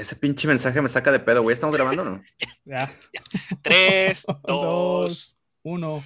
Ese 0.00 0.16
pinche 0.16 0.48
mensaje 0.48 0.80
me 0.80 0.88
saca 0.88 1.12
de 1.12 1.20
pedo, 1.20 1.42
güey. 1.42 1.52
¿Estamos 1.52 1.76
grabando 1.76 2.00
o 2.00 2.04
no? 2.06 2.22
Ya. 2.64 2.90
Tres, 3.60 4.24
dos. 4.44 4.46
Dos, 4.46 5.36
uno. 5.62 6.02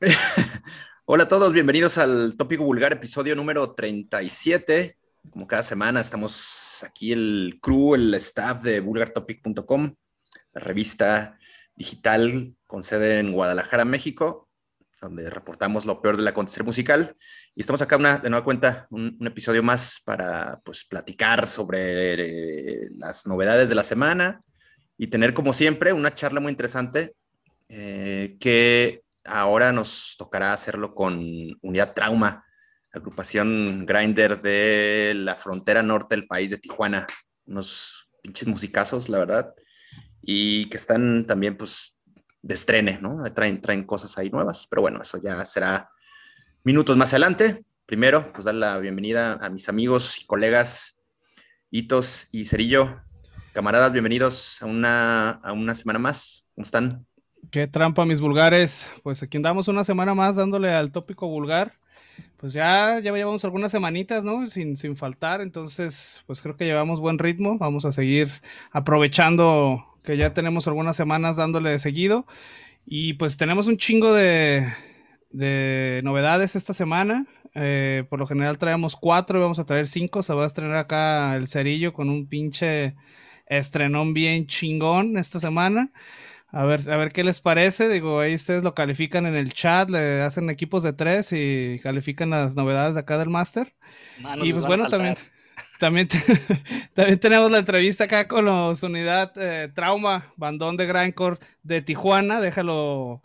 Hola 1.06 1.24
a 1.24 1.28
todos, 1.28 1.52
bienvenidos 1.52 1.98
al 1.98 2.34
Tópico 2.34 2.64
Vulgar, 2.64 2.94
episodio 2.94 3.36
número 3.36 3.74
37. 3.74 4.96
Como 5.28 5.46
cada 5.46 5.62
semana 5.62 6.00
estamos 6.00 6.82
aquí 6.82 7.12
el 7.12 7.58
crew, 7.60 7.94
el 7.94 8.14
staff 8.14 8.62
de 8.62 8.80
vulgartopic.com, 8.80 9.94
la 10.54 10.60
revista 10.62 11.38
digital 11.76 12.54
con 12.66 12.82
sede 12.82 13.18
en 13.18 13.32
Guadalajara, 13.32 13.84
México, 13.84 14.48
donde 15.02 15.28
reportamos 15.28 15.84
lo 15.84 16.00
peor 16.00 16.16
del 16.16 16.26
acontecer 16.26 16.64
musical. 16.64 17.14
Y 17.54 17.60
estamos 17.60 17.82
acá 17.82 17.98
una, 17.98 18.16
de 18.16 18.30
nueva 18.30 18.42
cuenta, 18.42 18.86
un, 18.88 19.18
episodio 19.26 19.62
más 19.62 20.00
para 20.06 20.62
pues, 20.64 20.86
platicar 20.86 21.46
sobre 21.48 22.14
eh, 22.14 22.88
las 22.96 23.26
novedades 23.26 23.68
de 23.68 23.74
la 23.74 23.84
semana 23.84 24.40
y 24.96 25.08
tener, 25.08 25.34
como 25.34 25.52
siempre, 25.52 25.92
una 25.92 26.14
charla 26.14 26.40
muy 26.40 26.50
interesante 26.50 27.14
eh, 27.68 28.38
que 28.40 29.03
ahora 29.24 29.72
nos 29.72 30.16
tocará 30.18 30.52
hacerlo 30.52 30.94
con 30.94 31.20
Unidad 31.62 31.94
Trauma, 31.94 32.44
agrupación 32.92 33.86
grinder 33.86 34.40
de 34.40 35.12
la 35.16 35.36
frontera 35.36 35.82
norte 35.82 36.14
del 36.16 36.26
país 36.26 36.50
de 36.50 36.58
Tijuana. 36.58 37.06
Unos 37.46 38.08
pinches 38.22 38.46
musicazos, 38.46 39.08
la 39.08 39.18
verdad. 39.18 39.54
Y 40.22 40.68
que 40.68 40.76
están 40.76 41.26
también, 41.26 41.56
pues, 41.56 41.98
de 42.42 42.54
estrene, 42.54 42.98
¿no? 43.00 43.22
Traen, 43.34 43.60
traen 43.60 43.84
cosas 43.84 44.16
ahí 44.18 44.30
nuevas. 44.30 44.66
Pero 44.68 44.82
bueno, 44.82 45.02
eso 45.02 45.20
ya 45.22 45.44
será 45.46 45.90
minutos 46.62 46.96
más 46.96 47.12
adelante. 47.12 47.64
Primero, 47.86 48.32
pues 48.32 48.44
dar 48.44 48.54
la 48.54 48.78
bienvenida 48.78 49.34
a 49.34 49.50
mis 49.50 49.68
amigos 49.68 50.20
y 50.20 50.26
colegas 50.26 51.04
Hitos 51.70 52.28
y 52.32 52.44
Cerillo. 52.44 53.02
Camaradas, 53.52 53.92
bienvenidos 53.92 54.62
a 54.62 54.66
una, 54.66 55.30
a 55.30 55.52
una 55.52 55.74
semana 55.74 55.98
más. 55.98 56.48
¿Cómo 56.54 56.64
están? 56.64 57.06
Qué 57.50 57.66
trampa, 57.66 58.04
mis 58.04 58.20
vulgares. 58.20 58.90
Pues 59.02 59.22
aquí 59.22 59.36
andamos 59.36 59.68
una 59.68 59.84
semana 59.84 60.14
más 60.14 60.36
dándole 60.36 60.72
al 60.72 60.92
tópico 60.92 61.26
vulgar. 61.26 61.74
Pues 62.36 62.52
ya, 62.52 63.00
ya 63.00 63.12
llevamos 63.12 63.44
algunas 63.44 63.72
semanitas, 63.72 64.24
¿no? 64.24 64.48
Sin, 64.50 64.76
sin 64.76 64.96
faltar. 64.96 65.40
Entonces, 65.40 66.22
pues 66.26 66.40
creo 66.42 66.56
que 66.56 66.64
llevamos 66.64 67.00
buen 67.00 67.18
ritmo. 67.18 67.58
Vamos 67.58 67.84
a 67.84 67.92
seguir 67.92 68.28
aprovechando 68.70 69.84
que 70.02 70.16
ya 70.16 70.34
tenemos 70.34 70.66
algunas 70.68 70.96
semanas 70.96 71.36
dándole 71.36 71.70
de 71.70 71.78
seguido. 71.78 72.26
Y 72.86 73.14
pues 73.14 73.36
tenemos 73.36 73.66
un 73.66 73.78
chingo 73.78 74.12
de, 74.12 74.72
de 75.30 76.00
novedades 76.04 76.54
esta 76.56 76.74
semana. 76.74 77.26
Eh, 77.54 78.04
por 78.10 78.18
lo 78.18 78.26
general 78.26 78.58
traemos 78.58 78.96
cuatro 78.96 79.38
y 79.38 79.42
vamos 79.42 79.58
a 79.58 79.64
traer 79.64 79.88
cinco. 79.88 80.22
Se 80.22 80.34
va 80.34 80.44
a 80.44 80.46
estrenar 80.46 80.76
acá 80.76 81.34
el 81.36 81.48
cerillo 81.48 81.92
con 81.92 82.10
un 82.10 82.26
pinche 82.28 82.94
estrenón 83.46 84.14
bien 84.14 84.46
chingón 84.46 85.16
esta 85.16 85.40
semana. 85.40 85.90
A 86.54 86.64
ver, 86.64 86.88
a 86.88 86.96
ver 86.96 87.12
qué 87.12 87.24
les 87.24 87.40
parece. 87.40 87.88
Digo, 87.88 88.20
ahí 88.20 88.34
ustedes 88.34 88.62
lo 88.62 88.74
califican 88.74 89.26
en 89.26 89.34
el 89.34 89.52
chat, 89.52 89.90
le 89.90 90.22
hacen 90.22 90.48
equipos 90.50 90.82
de 90.84 90.92
tres 90.92 91.32
y 91.32 91.80
califican 91.82 92.30
las 92.30 92.54
novedades 92.54 92.94
de 92.94 93.00
acá 93.00 93.18
del 93.18 93.28
máster. 93.28 93.74
Manos 94.20 94.46
Y 94.46 94.52
pues 94.52 94.64
bueno, 94.64 94.88
también, 94.88 95.16
también, 95.80 96.06
te- 96.08 96.18
también 96.94 97.18
tenemos 97.18 97.50
la 97.50 97.58
entrevista 97.58 98.04
acá 98.04 98.28
con 98.28 98.44
los 98.44 98.82
Unidad 98.84 99.32
eh, 99.36 99.68
Trauma, 99.74 100.32
bandón 100.36 100.76
de 100.76 100.86
Grindcore 100.86 101.38
de 101.64 101.82
Tijuana. 101.82 102.40
Déjalo, 102.40 103.20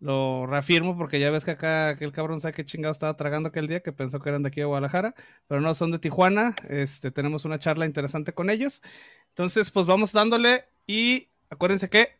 lo 0.00 0.46
reafirmo 0.46 0.98
porque 0.98 1.20
ya 1.20 1.30
ves 1.30 1.44
que 1.44 1.52
acá 1.52 1.90
aquel 1.90 2.10
cabrón 2.10 2.40
sabe 2.40 2.54
qué 2.54 2.64
chingado 2.64 2.90
estaba 2.92 3.14
tragando 3.16 3.50
aquel 3.50 3.68
día 3.68 3.80
que 3.80 3.92
pensó 3.92 4.18
que 4.20 4.30
eran 4.30 4.42
de 4.42 4.48
aquí 4.48 4.58
de 4.60 4.66
Guadalajara, 4.66 5.14
pero 5.46 5.60
no 5.60 5.74
son 5.74 5.92
de 5.92 6.00
Tijuana. 6.00 6.56
Este, 6.68 7.12
tenemos 7.12 7.44
una 7.44 7.60
charla 7.60 7.86
interesante 7.86 8.32
con 8.32 8.50
ellos. 8.50 8.82
Entonces, 9.28 9.70
pues 9.70 9.86
vamos 9.86 10.12
dándole 10.12 10.64
y 10.88 11.28
acuérdense 11.50 11.88
que 11.88 12.16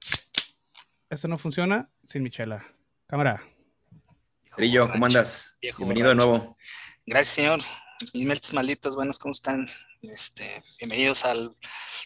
esto 1.10 1.28
no 1.28 1.38
funciona 1.38 1.90
sin 2.04 2.22
Michela. 2.22 2.64
Cámara. 3.06 3.42
Cerillo, 4.54 4.90
¿cómo 4.90 5.06
andas? 5.06 5.56
Viejo 5.60 5.78
Bienvenido 5.78 6.10
de 6.10 6.14
nuevo. 6.14 6.56
Gracias, 7.06 7.34
señor. 7.34 7.60
Mis 8.12 8.26
mentes 8.26 8.52
malditos, 8.52 8.96
buenos, 8.96 9.18
¿cómo 9.18 9.32
están? 9.32 9.68
Este, 10.02 10.62
bienvenidos 10.78 11.24
al 11.24 11.50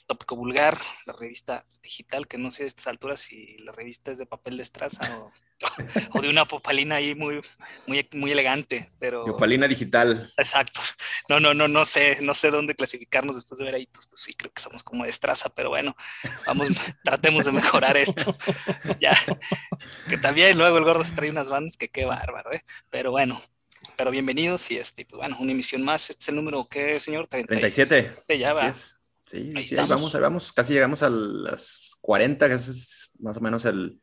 Tópico 0.06 0.36
Vulgar, 0.36 0.78
la 1.06 1.12
revista 1.14 1.64
digital, 1.82 2.28
que 2.28 2.38
no 2.38 2.50
sé 2.50 2.64
a 2.64 2.66
estas 2.66 2.86
alturas 2.86 3.20
si 3.20 3.58
la 3.58 3.72
revista 3.72 4.10
es 4.10 4.18
de 4.18 4.26
papel 4.26 4.56
de 4.56 4.62
estraza 4.62 5.18
o, 5.18 5.32
o 6.12 6.20
de 6.20 6.28
una 6.28 6.46
popalina 6.46 6.96
ahí 6.96 7.14
muy, 7.14 7.40
muy, 7.86 8.08
muy 8.12 8.32
elegante, 8.32 8.90
pero 8.98 9.26
Yopalina 9.26 9.66
Digital. 9.68 10.32
exacto. 10.36 10.80
No, 11.28 11.40
no, 11.40 11.52
no, 11.54 11.68
no 11.68 11.84
sé, 11.84 12.18
no 12.22 12.34
sé 12.34 12.50
dónde 12.50 12.74
clasificarnos 12.74 13.34
después 13.36 13.58
de 13.58 13.64
ver 13.64 13.74
ahí, 13.74 13.86
pues, 13.86 14.06
pues 14.06 14.22
sí, 14.22 14.34
creo 14.34 14.52
que 14.52 14.62
somos 14.62 14.82
como 14.82 15.04
de 15.04 15.10
estraza, 15.10 15.48
pero 15.50 15.68
bueno, 15.70 15.94
vamos, 16.46 16.68
tratemos 17.04 17.44
de 17.44 17.52
mejorar 17.52 17.96
esto. 17.96 18.36
Ya, 19.00 19.16
que 20.08 20.18
también 20.18 20.58
luego 20.58 20.78
el 20.78 20.84
gordo 20.84 21.04
se 21.04 21.14
trae 21.14 21.30
unas 21.30 21.50
bandas 21.50 21.76
que 21.76 21.88
qué 21.88 22.04
bárbaro, 22.04 22.52
¿eh? 22.52 22.64
Pero 22.90 23.10
bueno, 23.10 23.40
pero 23.96 24.10
bienvenidos 24.10 24.70
y 24.70 24.78
este, 24.78 25.04
pues 25.04 25.18
bueno, 25.18 25.36
una 25.40 25.52
emisión 25.52 25.82
más. 25.82 26.10
Este 26.10 26.22
es 26.22 26.28
el 26.28 26.36
número, 26.36 26.66
¿qué, 26.68 26.98
señor? 26.98 27.28
37. 27.28 28.12
Ya 28.38 28.50
Así 28.50 28.58
va. 28.58 28.74
Sí, 28.74 29.36
Ahí 29.36 29.50
sí, 29.50 29.56
ahí 29.56 29.64
estamos. 29.64 29.88
vamos, 29.90 30.14
ahí 30.14 30.20
vamos. 30.20 30.52
Casi 30.52 30.72
llegamos 30.72 31.02
a 31.02 31.10
las 31.10 31.96
40, 32.00 32.48
que 32.48 32.54
es 32.54 33.10
más 33.18 33.36
o 33.36 33.40
menos 33.40 33.64
el... 33.64 34.00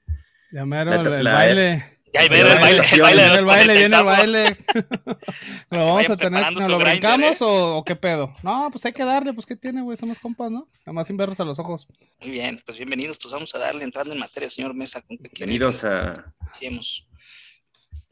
Ya 0.52 0.66
mero, 0.66 0.92
La- 0.92 1.02
el, 1.02 1.14
el 1.14 1.24
baile. 1.34 1.92
Ya, 2.14 2.22
viene 2.30 2.50
el 2.50 2.60
baile, 2.60 2.82
el 2.94 3.02
baile 3.02 3.24
de 3.24 3.28
Viene 3.28 3.28
los 3.28 3.40
el 3.40 3.46
baile, 3.46 3.74
40 3.74 3.74
viene 3.74 3.98
el 3.98 4.04
baile. 4.06 4.58
¿Lo 5.70 5.78
vamos 5.86 6.10
a 6.10 6.16
tener? 6.18 6.54
¿Nos 6.54 6.68
lo 6.70 6.80
brincamos 6.80 7.42
¿eh? 7.42 7.44
o, 7.44 7.76
o 7.78 7.84
qué 7.84 7.96
pedo? 7.98 8.34
No, 8.42 8.70
pues 8.72 8.86
hay 8.86 8.94
que 8.94 9.04
darle, 9.04 9.34
pues 9.34 9.46
¿qué 9.46 9.58
tiene, 9.58 9.82
güey? 9.82 9.98
Somos 9.98 10.18
compas, 10.20 10.50
¿no? 10.50 10.70
Nada 10.86 10.94
más 10.94 11.08
sin 11.08 11.18
verlos 11.18 11.38
a 11.42 11.44
los 11.44 11.60
ojos. 11.60 11.88
Muy 12.22 12.30
bien, 12.30 12.62
pues 12.66 12.78
bienvenidos, 12.78 13.18
pues 13.22 13.34
vamos 13.34 13.54
a 13.54 13.60
darle 13.60 13.84
entrando 13.84 14.14
en 14.14 14.20
materia, 14.20 14.50
señor 14.50 14.74
Mesa. 14.74 15.02
¿con 15.02 15.18
qué 15.18 15.30
Bienvenidos 15.34 15.82
que 15.82 15.88
a 15.88 16.14
iniciemos? 16.48 17.06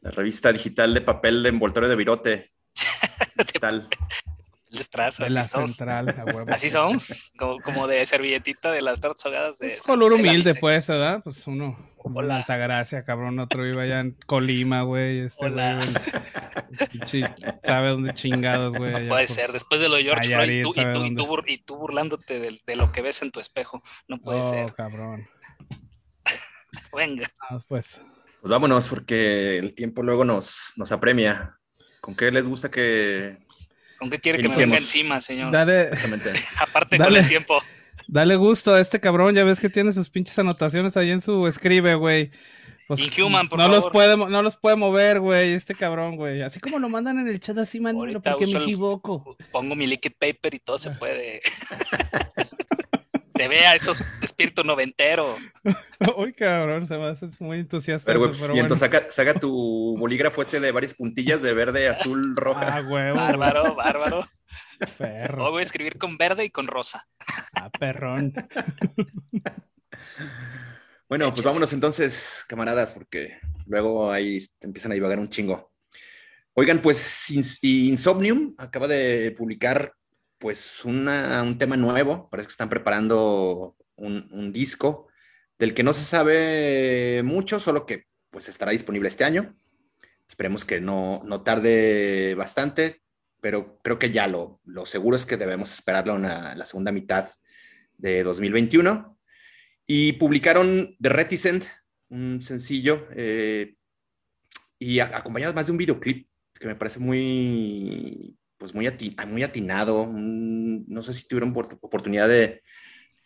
la 0.02 0.10
revista 0.10 0.52
digital 0.52 0.92
de 0.92 1.00
papel 1.00 1.42
de 1.42 1.48
envoltorio 1.48 1.88
de 1.88 1.96
virote. 1.96 2.52
Digital. 3.38 3.88
El 3.90 4.33
destrazo, 4.76 5.22
De 5.22 5.26
así 5.26 5.34
la 5.34 5.42
somos. 5.42 5.76
central, 5.76 6.08
a 6.18 6.24
huevo. 6.24 6.50
Así 6.52 6.68
somos, 6.70 7.32
como, 7.38 7.58
como 7.60 7.86
de 7.86 8.04
servilletita 8.06 8.70
de 8.72 8.82
las 8.82 9.00
tortas 9.00 9.24
ahogadas 9.26 9.58
de 9.58 9.68
Es 9.68 9.82
color 9.82 10.12
humilde, 10.14 10.54
pues, 10.54 10.86
¿verdad? 10.88 11.20
Pues 11.24 11.46
uno, 11.46 11.76
Hola. 12.06 12.36
Altagracia, 12.36 13.02
cabrón, 13.02 13.38
otro 13.38 13.66
iba 13.66 13.82
allá 13.82 14.00
en 14.00 14.12
Colima, 14.26 14.82
güey. 14.82 15.20
Este 15.20 15.44
Hola. 15.46 15.76
güey, 15.76 17.24
sabe 17.64 17.88
dónde 17.88 18.12
chingados, 18.14 18.74
güey. 18.74 18.94
allá 18.94 19.08
Puede 19.08 19.26
por- 19.26 19.34
ser, 19.34 19.52
después 19.52 19.80
de 19.80 19.88
lo 19.88 19.96
de 19.96 20.02
George 20.04 20.34
Floyd 20.34 20.62
tú- 20.62 20.70
y, 20.70 20.74
¿sabe 20.74 20.92
tú, 20.94 21.04
y, 21.06 21.14
tú, 21.14 21.36
y 21.46 21.58
tú 21.58 21.76
burlándote 21.76 22.40
de, 22.40 22.60
de 22.66 22.76
lo 22.76 22.92
que 22.92 23.00
ves 23.02 23.22
en 23.22 23.30
tu 23.30 23.40
espejo, 23.40 23.82
no 24.08 24.18
puede 24.18 24.40
Oh, 24.40 24.50
ser. 24.50 24.74
cabrón. 24.74 25.26
Venga, 26.96 27.26
Vamos, 27.48 27.64
pues. 27.66 28.02
Pues 28.40 28.50
vámonos, 28.50 28.88
porque 28.88 29.56
el 29.58 29.74
tiempo 29.74 30.02
luego 30.02 30.24
nos, 30.24 30.74
nos 30.76 30.92
apremia. 30.92 31.58
¿Con 32.00 32.14
qué 32.14 32.30
les 32.30 32.46
gusta 32.46 32.70
que...? 32.70 33.38
¿Con 34.04 34.10
qué 34.10 34.18
quiere 34.20 34.42
que 34.42 34.48
me 34.48 34.56
venga 34.56 34.76
encima, 34.76 35.20
señor? 35.20 35.50
Dale, 35.50 35.82
Exactamente. 35.84 36.32
Aparte 36.60 36.98
con 36.98 37.16
el 37.16 37.26
tiempo. 37.26 37.58
Dale 38.06 38.36
gusto 38.36 38.74
a 38.74 38.80
este 38.80 39.00
cabrón, 39.00 39.34
ya 39.34 39.44
ves 39.44 39.60
que 39.60 39.70
tiene 39.70 39.92
sus 39.92 40.10
pinches 40.10 40.38
anotaciones 40.38 40.94
ahí 40.96 41.10
en 41.10 41.20
su 41.22 41.46
escribe, 41.46 41.94
güey. 41.94 42.30
Pues, 42.86 43.00
Inhuman, 43.00 43.48
por 43.48 43.58
no 43.58 43.66
los 43.68 43.78
favor. 43.78 43.92
puede, 43.92 44.16
mo- 44.16 44.28
no 44.28 44.42
los 44.42 44.58
puede 44.58 44.76
mover, 44.76 45.18
güey, 45.20 45.54
este 45.54 45.74
cabrón, 45.74 46.16
güey. 46.16 46.42
Así 46.42 46.60
como 46.60 46.78
lo 46.78 46.90
mandan 46.90 47.18
en 47.18 47.28
el 47.28 47.40
chat 47.40 47.56
así, 47.56 47.78
Ahorita 47.82 48.20
porque 48.20 48.44
me 48.44 48.58
el- 48.58 48.62
equivoco. 48.62 49.38
Pongo 49.50 49.74
mi 49.74 49.86
liquid 49.86 50.12
paper 50.18 50.54
y 50.54 50.58
todo 50.58 50.76
se 50.76 50.90
puede. 50.90 51.40
Se 53.36 53.48
vea 53.48 53.74
eso 53.74 53.92
espíritu 54.22 54.62
noventero. 54.62 55.36
Uy, 56.16 56.32
cabrón, 56.34 56.86
se 56.86 56.96
me 56.96 57.06
hace 57.06 57.28
muy 57.40 57.58
entusiasta. 57.60 58.06
Pero, 58.06 58.20
eso, 58.20 58.28
pues, 58.28 58.40
pero 58.40 58.52
y 58.52 58.60
bueno. 58.60 58.64
entonces 58.66 58.88
saca, 58.90 59.10
saca 59.10 59.34
tu 59.34 59.96
bolígrafo 59.98 60.42
ese 60.42 60.60
de 60.60 60.70
varias 60.72 60.94
puntillas 60.94 61.42
de 61.42 61.52
verde, 61.52 61.88
azul, 61.88 62.34
roja. 62.36 62.76
Ah, 62.78 62.82
huevo. 62.82 63.16
Bárbaro, 63.16 63.74
bárbaro. 63.74 64.28
Perro. 64.98 65.46
Hoy 65.46 65.50
voy 65.52 65.60
a 65.60 65.64
escribir 65.64 65.98
con 65.98 66.16
verde 66.16 66.44
y 66.44 66.50
con 66.50 66.66
rosa. 66.66 67.06
Ah, 67.54 67.70
perrón. 67.70 68.32
Bueno, 71.08 71.30
pues 71.32 71.42
vámonos 71.44 71.72
entonces, 71.72 72.44
camaradas, 72.48 72.92
porque 72.92 73.38
luego 73.66 74.10
ahí 74.10 74.38
te 74.58 74.66
empiezan 74.66 74.90
a 74.90 74.94
divagar 74.94 75.18
un 75.18 75.28
chingo. 75.28 75.72
Oigan, 76.54 76.80
pues 76.80 77.30
Ins- 77.30 77.58
Insomnium 77.62 78.54
acaba 78.58 78.88
de 78.88 79.32
publicar 79.36 79.92
pues 80.44 80.84
una- 80.84 81.42
un 81.42 81.56
tema 81.56 81.74
nuevo, 81.74 82.28
parece 82.28 82.48
que 82.48 82.50
están 82.52 82.68
preparando 82.68 83.78
un, 83.96 84.28
un 84.30 84.52
disco 84.52 85.08
del 85.58 85.72
que 85.72 85.82
no 85.82 85.94
se 85.94 86.02
sabe 86.04 87.22
mucho, 87.24 87.58
solo 87.58 87.86
que 87.86 88.08
pues 88.28 88.50
estará 88.50 88.70
disponible 88.72 89.08
este 89.08 89.24
año. 89.24 89.56
Esperemos 90.28 90.66
que 90.66 90.82
no, 90.82 91.22
no 91.24 91.40
tarde 91.42 92.34
bastante, 92.34 93.00
pero 93.40 93.78
creo 93.82 93.98
que 93.98 94.10
ya 94.10 94.26
lo, 94.26 94.60
lo 94.66 94.84
seguro 94.84 95.16
es 95.16 95.24
que 95.24 95.38
debemos 95.38 95.72
esperarlo 95.72 96.16
en 96.16 96.24
la 96.24 96.66
segunda 96.66 96.92
mitad 96.92 97.26
de 97.96 98.22
2021. 98.22 99.18
Y 99.86 100.12
publicaron 100.12 100.94
The 101.00 101.08
Reticent, 101.08 101.64
un 102.10 102.42
sencillo, 102.42 103.08
eh, 103.16 103.76
y 104.78 105.00
acompañado 105.00 105.54
más 105.54 105.64
de 105.64 105.72
un 105.72 105.78
videoclip 105.78 106.26
que 106.60 106.66
me 106.66 106.74
parece 106.76 106.98
muy, 106.98 108.36
pues 108.64 108.74
muy, 108.74 108.90
muy 109.28 109.42
atinado. 109.42 110.08
no 110.10 111.02
sé 111.02 111.12
si 111.12 111.28
tuvieron 111.28 111.54
oportunidad 111.82 112.28
de, 112.28 112.62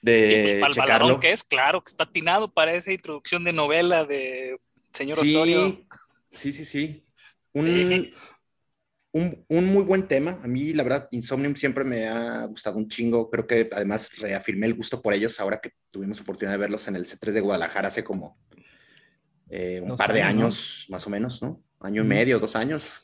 de 0.03 0.59
pues, 0.61 0.75
checarlo. 0.75 1.21
que 1.21 1.31
es, 1.31 1.45
claro, 1.45 1.83
que 1.83 1.91
está 1.91 2.05
atinado 2.05 2.53
para 2.53 2.75
esa 2.75 2.93
introducción 2.93 3.45
de 3.45 3.53
novela 3.53 4.05
de 4.05 4.59
señor 4.93 5.21
Osorio. 5.21 5.87
Sí, 6.33 6.53
sí, 6.53 6.65
sí. 6.65 7.05
Un, 7.53 8.13
un, 9.13 9.45
un, 9.49 9.67
muy 9.67 9.85
buen 9.85 10.09
tema. 10.09 10.41
A 10.43 10.49
mí, 10.49 10.73
la 10.73 10.83
verdad, 10.83 11.09
Insomnium 11.13 11.55
siempre 11.55 11.85
me 11.85 12.09
ha 12.09 12.45
gustado 12.47 12.77
un 12.77 12.89
chingo. 12.89 13.31
Creo 13.31 13.47
que 13.47 13.69
además 13.73 14.11
reafirmé 14.19 14.67
el 14.67 14.75
gusto 14.75 15.01
por 15.01 15.15
ellos 15.15 15.39
ahora 15.39 15.61
que 15.61 15.71
tuvimos 15.91 16.21
oportunidad 16.21 16.55
de 16.55 16.59
verlos 16.59 16.89
en 16.89 16.97
el 16.97 17.07
C3 17.07 17.31
de 17.31 17.41
Guadalajara 17.41 17.89
hace 17.89 18.03
como 18.03 18.39
eh, 19.49 19.81
un 19.83 19.97
par 19.97 20.13
de 20.13 20.23
años, 20.23 20.87
más 20.89 21.07
o 21.07 21.11
menos, 21.11 21.41
¿no? 21.43 21.63
Año 21.79 22.03
y 22.03 22.07
medio, 22.07 22.41
dos 22.41 22.57
años. 22.57 23.03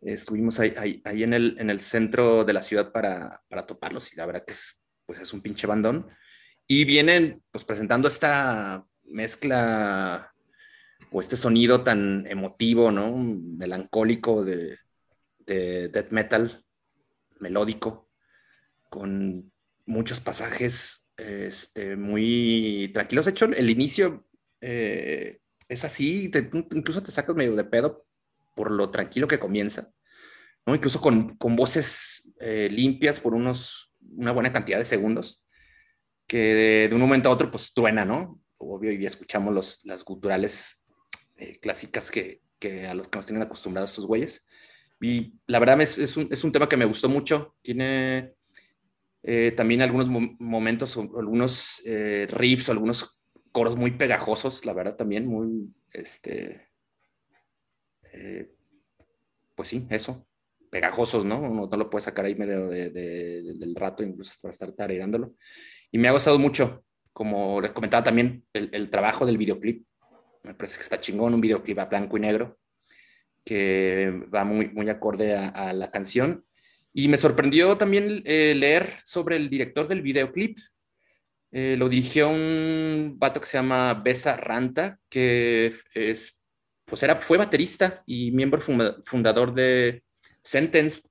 Estuvimos 0.00 0.60
ahí, 0.60 1.02
ahí, 1.04 1.22
en, 1.22 1.34
el, 1.34 1.56
en 1.58 1.70
el 1.70 1.80
centro 1.80 2.44
de 2.44 2.52
la 2.52 2.62
ciudad 2.62 2.92
para, 2.92 3.42
para 3.48 3.66
toparlos 3.66 4.12
y 4.12 4.16
la 4.16 4.26
verdad 4.26 4.44
que 4.44 4.52
es, 4.52 4.84
pues 5.06 5.20
es 5.20 5.32
un 5.32 5.40
pinche 5.40 5.66
bandón. 5.66 6.08
Y 6.66 6.84
vienen 6.84 7.42
pues 7.50 7.64
presentando 7.64 8.08
esta 8.08 8.86
mezcla 9.04 10.32
o 11.10 11.20
este 11.20 11.36
sonido 11.36 11.82
tan 11.82 12.26
emotivo, 12.26 12.92
¿no? 12.92 13.16
Melancólico 13.16 14.44
de, 14.44 14.78
de 15.38 15.88
death 15.88 16.12
metal, 16.12 16.64
melódico, 17.40 18.10
con 18.88 19.50
muchos 19.86 20.20
pasajes 20.20 21.10
este, 21.16 21.96
muy 21.96 22.90
tranquilos. 22.94 23.24
De 23.24 23.30
hecho, 23.32 23.46
el 23.46 23.70
inicio 23.70 24.26
eh, 24.60 25.40
es 25.68 25.84
así, 25.84 26.30
incluso 26.72 27.02
te 27.02 27.10
sacas 27.10 27.34
medio 27.34 27.56
de 27.56 27.64
pedo 27.64 28.07
por 28.58 28.72
lo 28.72 28.90
tranquilo 28.90 29.28
que 29.28 29.38
comienza, 29.38 29.92
¿no? 30.66 30.74
Incluso 30.74 31.00
con, 31.00 31.36
con 31.36 31.54
voces 31.54 32.28
eh, 32.40 32.68
limpias 32.68 33.20
por 33.20 33.32
unos, 33.32 33.94
una 34.16 34.32
buena 34.32 34.52
cantidad 34.52 34.78
de 34.78 34.84
segundos, 34.84 35.46
que 36.26 36.88
de, 36.88 36.90
un 36.92 37.00
momento 37.00 37.28
a 37.28 37.32
otro 37.32 37.52
pues 37.52 37.72
truena, 37.72 38.04
¿no? 38.04 38.42
Obvio, 38.56 38.90
y 38.90 39.06
escuchamos 39.06 39.54
los, 39.54 39.78
las 39.84 40.04
guturales 40.04 40.88
eh, 41.36 41.60
clásicas 41.60 42.10
que, 42.10 42.42
que, 42.58 42.88
a 42.88 42.94
los 42.94 43.06
que 43.06 43.18
nos 43.18 43.26
tienen 43.26 43.44
acostumbrados 43.44 43.90
estos 43.90 44.08
güeyes. 44.08 44.44
Y 45.00 45.34
la 45.46 45.60
verdad 45.60 45.80
es, 45.80 45.98
es, 45.98 46.16
un, 46.16 46.26
es 46.32 46.42
un, 46.42 46.50
tema 46.50 46.68
que 46.68 46.76
me 46.76 46.84
gustó 46.84 47.08
mucho. 47.08 47.54
Tiene 47.62 48.34
eh, 49.22 49.52
también 49.56 49.82
algunos 49.82 50.08
momentos, 50.08 50.96
algunos 50.96 51.80
eh, 51.84 52.26
riffs, 52.28 52.70
algunos 52.70 53.20
coros 53.52 53.76
muy 53.76 53.92
pegajosos, 53.92 54.66
la 54.66 54.72
verdad 54.72 54.96
también, 54.96 55.28
muy, 55.28 55.72
este, 55.92 56.67
eh, 58.12 58.50
pues 59.54 59.68
sí, 59.68 59.86
eso, 59.90 60.26
pegajosos, 60.70 61.24
¿no? 61.24 61.40
No, 61.40 61.66
no 61.66 61.76
lo 61.76 61.90
puedes 61.90 62.04
sacar 62.04 62.24
ahí 62.24 62.34
medio 62.34 62.68
de, 62.68 62.90
del 62.90 63.74
rato, 63.74 64.02
incluso 64.02 64.32
para 64.40 64.52
estar 64.52 64.72
tareándolo. 64.72 65.34
Y 65.90 65.98
me 65.98 66.08
ha 66.08 66.12
gustado 66.12 66.38
mucho, 66.38 66.84
como 67.12 67.60
les 67.60 67.72
comentaba 67.72 68.04
también, 68.04 68.44
el, 68.52 68.70
el 68.72 68.90
trabajo 68.90 69.26
del 69.26 69.38
videoclip. 69.38 69.86
Me 70.42 70.54
parece 70.54 70.76
que 70.76 70.84
está 70.84 71.00
chingón, 71.00 71.34
un 71.34 71.40
videoclip 71.40 71.78
a 71.78 71.86
blanco 71.86 72.16
y 72.16 72.20
negro 72.20 72.58
que 73.48 74.10
va 74.34 74.44
muy, 74.44 74.68
muy 74.68 74.90
acorde 74.90 75.34
a, 75.34 75.72
la 75.72 75.90
canción. 75.90 76.44
Y 76.92 77.08
me 77.08 77.16
sorprendió 77.16 77.78
también 77.78 78.22
eh, 78.26 78.54
leer 78.54 78.92
sobre 79.04 79.36
el 79.36 79.48
director 79.48 79.88
del 79.88 80.02
videoclip. 80.02 80.58
Eh, 81.50 81.76
lo 81.78 81.88
dirigió 81.88 82.28
un 82.28 83.14
vato 83.18 83.40
que 83.40 83.46
se 83.46 83.56
llama 83.56 83.94
Besa 83.94 84.36
Ranta, 84.36 84.98
que 85.08 85.74
es, 85.94 86.37
pues 86.88 87.02
era, 87.02 87.16
fue 87.16 87.38
baterista 87.38 88.02
y 88.06 88.30
miembro 88.30 88.60
fundador 88.60 89.54
de 89.54 90.02
Sentence, 90.40 91.08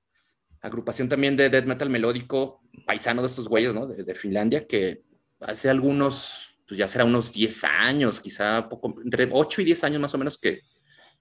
agrupación 0.60 1.08
también 1.08 1.36
de 1.36 1.48
death 1.48 1.66
metal 1.66 1.90
melódico, 1.90 2.62
paisano 2.84 3.22
de 3.22 3.28
estos 3.28 3.48
güeyes, 3.48 3.74
¿no? 3.74 3.86
De, 3.86 4.14
Finlandia, 4.14 4.66
que 4.66 5.02
hace 5.40 5.70
algunos, 5.70 6.58
pues 6.66 6.78
ya 6.78 6.88
será 6.88 7.04
unos 7.04 7.32
10 7.32 7.64
años, 7.64 8.20
quizá 8.20 8.68
poco, 8.68 8.96
entre 9.02 9.28
8 9.30 9.62
y 9.62 9.64
10 9.66 9.84
años 9.84 10.00
más 10.00 10.14
o 10.14 10.18
menos 10.18 10.38
que, 10.38 10.62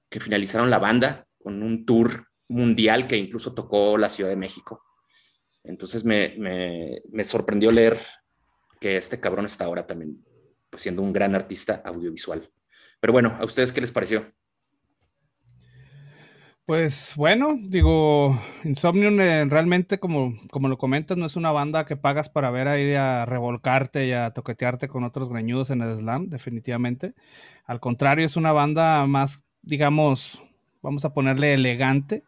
que 0.10 0.20
finalizaron 0.20 0.70
la 0.70 0.80
banda 0.80 1.28
con 1.38 1.62
un 1.62 1.86
tour 1.86 2.28
mundial 2.48 3.08
que 3.08 3.18
incluso 3.18 3.54
tocó 3.54 3.98
la 3.98 4.10
Ciudad 4.10 4.30
de 4.30 4.36
México. 4.36 4.84
Entonces 5.64 6.04
me, 6.06 6.36
me, 6.38 7.24
sorprendió 7.26 7.72
leer 7.72 8.00
que 8.80 8.98
este 8.98 9.20
cabrón 9.20 9.46
está 9.46 9.66
ahora 9.66 9.86
también 9.86 10.24
pues, 10.70 10.82
siendo 10.82 11.02
un 11.02 11.12
gran 11.12 11.36
artista 11.36 11.82
audiovisual. 11.86 12.50
Pero 13.00 13.14
bueno, 13.14 13.36
¿a 13.38 13.46
ustedes 13.46 13.74
qué 13.74 13.82
les 13.82 13.92
pareció? 13.92 14.26
Pues 16.68 17.14
bueno, 17.16 17.58
digo, 17.62 18.38
Insomnium 18.66 19.22
eh, 19.22 19.46
realmente, 19.46 20.00
como, 20.00 20.34
como 20.52 20.68
lo 20.68 20.78
comentas, 20.78 21.18
no 21.18 21.26
es 21.26 21.38
una 21.38 21.52
banda 21.54 21.86
que 21.86 21.96
pagas 21.96 22.28
para 22.30 22.52
ver 22.52 22.68
a 22.68 22.78
ir 22.78 22.98
a 22.98 23.26
revolcarte 23.26 24.06
y 24.06 24.12
a 24.12 24.32
toquetearte 24.32 24.90
con 24.90 25.06
otros 25.06 25.30
greñudos 25.30 25.70
en 25.70 25.82
el 25.82 25.98
slam, 25.98 26.30
definitivamente. 26.30 27.14
Al 27.66 27.80
contrario, 27.80 28.26
es 28.26 28.36
una 28.36 28.52
banda 28.52 29.06
más 29.08 29.46
digamos, 29.62 30.42
vamos 30.82 31.06
a 31.06 31.14
ponerle 31.14 31.54
elegante. 31.54 32.24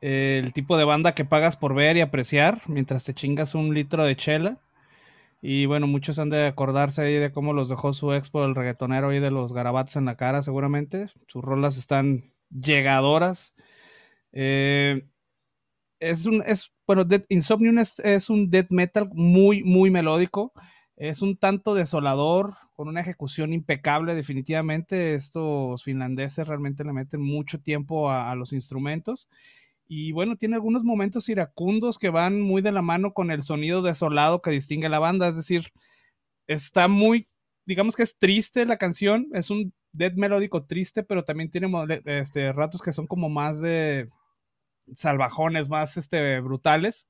el 0.00 0.52
tipo 0.54 0.76
de 0.78 0.84
banda 0.84 1.14
que 1.14 1.24
pagas 1.26 1.56
por 1.56 1.74
ver 1.74 1.96
y 1.98 2.02
apreciar 2.02 2.62
mientras 2.68 3.04
te 3.04 3.14
chingas 3.14 3.54
un 3.56 3.74
litro 3.74 4.04
de 4.04 4.16
chela. 4.16 4.58
Y 5.42 5.66
bueno, 5.66 5.86
muchos 5.86 6.18
han 6.18 6.30
de 6.30 6.46
acordarse 6.46 7.02
ahí 7.02 7.14
de 7.14 7.32
cómo 7.32 7.52
los 7.52 7.68
dejó 7.68 7.92
su 7.92 8.12
expo 8.12 8.44
el 8.44 8.54
reggaetonero 8.56 9.10
ahí 9.10 9.20
de 9.20 9.30
los 9.30 9.52
garabatos 9.52 9.96
en 9.96 10.06
la 10.06 10.16
cara, 10.16 10.42
seguramente. 10.42 11.08
Sus 11.28 11.44
rolas 11.44 11.76
están 11.78 12.32
llegadoras. 12.50 13.54
Eh, 14.32 15.02
es 16.00 16.26
un, 16.26 16.42
es, 16.46 16.72
bueno, 16.86 17.04
Insomnium 17.28 17.78
es, 17.78 17.98
es, 18.00 18.30
un 18.30 18.50
death 18.50 18.70
metal 18.70 19.08
muy, 19.12 19.62
muy 19.62 19.90
melódico. 19.90 20.52
Es 20.96 21.22
un 21.22 21.36
tanto 21.36 21.74
desolador, 21.74 22.54
con 22.78 22.88
una 22.88 23.00
ejecución 23.00 23.52
impecable 23.52 24.14
definitivamente. 24.14 25.14
Estos 25.14 25.82
finlandeses 25.82 26.46
realmente 26.46 26.84
le 26.84 26.92
meten 26.92 27.20
mucho 27.20 27.60
tiempo 27.60 28.10
a, 28.10 28.34
los 28.36 28.52
instrumentos. 28.52 29.28
Y 29.88 30.12
bueno, 30.12 30.36
tiene 30.36 30.54
algunos 30.54 30.84
momentos 30.84 31.28
iracundos 31.28 31.98
que 31.98 32.10
van 32.10 32.40
muy 32.40 32.62
de 32.62 32.72
la 32.72 32.82
mano 32.82 33.14
con 33.14 33.32
el 33.32 33.42
sonido 33.42 33.82
desolado 33.82 34.42
que 34.42 34.52
distingue 34.52 34.88
la 34.88 35.00
banda. 35.00 35.28
Es 35.28 35.36
decir, 35.36 35.66
está 36.46 36.88
muy, 36.88 37.28
digamos 37.66 37.96
que 37.96 38.04
es 38.04 38.16
triste 38.16 38.66
la 38.66 38.76
canción. 38.76 39.28
Es 39.32 39.50
un 39.50 39.72
death 39.92 40.14
melódico 40.14 40.66
triste, 40.66 41.02
pero 41.02 41.24
también 41.24 41.50
tiene 41.50 41.68
este, 42.04 42.52
ratos 42.52 42.80
que 42.82 42.92
son 42.92 43.08
como 43.08 43.28
más 43.28 43.60
de 43.60 44.08
salvajones, 44.94 45.68
más 45.68 45.96
este, 45.96 46.40
brutales 46.40 47.08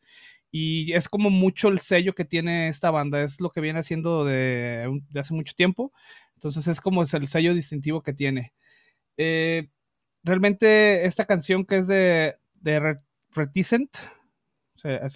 y 0.51 0.93
es 0.93 1.09
como 1.09 1.31
mucho 1.31 1.69
el 1.69 1.81
sello 1.81 2.15
que 2.15 2.25
tiene 2.25 2.69
esta 2.69 2.91
banda, 2.91 3.23
es 3.23 3.41
lo 3.41 3.51
que 3.51 3.61
viene 3.61 3.81
haciendo 3.81 4.25
de, 4.25 5.03
hace 5.15 5.35
mucho 5.35 5.55
tiempo, 5.55 5.93
entonces 6.35 6.67
es 6.69 6.81
como 6.81 7.03
es 7.03 7.13
el 7.15 7.29
sello 7.29 7.55
distintivo 7.55 8.03
que 8.03 8.15
tiene. 8.15 8.55
Eh, 9.17 9.69
realmente 10.23 11.05
esta 11.05 11.27
canción 11.27 11.65
que 11.65 11.79
es 11.79 11.87
de, 11.87 12.37
de 12.55 12.97
Reticent, 13.35 13.97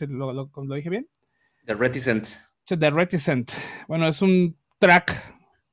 ¿lo, 0.08 0.32
lo, 0.32 0.74
dije 0.74 0.90
bien? 0.90 1.08
The 1.64 1.74
Reticent. 1.74 2.28
The 2.66 2.90
Reticent. 2.90 3.52
Bueno, 3.88 4.08
es 4.08 4.20
un 4.20 4.58
track, 4.78 5.22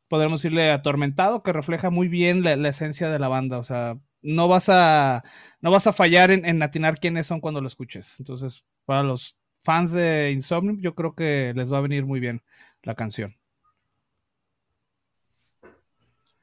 podemos 0.07 0.41
decirle 0.41 0.71
atormentado, 0.71 1.43
que 1.43 1.51
refleja 1.51 1.89
muy 1.89 2.07
bien 2.07 2.43
la, 2.43 2.69
esencia 2.69 3.09
de 3.09 3.19
la 3.19 3.27
banda, 3.27 3.57
o 3.57 3.63
sea, 3.63 3.99
no 4.21 4.47
vas 4.47 4.69
a, 4.69 5.23
no 5.61 5.71
vas 5.71 5.87
a 5.87 5.93
fallar 5.93 6.31
en, 6.31 6.45
en 6.45 6.61
atinar 6.61 6.99
quiénes 6.99 7.27
son 7.27 7.39
cuando 7.41 7.61
lo 7.61 7.67
escuches. 7.67 8.15
Entonces, 8.19 8.63
para 8.85 9.03
los 9.03 9.37
fans 9.63 9.91
de 9.91 10.31
Insomnium, 10.31 10.79
yo 10.81 10.95
creo 10.95 11.15
que 11.15 11.53
les 11.55 11.71
va 11.71 11.77
a 11.77 11.81
venir 11.81 12.05
muy 12.05 12.19
bien 12.19 12.41
la 12.83 12.95
canción. 12.95 13.37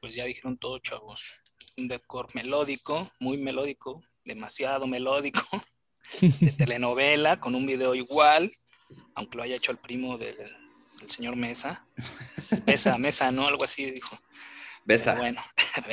Pues 0.00 0.14
ya 0.14 0.24
dijeron 0.24 0.56
todo, 0.56 0.78
chavos. 0.78 1.32
Un 1.78 1.88
decor 1.88 2.28
melódico, 2.34 3.10
muy 3.18 3.36
melódico, 3.38 4.02
demasiado 4.24 4.86
melódico, 4.86 5.42
de 6.20 6.52
telenovela, 6.52 7.40
con 7.40 7.54
un 7.54 7.66
video 7.66 7.94
igual, 7.94 8.52
aunque 9.14 9.36
lo 9.36 9.42
haya 9.42 9.56
hecho 9.56 9.72
el 9.72 9.78
primo 9.78 10.16
del, 10.16 10.36
señor 11.06 11.36
Mesa. 11.36 11.86
Mesa, 12.66 12.98
Mesa, 12.98 13.32
¿no? 13.32 13.46
Algo 13.46 13.64
así 13.64 13.90
dijo. 13.90 14.16
Besa. 14.84 15.16
bueno, 15.16 15.42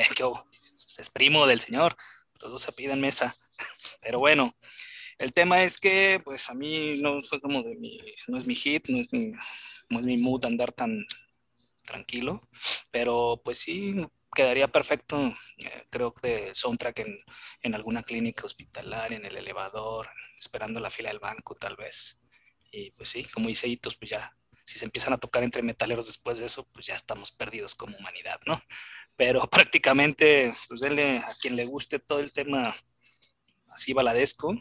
es 0.98 1.10
primo 1.10 1.46
del 1.46 1.60
señor, 1.60 1.96
los 2.40 2.52
dos 2.52 2.62
se 2.62 2.72
piden 2.72 3.00
Mesa. 3.00 3.34
Pero 4.02 4.18
bueno, 4.18 4.56
el 5.18 5.32
tema 5.32 5.62
es 5.62 5.78
que, 5.78 6.20
pues 6.24 6.50
a 6.50 6.54
mí 6.54 7.00
no 7.00 7.20
fue 7.22 7.40
como 7.40 7.62
de 7.62 7.76
mi, 7.76 8.00
no 8.28 8.36
es 8.36 8.46
mi 8.46 8.54
hit, 8.54 8.88
no 8.88 8.98
es 8.98 9.12
mi, 9.12 9.32
no 9.90 10.00
es 10.00 10.06
mi 10.06 10.18
mood 10.18 10.44
andar 10.44 10.72
tan 10.72 11.06
tranquilo, 11.84 12.48
pero 12.90 13.40
pues 13.44 13.58
sí, 13.58 13.94
quedaría 14.34 14.68
perfecto, 14.68 15.34
eh, 15.58 15.86
creo 15.90 16.14
que 16.14 16.54
soundtrack 16.54 17.00
en, 17.00 17.16
en, 17.62 17.74
alguna 17.74 18.02
clínica 18.02 18.44
hospitalaria, 18.44 19.18
en 19.18 19.26
el 19.26 19.36
elevador, 19.36 20.08
esperando 20.38 20.80
la 20.80 20.90
fila 20.90 21.10
del 21.10 21.20
banco 21.20 21.54
tal 21.54 21.76
vez. 21.76 22.20
Y 22.70 22.90
pues 22.92 23.10
sí, 23.10 23.24
como 23.24 23.48
dice 23.48 23.68
Hitos, 23.68 23.96
pues 23.96 24.10
ya, 24.10 24.34
si 24.64 24.78
se 24.78 24.84
empiezan 24.86 25.12
a 25.12 25.18
tocar 25.18 25.44
entre 25.44 25.62
metaleros 25.62 26.06
después 26.06 26.38
de 26.38 26.46
eso, 26.46 26.66
pues 26.72 26.86
ya 26.86 26.94
estamos 26.94 27.30
perdidos 27.30 27.74
como 27.74 27.96
humanidad, 27.96 28.40
¿no? 28.46 28.60
Pero 29.16 29.42
prácticamente, 29.50 30.52
pues 30.68 30.80
denle 30.80 31.18
a 31.18 31.32
quien 31.40 31.56
le 31.56 31.66
guste 31.66 31.98
todo 31.98 32.20
el 32.20 32.32
tema 32.32 32.74
así 33.70 33.92
baladesco, 33.92 34.54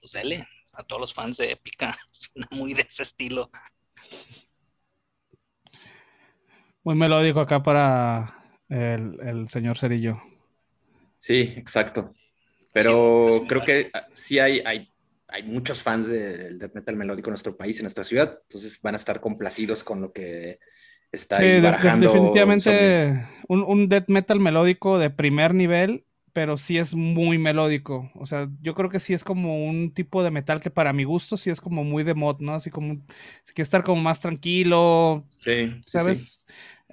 pues 0.00 0.12
dele 0.12 0.48
a 0.72 0.82
todos 0.82 1.00
los 1.00 1.14
fans 1.14 1.36
de 1.36 1.52
Épica, 1.52 1.96
muy 2.50 2.74
de 2.74 2.82
ese 2.82 3.02
estilo. 3.02 3.50
Muy 6.82 6.94
melódico 6.94 7.40
acá 7.40 7.62
para 7.62 8.60
el, 8.68 9.48
señor 9.48 9.78
Cerillo. 9.78 10.20
Sí, 11.18 11.54
exacto. 11.56 12.14
Pero 12.72 13.44
creo 13.48 13.62
que 13.62 13.90
sí 14.12 14.38
hay, 14.38 14.60
hay, 14.66 14.90
hay 15.34 15.42
muchos 15.42 15.82
fans 15.82 16.06
del 16.06 16.58
death 16.58 16.74
metal 16.74 16.96
melódico 16.96 17.28
en 17.28 17.32
nuestro 17.32 17.56
país, 17.56 17.78
en 17.80 17.84
nuestra 17.84 18.04
ciudad, 18.04 18.38
entonces 18.42 18.80
van 18.80 18.94
a 18.94 18.98
estar 18.98 19.20
complacidos 19.20 19.82
con 19.82 20.00
lo 20.00 20.12
que 20.12 20.60
está 21.10 21.38
sí, 21.38 21.44
definitivamente 22.00 23.26
un, 23.48 23.64
un 23.64 23.88
death 23.88 24.08
metal 24.08 24.38
melódico 24.38 24.98
de 24.98 25.10
primer 25.10 25.52
nivel 25.52 26.06
pero 26.34 26.56
sí 26.56 26.78
es 26.78 26.96
muy 26.96 27.38
melódico. 27.38 28.10
O 28.16 28.26
sea, 28.26 28.50
yo 28.60 28.74
creo 28.74 28.90
que 28.90 28.98
sí 28.98 29.14
es 29.14 29.22
como 29.22 29.66
un 29.66 29.94
tipo 29.94 30.24
de 30.24 30.32
metal 30.32 30.60
que 30.60 30.68
para 30.68 30.92
mi 30.92 31.04
gusto 31.04 31.36
sí 31.36 31.48
es 31.48 31.60
como 31.60 31.84
muy 31.84 32.02
de 32.02 32.14
mod, 32.14 32.40
¿no? 32.40 32.54
Así 32.54 32.70
como, 32.70 32.94
si 33.44 33.54
quiere 33.54 33.62
estar 33.62 33.84
como 33.84 34.02
más 34.02 34.18
tranquilo. 34.18 35.24
Sí, 35.28 35.76
¿sabes? 35.82 36.40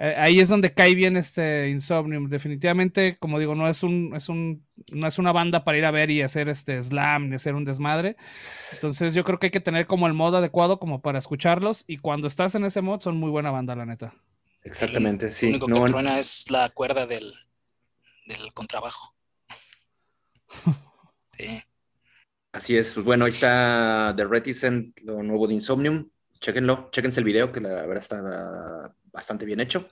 Eh, 0.04 0.16
ahí 0.18 0.40
es 0.40 0.50
donde 0.50 0.74
cae 0.74 0.96
bien 0.96 1.16
este 1.16 1.70
Insomnium. 1.70 2.28
Definitivamente, 2.28 3.18
como 3.20 3.38
digo, 3.38 3.54
no 3.54 3.68
es 3.68 3.84
un, 3.84 4.16
es 4.16 4.30
un, 4.30 4.66
no 4.92 5.08
es 5.08 5.20
una 5.20 5.32
banda 5.32 5.64
para 5.64 5.78
ir 5.78 5.86
a 5.86 5.92
ver 5.92 6.10
y 6.10 6.24
hacer 6.24 6.50
este 6.50 6.82
slam 6.82 7.30
ni 7.30 7.36
hacer 7.36 7.54
un 7.54 7.66
desmadre. 7.66 8.18
Entonces 8.74 9.14
yo 9.14 9.24
creo 9.24 9.38
que 9.38 9.48
hay 9.48 9.52
que 9.52 9.60
tener 9.60 9.86
como 9.86 10.08
el 10.08 10.14
modo 10.14 10.38
adecuado 10.38 10.80
como 10.80 11.04
para 11.04 11.20
escucharlos. 11.20 11.84
Y 11.86 11.98
cuando 11.98 12.28
estás 12.28 12.56
en 12.56 12.66
ese 12.66 12.82
mod 12.82 13.02
son 13.02 13.18
muy 13.18 13.30
buena 13.30 13.52
banda, 13.52 13.76
la 13.76 13.86
neta. 13.86 14.16
Exactamente, 14.64 15.32
sí. 15.32 15.52
Lo 15.52 15.66
único 15.66 15.86
que 15.86 15.92
truena 15.92 16.18
es 16.18 16.50
la 16.50 16.70
cuerda 16.70 17.06
del, 17.06 17.36
del 18.26 18.54
contrabajo. 18.56 19.14
sí. 21.38 21.62
Así 22.54 22.76
es, 22.76 22.96
pues 22.96 23.06
bueno, 23.06 23.26
ahí 23.26 23.32
está 23.32 24.16
The 24.18 24.26
Reticent, 24.26 25.00
lo 25.02 25.22
nuevo 25.22 25.48
de 25.48 25.54
Insomnium. 25.54 26.10
Chequenlo, 26.40 26.90
chequense 26.92 27.20
el 27.20 27.26
video, 27.28 27.52
que 27.52 27.62
la 27.62 27.86
verdad 27.86 28.00
está 28.00 28.96
bastante 29.12 29.46
bien 29.46 29.60
hecho. 29.60 29.88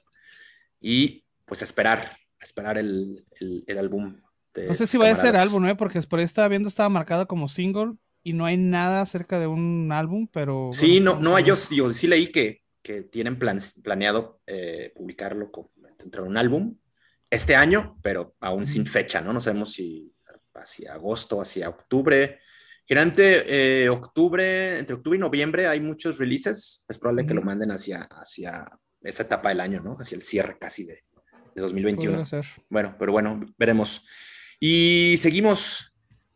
Y 0.80 1.26
pues 1.46 1.62
esperar, 1.62 2.18
esperar 2.42 2.78
el, 2.78 3.26
el, 3.40 3.78
álbum. 3.78 4.22
no 4.56 4.76
sé 4.76 4.88
si 4.88 4.98
va 4.98 5.10
a 5.10 5.16
ser 5.16 5.36
álbum, 5.36 5.66
¿eh? 5.68 5.76
porque 5.76 6.02
por 6.04 6.20
ahí 6.20 6.26
estaba 6.26 6.48
viendo, 6.48 6.68
estaba 6.68 6.90
marcado 6.90 7.28
como 7.28 7.48
single 7.48 7.94
y 8.24 8.34
no 8.34 8.46
hay 8.46 8.58
nada 8.58 9.02
acerca 9.02 9.40
de 9.40 9.48
un 9.48 9.92
álbum, 9.92 10.28
pero... 10.32 10.72
Sí, 10.74 11.00
no, 11.00 11.20
no, 11.20 11.40
yo, 11.40 11.56
yo 11.72 11.92
sí 11.94 12.08
leí 12.08 12.32
que, 12.32 12.64
que 12.82 13.04
tienen 13.04 13.38
planeado 13.38 14.42
eh, 14.46 14.94
publicarlo 14.96 15.52
dentro 15.98 16.24
de 16.24 16.30
un 16.30 16.38
álbum 16.38 16.78
este 17.30 17.56
año, 17.56 17.98
pero 18.02 18.36
aún 18.40 18.68
sin 18.68 18.86
fecha, 18.86 19.22
¿no? 19.22 19.34
No 19.34 19.42
sabemos 19.42 19.74
si 19.74 20.14
hacia 20.56 20.94
agosto, 20.94 21.42
hacia 21.42 21.70
octubre. 21.70 22.40
Generalmente, 22.86 23.84
eh, 23.84 23.90
octubre, 23.90 24.80
entre 24.80 24.96
octubre 24.96 25.18
y 25.18 25.22
noviembre 25.22 25.68
hay 25.68 25.80
muchos 25.80 26.18
releases. 26.18 26.86
Es 26.88 26.98
probable 26.98 27.26
que 27.26 27.34
lo 27.34 27.42
manden 27.42 27.72
hacia, 27.72 28.02
hacia 28.02 28.66
esa 29.02 29.24
etapa 29.24 29.50
del 29.50 29.62
año, 29.62 29.82
¿no? 29.82 29.98
Hacia 30.00 30.16
el 30.16 30.22
cierre 30.22 30.58
casi 30.60 30.86
de, 30.86 31.04
de 31.56 31.62
2021. 31.62 32.24
Bueno, 32.70 32.96
pero 33.00 33.12
bueno, 33.12 33.40
veremos. 33.58 34.08
Y 34.60 35.16
seguimos 35.18 35.94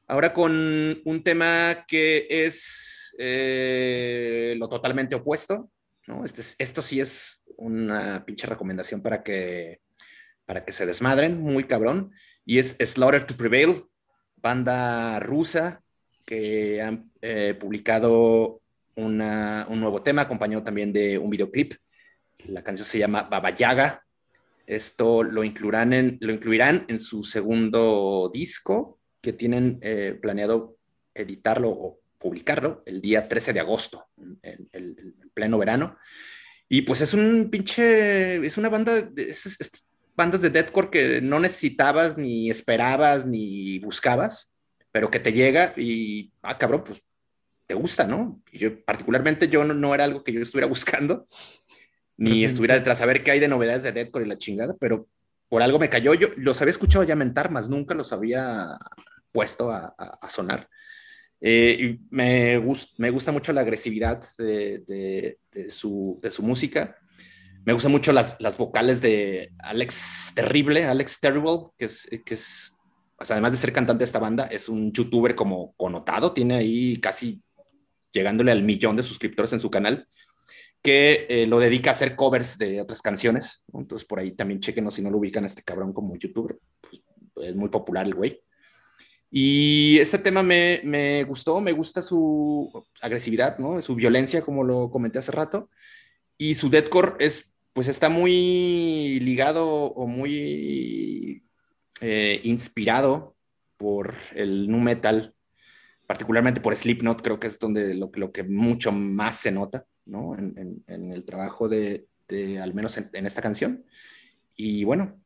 ahora 0.08 0.34
con 0.34 1.01
un 1.03 1.24
tema 1.24 1.86
que 1.88 2.27
es 2.29 3.13
eh, 3.20 4.55
lo 4.58 4.70
totalmente 4.70 5.15
opuesto, 5.15 5.70
¿no? 6.08 6.25
Este 6.25 6.41
esto 6.60 6.82
sí 6.82 7.00
es 7.00 7.43
una 7.58 8.25
pinche 8.25 8.48
recomendación 8.48 9.01
para 9.01 9.24
que, 9.24 9.82
para 10.46 10.65
que 10.65 10.74
se 10.74 10.86
desmadren, 10.86 11.39
muy 11.39 11.65
cabrón, 11.65 12.12
y 12.46 12.60
es 12.60 12.75
Slaughter 12.79 13.25
to 13.25 13.38
Prevail, 13.38 13.86
banda 14.38 15.20
rusa 15.20 15.82
que 16.25 16.82
han 16.82 17.12
eh, 17.22 17.55
publicado 17.60 18.62
un 18.96 19.17
nuevo 19.17 20.03
tema, 20.03 20.24
acompañado 20.24 20.63
también 20.63 20.93
de 20.93 21.17
un 21.17 21.29
videoclip 21.29 21.74
la 22.48 22.64
canción 22.64 22.86
se 22.86 23.00
llama 23.00 23.24
Baba 23.24 23.52
Yaga. 23.52 24.06
Esto 24.66 25.24
lo 25.24 25.44
incluirán 25.44 25.94
en, 25.94 26.18
lo 26.22 26.34
incluirán 26.34 26.86
en 26.88 27.00
su 27.00 27.24
segundo 27.24 28.32
disco, 28.34 29.00
que 29.22 29.34
tienen 29.34 29.80
eh, 29.82 30.18
planeado 30.22 30.78
editarlo 31.14 31.70
o 31.70 32.00
publicarlo 32.18 32.82
el 32.86 33.02
día 33.02 33.28
13 33.28 33.54
de 33.54 33.60
agosto, 33.60 34.08
en, 34.42 34.70
pleno 35.34 35.58
verano. 35.58 35.98
Y 36.70 36.84
pues 36.84 37.02
es 37.02 37.14
un 37.14 37.50
pinche, 37.50 38.38
es 38.46 38.58
una 38.58 38.70
banda, 38.70 39.02
de, 39.02 39.36
bandas 40.16 40.42
de 40.42 40.50
deathcore 40.50 40.90
que 40.90 41.22
no 41.22 41.40
necesitabas, 41.40 42.18
ni 42.18 42.50
esperabas, 42.50 43.26
ni 43.26 43.80
buscabas, 43.80 44.56
pero 44.92 45.12
que 45.12 45.20
te 45.20 45.34
llega 45.34 45.74
y, 45.76 46.32
ah, 46.42 46.58
cabrón, 46.58 46.84
pues 46.86 47.04
te 47.66 47.74
gusta, 47.74 48.06
¿no? 48.06 48.42
Y 48.52 48.70
particularmente, 48.70 49.48
yo 49.48 49.64
no, 49.64 49.96
era 49.96 50.04
algo 50.04 50.24
que 50.24 50.34
yo 50.34 50.42
estuviera 50.42 50.68
buscando, 50.70 51.28
ni 52.17 52.46
estuviera 52.46 52.75
detrás 52.75 53.01
a 53.01 53.05
ver 53.05 53.24
qué 53.24 53.32
hay 53.32 53.39
de 53.39 53.48
novedades 53.48 53.84
de 53.84 53.91
Deadcore 53.91 54.25
y 54.25 54.29
la 54.29 54.38
chingada, 54.38 54.75
pero 54.79 55.08
por 55.50 55.62
algo 55.62 55.79
me 55.79 55.89
cayó. 55.89 56.13
Yo 56.13 56.29
los 56.38 56.62
había 56.62 56.72
escuchado 56.72 57.03
ya 57.03 57.15
mentar, 57.15 57.51
más 57.51 57.70
nunca 57.70 57.93
los 57.93 58.13
había 58.13 58.77
puesto 59.32 59.72
a, 59.72 59.96
sonar. 60.29 60.70
Eh, 61.41 61.77
y 61.79 62.15
me, 62.15 62.62
me 62.98 63.10
gusta 63.10 63.32
mucho 63.32 63.51
la 63.51 63.62
agresividad 63.62 64.24
de, 64.38 65.38
su, 65.70 66.20
música. 66.39 66.96
Me 67.65 67.74
gustan 67.74 67.91
mucho 67.91 68.12
las, 68.12 68.58
vocales 68.58 69.01
de 69.01 69.51
Alex 69.60 70.34
Terrible, 70.36 70.86
Alex 70.86 71.20
Terrible, 71.20 71.70
que 71.77 71.86
es, 71.86 72.08
que 72.25 72.34
es 72.34 72.77
además 73.17 73.51
de 73.51 73.58
ser 73.58 73.74
cantante 73.74 74.01
de 74.01 74.05
esta 74.05 74.20
banda, 74.20 74.48
es 74.48 74.70
un 74.70 74.91
youtuber 74.91 75.34
como 75.36 75.74
connotado, 75.75 76.34
tiene 76.34 76.55
ahí 76.55 77.00
casi 77.00 77.41
llegándole 78.12 78.51
al 78.51 78.63
millón 78.63 78.96
de 78.96 79.03
suscriptores 79.03 79.53
en 79.53 79.60
su 79.60 79.72
canal 79.72 80.08
que 80.84 81.25
eh, 81.30 81.48
lo 81.48 81.60
dedica 81.60 81.90
a 81.90 81.94
hacer 81.94 82.16
covers 82.16 82.58
de 82.58 82.82
otras 82.82 83.02
canciones. 83.02 83.63
Entonces, 83.74 84.06
por 84.06 84.20
ahí 84.20 84.32
también 84.32 84.60
chequenos 84.60 84.94
si 84.94 85.02
no 85.02 85.10
lo 85.10 85.18
ubican 85.18 85.46
a 85.46 85.48
este 85.48 85.63
cabrón 85.63 85.94
como 85.94 86.16
youtuber. 86.18 86.60
Pues, 86.82 87.02
es 87.48 87.56
muy 87.56 87.70
popular 87.70 88.06
el 88.06 88.13
güey. 88.13 88.42
Y 89.32 89.98
este 90.00 90.20
tema 90.20 90.44
me, 90.44 90.82
me, 90.84 91.24
gustó, 91.24 91.60
me 91.60 91.72
gusta 91.72 92.02
su 92.02 92.86
agresividad, 93.02 93.58
¿no? 93.58 93.82
Su 93.82 93.96
violencia, 93.96 94.42
como 94.42 94.63
lo 94.63 94.92
comenté 94.92 95.18
hace 95.20 95.32
rato. 95.32 95.70
Y 96.38 96.54
su 96.54 96.70
deathcore 96.70 97.16
es, 97.20 97.56
pues 97.74 97.88
está 97.88 98.10
muy 98.10 99.20
ligado 99.22 99.68
o 99.68 100.06
muy 100.06 101.42
eh, 102.02 102.42
inspirado 102.44 103.36
por 103.78 104.13
el 104.36 104.70
nu 104.70 104.80
metal, 104.80 105.34
particularmente 106.06 106.62
por 106.62 106.75
Slipknot, 106.75 107.22
creo 107.22 107.40
que 107.40 107.48
es 107.48 107.58
donde 107.58 107.96
lo, 107.96 108.12
lo 108.13 108.32
que 108.32 108.44
mucho 108.44 108.92
más 108.92 109.38
se 109.38 109.52
nota. 109.52 109.86
¿No? 110.05 110.36
En, 110.38 110.83
el 110.88 111.24
trabajo 111.25 111.69
de, 111.69 112.07
al 112.62 112.74
menos 112.74 112.98
en, 112.98 113.25
esta 113.25 113.41
canción. 113.41 113.86
Y 114.55 114.83
bueno, 114.83 115.19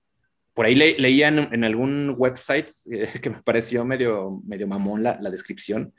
por 0.53 0.65
ahí 0.65 0.75
leía 0.75 1.27
en, 1.27 1.63
algún 1.63 2.15
website 2.17 2.69
eh, 2.91 3.07
que 3.21 3.29
me 3.29 3.41
pareció 3.41 3.85
medio, 3.85 4.41
medio 4.45 4.67
mamón 4.67 5.03
la, 5.03 5.17
descripción, 5.29 5.93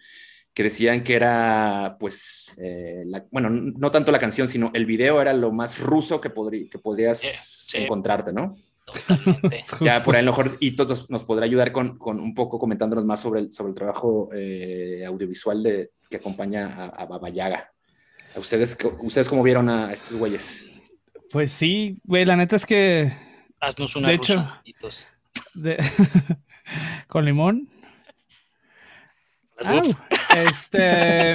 que 0.53 0.65
decían 0.65 1.05
que 1.05 1.15
era, 1.15 1.97
pues, 2.01 2.55
eh, 2.59 3.05
bueno, 3.31 3.51
no 3.51 3.91
tanto 3.91 4.11
la 4.11 4.19
canción, 4.19 4.49
sino 4.49 4.71
el 4.75 4.87
video 4.87 5.21
era 5.21 5.33
lo 5.33 5.53
más 5.53 5.79
ruso 5.81 6.21
que, 6.21 6.33
que 6.71 6.79
podrías 6.79 7.73
encontrarte, 7.75 8.33
¿no? 8.33 8.57
ya 9.81 10.03
por 10.03 10.15
ahí 10.15 10.21
a 10.21 10.23
lo 10.23 10.33
mejor 10.33 10.57
y 10.61 10.73
todos 10.73 11.11
nos 11.11 11.25
podrá 11.25 11.45
ayudar 11.45 11.73
con, 11.73 11.99
con, 11.99 12.19
un 12.19 12.35
poco 12.35 12.59
comentándonos 12.59 13.05
más 13.05 13.21
sobre 13.21 13.41
el, 13.41 13.53
sobre 13.53 13.71
el 13.71 13.75
trabajo 13.75 14.31
eh, 14.33 15.05
audiovisual 15.07 15.63
de, 15.63 15.91
que 16.09 16.17
acompaña 16.17 16.67
a, 16.75 16.87
a 16.87 17.07
Baba 17.07 17.29
Yaga. 17.29 17.71
¿Ustedes, 18.39 18.77
¿Ustedes 19.01 19.29
cómo 19.29 19.43
vieron 19.43 19.69
a 19.69 19.93
estos 19.93 20.17
güeyes? 20.17 20.65
Pues 21.31 21.53
sí, 21.53 22.01
güey, 22.05 22.25
la 22.25 22.37
neta 22.37 22.57
es 22.57 22.65
que. 22.65 23.13
Haznos 23.61 23.97
una 23.97 24.09
de 24.09 24.15
hecho, 24.15 24.47
con 27.09 27.25
limón. 27.25 27.69
este. 30.37 31.35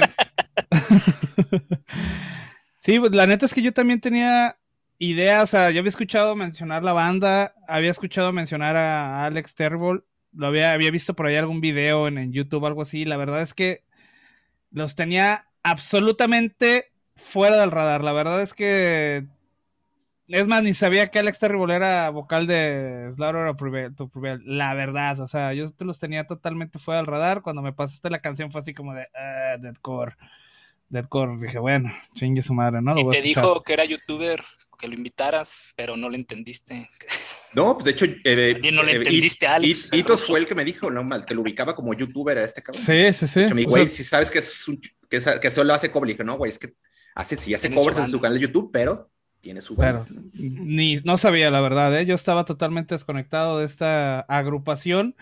sí, 2.80 2.98
pues 2.98 3.12
la 3.12 3.26
neta 3.26 3.46
es 3.46 3.54
que 3.54 3.62
yo 3.62 3.72
también 3.72 4.00
tenía 4.00 4.56
idea, 4.98 5.42
o 5.42 5.46
sea, 5.46 5.70
yo 5.70 5.80
había 5.80 5.90
escuchado 5.90 6.34
mencionar 6.34 6.82
la 6.82 6.92
banda, 6.92 7.54
había 7.68 7.90
escuchado 7.90 8.32
mencionar 8.32 8.76
a 8.76 9.26
Alex 9.26 9.54
Terrible, 9.54 10.00
lo 10.32 10.46
había, 10.46 10.72
había 10.72 10.90
visto 10.90 11.14
por 11.14 11.26
ahí 11.26 11.36
algún 11.36 11.60
video 11.60 12.08
en, 12.08 12.18
en 12.18 12.32
YouTube, 12.32 12.66
algo 12.66 12.82
así. 12.82 13.04
La 13.04 13.16
verdad 13.16 13.42
es 13.42 13.54
que 13.54 13.84
los 14.70 14.96
tenía 14.96 15.46
absolutamente 15.62 16.93
fuera 17.24 17.60
del 17.60 17.70
radar. 17.70 18.02
La 18.02 18.12
verdad 18.12 18.42
es 18.42 18.54
que 18.54 19.26
es 20.28 20.48
más, 20.48 20.62
ni 20.62 20.72
sabía 20.72 21.10
que 21.10 21.18
Alex 21.18 21.38
Terrible 21.38 21.74
era 21.74 22.08
vocal 22.10 22.46
de 22.46 23.10
Slaughter 23.12 23.54
to 23.94 24.08
Prevail, 24.08 24.40
la 24.44 24.72
verdad, 24.72 25.20
o 25.20 25.26
sea, 25.26 25.52
yo 25.52 25.68
te 25.68 25.84
los 25.84 25.98
tenía 25.98 26.26
totalmente 26.26 26.78
fuera 26.78 26.98
del 26.98 27.06
radar, 27.06 27.42
cuando 27.42 27.60
me 27.60 27.74
pasaste 27.74 28.08
la 28.08 28.22
canción 28.22 28.50
fue 28.50 28.60
así 28.60 28.72
como 28.72 28.94
de, 28.94 29.06
ah, 29.14 29.58
Deadcore, 29.60 30.16
Deadcore, 30.88 31.36
dije, 31.36 31.58
bueno, 31.58 31.92
chingue 32.14 32.40
su 32.40 32.54
madre, 32.54 32.80
¿no? 32.80 32.98
y 32.98 33.08
te 33.10 33.20
dijo 33.20 33.62
que 33.62 33.74
era 33.74 33.84
youtuber, 33.84 34.42
que 34.78 34.88
lo 34.88 34.94
invitaras, 34.94 35.68
pero 35.76 35.96
no 35.96 36.08
le 36.08 36.16
entendiste. 36.16 36.88
No, 37.52 37.74
pues 37.74 37.84
de 37.84 37.90
hecho. 37.92 38.06
Eh, 38.24 38.60
no 38.72 38.82
le 38.82 38.92
eh, 38.92 38.96
entendiste 38.96 39.46
a 39.46 39.54
Alex. 39.54 39.92
Itos 39.92 40.26
fue 40.26 40.40
el 40.40 40.46
que 40.46 40.56
me 40.56 40.64
dijo, 40.64 40.90
¿no? 40.90 41.06
que 41.24 41.34
lo 41.34 41.42
ubicaba 41.42 41.74
como 41.74 41.94
youtuber 41.94 42.36
a 42.36 42.44
este 42.44 42.62
cabrón. 42.62 42.82
Sí, 42.82 43.12
sí, 43.12 43.28
sí. 43.28 43.54
mi 43.54 43.64
güey, 43.64 43.86
si 43.86 44.02
sabes 44.02 44.30
que, 44.30 44.40
es 44.40 44.66
un, 44.66 44.80
que, 45.08 45.20
que, 45.40 45.50
solo 45.50 45.72
hace 45.72 45.90
cover, 45.90 46.08
dije, 46.08 46.24
no, 46.24 46.36
güey, 46.36 46.50
es 46.50 46.58
que 46.58 46.74
hace, 47.14 47.36
sí 47.36 47.54
hace 47.54 47.72
covers 47.72 47.98
en 47.98 48.06
su 48.08 48.20
canal 48.20 48.38
de 48.38 48.46
YouTube, 48.46 48.70
pero 48.72 49.10
tiene 49.40 49.60
su 49.60 49.76
banda. 49.76 50.06
ni, 50.32 50.96
no 51.04 51.18
sabía, 51.18 51.50
la 51.50 51.60
verdad, 51.60 51.98
¿eh? 51.98 52.06
Yo 52.06 52.14
estaba 52.14 52.44
totalmente 52.44 52.94
desconectado 52.94 53.58
de 53.58 53.66
esta 53.66 54.20
agrupación. 54.20 55.14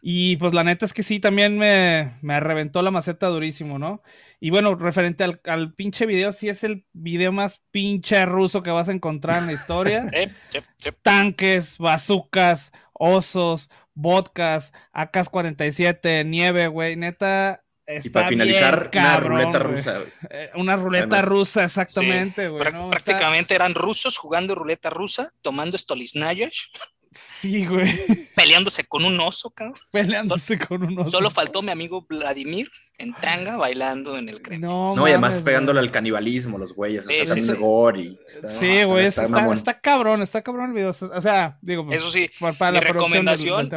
Y 0.00 0.36
pues 0.36 0.54
la 0.54 0.64
neta 0.64 0.86
es 0.86 0.94
que 0.94 1.02
sí, 1.02 1.18
también 1.18 1.58
me, 1.58 2.16
me 2.22 2.38
reventó 2.38 2.82
la 2.82 2.90
maceta 2.90 3.26
durísimo, 3.26 3.78
¿no? 3.78 4.02
Y 4.40 4.50
bueno, 4.50 4.76
referente 4.76 5.24
al, 5.24 5.40
al, 5.44 5.74
pinche 5.74 6.06
video, 6.06 6.32
sí 6.32 6.48
es 6.48 6.62
el 6.62 6.86
video 6.92 7.32
más 7.32 7.60
pinche 7.72 8.24
ruso 8.24 8.62
que 8.62 8.70
vas 8.70 8.88
a 8.88 8.92
encontrar 8.92 9.38
en 9.38 9.46
la 9.46 9.52
historia. 9.52 10.06
Tanques, 11.02 11.78
bazucas, 11.78 12.72
osos, 12.92 13.70
vodkas, 13.94 14.72
AK-47, 14.92 16.24
nieve, 16.24 16.68
güey. 16.68 16.96
Neta, 16.96 17.64
y 17.88 18.08
para 18.10 18.28
finalizar, 18.28 18.90
una 18.92 19.16
ruleta 19.20 19.58
rusa. 19.58 20.00
Eh, 20.30 20.50
una 20.54 20.76
ruleta 20.76 21.22
rusa, 21.22 21.64
exactamente, 21.64 22.48
güey. 22.48 22.62
Prácticamente 22.90 23.54
eran 23.54 23.74
rusos 23.74 24.16
jugando 24.18 24.54
ruleta 24.54 24.90
rusa, 24.90 25.32
tomando 25.42 25.78
Stolisnayash. 25.78 26.66
Sí, 27.10 27.66
güey. 27.66 27.88
Peleándose 28.36 28.84
con 28.84 29.04
un 29.04 29.18
oso, 29.20 29.50
cabrón. 29.50 29.78
Peleándose 29.90 30.58
con 30.58 30.82
un 30.82 30.98
oso. 30.98 31.10
Solo 31.10 31.30
faltó 31.30 31.62
mi 31.62 31.70
amigo 31.70 32.04
Vladimir 32.06 32.70
en 32.98 33.14
tanga 33.14 33.56
bailando 33.56 34.18
en 34.18 34.28
el 34.28 34.42
crema. 34.42 34.66
No, 34.66 34.94
no 34.94 35.06
y 35.06 35.10
además 35.12 35.40
pegándole 35.42 35.80
al 35.80 35.90
canibalismo, 35.90 36.58
los 36.58 36.74
güeyes. 36.74 37.06
Sí, 37.06 37.20
o 37.20 37.26
sea, 37.26 37.54
gore 37.54 38.16
sí, 38.46 38.82
güey, 38.84 39.06
está, 39.06 39.24
está, 39.24 39.80
cabrón, 39.80 40.20
está 40.20 40.42
cabrón 40.42 40.66
el 40.66 40.72
video. 40.74 40.90
O 40.90 41.20
sea, 41.22 41.58
digo, 41.62 41.86
pues, 41.86 42.02
eso 42.02 42.10
sí, 42.10 42.28
para, 42.58 42.72
mi 42.72 42.80
recomendación, 42.80 43.70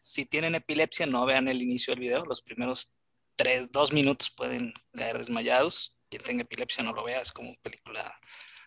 si, 0.00 0.26
tienen 0.26 0.54
epilepsia, 0.54 1.06
no 1.06 1.26
vean 1.26 1.48
el 1.48 1.62
inicio 1.62 1.92
del 1.92 2.00
video. 2.00 2.24
Los 2.24 2.42
primeros 2.42 2.92
tres, 3.36 3.70
dos 3.70 3.92
minutos 3.92 4.30
pueden 4.30 4.74
caer 4.96 5.18
desmayados. 5.18 5.96
Quien 6.08 6.22
tenga 6.22 6.42
epilepsia 6.42 6.84
no 6.84 6.92
lo 6.92 7.04
vea, 7.04 7.20
es 7.20 7.32
como 7.32 7.54
película 7.62 8.18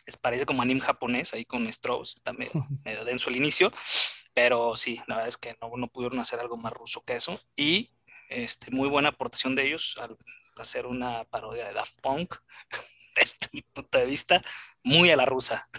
es, 0.06 0.18
parece 0.18 0.46
como 0.46 0.62
anime 0.62 0.82
japonés, 0.82 1.34
ahí 1.34 1.46
con 1.46 1.68
Strauss, 1.68 2.22
también 2.24 2.52
medio 2.84 3.06
denso 3.06 3.30
el 3.30 3.38
inicio, 3.38 3.72
pero 4.34 4.76
sí, 4.76 5.02
la 5.08 5.16
verdad 5.16 5.30
es 5.30 5.38
que 5.38 5.56
no, 5.62 5.72
no 5.76 5.88
pudieron 5.88 6.20
hacer 6.20 6.40
algo 6.40 6.58
más 6.58 6.74
ruso 6.74 7.04
que 7.06 7.14
eso. 7.14 7.40
Y 7.56 7.92
este, 8.30 8.72
muy 8.72 8.90
buena 8.90 9.10
aportación 9.10 9.56
de 9.56 9.68
ellos 9.68 9.96
al 10.00 10.18
hacer 10.58 10.86
una 10.86 11.24
parodia 11.26 11.68
de 11.68 11.74
Daft 11.74 12.00
Punk, 12.02 12.36
desde 13.16 13.48
mi 13.54 13.62
punto 13.62 13.98
de 13.98 14.06
vista, 14.06 14.42
muy 14.84 15.12
a 15.12 15.16
la 15.16 15.26
rusa. 15.26 15.70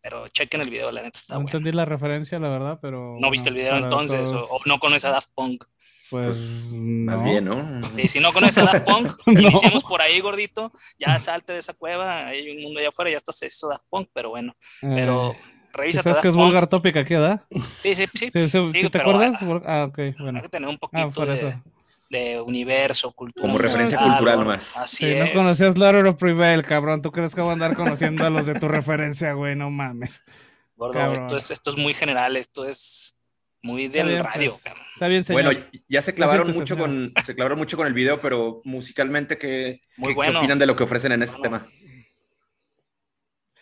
Pero 0.00 0.28
chequen 0.28 0.60
el 0.60 0.70
video, 0.70 0.92
la 0.92 1.02
neta 1.02 1.18
está 1.18 1.34
No 1.34 1.40
entendí 1.40 1.72
la 1.72 1.84
referencia, 1.84 2.38
la 2.38 2.48
verdad, 2.48 2.78
pero... 2.80 3.16
¿No 3.18 3.30
viste 3.30 3.48
el 3.48 3.56
video 3.56 3.76
entonces? 3.76 4.30
O, 4.30 4.60
no 4.64 4.78
conoces 4.78 5.04
a 5.06 5.10
Daft 5.10 5.30
Punk? 5.34 5.64
Pues, 6.10 6.66
pues 6.70 6.72
más 6.72 7.22
bien, 7.24 7.44
¿no? 7.44 7.82
Y 7.96 8.08
si 8.08 8.20
no 8.20 8.32
conoces 8.32 8.58
a 8.58 8.64
Daft 8.64 8.86
Punk, 8.88 9.12
iniciemos 9.26 9.82
por 9.84 10.00
ahí, 10.00 10.20
gordito. 10.20 10.72
Ya 10.98 11.18
salte 11.18 11.52
de 11.52 11.58
esa 11.58 11.74
cueva, 11.74 12.26
hay 12.26 12.50
un 12.50 12.62
mundo 12.62 12.80
allá 12.80 12.90
afuera, 12.90 13.10
ya 13.10 13.16
estás 13.16 13.42
eso 13.42 13.68
Daft 13.68 13.86
Punk, 13.90 14.08
pero 14.12 14.30
bueno. 14.30 14.54
Pero 14.80 15.32
eh, 15.32 15.38
revisa. 15.72 16.02
¿Sabes 16.02 16.18
que 16.18 16.28
es 16.28 16.36
Vulgar 16.36 16.68
Topic 16.68 16.96
aquí, 16.96 17.14
¿verdad? 17.14 17.42
Sí, 17.82 17.94
sí, 17.94 18.06
sí. 18.14 18.30
sí, 18.30 18.88
¿Te 18.90 18.98
acuerdas? 18.98 19.40
ah, 19.66 19.86
ok, 19.88 19.98
bueno. 20.20 20.38
Hay 20.38 20.42
que 20.42 20.48
tener 20.48 20.68
un 20.68 20.76
ah, 20.76 21.08
poquito 21.08 21.26
de, 21.26 21.58
de, 22.10 22.40
universo, 22.40 23.12
cultura. 23.12 23.46
Como 23.46 23.58
referencia 23.58 23.98
cultural 23.98 24.40
nomás. 24.40 24.76
Así 24.76 25.06
es. 25.06 25.26
no 25.26 25.32
conocías 25.32 25.76
Lord 25.76 26.06
of 26.06 26.16
Prevail, 26.16 26.62
cabrón. 26.62 27.02
¿Tú 27.02 27.10
crees 27.10 27.34
que 27.34 27.40
voy 27.40 27.50
a 27.50 27.54
andar 27.54 27.74
conociendo 27.74 28.24
a 28.24 28.30
los 28.30 28.46
de 28.46 28.54
tu 28.54 28.68
referencia, 28.68 29.32
güey? 29.32 29.56
No 29.56 29.70
mames. 29.70 30.22
Gordo, 30.76 31.12
esto 31.12 31.36
es, 31.36 31.50
esto 31.50 31.70
es 31.70 31.76
muy 31.76 31.94
general, 31.94 32.36
esto 32.36 32.66
es 32.66 33.18
muy 33.62 33.88
del 33.88 34.20
radio. 34.20 34.58
Pues, 34.62 34.74
está 34.96 35.08
bien, 35.08 35.24
señor. 35.24 35.44
Bueno, 35.44 35.66
ya 35.88 36.00
se 36.00 36.14
clavaron 36.14 36.52
mucho 36.52 36.76
con 36.76 37.12
se 37.22 37.34
clavaron 37.34 37.58
mucho 37.58 37.76
con 37.76 37.86
el 37.86 37.92
video, 37.92 38.18
pero 38.20 38.62
musicalmente 38.64 39.36
qué, 39.36 39.80
muy 39.96 40.14
bueno. 40.14 40.38
opinan 40.38 40.58
de 40.58 40.66
lo 40.66 40.74
que 40.74 40.84
ofrecen 40.84 41.12
en 41.12 41.22
este 41.22 41.40
tema? 41.42 41.68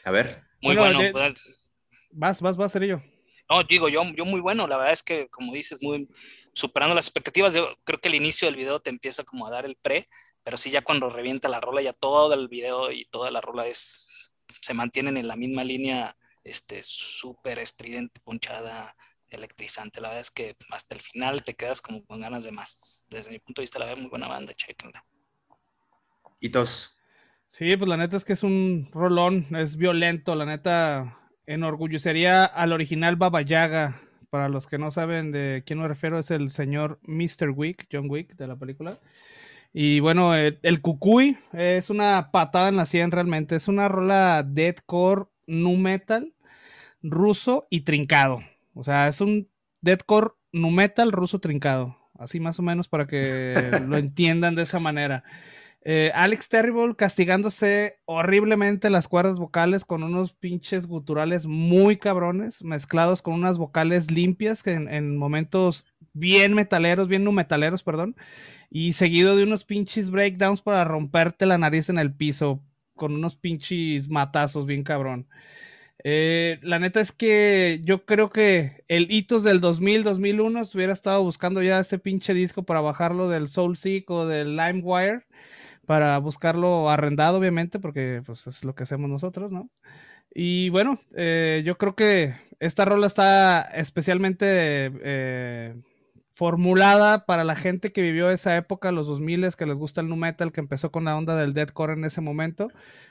A 0.05 0.11
ver. 0.11 0.43
Muy 0.63 0.77
bueno. 0.77 1.01
Pues, 1.13 1.69
vas, 2.11 2.41
vas, 2.41 2.57
vas, 2.57 2.73
ser 2.73 2.85
yo. 2.85 3.03
No, 3.51 3.63
digo, 3.65 3.89
yo, 3.89 4.03
yo 4.17 4.25
muy 4.25 4.41
bueno, 4.41 4.67
la 4.67 4.77
verdad 4.77 4.93
es 4.93 5.03
que, 5.03 5.29
como 5.29 5.53
dices, 5.53 5.83
muy 5.83 6.09
superando 6.55 6.95
las 6.95 7.07
expectativas, 7.07 7.55
yo 7.55 7.77
creo 7.85 8.01
que 8.01 8.09
el 8.09 8.15
inicio 8.15 8.47
del 8.47 8.57
video 8.57 8.81
te 8.81 8.91
empieza 8.91 9.25
como 9.25 9.47
a 9.47 9.51
dar 9.51 9.67
el 9.67 9.77
pre, 9.77 10.09
pero 10.43 10.57
sí 10.57 10.71
ya 10.71 10.83
cuando 10.83 11.11
revienta 11.11 11.49
la 11.49 11.61
rola, 11.61 11.83
ya 11.83 11.93
todo 11.93 12.33
el 12.33 12.49
video 12.49 12.91
y 12.91 13.05
toda 13.07 13.31
la 13.31 13.41
rola 13.41 13.67
es, 13.67 14.33
se 14.63 14.73
mantienen 14.73 15.17
en 15.17 15.29
la 15.29 15.37
misma 15.37 15.63
línea, 15.63 16.17
este, 16.43 16.83
súper 16.83 17.59
estridente, 17.59 18.21
ponchada, 18.21 18.97
electrizante. 19.35 20.01
La 20.01 20.09
verdad 20.09 20.21
es 20.23 20.31
que 20.31 20.57
hasta 20.71 20.95
el 20.95 21.01
final 21.01 21.45
te 21.45 21.55
quedas 21.55 21.81
como 21.81 22.05
con 22.05 22.21
ganas 22.21 22.45
de 22.45 22.53
más. 22.53 23.07
Desde 23.11 23.31
mi 23.31 23.39
punto 23.39 23.61
de 23.61 23.65
vista, 23.65 23.79
la 23.79 23.87
verdad, 23.87 24.01
muy 24.01 24.11
buena 24.11 24.29
banda, 24.29 24.53
chequenla. 24.55 25.05
¿Y 26.41 26.49
dos? 26.49 26.95
Sí, 27.51 27.77
pues 27.77 27.89
la 27.89 27.97
neta 27.97 28.17
es 28.17 28.25
que 28.25 28.33
es 28.33 28.43
un 28.43 28.89
rolón, 28.93 29.47
es 29.57 29.77
violento, 29.77 30.35
la 30.35 30.45
neta 30.45 31.21
enorgullecería 31.47 32.45
al 32.45 32.73
original 32.73 33.17
Baba 33.17 33.43
Yaga. 33.43 34.01
Para 34.31 34.49
los 34.49 34.67
que 34.67 34.79
no 34.79 34.91
saben 34.91 35.31
de 35.31 35.63
quién 35.65 35.79
me 35.79 35.87
refiero, 35.87 36.19
es 36.19 36.33
el 36.33 36.51
señor 36.51 36.99
Mr. 37.03 37.51
Wick, 37.55 37.87
John 37.93 38.11
Wick 38.11 38.35
de 38.35 38.49
la 38.49 38.57
película. 38.57 38.99
Y 39.73 40.01
bueno, 40.01 40.35
el, 40.35 40.59
el 40.63 40.81
Cucuy 40.81 41.39
es 41.53 41.91
una 41.91 42.31
patada 42.33 42.69
en 42.69 42.77
la 42.77 42.87
sien 42.87 43.13
realmente. 43.13 43.55
Es 43.55 43.69
una 43.69 43.89
rola 43.89 44.43
deathcore, 44.45 45.27
nu 45.47 45.77
metal, 45.77 46.35
ruso 47.03 47.69
y 47.71 47.83
trincado. 47.83 48.41
O 48.75 48.85
sea, 48.85 49.09
es 49.09 49.21
un 49.21 49.49
deathcore 49.81 50.33
nu 50.53 50.71
metal 50.71 51.13
ruso 51.13 51.39
trincado. 51.39 51.97
Así 52.19 52.41
más 52.41 52.59
o 52.59 52.63
menos 52.63 52.89
para 52.89 53.07
que 53.07 53.55
lo 53.89 53.97
entiendan 53.97 54.55
de 54.55 54.63
esa 54.63 54.79
manera. 54.79 55.25
Eh, 55.87 56.11
Alex 56.15 56.49
Terrible 56.49 56.97
castigándose 56.97 57.99
horriblemente 58.07 58.89
las 58.89 59.07
cuerdas 59.07 59.39
vocales 59.39 59.85
con 59.85 60.03
unos 60.03 60.33
pinches 60.33 60.87
guturales 60.87 61.45
muy 61.45 61.99
cabrones, 61.99 62.65
mezclados 62.65 63.21
con 63.21 63.35
unas 63.35 63.59
vocales 63.59 64.11
limpias 64.11 64.63
que 64.63 64.73
en, 64.73 65.19
momentos 65.19 65.87
bien 66.15 66.55
metaleros, 66.55 67.07
bien 67.09 67.23
nu 67.23 67.33
metaleros, 67.33 67.83
perdón, 67.83 68.17
y 68.71 68.95
seguido 68.95 69.37
de 69.37 69.43
unos 69.43 69.65
pinches 69.65 70.11
breakdowns 70.11 70.63
para 70.63 70.85
romperte 70.85 71.45
la 71.45 71.59
nariz 71.59 71.91
en 71.91 71.99
el 71.99 72.15
piso 72.15 72.63
con 72.95 73.15
unos 73.15 73.37
pinches 73.37 74.09
matazos 74.09 74.65
bien 74.65 74.85
cabrón. 74.85 75.29
Eh, 76.07 76.59
la 76.63 76.79
neta 76.79 77.01
es 77.01 77.13
que 77.13 77.81
yo 77.85 78.05
creo 78.05 78.31
que 78.31 78.85
el 78.89 79.11
hitos 79.11 79.43
del 79.43 79.61
2000, 79.61 80.05
2001 80.05 80.63
hubiera 80.75 80.93
estado 80.93 81.23
buscando 81.25 81.63
ya 81.63 81.81
este 81.81 81.99
pinche 81.99 82.35
disco 82.35 82.65
para 82.65 82.83
bajarlo 82.83 83.31
del 83.31 83.49
SoulSeek 83.49 84.11
o 84.11 84.27
del 84.27 84.55
LimeWire 84.57 85.25
para 85.87 86.19
buscarlo 86.19 86.91
arrendado, 86.91 87.39
obviamente, 87.39 87.79
porque 87.81 88.23
pues 88.27 88.47
es 88.47 88.65
lo 88.65 88.75
que 88.75 88.85
hacemos 88.85 89.11
nosotros, 89.11 89.53
¿no? 89.53 89.71
Y 90.35 90.71
bueno, 90.71 90.99
eh, 91.17 91.63
yo 91.65 91.79
creo 91.79 91.95
que 91.97 92.35
esta 92.61 92.85
rola 92.85 93.07
está 93.07 93.63
especialmente 93.63 94.47
eh, 95.03 95.75
formulada 96.35 97.27
para 97.27 97.45
la 97.45 97.57
gente 97.57 97.93
que 97.93 98.03
vivió 98.03 98.31
esa 98.31 98.57
época, 98.57 98.93
los 98.93 99.07
2000 99.07 99.55
que 99.57 99.67
les 99.67 99.77
gusta 99.79 100.01
el 100.01 100.09
nu 100.09 100.17
metal, 100.17 100.53
que 100.53 100.61
empezó 100.61 100.91
con 100.91 101.05
la 101.05 101.17
onda 101.17 101.37
del 101.37 101.55
deathcore 101.55 101.95
en 101.95 102.05
ese 102.05 102.21
momento. 102.21 102.69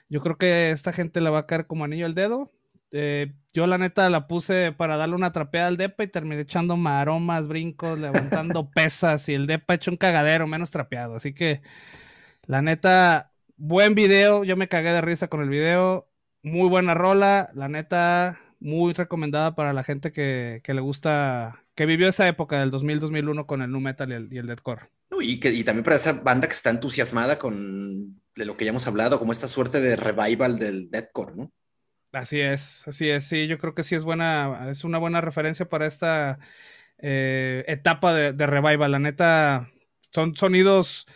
Yo 0.09 0.21
creo 0.21 0.37
que 0.37 0.71
esta 0.71 0.93
gente 0.93 1.21
le 1.21 1.29
va 1.29 1.39
a 1.39 1.47
caer 1.47 1.67
como 1.67 1.85
anillo 1.85 2.05
al 2.05 2.15
dedo. 2.15 2.51
Eh, 2.95 3.33
yo 3.53 3.65
la 3.65 3.79
neta 3.79 4.07
la 4.11 4.27
puse 4.27 4.71
para 4.71 4.97
darle 4.97 5.15
una 5.15 5.31
trapeada 5.31 5.67
al 5.67 5.77
depa 5.77 6.03
y 6.03 6.07
terminé 6.07 6.41
echando 6.41 6.77
maromas, 6.77 7.47
brincos, 7.47 7.97
levantando 7.97 8.69
pesas 8.75 9.27
y 9.29 9.33
el 9.33 9.47
depa 9.47 9.73
hecho 9.73 9.89
un 9.89 9.97
cagadero 9.97 10.45
menos 10.45 10.69
trapeado. 10.69 11.15
Así 11.15 11.33
que 11.33 11.61
la 12.45 12.61
neta, 12.61 13.33
buen 13.57 13.95
video, 13.95 14.43
yo 14.43 14.55
me 14.55 14.69
cagué 14.69 14.91
de 14.91 15.01
risa 15.01 15.27
con 15.27 15.41
el 15.41 15.49
video, 15.49 16.07
muy 16.43 16.69
buena 16.69 16.93
rola, 16.93 17.49
la 17.55 17.67
neta, 17.67 18.39
muy 18.59 18.93
recomendada 18.93 19.55
para 19.55 19.73
la 19.73 19.83
gente 19.83 20.11
que, 20.11 20.61
le 20.65 20.81
gusta, 20.81 21.63
que 21.73 21.87
vivió 21.87 22.07
esa 22.07 22.27
época 22.27 22.59
del 22.59 22.71
2000-2001 22.71 23.47
con 23.47 23.63
el 23.63 23.71
nu 23.71 23.79
metal 23.79 24.11
y 24.11 24.13
el, 24.13 24.31
y 24.31 24.37
el 24.37 24.45
deathcore. 24.45 24.89
Y, 25.19 25.39
que, 25.39 25.51
y 25.51 25.63
también 25.63 25.83
para 25.83 25.95
esa 25.95 26.13
banda 26.13 26.47
que 26.47 26.53
está 26.53 26.69
entusiasmada 26.69 27.39
con 27.39 28.21
de 28.35 28.45
lo 28.45 28.55
que 28.55 28.65
ya 28.65 28.69
hemos 28.69 28.87
hablado, 28.87 29.19
como 29.19 29.31
esta 29.31 29.47
suerte 29.47 29.79
de 29.81 29.95
revival 29.95 30.59
del 30.59 30.91
deathcore, 30.91 31.35
¿no? 31.35 31.51
Así 32.13 32.39
es, 32.39 32.87
así 32.87 33.09
es, 33.09 33.23
sí, 33.23 33.47
yo 33.47 33.57
creo 33.57 33.73
que 33.73 33.83
sí 33.83 33.95
es 33.95 34.03
buena, 34.03 34.69
es 34.69 34.83
una 34.83 34.99
buena 34.99 35.19
referencia 35.19 35.67
para 35.67 35.87
esta 35.87 36.37
eh, 36.99 37.65
etapa 37.67 38.13
de, 38.13 38.45
revival. 38.45 38.91
La 38.91 38.99
neta, 38.99 39.71
son 40.11 40.35
sonidos, 40.35 41.07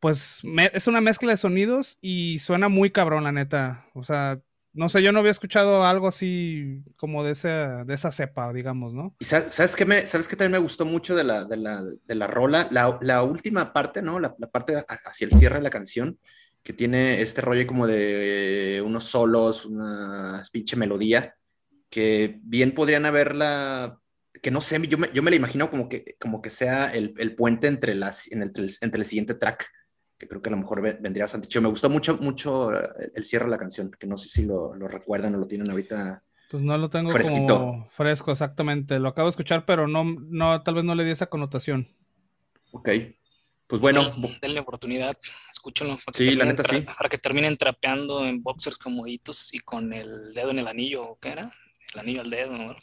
pues 0.00 0.42
es 0.72 0.86
una 0.86 1.02
mezcla 1.02 1.30
de 1.30 1.36
sonidos 1.36 1.98
y 2.00 2.38
suena 2.38 2.70
muy 2.70 2.90
cabrón, 2.90 3.24
la 3.24 3.32
neta. 3.32 3.84
O 3.92 4.02
sea, 4.02 4.40
no 4.72 4.88
sé, 4.88 5.02
yo 5.02 5.12
no 5.12 5.18
había 5.18 5.30
escuchado 5.30 5.84
algo 5.84 6.08
así 6.08 6.82
como 6.96 7.22
de, 7.22 7.32
esa, 7.32 7.84
de 7.84 7.94
esa 7.94 8.10
cepa, 8.10 8.50
digamos, 8.54 8.94
¿no? 8.94 9.14
Y 9.18 9.26
sabes 9.26 9.76
qué 9.76 9.84
me, 9.84 10.06
sabes 10.06 10.26
que 10.26 10.36
también 10.36 10.52
me 10.52 10.64
gustó 10.64 10.86
mucho 10.86 11.14
de 11.14 11.24
la, 11.24 11.44
de 11.44 11.58
la, 11.58 11.84
de 11.84 12.14
la 12.14 12.26
rola, 12.26 12.66
la, 12.70 12.98
la, 13.02 13.22
última 13.22 13.74
parte, 13.74 14.00
¿no? 14.00 14.18
La, 14.18 14.34
la, 14.38 14.46
parte 14.48 14.74
hacia 15.04 15.26
el 15.26 15.32
cierre 15.32 15.56
de 15.56 15.62
la 15.62 15.70
canción, 15.70 16.18
que 16.66 16.72
tiene 16.72 17.22
este 17.22 17.42
rollo 17.42 17.64
como 17.64 17.86
de 17.86 18.82
unos 18.84 19.04
solos, 19.04 19.66
una 19.66 20.42
pinche 20.50 20.74
melodía, 20.74 21.36
que 21.88 22.40
bien 22.42 22.72
podrían 22.72 23.06
haberla 23.06 24.00
que 24.42 24.50
no 24.50 24.60
sé, 24.60 24.84
yo 24.88 24.98
me, 24.98 25.08
yo 25.14 25.22
me 25.22 25.30
la 25.30 25.36
imagino 25.36 25.70
como 25.70 25.88
que, 25.88 26.16
como 26.18 26.42
que 26.42 26.50
sea 26.50 26.88
el, 26.92 27.14
el 27.18 27.36
puente 27.36 27.68
entre, 27.68 27.94
las, 27.94 28.32
en 28.32 28.42
el, 28.42 28.50
entre 28.80 28.98
el 28.98 29.04
siguiente 29.04 29.34
track, 29.34 29.70
que 30.18 30.26
creo 30.26 30.42
que 30.42 30.48
a 30.48 30.52
lo 30.52 30.58
mejor 30.58 30.82
vendría 30.82 31.22
bastante 31.22 31.46
chido. 31.46 31.62
Me 31.62 31.68
gustó 31.68 31.88
mucho, 31.88 32.16
mucho 32.16 32.72
el 32.72 33.24
cierre 33.24 33.44
de 33.44 33.52
la 33.52 33.58
canción, 33.58 33.92
que 33.96 34.08
no 34.08 34.16
sé 34.16 34.28
si 34.28 34.44
lo, 34.44 34.74
lo 34.74 34.88
recuerdan 34.88 35.36
o 35.36 35.38
lo 35.38 35.46
tienen 35.46 35.70
ahorita. 35.70 36.24
Pues 36.50 36.64
no 36.64 36.76
lo 36.76 36.90
tengo 36.90 37.12
como 37.12 37.88
fresco, 37.90 38.32
exactamente. 38.32 38.98
Lo 38.98 39.10
acabo 39.10 39.28
de 39.28 39.30
escuchar, 39.30 39.64
pero 39.66 39.86
no, 39.86 40.04
no, 40.04 40.62
tal 40.64 40.74
vez 40.74 40.84
no 40.84 40.96
le 40.96 41.04
di 41.04 41.12
esa 41.12 41.26
connotación. 41.26 41.88
Ok. 42.72 42.88
Pues 43.66 43.80
bueno. 43.80 44.08
Denle 44.40 44.60
oportunidad, 44.60 45.16
escúchenlo. 45.50 45.98
Sí, 46.12 46.32
la 46.32 46.44
neta 46.44 46.62
sí. 46.64 46.82
Para 46.82 47.08
que 47.08 47.18
terminen 47.18 47.56
trapeando 47.56 48.24
en 48.24 48.42
boxers 48.42 48.78
como 48.78 49.06
hitos 49.06 49.52
y 49.52 49.58
con 49.58 49.92
el 49.92 50.32
dedo 50.32 50.50
en 50.50 50.60
el 50.60 50.68
anillo, 50.68 51.18
¿qué 51.20 51.30
era? 51.30 51.52
El 51.94 52.00
anillo 52.00 52.20
al 52.20 52.30
dedo, 52.30 52.56
¿no? 52.56 52.76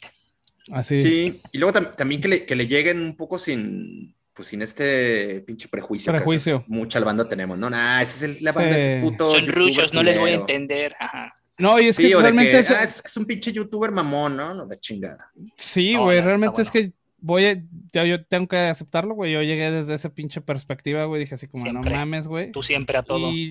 Así. 0.72 0.98
Sí, 0.98 1.40
y 1.52 1.58
luego 1.58 1.80
también 1.82 2.20
que 2.20 2.28
le, 2.28 2.46
que 2.46 2.56
le, 2.56 2.66
lleguen 2.66 3.00
un 3.00 3.16
poco 3.16 3.38
sin, 3.38 4.14
pues 4.32 4.48
sin 4.48 4.62
este 4.62 5.40
pinche 5.40 5.68
prejuicio. 5.68 6.12
Prejuicio. 6.12 6.64
Que 6.64 6.72
mucha 6.72 7.00
banda 7.00 7.28
tenemos, 7.28 7.58
¿no? 7.58 7.68
Nah, 7.68 8.00
ese 8.00 8.16
es 8.30 8.36
el, 8.36 8.44
la 8.44 8.52
banda, 8.52 8.78
sí. 8.78 9.00
puto. 9.02 9.30
Son 9.30 9.46
ruchos, 9.46 9.92
no 9.92 10.02
les 10.02 10.18
voy 10.18 10.30
a 10.30 10.34
entender. 10.34 10.94
Ajá. 10.98 11.32
No, 11.58 11.78
y 11.78 11.88
es 11.88 11.96
sí, 11.96 12.08
que 12.08 12.16
realmente 12.16 12.50
que, 12.50 12.58
es... 12.58 12.70
Ah, 12.70 12.82
es... 12.82 13.02
es, 13.04 13.16
un 13.16 13.26
pinche 13.26 13.52
youtuber 13.52 13.92
mamón, 13.92 14.36
¿no? 14.36 14.54
No, 14.54 14.66
de 14.66 14.78
chingada. 14.78 15.30
Sí, 15.56 15.94
güey, 15.94 16.18
no, 16.18 16.26
realmente 16.26 16.62
es 16.62 16.70
que 16.70 16.92
voy 17.24 17.46
a, 17.46 17.62
ya 17.92 18.04
yo 18.04 18.24
tengo 18.24 18.46
que 18.46 18.58
aceptarlo, 18.58 19.14
güey. 19.14 19.32
Yo 19.32 19.42
llegué 19.42 19.70
desde 19.70 19.94
esa 19.94 20.10
pinche 20.10 20.40
perspectiva, 20.42 21.06
güey. 21.06 21.20
Dije 21.20 21.34
así 21.34 21.48
como, 21.48 21.64
siempre. 21.64 21.90
no 21.90 21.96
mames, 21.96 22.28
güey. 22.28 22.52
Tú 22.52 22.62
siempre 22.62 22.98
a 22.98 23.02
todo. 23.02 23.30
Y, 23.32 23.50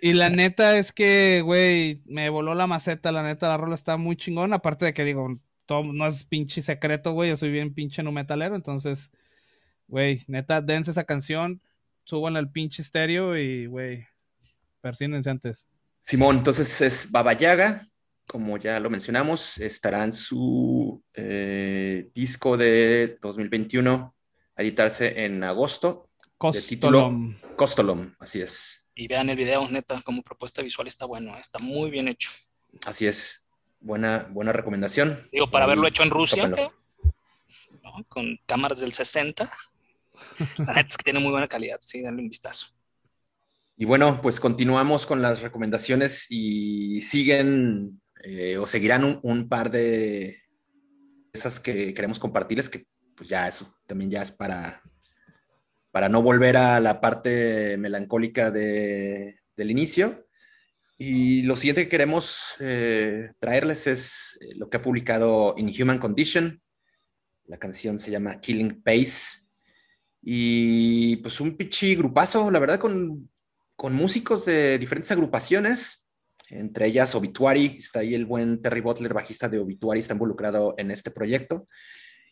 y 0.00 0.12
la 0.12 0.28
neta 0.28 0.76
es 0.78 0.92
que, 0.92 1.40
güey, 1.42 2.02
me 2.04 2.28
voló 2.28 2.54
la 2.54 2.66
maceta. 2.66 3.12
La 3.12 3.22
neta, 3.22 3.48
la 3.48 3.56
rola 3.56 3.74
está 3.74 3.96
muy 3.96 4.16
chingón. 4.16 4.52
Aparte 4.52 4.84
de 4.84 4.92
que 4.92 5.04
digo, 5.04 5.40
todo, 5.64 5.82
no 5.82 6.06
es 6.06 6.24
pinche 6.24 6.60
secreto, 6.60 7.12
güey. 7.12 7.30
Yo 7.30 7.36
soy 7.36 7.50
bien 7.50 7.72
pinche 7.72 8.02
no 8.02 8.12
metalero, 8.12 8.54
entonces, 8.54 9.10
güey, 9.88 10.22
neta, 10.28 10.60
dense 10.60 10.90
esa 10.90 11.04
canción, 11.04 11.62
suban 12.04 12.36
al 12.36 12.50
pinche 12.50 12.82
estéreo 12.82 13.36
y, 13.36 13.66
güey, 13.66 14.06
persínense 14.80 15.30
antes. 15.30 15.66
Simón, 16.02 16.38
entonces 16.38 16.80
es 16.82 17.10
Baba 17.10 17.32
Yaga, 17.32 17.88
como 18.26 18.58
ya 18.58 18.80
lo 18.80 18.90
mencionamos, 18.90 19.58
estará 19.58 20.04
en 20.04 20.12
su 20.12 21.02
eh, 21.14 22.10
disco 22.14 22.56
de 22.56 23.18
2021 23.20 24.14
a 24.56 24.62
editarse 24.62 25.24
en 25.24 25.44
agosto. 25.44 26.10
Costolom. 26.38 26.62
De 26.62 26.68
título 26.68 27.56
Costolom, 27.56 28.14
así 28.18 28.40
es. 28.40 28.84
Y 28.94 29.08
vean 29.08 29.30
el 29.30 29.36
video, 29.36 29.68
neta, 29.68 30.02
como 30.02 30.22
propuesta 30.22 30.62
visual 30.62 30.88
está 30.88 31.06
bueno, 31.06 31.36
está 31.38 31.58
muy 31.58 31.90
bien 31.90 32.08
hecho. 32.08 32.30
Así 32.86 33.06
es. 33.06 33.46
Buena, 33.80 34.26
buena 34.30 34.52
recomendación. 34.52 35.28
Digo, 35.32 35.50
para 35.50 35.64
haberlo 35.64 35.86
hecho 35.86 36.02
en 36.02 36.10
Rusia, 36.10 36.48
¿no? 36.48 36.72
con 38.08 38.38
cámaras 38.46 38.80
del 38.80 38.92
60. 38.92 39.50
La 40.58 40.72
neta 40.74 40.88
es 40.88 40.96
que 40.96 41.04
tiene 41.04 41.20
muy 41.20 41.30
buena 41.30 41.48
calidad, 41.48 41.80
sí, 41.82 42.02
dale 42.02 42.20
un 42.20 42.28
vistazo. 42.28 42.68
Y 43.78 43.84
bueno, 43.84 44.20
pues 44.22 44.40
continuamos 44.40 45.04
con 45.04 45.20
las 45.20 45.42
recomendaciones 45.42 46.26
y 46.30 47.02
siguen 47.02 48.00
eh, 48.28 48.58
o 48.58 48.66
seguirán 48.66 49.20
un, 49.22 49.48
par 49.48 49.70
de 49.70 50.36
esas 51.32 51.60
que 51.60 51.94
queremos 51.94 52.18
compartirles, 52.18 52.68
que 52.68 52.84
pues 53.14 53.28
ya 53.28 53.46
eso 53.46 53.72
también 53.86 54.10
ya 54.10 54.22
es 54.22 54.32
para, 54.32 54.82
para 55.92 56.08
no 56.08 56.22
volver 56.22 56.56
a 56.56 56.80
la 56.80 57.00
parte 57.00 57.76
melancólica 57.76 58.50
de, 58.50 59.38
del 59.56 59.70
inicio. 59.70 60.26
Y 60.98 61.42
lo 61.42 61.54
siguiente 61.54 61.84
que 61.84 61.88
queremos 61.88 62.56
eh, 62.58 63.30
traerles 63.38 63.86
es 63.86 64.36
eh, 64.40 64.56
lo 64.56 64.68
que 64.68 64.78
ha 64.78 64.82
publicado 64.82 65.54
Inhuman 65.56 66.00
Condition. 66.00 66.60
La 67.44 67.58
canción 67.58 68.00
se 68.00 68.10
llama 68.10 68.40
Killing 68.40 68.82
Pace. 68.82 69.46
Y 70.20 71.16
pues 71.18 71.40
un 71.40 71.56
pichi 71.56 71.94
grupazo, 71.94 72.50
la 72.50 72.58
verdad, 72.58 72.80
con, 72.80 73.30
con 73.76 73.94
músicos 73.94 74.44
de 74.46 74.78
diferentes 74.78 75.12
agrupaciones, 75.12 76.05
entre 76.50 76.86
ellas 76.86 77.14
Obituary. 77.14 77.76
Está 77.78 78.00
ahí 78.00 78.14
el 78.14 78.26
buen 78.26 78.62
Terry 78.62 78.80
Butler, 78.80 79.14
bajista 79.14 79.48
de 79.48 79.58
Obituary, 79.58 80.00
está 80.00 80.14
involucrado 80.14 80.74
en 80.78 80.90
este 80.90 81.10
proyecto. 81.10 81.68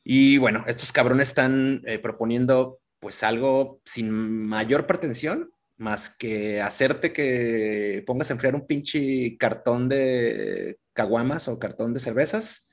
Y 0.02 0.38
bueno, 0.38 0.64
estos 0.66 0.92
cabrones 0.92 1.28
están 1.28 1.82
eh, 1.86 1.98
proponiendo 1.98 2.80
pues 3.00 3.22
algo 3.22 3.80
sin 3.84 4.10
mayor 4.10 4.86
pretensión, 4.86 5.50
más 5.76 6.14
que 6.16 6.60
hacerte 6.60 7.12
que 7.12 8.02
pongas 8.06 8.30
a 8.30 8.34
enfriar 8.34 8.54
un 8.54 8.66
pinche 8.66 9.36
cartón 9.38 9.88
de 9.88 10.78
caguamas 10.92 11.48
o 11.48 11.58
cartón 11.58 11.92
de 11.92 12.00
cervezas 12.00 12.70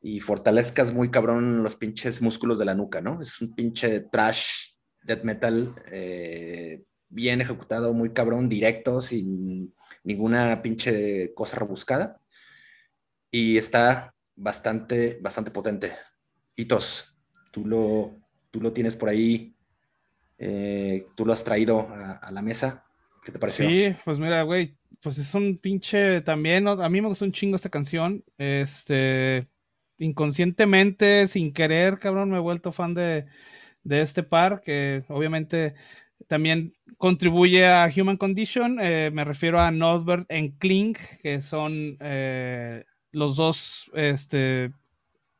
y 0.00 0.20
fortalezcas 0.20 0.92
muy 0.92 1.10
cabrón 1.10 1.62
los 1.62 1.76
pinches 1.76 2.22
músculos 2.22 2.58
de 2.58 2.64
la 2.64 2.74
nuca, 2.74 3.00
¿no? 3.00 3.20
Es 3.20 3.40
un 3.40 3.54
pinche 3.54 4.00
trash 4.00 4.74
death 5.02 5.24
metal 5.24 5.74
eh, 5.90 6.82
bien 7.08 7.40
ejecutado, 7.40 7.92
muy 7.92 8.12
cabrón, 8.12 8.48
directo, 8.48 9.00
sin 9.00 9.74
ninguna 10.04 10.62
pinche 10.62 11.32
cosa 11.34 11.56
rebuscada. 11.56 12.20
Y 13.30 13.56
está 13.58 14.14
bastante, 14.34 15.18
bastante 15.20 15.50
potente. 15.50 15.96
Hitos, 16.56 17.16
tú 17.52 17.66
lo, 17.66 18.18
tú 18.50 18.60
lo 18.60 18.72
tienes 18.72 18.96
por 18.96 19.08
ahí 19.08 19.54
eh, 20.38 21.04
tú 21.16 21.26
lo 21.26 21.32
has 21.32 21.42
traído 21.42 21.88
a, 21.90 22.30
la 22.30 22.42
mesa. 22.42 22.84
¿Qué 23.24 23.32
te 23.32 23.38
pareció? 23.38 23.68
Sí, 23.68 23.94
pues 24.04 24.20
mira, 24.20 24.42
güey, 24.42 24.76
pues 25.02 25.18
es 25.18 25.34
un 25.34 25.58
pinche 25.58 26.20
también, 26.20 26.64
¿no? 26.64 26.70
a 26.72 26.88
mí 26.88 27.00
me 27.00 27.08
gustó 27.08 27.24
un 27.24 27.32
chingo 27.32 27.56
esta 27.56 27.68
canción, 27.68 28.24
este, 28.38 29.48
inconscientemente, 29.98 31.26
sin 31.26 31.52
querer, 31.52 31.98
cabrón, 31.98 32.30
me 32.30 32.36
he 32.36 32.40
vuelto 32.40 32.72
fan 32.72 32.94
de, 32.94 33.26
de 33.82 34.02
este 34.02 34.22
par, 34.22 34.62
que 34.62 35.04
obviamente 35.08 35.74
también 36.28 36.74
contribuye 36.98 37.66
a 37.66 37.90
Human 37.94 38.16
Condition, 38.16 38.78
eh, 38.80 39.10
me 39.12 39.24
refiero 39.24 39.60
a 39.60 39.70
Northbert 39.70 40.26
en 40.28 40.52
Kling, 40.52 40.94
que 41.22 41.40
son 41.40 41.96
eh, 42.00 42.84
los 43.12 43.36
dos 43.36 43.90
este, 43.94 44.72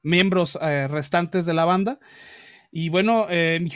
miembros 0.03 0.59
eh, 0.61 0.89
restantes 0.89 1.47
de 1.47 1.55
la 1.55 1.65
banda. 1.65 2.01
Y 2.71 2.91
bueno, 2.91 3.27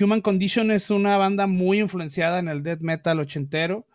Human 0.01 0.21
Condition 0.21 0.71
es 0.71 0.91
una 0.91 1.17
banda 1.17 1.47
muy 1.47 1.81
influenciada 1.81 2.39
en 2.39 2.49
el 2.49 2.63
death 2.63 2.81
metal 2.81 3.21
ochentero. 3.21 3.87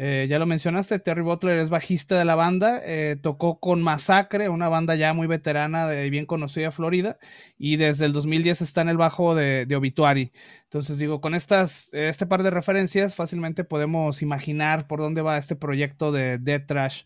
Eh, 0.00 0.28
ya 0.30 0.38
lo 0.38 0.46
mencionaste, 0.46 1.00
Terry 1.00 1.22
Butler 1.22 1.58
es 1.58 1.70
bajista 1.70 2.16
de 2.16 2.24
la 2.24 2.36
banda, 2.36 2.80
eh, 2.84 3.16
tocó 3.20 3.58
con 3.58 3.82
Masacre, 3.82 4.48
una 4.48 4.68
banda 4.68 4.94
ya 4.94 5.12
muy 5.12 5.26
veterana 5.26 5.88
de 5.88 6.08
bien 6.08 6.24
conocida 6.24 6.66
de 6.66 6.70
Florida, 6.70 7.18
y 7.58 7.78
desde 7.78 8.06
el 8.06 8.12
2010 8.12 8.62
está 8.62 8.82
en 8.82 8.90
el 8.90 8.96
bajo 8.96 9.34
de, 9.34 9.66
de 9.66 9.74
Obituary. 9.74 10.32
Entonces 10.62 10.98
digo, 10.98 11.20
con 11.20 11.34
estas, 11.34 11.90
este 11.92 12.26
par 12.26 12.44
de 12.44 12.50
referencias 12.50 13.16
fácilmente 13.16 13.64
podemos 13.64 14.22
imaginar 14.22 14.86
por 14.86 15.00
dónde 15.00 15.20
va 15.22 15.36
este 15.36 15.56
proyecto 15.56 16.12
de 16.12 16.38
Death 16.38 16.66
Trash. 16.66 17.02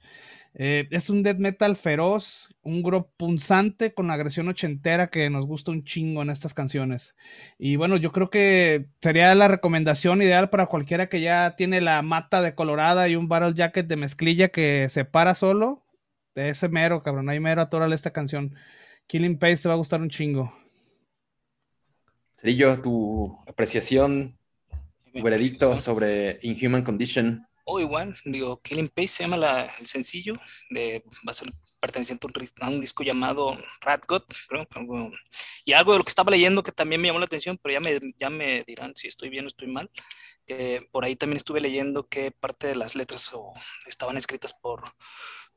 Eh, 0.54 0.86
es 0.90 1.08
un 1.08 1.22
death 1.22 1.38
metal 1.38 1.76
feroz, 1.76 2.50
un 2.62 2.82
grupo 2.82 3.10
punzante 3.16 3.94
con 3.94 4.08
la 4.08 4.14
agresión 4.14 4.48
ochentera 4.48 5.08
que 5.08 5.30
nos 5.30 5.46
gusta 5.46 5.70
un 5.70 5.84
chingo 5.84 6.20
en 6.22 6.30
estas 6.30 6.52
canciones. 6.52 7.14
Y 7.58 7.76
bueno, 7.76 7.96
yo 7.96 8.12
creo 8.12 8.28
que 8.28 8.88
sería 9.00 9.34
la 9.34 9.48
recomendación 9.48 10.20
ideal 10.20 10.50
para 10.50 10.66
cualquiera 10.66 11.08
que 11.08 11.22
ya 11.22 11.56
tiene 11.56 11.80
la 11.80 12.02
mata 12.02 12.42
de 12.42 12.54
colorada 12.54 13.08
y 13.08 13.16
un 13.16 13.28
barrel 13.28 13.54
jacket 13.54 13.86
de 13.86 13.96
mezclilla 13.96 14.48
que 14.48 14.88
se 14.90 15.04
para 15.04 15.34
solo. 15.34 15.86
De 16.34 16.50
ese 16.50 16.68
mero, 16.68 17.02
cabrón, 17.02 17.28
ahí 17.28 17.40
mero 17.40 17.62
atórale 17.62 17.94
esta 17.94 18.12
canción. 18.12 18.54
Killing 19.06 19.38
Pace 19.38 19.62
te 19.62 19.68
va 19.68 19.74
a 19.74 19.78
gustar 19.78 20.00
un 20.00 20.10
chingo. 20.10 20.52
Cerillo, 22.34 22.80
tu 22.80 23.38
apreciación, 23.46 24.36
tu 25.12 25.22
veredicto 25.22 25.78
sobre 25.78 26.38
Inhuman 26.42 26.82
Condition 26.82 27.46
o 27.64 27.80
igual, 27.80 28.16
digo, 28.24 28.60
Killing 28.60 28.88
Pace 28.88 29.08
se 29.08 29.22
llama 29.24 29.36
la, 29.36 29.74
el 29.78 29.86
sencillo, 29.86 30.38
de, 30.70 31.04
va 31.26 31.30
a 31.30 31.34
ser 31.34 31.50
perteneciente 31.80 32.26
a 32.60 32.68
un 32.68 32.80
disco 32.80 33.02
llamado 33.02 33.56
Rat 33.80 34.04
God, 34.06 34.22
creo, 34.48 34.66
y 35.64 35.72
algo 35.72 35.92
de 35.92 35.98
lo 35.98 36.04
que 36.04 36.10
estaba 36.10 36.30
leyendo 36.30 36.62
que 36.62 36.72
también 36.72 37.00
me 37.00 37.08
llamó 37.08 37.18
la 37.18 37.26
atención, 37.26 37.58
pero 37.62 37.72
ya 37.74 37.80
me, 37.80 38.14
ya 38.16 38.30
me 38.30 38.62
dirán 38.64 38.94
si 38.94 39.08
estoy 39.08 39.28
bien 39.28 39.44
o 39.44 39.48
estoy 39.48 39.68
mal. 39.68 39.90
Por 40.90 41.04
ahí 41.04 41.16
también 41.16 41.38
estuve 41.38 41.60
leyendo 41.60 42.06
que 42.08 42.30
parte 42.30 42.66
de 42.66 42.76
las 42.76 42.94
letras 42.94 43.30
estaban 43.86 44.16
escritas 44.16 44.52
por 44.52 44.82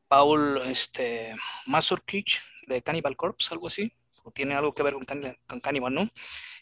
Paul 0.07 0.61
este, 0.65 1.35
Mazurkich 1.65 2.41
de 2.67 2.81
Cannibal 2.81 3.17
Corpse, 3.17 3.49
algo 3.51 3.67
así. 3.67 3.91
O 4.25 4.31
tiene 4.31 4.55
algo 4.55 4.73
que 4.73 4.83
ver 4.83 4.95
con, 4.95 5.05
con 5.47 5.59
Cannibal, 5.59 5.93
¿no? 5.93 6.09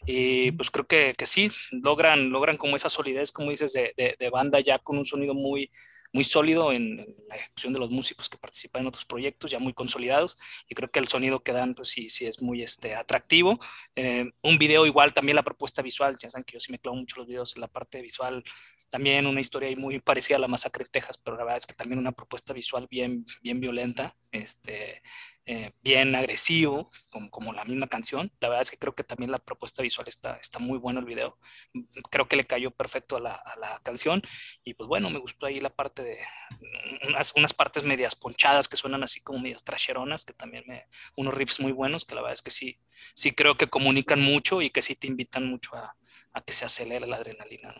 Y 0.06 0.52
pues 0.52 0.70
creo 0.70 0.86
que, 0.86 1.14
que, 1.16 1.26
sí, 1.26 1.50
logran, 1.72 2.30
logran 2.30 2.58
como 2.58 2.76
esa 2.76 2.90
solidez, 2.90 3.32
como 3.32 3.50
dices, 3.50 3.72
de, 3.72 3.94
de, 3.96 4.30
banda 4.30 4.60
ya 4.60 4.78
con 4.78 4.98
un 4.98 5.06
sonido 5.06 5.32
muy, 5.32 5.70
muy 6.12 6.24
sólido 6.24 6.72
en, 6.72 6.98
la 7.26 7.36
ejecución 7.36 7.72
de 7.72 7.78
los 7.78 7.90
músicos 7.90 8.28
que 8.28 8.36
participan 8.36 8.82
en 8.82 8.88
otros 8.88 9.06
proyectos, 9.06 9.50
ya 9.50 9.58
muy 9.58 9.72
consolidados, 9.72 10.38
y 10.68 10.74
creo 10.74 10.90
que 10.90 10.98
el 10.98 11.08
sonido 11.08 11.42
que 11.42 11.52
dan, 11.52 11.74
pues 11.74 11.88
sí, 11.88 12.10
sí 12.10 12.26
es 12.26 12.42
muy 12.42 12.62
este, 12.62 12.94
atractivo. 12.94 13.58
Eh, 13.96 14.30
un 14.42 14.58
video 14.58 14.84
igual, 14.84 15.14
también 15.14 15.36
la 15.36 15.42
propuesta 15.42 15.80
visual, 15.80 16.18
ya 16.20 16.28
saben 16.28 16.44
que 16.44 16.52
yo 16.52 16.60
sí 16.60 16.70
me 16.70 16.78
clavo 16.78 16.98
mucho 16.98 17.16
los 17.16 17.26
videos 17.26 17.56
en 17.56 17.62
la 17.62 17.68
parte 17.68 18.02
visual, 18.02 18.44
también 18.90 19.26
una 19.26 19.40
historia 19.40 19.74
muy 19.76 19.98
parecida 19.98 20.36
a 20.36 20.40
la 20.40 20.46
masacre 20.46 20.84
de 20.84 20.90
Texas, 20.90 21.18
pero 21.18 21.36
la 21.36 21.42
verdad 21.42 21.58
es 21.58 21.66
que 21.66 21.74
también 21.74 21.98
una 21.98 22.12
propuesta 22.12 22.52
visual 22.52 22.86
bien, 22.88 23.26
bien 23.42 23.58
violenta, 23.58 24.14
este, 24.30 25.02
eh, 25.46 25.72
bien 25.82 26.14
agresivo, 26.14 26.90
como, 27.10 27.30
como, 27.30 27.52
la 27.52 27.64
misma 27.64 27.86
canción. 27.86 28.32
La 28.40 28.48
verdad 28.48 28.62
es 28.62 28.70
que 28.70 28.78
creo 28.78 28.94
que 28.94 29.04
también 29.04 29.30
la 29.30 29.38
propuesta 29.38 29.82
visual 29.82 30.08
está, 30.08 30.36
está 30.36 30.58
muy 30.58 30.78
bueno 30.78 31.00
el 31.00 31.06
video. 31.06 31.38
Creo 32.10 32.28
que 32.28 32.36
le 32.36 32.44
cayó 32.44 32.70
perfecto 32.70 33.16
a 33.16 33.20
la, 33.20 33.34
a 33.34 33.56
la 33.56 33.80
canción. 33.82 34.22
Y 34.64 34.74
pues 34.74 34.88
bueno, 34.88 35.10
me 35.10 35.18
gustó 35.18 35.46
ahí 35.46 35.58
la 35.58 35.70
parte 35.70 36.02
de 36.02 36.18
unas, 37.08 37.34
unas, 37.36 37.52
partes 37.52 37.84
medias 37.84 38.14
ponchadas 38.16 38.68
que 38.68 38.76
suenan 38.76 39.02
así 39.02 39.20
como 39.20 39.38
medias 39.38 39.64
trasheronas, 39.64 40.24
que 40.24 40.32
también 40.32 40.64
me, 40.66 40.86
unos 41.16 41.34
riffs 41.34 41.60
muy 41.60 41.72
buenos, 41.72 42.04
que 42.04 42.14
la 42.14 42.22
verdad 42.22 42.34
es 42.34 42.42
que 42.42 42.50
sí, 42.50 42.80
sí 43.14 43.32
creo 43.32 43.56
que 43.56 43.68
comunican 43.68 44.20
mucho 44.20 44.62
y 44.62 44.70
que 44.70 44.82
sí 44.82 44.96
te 44.96 45.06
invitan 45.06 45.46
mucho 45.46 45.76
a, 45.76 45.96
a 46.32 46.40
que 46.42 46.52
se 46.52 46.64
acelere 46.64 47.06
la 47.06 47.16
adrenalina. 47.16 47.74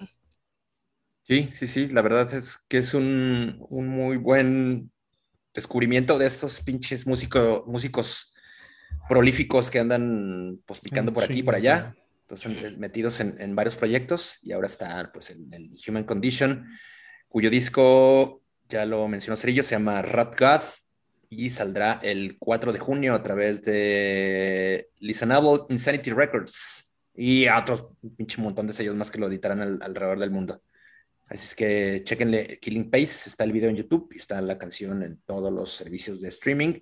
Sí, 1.27 1.50
sí, 1.55 1.68
sí, 1.68 1.88
la 1.88 2.03
verdad 2.03 2.35
es 2.35 2.59
que 2.68 2.79
es 2.79 2.92
un, 2.92 3.57
un 3.70 3.88
muy 3.88 4.18
buen 4.18 4.92
descubrimiento 5.55 6.19
de 6.19 6.27
estos 6.27 6.61
pinches 6.61 7.07
músicos 7.07 8.35
prolíficos 9.09 9.71
que 9.71 9.79
andan 9.79 10.61
pues 10.67 10.81
picando 10.81 11.12
por 11.12 11.25
aquí 11.25 11.38
y 11.38 11.43
por 11.43 11.55
allá. 11.55 11.95
Entonces, 12.23 12.77
metidos 12.79 13.21
en, 13.21 13.55
varios 13.55 13.77
proyectos 13.77 14.38
y 14.43 14.53
ahora 14.53 14.67
está 14.67 15.11
pues 15.12 15.31
en 15.31 15.53
el 15.53 15.75
Human 15.87 16.05
Condition, 16.05 16.67
cuyo 17.29 17.51
disco, 17.51 18.43
ya 18.69 18.87
lo 18.87 19.07
mencionó 19.09 19.37
Cerillo, 19.37 19.62
se 19.62 19.75
llama 19.75 20.01
Rat 20.01 20.38
God 20.40 20.62
y 21.29 21.51
saldrá 21.51 22.01
el 22.03 22.38
4 22.38 22.73
de 22.73 22.79
junio 22.79 23.14
a 23.14 23.23
través 23.23 23.62
de 23.62 24.88
Listenable 25.01 25.64
Insanity 25.69 26.12
Records 26.12 26.90
y 27.14 27.47
a 27.47 27.59
otros 27.59 27.88
pinche 28.17 28.40
montón 28.40 28.67
de 28.67 28.73
sellos 28.73 28.97
más 28.97 29.11
que 29.11 29.19
lo 29.19 29.29
editarán 29.29 29.83
alrededor 29.83 30.19
del 30.19 30.31
mundo. 30.31 30.62
Así 31.29 31.47
es 31.47 31.55
que 31.55 32.03
chequenle 32.05 32.59
Killing 32.61 32.91
Pace, 32.91 33.29
está 33.29 33.45
el 33.45 33.53
video 33.53 33.71
en 33.71 33.77
YouTube 33.77 34.11
y 34.13 34.19
está 34.19 34.41
la 34.43 34.59
canción 34.59 35.03
en 35.03 35.21
todos 35.25 35.53
los 35.53 35.71
servicios 35.71 36.21
de 36.21 36.29
streaming. 36.29 36.75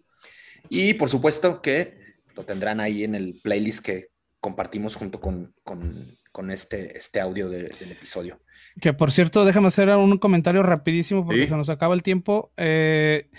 Y 0.69 0.95
por 0.95 1.09
supuesto 1.09 1.63
que 1.63 1.97
lo 2.35 2.45
tendrán 2.45 2.81
ahí 2.81 3.05
en 3.05 3.15
el 3.15 3.41
playlist 3.43 3.85
que 3.85 4.09
compartimos 4.41 4.97
junto 4.97 5.21
con, 5.21 5.55
con, 5.63 6.51
este, 6.51 6.97
este 6.97 7.21
audio 7.21 7.49
del 7.49 7.93
episodio. 7.93 8.41
Que 8.81 8.93
por 8.93 9.13
cierto, 9.13 9.45
déjame 9.45 9.69
hacer 9.69 9.89
un 9.91 10.19
comentario 10.19 10.63
rapidísimo 10.63 11.25
porque 11.25 11.47
se 11.47 11.57
nos 11.57 11.69
acaba 11.69 11.95
el 11.95 12.03
tiempo. 12.03 12.53
Eh, 12.57 13.31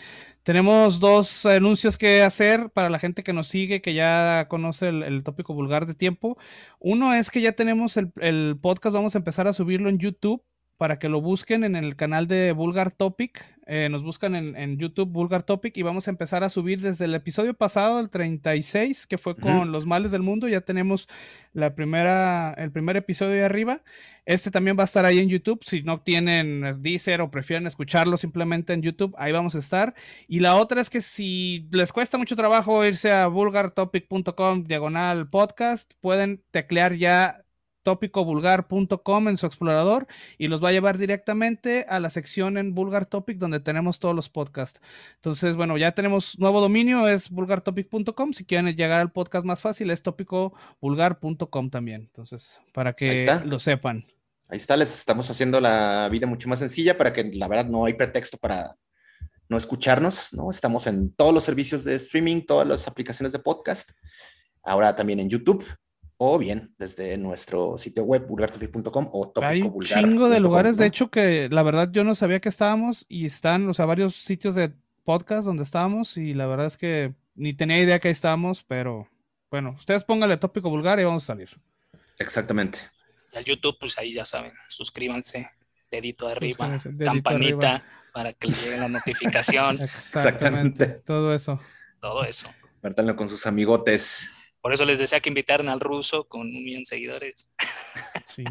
tenemos 0.43 0.99
dos 1.01 1.45
anuncios 1.45 1.97
que 1.97 2.21
hacer 2.21 2.69
para 2.69 2.89
la 2.89 2.99
gente 2.99 3.23
que 3.23 3.33
nos 3.33 3.47
sigue, 3.47 3.81
que 3.81 3.93
ya 3.93 4.47
conoce 4.49 4.89
el, 4.89 5.23
tópico 5.23 5.53
vulgar 5.53 5.85
de 5.85 5.95
tiempo. 5.95 6.37
Uno 6.79 7.13
es 7.13 7.29
que 7.31 7.41
ya 7.41 7.51
tenemos 7.51 7.97
el, 7.97 8.13
el 8.21 8.57
podcast, 8.61 8.93
vamos 8.93 9.15
a 9.15 9.17
empezar 9.17 9.47
a 9.47 9.53
subirlo 9.53 9.89
en 9.89 9.97
YouTube 9.97 10.43
para 10.77 10.99
que 10.99 11.09
lo 11.09 11.21
busquen 11.21 11.63
en 11.63 11.75
el 11.75 11.95
canal 11.95 12.27
de 12.27 12.51
Vulgar 12.51 12.91
Topic. 12.91 13.45
Eh, 13.65 13.87
nos 13.89 14.03
buscan 14.03 14.35
en, 14.35 14.77
YouTube 14.77 15.09
Vulgar 15.09 15.43
Topic 15.43 15.77
y 15.77 15.83
vamos 15.83 16.07
a 16.07 16.11
empezar 16.11 16.43
a 16.43 16.49
subir 16.49 16.81
desde 16.81 17.05
el 17.05 17.15
episodio 17.15 17.53
pasado, 17.53 18.01
el 18.01 18.09
36, 18.09 19.07
que 19.07 19.17
fue 19.17 19.37
con 19.37 19.71
los 19.71 19.85
males 19.85 20.11
del 20.11 20.21
mundo. 20.21 20.49
Ya 20.49 20.61
tenemos 20.61 21.07
la 21.53 21.73
primera, 21.73 22.53
el 22.57 22.71
primer 22.71 22.97
episodio 22.97 23.33
de 23.33 23.45
arriba. 23.45 23.81
Este 24.25 24.51
también 24.51 24.77
va 24.77 24.83
a 24.83 24.85
estar 24.85 25.05
ahí 25.05 25.19
en 25.19 25.29
YouTube. 25.29 25.63
Si 25.63 25.83
no 25.83 26.01
tienen 26.01 26.81
Deezer 26.81 27.21
o 27.21 27.31
prefieren 27.31 27.67
escucharlo 27.67 28.17
simplemente 28.17 28.73
en 28.73 28.81
YouTube, 28.81 29.15
ahí 29.17 29.31
vamos 29.31 29.55
a 29.55 29.59
estar. 29.59 29.93
Y 30.27 30.39
la 30.39 30.55
otra 30.55 30.81
es 30.81 30.89
que 30.89 31.01
si 31.01 31.67
les 31.71 31.91
cuesta 31.93 32.17
mucho 32.17 32.35
trabajo 32.35 32.85
irse 32.85 33.11
a 33.11 33.27
vulgartopic.com 33.27 34.63
diagonal 34.63 35.29
podcast, 35.29 35.91
pueden 36.01 36.41
teclear 36.51 36.93
ya 36.95 37.42
tópicovulgar.com 37.83 39.27
en 39.27 39.37
su 39.37 39.45
explorador 39.45 40.07
y 40.37 40.47
los 40.47 40.63
va 40.63 40.69
a 40.69 40.71
llevar 40.71 40.97
directamente 40.97 41.85
a 41.87 41.99
la 41.99 42.09
sección 42.09 42.57
en 42.57 42.73
Vulgar 42.73 43.05
Topic 43.05 43.37
donde 43.37 43.59
tenemos 43.59 43.99
todos 43.99 44.15
los 44.15 44.29
podcasts. 44.29 44.81
Entonces, 45.15 45.55
bueno, 45.55 45.77
ya 45.77 45.91
tenemos 45.91 46.39
nuevo 46.39 46.61
dominio, 46.61 47.07
es 47.07 47.29
vulgartopic.com. 47.29 48.33
Si 48.33 48.45
quieren 48.45 48.73
llegar 48.75 49.01
al 49.01 49.11
podcast 49.11 49.45
más 49.45 49.61
fácil, 49.61 49.91
es 49.91 50.01
tópicovulgar.com 50.01 51.69
también. 51.69 52.01
Entonces, 52.01 52.59
para 52.73 52.93
que 52.93 53.29
lo 53.45 53.59
sepan. 53.59 54.05
Ahí 54.47 54.57
está, 54.57 54.77
les 54.77 54.93
estamos 54.93 55.29
haciendo 55.29 55.59
la 55.59 56.07
vida 56.09 56.27
mucho 56.27 56.47
más 56.49 56.59
sencilla 56.59 56.97
para 56.97 57.13
que 57.13 57.23
la 57.23 57.47
verdad 57.47 57.65
no 57.65 57.85
hay 57.85 57.93
pretexto 57.93 58.37
para 58.37 58.75
no 59.49 59.57
escucharnos, 59.57 60.33
¿no? 60.33 60.49
Estamos 60.51 60.87
en 60.87 61.13
todos 61.13 61.33
los 61.33 61.43
servicios 61.43 61.83
de 61.83 61.95
streaming, 61.95 62.41
todas 62.45 62.67
las 62.67 62.87
aplicaciones 62.87 63.31
de 63.33 63.39
podcast, 63.39 63.91
ahora 64.63 64.95
también 64.95 65.19
en 65.19 65.29
YouTube 65.29 65.65
o 66.25 66.37
bien 66.37 66.73
desde 66.77 67.17
nuestro 67.17 67.77
sitio 67.77 68.03
web 68.03 68.25
vulgartopic.com 68.25 69.09
o 69.11 69.27
tópico 69.27 69.45
Hay 69.45 69.61
un 69.61 69.81
chingo 69.81 70.29
de 70.29 70.39
lugares, 70.39 70.77
de 70.77 70.85
hecho, 70.85 71.11
que 71.11 71.49
la 71.49 71.63
verdad 71.63 71.89
yo 71.91 72.05
no 72.05 72.15
sabía 72.15 72.39
que 72.39 72.47
estábamos 72.47 73.05
y 73.09 73.25
están, 73.25 73.67
o 73.67 73.73
sea, 73.73 73.85
varios 73.85 74.15
sitios 74.15 74.55
de 74.55 74.71
podcast 75.03 75.45
donde 75.45 75.63
estábamos 75.63 76.15
y 76.15 76.33
la 76.33 76.45
verdad 76.45 76.67
es 76.67 76.77
que 76.77 77.13
ni 77.35 77.53
tenía 77.53 77.77
idea 77.77 77.99
que 77.99 78.07
ahí 78.07 78.13
estábamos, 78.13 78.63
pero 78.63 79.09
bueno, 79.51 79.75
ustedes 79.77 80.05
pónganle 80.05 80.37
tópico 80.37 80.69
vulgar 80.69 80.97
y 80.97 81.03
vamos 81.03 81.23
a 81.23 81.27
salir. 81.27 81.49
Exactamente. 82.17 82.79
Y 83.33 83.37
al 83.37 83.43
YouTube, 83.43 83.75
pues 83.77 83.97
ahí 83.97 84.13
ya 84.13 84.23
saben, 84.23 84.53
suscríbanse, 84.69 85.49
dedito 85.91 86.29
arriba, 86.29 86.79
campanita 87.03 87.83
para 88.13 88.31
que 88.31 88.47
les 88.47 88.63
llegue 88.63 88.77
la 88.77 88.87
notificación. 88.87 89.81
Exactamente. 89.81 90.87
Todo 91.05 91.33
eso. 91.33 91.59
Todo 91.99 92.23
eso. 92.23 92.47
Compártanlo 92.75 93.17
con 93.17 93.27
sus 93.27 93.45
amigotes. 93.45 94.29
Por 94.63 94.73
eso 94.73 94.85
les 94.85 94.97
decía 94.97 95.19
que 95.19 95.27
invitaran 95.27 95.67
al 95.67 95.81
ruso 95.81 96.23
con 96.23 96.43
un 96.47 96.63
millón 96.63 96.83
de 96.83 96.85
seguidores. 96.85 97.49
Sí, 98.33 98.45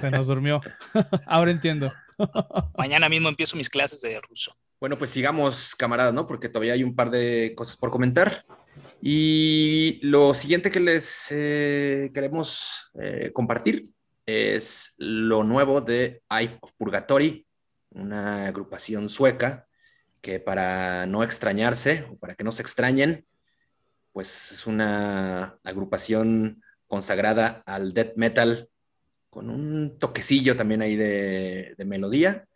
se 0.00 0.10
nos 0.12 0.28
durmió. 0.28 0.60
Ahora 1.26 1.50
entiendo. 1.50 1.92
Mañana 2.78 3.08
mismo 3.08 3.28
empiezo 3.28 3.56
mis 3.56 3.68
clases 3.68 4.00
de 4.02 4.20
ruso. 4.20 4.56
Bueno, 4.78 4.96
pues 4.96 5.10
sigamos, 5.10 5.74
camaradas, 5.74 6.14
¿no? 6.14 6.28
Porque 6.28 6.48
todavía 6.48 6.74
hay 6.74 6.84
un 6.84 6.94
par 6.94 7.10
de 7.10 7.54
cosas 7.56 7.76
por 7.76 7.90
comentar. 7.90 8.44
Y 9.02 9.98
lo 10.00 10.32
siguiente 10.32 10.70
que 10.70 10.78
les 10.78 11.26
eh, 11.32 12.12
queremos 12.14 12.92
eh, 12.94 13.32
compartir 13.32 13.88
es 14.26 14.94
lo 14.96 15.42
nuevo 15.42 15.80
de 15.80 16.22
Eye 16.30 16.56
of 16.60 16.70
Purgatory, 16.78 17.44
una 17.90 18.46
agrupación 18.46 19.08
sueca 19.08 19.66
que 20.20 20.38
para 20.38 21.04
no 21.06 21.24
extrañarse 21.24 22.06
o 22.12 22.16
para 22.16 22.36
que 22.36 22.44
no 22.44 22.52
se 22.52 22.62
extrañen, 22.62 23.26
pues 24.16 24.50
es 24.50 24.66
una 24.66 25.58
agrupación 25.62 26.62
consagrada 26.86 27.62
al 27.66 27.92
death 27.92 28.16
metal 28.16 28.70
con 29.28 29.50
un 29.50 29.98
toquecillo 29.98 30.56
también 30.56 30.80
ahí 30.80 30.96
de, 30.96 31.76
melodía. 31.84 32.46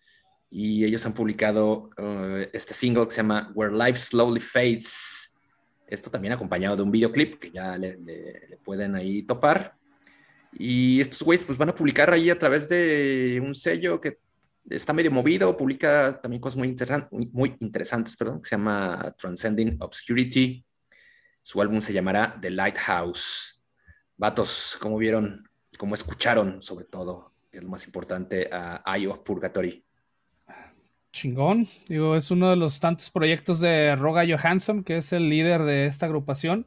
Y 0.50 0.86
ellos 0.86 1.04
han 1.04 1.12
publicado 1.12 1.90
uh, 1.98 2.48
este 2.54 2.72
single 2.72 3.04
que 3.04 3.10
se 3.10 3.18
llama 3.18 3.52
Where 3.54 3.76
Life 3.76 3.96
Slowly 3.96 4.40
Fades. 4.40 5.34
Esto 5.86 6.10
también 6.10 6.32
acompañado 6.32 6.76
de 6.76 6.82
un 6.82 6.90
videoclip 6.90 7.38
que 7.38 7.50
ya 7.50 7.76
le, 7.76 7.98
pueden 8.64 8.94
ahí 8.94 9.22
topar. 9.24 9.74
Y 10.54 10.98
estos 10.98 11.20
güeyes 11.22 11.44
pues 11.44 11.58
van 11.58 11.68
a 11.68 11.74
publicar 11.74 12.10
ahí 12.10 12.30
a 12.30 12.38
través 12.38 12.70
de 12.70 13.38
un 13.44 13.54
sello 13.54 14.00
que 14.00 14.16
está 14.70 14.94
medio 14.94 15.10
movido, 15.10 15.54
publica 15.58 16.18
también 16.22 16.40
cosas 16.40 16.56
muy, 16.56 16.74
muy 17.32 17.54
interesantes, 17.60 18.16
perdón, 18.16 18.40
que 18.40 18.48
se 18.48 18.56
llama 18.56 19.14
Transcending 19.18 19.76
Obscurity. 19.78 20.64
Su 21.42 21.60
álbum 21.60 21.80
se 21.80 21.92
llamará 21.92 22.38
The 22.40 22.50
Lighthouse. 22.50 23.62
Vatos, 24.16 24.76
¿cómo 24.80 24.98
vieron 24.98 25.50
cómo 25.80 25.94
escucharon, 25.94 26.62
sobre 26.62 26.84
todo, 26.84 27.32
que 27.50 27.56
es 27.56 27.64
lo 27.64 27.70
más 27.70 27.86
importante, 27.86 28.50
a 28.52 28.82
Eye 28.94 29.06
of 29.08 29.20
Purgatory? 29.20 29.82
Chingón, 31.12 31.66
digo, 31.88 32.14
es 32.14 32.30
uno 32.30 32.50
de 32.50 32.56
los 32.56 32.78
tantos 32.78 33.10
proyectos 33.10 33.60
de 33.60 33.96
Roga 33.96 34.24
Johansson, 34.28 34.84
que 34.84 34.98
es 34.98 35.12
el 35.12 35.28
líder 35.30 35.62
de 35.62 35.86
esta 35.86 36.04
agrupación. 36.04 36.66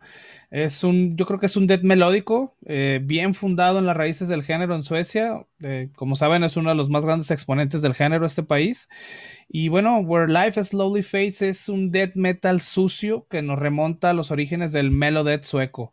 Es 0.53 0.83
un, 0.83 1.17
yo 1.17 1.25
creo 1.25 1.39
que 1.39 1.47
es 1.47 1.57
un 1.57 1.65
death 1.65 1.81
melódico, 1.81 2.55
eh, 2.67 2.99
bien 3.03 3.33
fundado 3.33 3.79
en 3.79 3.87
las 3.87 3.97
raíces 3.97 4.27
del 4.27 4.43
género 4.43 4.75
en 4.75 4.83
Suecia. 4.83 5.47
Eh, 5.63 5.89
como 5.95 6.15
saben, 6.15 6.43
es 6.43 6.55
uno 6.57 6.69
de 6.69 6.75
los 6.75 6.91
más 6.91 7.03
grandes 7.05 7.31
exponentes 7.31 7.81
del 7.81 7.95
género 7.95 8.27
este 8.27 8.43
país. 8.43 8.87
Y 9.49 9.69
bueno, 9.69 9.97
Where 10.01 10.31
Life 10.31 10.63
Slowly 10.63 11.01
Fades 11.01 11.41
es 11.41 11.69
un 11.69 11.89
death 11.89 12.11
metal 12.13 12.61
sucio 12.61 13.25
que 13.31 13.41
nos 13.41 13.57
remonta 13.57 14.11
a 14.11 14.13
los 14.13 14.29
orígenes 14.29 14.71
del 14.73 14.91
melodeath 14.91 15.43
sueco. 15.43 15.91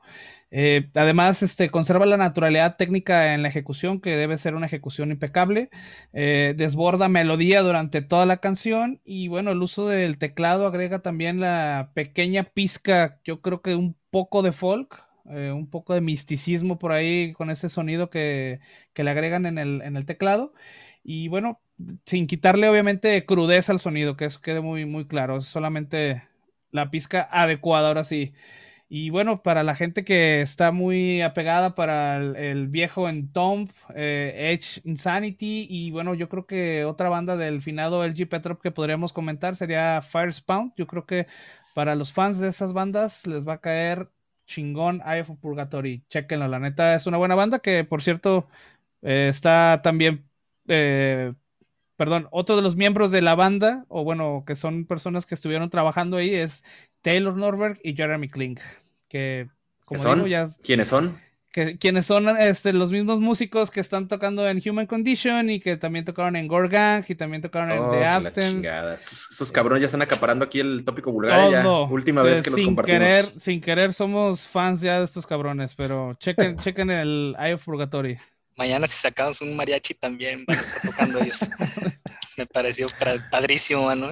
Eh, 0.50 0.90
además, 0.94 1.42
este, 1.42 1.70
conserva 1.70 2.04
la 2.04 2.18
naturalidad 2.18 2.76
técnica 2.76 3.32
en 3.32 3.40
la 3.40 3.48
ejecución, 3.48 3.98
que 3.98 4.14
debe 4.14 4.36
ser 4.36 4.54
una 4.54 4.66
ejecución 4.66 5.10
impecable. 5.10 5.70
Desborda 6.12 7.08
melodía 7.08 7.62
durante 7.62 8.02
toda 8.02 8.26
la 8.26 8.38
canción. 8.38 9.00
Y 9.04 9.28
bueno, 9.28 9.52
el 9.52 9.62
uso 9.62 9.88
del 9.88 10.18
teclado 10.18 10.66
agrega 10.66 10.98
también 10.98 11.40
la 11.40 11.92
pequeña 11.94 12.44
pizca, 12.44 13.20
yo 13.24 13.40
creo 13.40 13.62
que 13.62 13.74
un 13.74 13.99
poco 14.10 14.42
de 14.42 14.52
folk, 14.52 15.02
eh, 15.30 15.52
un 15.52 15.68
poco 15.68 15.94
de 15.94 16.00
misticismo 16.00 16.78
por 16.78 16.92
ahí 16.92 17.32
con 17.34 17.50
ese 17.50 17.68
sonido 17.68 18.10
que, 18.10 18.60
que 18.92 19.04
le 19.04 19.10
agregan 19.10 19.46
en 19.46 19.58
el, 19.58 19.82
en 19.82 19.96
el, 19.96 20.06
teclado. 20.06 20.52
Y 21.02 21.28
bueno, 21.28 21.60
sin 22.06 22.26
quitarle 22.26 22.68
obviamente 22.68 23.24
crudeza 23.26 23.72
al 23.72 23.80
sonido, 23.80 24.16
que 24.16 24.26
eso 24.26 24.40
quede 24.40 24.60
muy, 24.60 24.86
muy 24.86 25.06
claro. 25.06 25.38
Es 25.38 25.46
solamente 25.46 26.22
la 26.72 26.90
pizca 26.90 27.28
adecuada, 27.30 27.88
ahora 27.88 28.04
sí. 28.04 28.34
Y 28.92 29.10
bueno, 29.10 29.42
para 29.44 29.62
la 29.62 29.76
gente 29.76 30.04
que 30.04 30.42
está 30.42 30.72
muy 30.72 31.22
apegada 31.22 31.76
para 31.76 32.16
el, 32.16 32.66
viejo 32.66 33.08
en 33.08 33.32
Tomb, 33.32 33.70
eh, 33.94 34.52
Edge 34.52 34.80
Insanity, 34.84 35.68
y 35.70 35.92
bueno, 35.92 36.14
yo 36.14 36.28
creo 36.28 36.44
que 36.44 36.84
otra 36.84 37.08
banda 37.08 37.36
del 37.36 37.62
finado 37.62 38.04
LG 38.04 38.28
Petrop 38.28 38.60
que 38.60 38.72
podríamos 38.72 39.12
comentar 39.12 39.54
sería 39.54 40.02
Firespawn. 40.02 40.72
Yo 40.76 40.88
creo 40.88 41.06
que 41.06 41.28
para 41.74 41.94
los 41.94 42.12
fans 42.12 42.38
de 42.38 42.48
esas 42.48 42.72
bandas 42.72 43.26
les 43.26 43.46
va 43.46 43.54
a 43.54 43.60
caer 43.60 44.08
chingón 44.46 45.02
Eye 45.06 45.22
of 45.22 45.30
Purgatory. 45.40 46.02
Chequenlo, 46.08 46.48
la 46.48 46.58
neta 46.58 46.94
es 46.94 47.06
una 47.06 47.18
buena 47.18 47.34
banda 47.34 47.60
que, 47.60 47.84
por 47.84 48.02
cierto, 48.02 48.48
eh, 49.02 49.28
está 49.30 49.80
también, 49.82 50.24
eh, 50.66 51.32
perdón, 51.96 52.28
otro 52.32 52.56
de 52.56 52.62
los 52.62 52.76
miembros 52.76 53.12
de 53.12 53.22
la 53.22 53.36
banda, 53.36 53.84
o 53.88 54.02
bueno, 54.02 54.44
que 54.46 54.56
son 54.56 54.86
personas 54.86 55.26
que 55.26 55.34
estuvieron 55.36 55.70
trabajando 55.70 56.16
ahí, 56.16 56.34
es 56.34 56.64
Taylor 57.02 57.36
Norberg 57.36 57.78
y 57.84 57.94
Jeremy 57.94 58.28
Klink, 58.28 58.60
que, 59.08 59.48
como 59.84 60.00
son? 60.00 60.26
ya... 60.26 60.50
¿Quiénes 60.62 60.88
son? 60.88 61.18
Que, 61.52 61.78
quienes 61.78 62.06
son 62.06 62.28
este, 62.38 62.72
los 62.72 62.92
mismos 62.92 63.20
músicos 63.20 63.70
que 63.70 63.80
están 63.80 64.08
tocando 64.08 64.48
en 64.48 64.62
Human 64.64 64.86
Condition 64.86 65.50
y 65.50 65.60
que 65.60 65.76
también 65.76 66.04
tocaron 66.04 66.36
en 66.36 66.46
Gorgang 66.46 67.04
y 67.08 67.14
también 67.14 67.42
tocaron 67.42 67.70
en 67.72 67.90
The 67.90 67.98
oh, 67.98 68.04
Absence. 68.04 68.68
Esos, 68.96 69.50
cabrones 69.50 69.80
ya 69.80 69.86
están 69.86 70.02
acaparando 70.02 70.44
aquí 70.44 70.60
el 70.60 70.84
tópico 70.84 71.10
vulgar. 71.10 71.50
Ya. 71.50 71.68
Última 71.68 72.22
vez 72.22 72.42
que 72.42 72.50
los 72.50 72.62
compartimos. 72.62 73.00
Querer, 73.00 73.26
sin 73.40 73.60
querer, 73.60 73.92
somos 73.92 74.46
fans 74.46 74.80
ya 74.80 74.98
de 74.98 75.04
estos 75.04 75.26
cabrones, 75.26 75.74
pero 75.74 76.14
chequen, 76.20 76.56
chequen 76.60 76.90
el 76.90 77.34
Eye 77.38 77.54
of 77.54 77.64
Purgatory. 77.64 78.18
Mañana 78.56 78.86
si 78.86 78.98
sacamos 78.98 79.40
un 79.40 79.56
mariachi 79.56 79.94
también 79.94 80.44
van 80.46 80.56
a 80.56 80.60
estar 80.60 80.82
tocando 80.82 81.20
ellos. 81.20 81.48
Me 82.36 82.46
pareció 82.46 82.86
padrísimo, 83.30 83.94
¿no? 83.94 84.10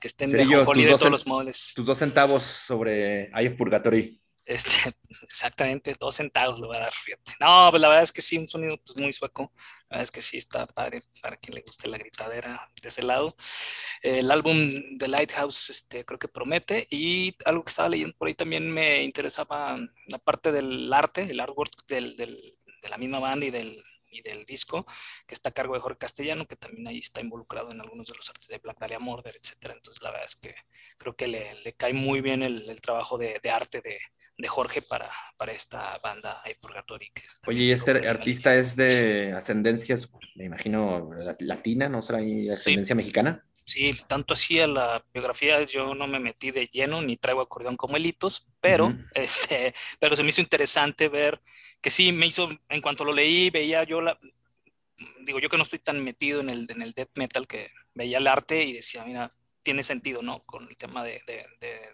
Que 0.00 0.08
estén 0.08 0.30
de, 0.30 0.46
yo, 0.46 0.64
de 0.64 0.88
todos 0.90 1.10
los 1.10 1.26
moles. 1.26 1.72
Tus 1.74 1.84
dos 1.84 1.98
centavos 1.98 2.42
sobre 2.42 3.30
Eye 3.34 3.48
of 3.48 3.54
Purgatory. 3.54 4.18
Este, 4.46 4.70
exactamente, 5.22 5.96
dos 5.98 6.14
centavos 6.14 6.60
lo 6.60 6.68
voy 6.68 6.76
a 6.76 6.80
dar, 6.80 6.92
fíjate. 6.92 7.32
No, 7.40 7.68
pues 7.70 7.82
la 7.82 7.88
verdad 7.88 8.04
es 8.04 8.12
que 8.12 8.22
sí, 8.22 8.38
un 8.38 8.48
sonido 8.48 8.78
pues, 8.78 8.96
muy 8.96 9.12
sueco. 9.12 9.52
La 9.88 9.96
verdad 9.96 10.04
es 10.04 10.10
que 10.12 10.20
sí 10.22 10.36
está 10.36 10.66
padre 10.66 11.02
para 11.20 11.36
quien 11.36 11.56
le 11.56 11.62
guste 11.62 11.88
la 11.88 11.98
gritadera 11.98 12.70
de 12.80 12.88
ese 12.88 13.02
lado. 13.02 13.34
El 14.02 14.30
álbum 14.30 14.56
The 14.98 15.08
Lighthouse 15.08 15.70
este, 15.70 16.04
creo 16.04 16.18
que 16.18 16.28
promete. 16.28 16.86
Y 16.90 17.36
algo 17.44 17.64
que 17.64 17.70
estaba 17.70 17.88
leyendo 17.88 18.16
por 18.16 18.28
ahí 18.28 18.34
también 18.34 18.70
me 18.70 19.02
interesaba 19.02 19.76
la 20.08 20.18
parte 20.18 20.52
del 20.52 20.92
arte, 20.92 21.22
el 21.22 21.40
artwork 21.40 21.86
del, 21.86 22.16
del, 22.16 22.56
de 22.82 22.88
la 22.88 22.98
misma 22.98 23.18
banda 23.18 23.46
y 23.46 23.50
del, 23.50 23.82
y 24.10 24.22
del 24.22 24.44
disco, 24.46 24.86
que 25.26 25.34
está 25.34 25.50
a 25.50 25.52
cargo 25.52 25.74
de 25.74 25.80
Jorge 25.80 25.98
Castellano, 25.98 26.46
que 26.46 26.56
también 26.56 26.86
ahí 26.86 26.98
está 26.98 27.20
involucrado 27.20 27.72
en 27.72 27.80
algunos 27.80 28.06
de 28.06 28.14
los 28.14 28.28
artes 28.28 28.46
de 28.48 28.58
Black 28.58 28.78
Dahlia 28.78 29.00
Murder, 29.00 29.36
etcétera. 29.36 29.74
Entonces, 29.74 30.02
la 30.02 30.10
verdad 30.10 30.26
es 30.26 30.36
que 30.36 30.54
creo 30.98 31.16
que 31.16 31.26
le, 31.26 31.54
le 31.62 31.72
cae 31.74 31.92
muy 31.92 32.20
bien 32.20 32.42
el, 32.42 32.80
trabajo 32.80 33.18
de 33.18 33.40
arte 33.50 33.80
de, 33.80 33.98
de 34.38 34.48
Jorge 34.48 34.82
para, 34.82 35.10
para 35.36 35.52
esta 35.52 35.98
banda 35.98 36.42
Purgatory. 36.60 37.10
Oye, 37.46 37.64
¿y 37.64 37.72
este 37.72 38.06
artista 38.08 38.54
es 38.54 38.76
de 38.76 39.32
ascendencia, 39.32 39.96
me 40.34 40.44
imagino, 40.44 41.10
latina, 41.40 41.88
no 41.88 42.02
será 42.02 42.18
ascendencia 42.18 42.94
mexicana? 42.94 43.44
Sí, 43.64 43.98
tanto 44.06 44.34
así 44.34 44.60
a 44.60 44.66
la 44.68 45.04
biografía 45.12 45.62
yo 45.64 45.94
no 45.94 46.06
me 46.06 46.20
metí 46.20 46.52
de 46.52 46.66
lleno 46.66 47.02
ni 47.02 47.16
traigo 47.16 47.40
acordeón 47.40 47.76
como 47.76 47.96
elitos, 47.96 48.46
pero, 48.60 48.92
este, 49.14 49.74
pero 49.98 50.14
se 50.14 50.22
me 50.22 50.28
hizo 50.28 50.40
interesante 50.40 51.08
ver 51.08 51.40
que 51.80 51.90
sí, 51.90 52.12
me 52.12 52.26
hizo, 52.26 52.48
en 52.68 52.80
cuanto 52.80 53.04
lo 53.04 53.12
leí, 53.12 53.50
veía 53.50 53.84
yo 53.84 54.00
la, 54.00 54.18
digo 55.24 55.40
yo 55.40 55.48
que 55.48 55.56
no 55.56 55.62
estoy 55.62 55.78
tan 55.78 56.02
metido 56.04 56.40
en 56.40 56.50
el, 56.50 56.66
en 56.70 56.82
el 56.82 56.92
death 56.92 57.10
metal 57.14 57.46
que 57.46 57.70
veía 57.94 58.18
el 58.18 58.26
arte 58.26 58.62
y 58.62 58.72
decía, 58.74 59.04
mira, 59.04 59.32
tiene 59.62 59.82
sentido, 59.82 60.22
¿no? 60.22 60.44
Con 60.44 60.68
el 60.68 60.76
tema 60.76 61.02
de, 61.02 61.20
de, 61.26 61.44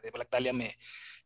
de 0.02 0.11
Black 0.11 0.28
Dahlia 0.31 0.52
me, 0.52 0.76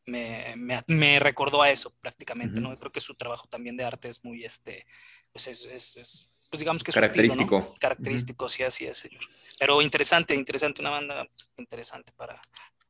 me, 0.07 0.55
me, 0.87 1.19
recordó 1.19 1.63
a 1.63 1.71
eso 1.71 1.95
prácticamente, 2.01 2.61
¿no? 2.61 2.79
Creo 2.79 2.93
que 2.93 3.01
su 3.01 3.15
trabajo 3.15 3.49
también 3.49 3.77
de 3.77 3.85
arte 3.85 4.09
es 4.09 4.25
muy, 4.25 4.45
este, 4.45 4.87
pues 5.33 5.47
es, 5.49 5.65
es, 5.67 6.31
pues 6.49 6.61
digamos 6.61 6.83
que 6.83 6.93
es 6.93 6.95
característico. 6.95 7.73
Característico, 7.81 8.49
sí, 8.49 8.63
así 8.63 8.87
es, 8.87 8.99
señor. 8.99 9.23
Pero 9.59 9.83
interesante, 9.83 10.35
interesante, 10.35 10.81
una 10.81 10.91
banda 10.91 11.29
interesante 11.57 12.13
para, 12.17 12.41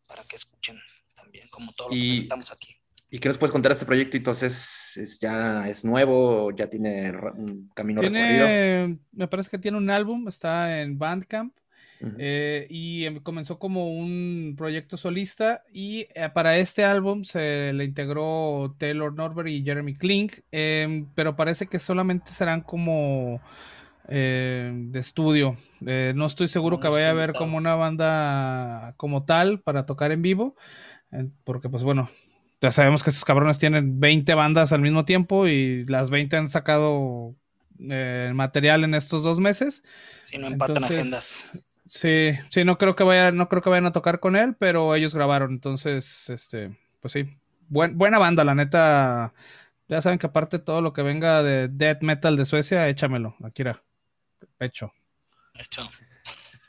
para 0.07 0.23
que 0.25 0.37
escuchen 0.37 0.79
también, 1.15 1.49
como 1.49 1.73
todo 1.73 1.89
lo 1.89 1.95
que 1.95 2.01
presentamos 2.01 2.53
aquí. 2.53 2.77
¿Y 3.09 3.19
qué 3.19 3.29
nos 3.29 3.39
puedes 3.39 3.53
contar 3.53 3.71
de 3.71 3.75
este 3.75 3.87
proyecto? 3.87 4.17
Entonces, 4.17 4.97
¿es, 4.97 5.19
¿ya 5.21 5.69
es 5.69 5.85
nuevo? 5.85 6.51
¿Ya 6.51 6.69
tiene 6.69 7.13
un 7.13 7.71
camino 7.75 8.03
recorrido? 8.03 8.99
Me 9.13 9.29
parece 9.29 9.49
que 9.49 9.59
tiene 9.59 9.79
un 9.79 9.89
álbum, 9.91 10.27
está 10.29 10.81
en 10.83 10.99
Bandcamp. 10.99 11.57
Eh, 12.19 12.67
y 12.69 13.05
em, 13.05 13.21
comenzó 13.21 13.59
como 13.59 13.91
un 13.91 14.55
proyecto 14.57 14.97
solista 14.97 15.63
y 15.73 16.07
eh, 16.15 16.29
para 16.33 16.59
este 16.59 16.85
álbum 16.85 17.25
se 17.25 17.73
le 17.73 17.85
integró 17.85 18.75
Taylor 18.79 19.15
Norberg 19.15 19.49
y 19.49 19.65
Jeremy 19.65 19.95
Klink, 19.95 20.41
em, 20.53 21.07
pero 21.15 21.37
parece 21.37 21.67
que 21.67 21.79
solamente 21.79 22.33
serán 22.33 22.61
como 22.61 23.41
eh, 24.09 24.73
de 24.75 24.99
estudio. 24.99 25.57
no 25.81 26.27
estoy 26.27 26.49
seguro 26.49 26.81
que 26.81 26.89
vaya 26.89 27.09
a 27.09 27.11
haber 27.11 27.33
como 27.33 27.57
una 27.57 27.75
banda 27.75 28.95
como 28.97 29.25
tal 29.25 29.61
para 29.61 29.87
tocar 29.87 30.13
en 30.13 30.23
vivo, 30.23 30.55
porque 31.45 31.69
pues 31.69 31.83
bueno, 31.83 32.11
ya 32.61 32.73
sabemos 32.73 33.03
que 33.03 33.11
esos 33.11 33.25
cabrones 33.25 33.59
tienen 33.59 34.01
20 34.01 34.35
bandas 34.35 34.73
al 34.73 34.81
mismo 34.81 35.05
tiempo 35.05 35.47
y 35.47 35.85
las 35.87 36.11
20 36.11 36.37
han 36.37 36.49
sacado 36.49 37.35
material 37.79 38.85
en 38.85 38.95
estos 38.95 39.23
dos 39.23 39.41
meses. 39.41 39.83
Si 40.23 40.39
no 40.39 40.47
empatan 40.47 40.85
agendas. 40.85 41.53
Sí, 41.89 42.33
sí, 42.51 42.65
no 42.65 42.79
creo 42.79 42.97
que 42.97 43.05
vaya, 43.05 43.31
no 43.31 43.49
creo 43.49 43.63
que 43.63 43.71
vayan 43.71 43.87
a 43.87 43.93
tocar 43.93 44.21
con 44.21 44.37
él, 44.37 44.57
pero 44.59 44.95
ellos 44.95 45.15
grabaron, 45.15 45.53
entonces, 45.53 46.29
este, 46.31 46.77
pues 47.01 47.13
sí, 47.13 47.29
buena 47.69 48.19
banda, 48.19 48.45
la 48.45 48.55
neta. 48.55 49.33
Ya 49.89 50.01
saben 50.01 50.19
que 50.19 50.27
aparte 50.27 50.59
todo 50.59 50.81
lo 50.81 50.93
que 50.93 51.03
venga 51.03 51.43
de 51.45 51.69
death 51.69 52.03
metal 52.03 52.37
de 52.37 52.45
Suecia, 52.45 52.89
échamelo, 52.89 53.37
Akira. 53.45 53.85
Hecho. 54.59 54.93
Hecho. 55.55 55.83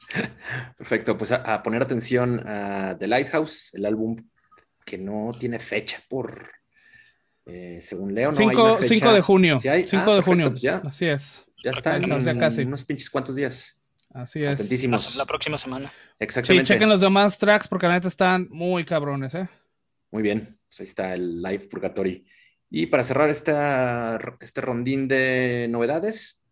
Perfecto, 0.77 1.17
pues 1.17 1.32
a, 1.32 1.63
poner 1.63 1.82
atención 1.82 2.41
a 2.47 2.95
The 2.97 3.08
Lighthouse, 3.08 3.73
el 3.73 3.86
álbum 3.86 4.15
que 4.86 4.97
no 4.97 5.34
tiene 5.38 5.60
fecha 5.60 5.99
por, 6.08 6.49
eh, 7.45 7.80
según 7.82 8.13
Leo, 8.13 8.32
no 8.32 8.38
5, 8.38 8.80
5 8.84 9.13
de 9.13 9.21
junio. 9.21 9.60
5 9.60 9.88
ah, 9.93 10.15
de 10.15 10.21
junio. 10.21 10.51
Pues 10.51 10.65
Así 10.65 11.08
es. 11.08 11.43
Ya 11.63 11.71
está 11.71 11.97
en, 11.97 12.39
casi. 12.39 12.62
unos 12.62 12.86
pinches 12.86 13.10
cuantos 13.10 13.36
días. 13.36 13.76
Así 14.13 14.43
es. 14.43 15.15
La, 15.15 15.25
próxima 15.25 15.57
semana. 15.57 15.91
Exactamente. 16.19 16.65
Sí, 16.65 16.73
chequen 16.73 16.89
los 16.89 17.01
demás 17.01 17.37
tracks 17.37 17.67
porque 17.67 17.87
la 17.87 17.93
neta 17.93 18.07
están 18.07 18.47
muy 18.49 18.85
cabrones, 18.85 19.35
¿eh? 19.35 19.47
Muy 20.11 20.23
bien. 20.23 20.57
Pues 20.67 20.79
ahí 20.79 20.85
está 20.85 21.13
el 21.13 21.41
Live 21.41 21.67
Purgatory. 21.69 22.25
Y 22.69 22.87
para 22.87 23.03
cerrar 23.03 23.29
esta, 23.29 24.19
este 24.41 24.61
rondín 24.61 25.07
de 25.07 25.67
novedades, 25.69 26.45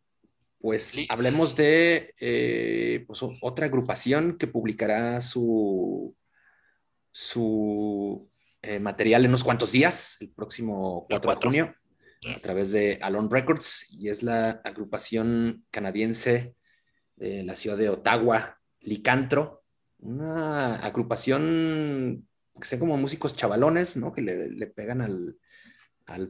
pues 0.60 0.96
hablemos 1.10 1.56
de 1.56 2.14
eh, 2.20 3.04
pues, 3.06 3.20
otra 3.42 3.66
agrupación 3.66 4.38
que 4.38 4.48
publicará 4.48 5.22
su, 5.22 6.16
su 7.12 8.30
eh, 8.62 8.80
material 8.80 9.26
en 9.26 9.30
unos 9.30 9.44
cuantos 9.44 9.72
días, 9.72 10.18
el 10.22 10.30
próximo 10.30 11.06
4 11.10 11.32
de 11.32 11.38
junio, 11.38 11.76
a 12.36 12.40
través 12.40 12.72
de 12.72 12.98
Alone 13.02 13.28
Records, 13.30 13.86
y 13.92 14.10
es 14.10 14.24
la 14.24 14.62
agrupación 14.64 15.66
canadiense 15.70 16.56
de 17.16 17.44
la 17.44 17.56
ciudad 17.56 17.78
de 17.78 17.90
Ottawa, 17.90 18.60
Licantro, 18.82 19.64
una 20.00 20.76
agrupación 20.78 22.28
que 22.60 22.68
son 22.68 22.80
como 22.80 22.98
músicos 22.98 23.36
chavalones, 23.36 23.98
¿no? 23.98 24.14
Que 24.14 24.22
le, 24.22 24.68
pegan 24.68 25.02
al, 25.02 25.38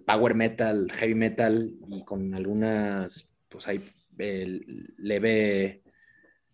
power 0.06 0.34
metal, 0.34 0.92
heavy 0.92 1.16
metal 1.16 1.74
y 1.88 2.04
con 2.04 2.34
algunas, 2.34 3.36
pues 3.50 3.68
hay 3.68 3.82
leve, 4.18 5.84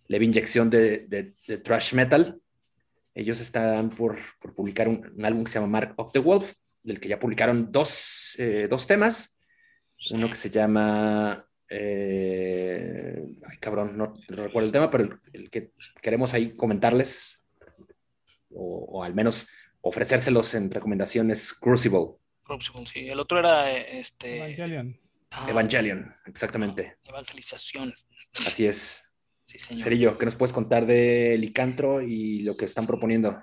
leve 0.07 0.25
inyección 0.25 0.69
de, 0.69 1.07
de, 1.07 1.57
thrash 1.57 1.93
metal. 1.93 2.41
Ellos 3.13 3.39
están 3.39 3.89
por, 3.89 4.17
publicar 4.55 4.87
un, 4.87 5.23
álbum 5.23 5.43
que 5.43 5.51
se 5.51 5.59
llama 5.59 5.71
Mark 5.71 5.93
of 5.97 6.11
the 6.11 6.19
Wolf, 6.19 6.53
del 6.83 6.99
que 6.99 7.09
ya 7.09 7.19
publicaron 7.19 7.71
dos, 7.71 8.35
eh, 8.37 8.67
dos 8.69 8.87
temas. 8.87 9.37
Uno 10.11 10.29
que 10.29 10.35
se 10.35 10.49
llama 10.49 11.47
eh, 11.73 13.23
ay, 13.47 13.57
cabrón, 13.57 13.97
no, 13.97 14.13
recuerdo 14.27 14.65
el 14.65 14.73
tema, 14.73 14.91
pero 14.91 15.21
el, 15.31 15.49
que 15.49 15.71
queremos 16.01 16.33
ahí 16.33 16.53
comentarles, 16.53 17.39
o, 18.49 19.01
al 19.05 19.13
menos 19.13 19.47
ofrecérselos 19.79 20.53
en 20.53 20.69
recomendaciones, 20.69 21.53
Crucible. 21.53 22.17
Crucible, 22.43 22.85
sí. 22.87 23.07
El 23.07 23.21
otro 23.21 23.39
era 23.39 23.71
este. 23.71 24.37
Evangelion. 24.37 24.99
Ah, 25.31 25.47
Evangelion, 25.49 26.13
exactamente. 26.25 26.97
evangelización. 27.05 27.95
Así 28.45 28.65
es. 28.65 29.13
Sí, 29.43 29.57
señor. 29.57 29.83
Cerillo, 29.83 30.17
¿qué 30.17 30.25
nos 30.25 30.35
puedes 30.35 30.51
contar 30.51 30.85
de 30.85 31.37
Licantro 31.37 32.01
y 32.01 32.43
lo 32.43 32.57
que 32.57 32.65
están 32.65 32.85
proponiendo? 32.85 33.41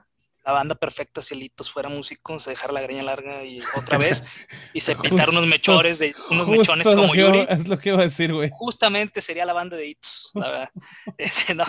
La 0.48 0.54
banda 0.54 0.74
perfecta 0.74 1.20
si 1.20 1.34
Litos 1.34 1.70
fuera 1.70 1.90
músico, 1.90 2.40
se 2.40 2.48
dejara 2.48 2.72
la 2.72 2.80
greña 2.80 3.02
larga 3.02 3.44
y 3.44 3.60
otra 3.76 3.98
vez, 3.98 4.24
y 4.72 4.80
se 4.80 4.96
pintara 4.96 5.30
unos 5.30 5.46
mechores, 5.46 5.98
de, 5.98 6.14
unos 6.30 6.48
mechones 6.48 6.86
como 6.86 7.14
Yuri. 7.14 7.46
es 7.50 7.68
lo 7.68 7.78
que 7.78 7.90
iba 7.90 7.98
a 7.98 8.04
decir, 8.04 8.32
güey. 8.32 8.48
Justamente 8.50 9.20
sería 9.20 9.44
la 9.44 9.52
banda 9.52 9.76
de 9.76 9.88
Itos, 9.88 10.30
la 10.32 10.48
verdad. 10.48 10.70
no, 11.54 11.64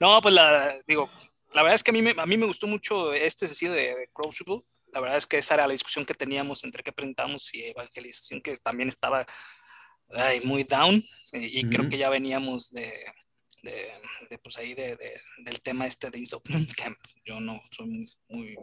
no, 0.00 0.22
pues 0.22 0.34
la, 0.34 0.78
digo, 0.86 1.10
la 1.52 1.60
verdad 1.60 1.74
es 1.74 1.84
que 1.84 1.90
a 1.90 1.92
mí 1.92 2.00
me, 2.00 2.14
a 2.16 2.24
mí 2.24 2.38
me 2.38 2.46
gustó 2.46 2.66
mucho 2.66 3.12
este 3.12 3.46
sencillo 3.46 3.72
de 3.72 4.08
Crucible. 4.14 4.62
La 4.94 5.00
verdad 5.00 5.18
es 5.18 5.26
que 5.26 5.36
esa 5.36 5.52
era 5.52 5.66
la 5.66 5.72
discusión 5.74 6.06
que 6.06 6.14
teníamos 6.14 6.64
entre 6.64 6.82
qué 6.82 6.90
presentamos 6.90 7.52
y 7.52 7.64
evangelización, 7.64 8.40
que 8.40 8.56
también 8.56 8.88
estaba 8.88 9.26
muy 10.44 10.64
down. 10.64 11.04
Y, 11.34 11.68
creo 11.68 11.90
que 11.90 11.98
ya 11.98 12.08
veníamos 12.08 12.70
de, 12.70 12.92
de, 13.62 14.38
pues 14.42 14.58
ahí 14.58 14.74
de, 14.74 14.96
del 15.38 15.62
tema 15.62 15.86
este 15.86 16.10
de 16.10 16.22
Camp. 16.76 16.98
Yo 17.24 17.40
no 17.40 17.62
soy 17.70 18.06
muy, 18.28 18.56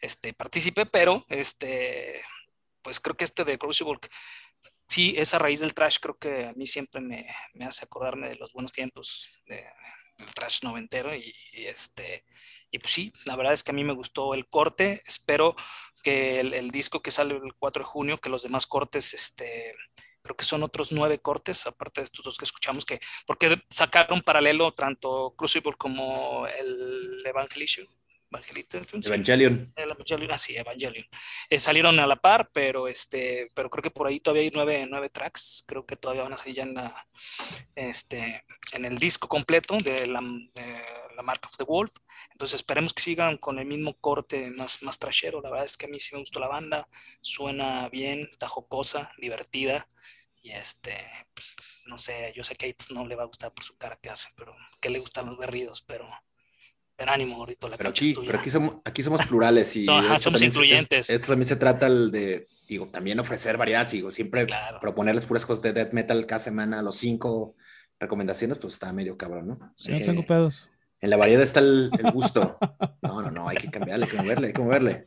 este, 0.00 0.32
partícipe, 0.32 0.86
pero 0.86 1.24
este, 1.28 2.22
pues 2.82 3.00
creo 3.00 3.16
que 3.16 3.24
este 3.24 3.44
de 3.44 3.58
Crucible, 3.58 3.98
sí, 4.88 5.14
esa 5.16 5.38
raíz 5.38 5.60
del 5.60 5.74
trash 5.74 5.98
creo 6.00 6.16
que 6.16 6.46
a 6.46 6.52
mí 6.52 6.66
siempre 6.66 7.00
me, 7.00 7.26
me 7.54 7.64
hace 7.64 7.84
acordarme 7.84 8.28
de 8.28 8.36
los 8.36 8.52
buenos 8.52 8.72
tiempos 8.72 9.30
de, 9.46 9.64
del 10.18 10.34
trash 10.34 10.62
noventero 10.62 11.14
y, 11.14 11.34
este, 11.52 12.24
y 12.70 12.78
pues 12.78 12.92
sí, 12.92 13.12
la 13.24 13.36
verdad 13.36 13.52
es 13.52 13.62
que 13.62 13.72
a 13.72 13.74
mí 13.74 13.84
me 13.84 13.94
gustó 13.94 14.34
el 14.34 14.48
corte, 14.48 15.02
espero 15.06 15.56
que 16.02 16.40
el, 16.40 16.54
el 16.54 16.70
disco 16.70 17.02
que 17.02 17.10
sale 17.10 17.34
el 17.34 17.54
4 17.58 17.82
de 17.82 17.86
junio, 17.86 18.18
que 18.18 18.28
los 18.28 18.42
demás 18.42 18.66
cortes, 18.66 19.12
este, 19.14 19.74
creo 20.26 20.36
que 20.36 20.44
son 20.44 20.62
otros 20.62 20.92
nueve 20.92 21.18
cortes, 21.20 21.66
aparte 21.66 22.00
de 22.00 22.04
estos 22.04 22.24
dos 22.24 22.36
que 22.36 22.44
escuchamos, 22.44 22.84
que, 22.84 23.00
porque 23.26 23.62
sacaron 23.70 24.22
paralelo 24.22 24.72
tanto 24.74 25.34
Crucible 25.36 25.72
como 25.78 26.46
el 26.46 27.22
Evangelion. 27.24 27.88
Evangelion. 28.32 29.72
El 29.76 29.90
Evangelion, 29.90 30.30
ah, 30.32 30.38
sí, 30.38 30.56
Evangelion. 30.56 31.06
Eh, 31.48 31.58
salieron 31.58 31.98
a 32.00 32.06
la 32.06 32.16
par, 32.16 32.50
pero 32.52 32.88
este, 32.88 33.48
pero 33.54 33.70
creo 33.70 33.82
que 33.82 33.90
por 33.90 34.06
ahí 34.06 34.20
todavía 34.20 34.42
hay 34.42 34.50
nueve, 34.52 34.86
nueve 34.88 35.10
tracks. 35.10 35.64
Creo 35.66 35.86
que 35.86 35.96
todavía 35.96 36.24
van 36.24 36.32
a 36.32 36.36
salir 36.36 36.56
ya 36.56 36.62
en 36.64 36.74
la, 36.74 37.06
este, 37.74 38.44
en 38.72 38.84
el 38.84 38.98
disco 38.98 39.28
completo 39.28 39.76
de 39.78 40.06
la, 40.06 40.20
de 40.20 40.82
la 41.14 41.22
Mark 41.22 41.40
of 41.46 41.56
the 41.56 41.64
Wolf. 41.64 41.94
Entonces 42.32 42.56
esperemos 42.60 42.92
que 42.92 43.02
sigan 43.02 43.38
con 43.38 43.58
el 43.58 43.66
mismo 43.66 43.94
corte 43.94 44.50
más, 44.50 44.82
más 44.82 44.98
trashero. 44.98 45.40
La 45.40 45.50
verdad 45.50 45.64
es 45.64 45.76
que 45.76 45.86
a 45.86 45.88
mí 45.88 46.00
sí 46.00 46.14
me 46.14 46.20
gustó 46.20 46.40
la 46.40 46.48
banda. 46.48 46.88
Suena 47.22 47.88
bien, 47.88 48.28
está 48.30 48.48
jocosa, 48.48 49.12
divertida. 49.18 49.86
Y 50.46 50.52
este, 50.52 50.92
pues, 51.34 51.56
no 51.86 51.98
sé, 51.98 52.32
yo 52.36 52.44
sé 52.44 52.54
que 52.54 52.66
a 52.66 52.68
Itos 52.68 52.92
no 52.92 53.04
le 53.04 53.16
va 53.16 53.24
a 53.24 53.26
gustar 53.26 53.52
por 53.52 53.64
su 53.64 53.76
cara 53.76 53.98
que 54.00 54.10
hace, 54.10 54.28
pero 54.36 54.54
que 54.80 54.90
le 54.90 55.00
gustan 55.00 55.26
los 55.26 55.36
berridos, 55.36 55.82
pero, 55.82 56.08
pero 56.94 57.10
ánimo, 57.10 57.34
ahorita 57.34 57.68
la 57.68 57.76
pero 57.76 57.90
aquí, 57.90 58.14
pero 58.14 58.38
aquí 58.38 58.50
somos, 58.50 58.76
aquí 58.84 59.02
somos 59.02 59.26
plurales 59.26 59.74
y 59.74 59.86
somos 60.18 60.40
incluyentes. 60.42 61.10
esto 61.10 61.26
también 61.26 61.48
se 61.48 61.56
trata 61.56 61.90
de, 61.90 62.46
digo, 62.68 62.86
también 62.86 63.18
ofrecer 63.18 63.56
variedad, 63.56 63.90
digo, 63.90 64.12
siempre 64.12 64.46
proponerles 64.80 65.24
puras 65.24 65.44
cosas 65.44 65.62
de 65.62 65.72
death 65.72 65.92
metal 65.92 66.24
cada 66.26 66.38
semana, 66.38 66.80
los 66.80 66.96
cinco 66.96 67.56
recomendaciones, 67.98 68.58
pues 68.58 68.74
está 68.74 68.92
medio 68.92 69.16
cabrón, 69.16 69.48
¿no? 69.48 69.74
Sí, 69.76 70.00
tengo 70.00 70.24
pedos. 70.24 70.70
En 71.00 71.10
la 71.10 71.16
variedad 71.16 71.42
está 71.42 71.58
el, 71.58 71.90
el 71.98 72.12
gusto. 72.12 72.56
No, 73.02 73.22
no, 73.22 73.30
no, 73.30 73.48
hay 73.48 73.56
que 73.56 73.70
cambiarle, 73.70 74.04
hay 74.04 74.10
que 74.10 74.16
moverle, 74.16 74.46
hay 74.48 74.52
que 74.52 74.62
moverle. 74.62 75.06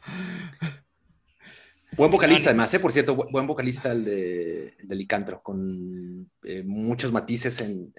Buen 1.91 2.11
vocalista, 2.11 2.49
además, 2.49 2.73
¿eh? 2.73 2.79
por 2.79 2.91
cierto, 2.91 3.15
buen 3.15 3.47
vocalista 3.47 3.91
el 3.91 4.05
de, 4.05 4.95
Licantro, 4.95 5.41
con 5.41 6.31
eh, 6.43 6.63
muchos 6.63 7.11
matices 7.11 7.59
en, 7.61 7.93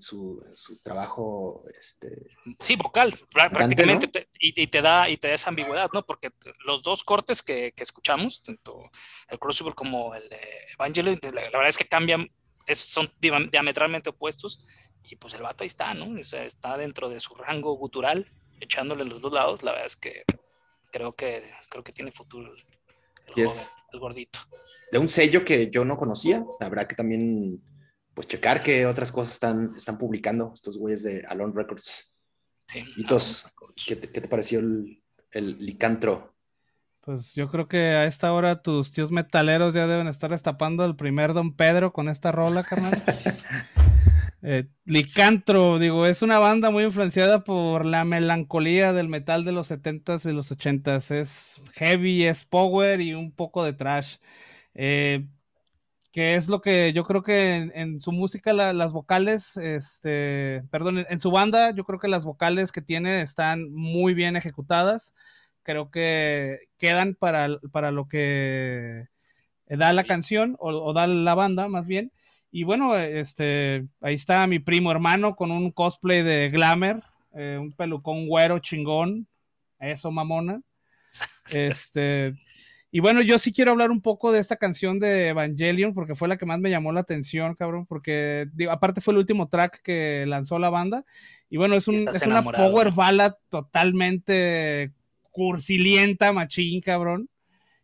su, 0.00 0.42
trabajo. 0.82 1.64
Este, 1.78 2.26
sí, 2.58 2.74
vocal, 2.76 3.14
prácticamente, 3.32 4.28
y, 4.38 4.66
te 4.66 4.82
da, 4.82 5.08
y 5.08 5.18
te 5.18 5.28
da 5.28 5.34
esa 5.34 5.50
ambigüedad, 5.50 5.90
¿no? 5.92 6.04
Porque 6.04 6.30
los 6.64 6.82
dos 6.82 7.04
cortes 7.04 7.42
que, 7.42 7.72
escuchamos, 7.76 8.42
tanto 8.42 8.90
el 9.28 9.38
Crucible 9.38 9.74
como 9.74 10.14
el 10.14 10.28
de 10.28 10.40
Evangelion, 10.74 11.18
la, 11.32 11.42
verdad 11.42 11.68
es 11.68 11.78
que 11.78 11.86
cambian, 11.86 12.30
son 12.72 13.12
diametralmente 13.20 14.10
opuestos, 14.10 14.64
y 15.04 15.16
pues 15.16 15.34
el 15.34 15.42
vato 15.42 15.64
ahí 15.64 15.68
está, 15.68 15.92
¿no? 15.94 16.18
está 16.18 16.78
dentro 16.78 17.08
de 17.08 17.20
su 17.20 17.34
rango 17.34 17.74
gutural, 17.76 18.26
echándole 18.58 19.04
los 19.04 19.20
dos 19.20 19.32
lados, 19.32 19.62
la 19.62 19.72
verdad 19.72 19.86
es 19.86 19.96
que 19.96 20.24
creo 20.90 21.14
que, 21.14 21.42
creo 21.68 21.84
que 21.84 21.92
tiene 21.92 22.10
futuro 22.10 22.54
y 23.36 23.42
es 23.42 23.68
el 23.92 24.00
gordito. 24.00 24.40
De 24.92 24.98
un 24.98 25.08
sello 25.08 25.44
que 25.44 25.70
yo 25.70 25.84
no 25.84 25.96
conocía. 25.96 26.44
Habrá 26.60 26.86
que 26.86 26.94
también 26.94 27.62
pues 28.14 28.28
checar 28.28 28.62
qué 28.62 28.86
otras 28.86 29.10
cosas 29.10 29.34
están, 29.34 29.70
están 29.76 29.98
publicando 29.98 30.52
estos 30.54 30.78
güeyes 30.78 31.02
de 31.02 31.24
Alone 31.28 31.52
Records. 31.54 32.12
Sí, 32.66 32.84
¿qué 33.86 33.96
te, 33.96 34.28
pareció 34.28 34.60
el, 34.60 35.02
el 35.32 35.58
licantro? 35.58 36.34
Pues 37.00 37.34
yo 37.34 37.50
creo 37.50 37.68
que 37.68 37.78
a 37.78 38.06
esta 38.06 38.32
hora 38.32 38.62
tus 38.62 38.90
tíos 38.90 39.10
metaleros 39.10 39.74
ya 39.74 39.86
deben 39.86 40.08
estar 40.08 40.30
destapando 40.30 40.84
el 40.86 40.96
primer 40.96 41.34
Don 41.34 41.54
Pedro 41.54 41.92
con 41.92 42.08
esta 42.08 42.32
rola, 42.32 42.62
carnal. 42.62 43.02
Eh, 44.46 44.66
Licantro, 44.84 45.78
digo, 45.78 46.04
es 46.04 46.20
una 46.20 46.38
banda 46.38 46.70
muy 46.70 46.84
influenciada 46.84 47.44
por 47.44 47.86
la 47.86 48.04
melancolía 48.04 48.92
del 48.92 49.08
metal 49.08 49.42
de 49.42 49.52
los 49.52 49.70
70s 49.70 50.28
y 50.30 50.34
los 50.34 50.52
80s. 50.52 51.10
Es 51.12 51.62
heavy, 51.72 52.24
es 52.24 52.44
power 52.44 53.00
y 53.00 53.14
un 53.14 53.32
poco 53.32 53.64
de 53.64 53.72
trash. 53.72 54.18
Eh, 54.74 55.26
que 56.12 56.36
es 56.36 56.48
lo 56.48 56.60
que 56.60 56.92
yo 56.92 57.04
creo 57.04 57.22
que 57.22 57.70
en, 57.74 58.00
su 58.00 58.12
música 58.12 58.52
las 58.52 58.92
vocales, 58.92 59.56
este, 59.56 60.62
perdón, 60.70 61.06
en, 61.08 61.20
su 61.20 61.30
banda 61.30 61.72
yo 61.74 61.84
creo 61.84 61.98
que 61.98 62.08
las 62.08 62.24
vocales 62.24 62.72
que 62.72 62.82
tiene 62.82 63.22
están 63.22 63.72
muy 63.72 64.14
bien 64.14 64.36
ejecutadas. 64.36 65.14
Creo 65.62 65.90
que 65.90 66.68
quedan 66.78 67.14
para, 67.14 67.48
para 67.72 67.90
lo 67.92 68.08
que 68.08 69.06
da 69.68 69.92
la 69.94 70.04
canción 70.04 70.56
o, 70.60 70.70
o 70.70 70.92
da 70.92 71.06
la 71.06 71.34
banda 71.34 71.68
más 71.68 71.86
bien. 71.88 72.12
Y 72.56 72.62
bueno, 72.62 72.96
este, 72.96 73.84
ahí 74.00 74.14
está 74.14 74.46
mi 74.46 74.60
primo 74.60 74.92
hermano 74.92 75.34
con 75.34 75.50
un 75.50 75.72
cosplay 75.72 76.22
de 76.22 76.50
Glamour, 76.50 77.02
eh, 77.32 77.58
un 77.60 77.72
pelucón 77.72 78.28
güero 78.28 78.60
chingón, 78.60 79.26
eso 79.80 80.12
mamona. 80.12 80.62
Este, 81.52 82.32
y 82.92 83.00
bueno, 83.00 83.22
yo 83.22 83.40
sí 83.40 83.52
quiero 83.52 83.72
hablar 83.72 83.90
un 83.90 84.00
poco 84.00 84.30
de 84.30 84.38
esta 84.38 84.54
canción 84.54 85.00
de 85.00 85.30
Evangelion, 85.30 85.94
porque 85.94 86.14
fue 86.14 86.28
la 86.28 86.36
que 86.36 86.46
más 86.46 86.60
me 86.60 86.70
llamó 86.70 86.92
la 86.92 87.00
atención, 87.00 87.56
cabrón, 87.56 87.86
porque 87.86 88.46
aparte 88.70 89.00
fue 89.00 89.14
el 89.14 89.18
último 89.18 89.48
track 89.48 89.82
que 89.82 90.24
lanzó 90.24 90.60
la 90.60 90.70
banda. 90.70 91.04
Y 91.50 91.56
bueno, 91.56 91.74
es, 91.74 91.88
un, 91.88 92.06
es 92.08 92.24
una 92.24 92.44
power 92.44 92.92
ballad 92.92 93.34
totalmente 93.48 94.92
cursilienta, 95.32 96.32
machín, 96.32 96.80
cabrón. 96.80 97.28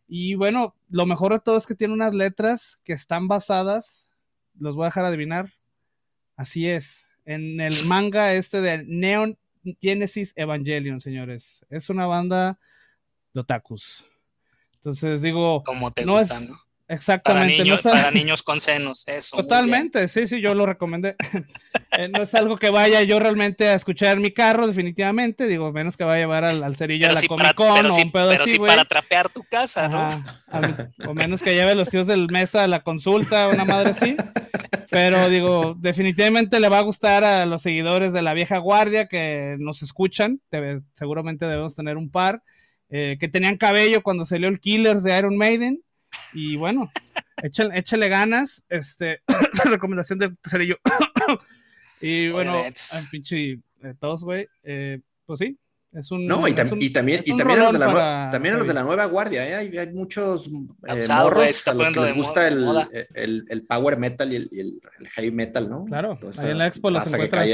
Y 0.06 0.36
bueno, 0.36 0.76
lo 0.90 1.06
mejor 1.06 1.32
de 1.32 1.40
todo 1.40 1.56
es 1.56 1.66
que 1.66 1.74
tiene 1.74 1.92
unas 1.92 2.14
letras 2.14 2.80
que 2.84 2.92
están 2.92 3.26
basadas 3.26 4.09
los 4.60 4.76
voy 4.76 4.84
a 4.84 4.88
dejar 4.88 5.04
adivinar. 5.04 5.52
Así 6.36 6.68
es. 6.68 7.08
En 7.24 7.60
el 7.60 7.84
manga 7.84 8.32
este 8.34 8.60
de 8.60 8.84
Neon 8.84 9.36
Genesis 9.80 10.32
Evangelion, 10.36 11.00
señores. 11.00 11.64
Es 11.68 11.90
una 11.90 12.06
banda 12.06 12.58
de 13.34 13.40
otakus. 13.40 14.04
Entonces 14.76 15.22
digo, 15.22 15.62
como 15.64 15.92
te 15.92 16.06
no 16.06 16.18
es, 16.18 16.30
Exactamente. 16.90 17.54
Para 17.54 17.64
niños, 17.64 17.82
para 17.82 18.10
niños 18.10 18.42
con 18.42 18.60
senos, 18.60 19.04
eso. 19.06 19.36
Totalmente, 19.36 20.08
sí, 20.08 20.26
sí, 20.26 20.40
yo 20.40 20.54
lo 20.54 20.66
recomendé. 20.66 21.16
Eh, 21.98 22.08
no 22.08 22.22
es 22.22 22.34
algo 22.36 22.56
que 22.56 22.70
vaya 22.70 23.02
yo 23.02 23.18
realmente 23.18 23.66
a 23.68 23.74
escuchar 23.74 24.16
en 24.16 24.22
mi 24.22 24.30
carro, 24.30 24.68
definitivamente. 24.68 25.48
Digo, 25.48 25.72
menos 25.72 25.96
que 25.96 26.04
vaya 26.04 26.18
a 26.18 26.20
llevar 26.20 26.44
al, 26.44 26.76
cerillo 26.76 27.08
de 27.08 27.14
la 27.14 27.22
Comic 27.22 27.54
Con 27.54 27.74
pero 27.74 27.92
o 27.92 27.96
un 27.96 28.12
pedo 28.12 28.28
pero 28.30 28.46
sí 28.46 28.60
para 28.60 28.84
trapear 28.84 29.28
tu 29.28 29.42
casa, 29.42 29.88
¿no? 29.88 30.24
o 31.08 31.14
menos 31.14 31.42
que 31.42 31.52
lleve 31.52 31.74
los 31.74 31.88
tíos 31.90 32.06
del 32.06 32.28
mesa 32.28 32.62
a 32.62 32.68
la 32.68 32.84
consulta, 32.84 33.48
una 33.48 33.64
madre 33.64 33.90
así. 33.90 34.16
Pero 34.88 35.28
digo, 35.28 35.74
definitivamente 35.78 36.60
le 36.60 36.68
va 36.68 36.78
a 36.78 36.82
gustar 36.82 37.24
a 37.24 37.44
los 37.44 37.60
seguidores 37.60 38.12
de 38.12 38.22
la 38.22 38.34
vieja 38.34 38.58
guardia 38.58 39.08
que 39.08 39.56
nos 39.58 39.82
escuchan. 39.82 40.40
seguramente 40.94 41.46
debemos 41.46 41.74
tener 41.74 41.96
un 41.96 42.10
par. 42.10 42.42
Eh, 42.88 43.16
que 43.18 43.28
tenían 43.28 43.56
cabello 43.56 44.02
cuando 44.02 44.24
salió 44.24 44.48
el 44.48 44.60
Killers 44.60 45.02
de 45.02 45.18
Iron 45.18 45.36
Maiden 45.36 45.82
y 46.32 46.56
bueno, 46.56 46.90
échale, 47.42 47.78
échale 47.78 48.08
ganas. 48.08 48.64
Este, 48.68 49.22
recomendación 49.64 50.18
de 50.18 50.34
cerillo. 50.48 50.76
y 52.00 52.30
bueno, 52.30 52.62
pinche 53.10 53.60
eh, 53.82 53.94
todos, 53.98 54.24
güey. 54.24 54.46
Eh, 54.62 55.00
pues 55.26 55.38
sí, 55.38 55.58
es 55.92 56.10
un. 56.10 56.26
No, 56.26 56.46
y, 56.46 56.52
y 56.52 56.54
también, 56.90 57.22
y 57.24 57.36
también, 57.36 57.60
a 57.60 57.64
los 57.64 57.72
de 57.72 57.78
la 57.78 57.86
nueva, 57.86 58.28
también 58.30 58.54
a 58.54 58.58
los 58.58 58.68
de 58.68 58.74
la 58.74 58.82
nueva 58.82 59.06
guardia, 59.06 59.48
¿eh? 59.48 59.54
hay, 59.54 59.76
hay, 59.76 59.92
muchos 59.92 60.46
eh, 60.46 61.06
morros 61.08 61.68
a 61.68 61.74
los 61.74 61.90
que 61.90 62.00
les 62.00 62.14
gusta 62.14 62.46
el, 62.46 62.64
el, 63.14 63.44
el, 63.48 63.62
power 63.66 63.98
metal 63.98 64.32
y 64.32 64.36
el, 64.36 64.50
el, 64.52 65.08
heavy 65.08 65.32
metal, 65.32 65.68
¿no? 65.68 65.84
Claro, 65.86 66.18
ahí 66.38 66.50
en 66.50 66.58
la 66.58 66.66
expo 66.66 66.90
los 66.90 67.12
encuentras 67.12 67.48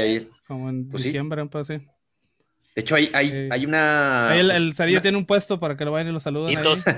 como 0.47 0.69
en 0.69 0.87
pues 0.87 1.03
diciembre, 1.03 1.41
sí. 1.41 1.49
pues 1.51 1.67
sí. 1.67 1.81
De 2.77 2.81
hecho, 2.81 2.93
hay, 2.93 3.09
hay, 3.15 3.49
hay 3.49 3.65
una. 3.65 4.35
el, 4.35 4.51
el 4.51 4.75
tiene 4.75 5.17
un 5.17 5.25
puesto 5.25 5.59
para 5.59 5.75
que 5.75 5.83
lo 5.83 5.91
vayan 5.91 6.09
y 6.09 6.11
lo 6.11 6.19
saluden. 6.19 6.55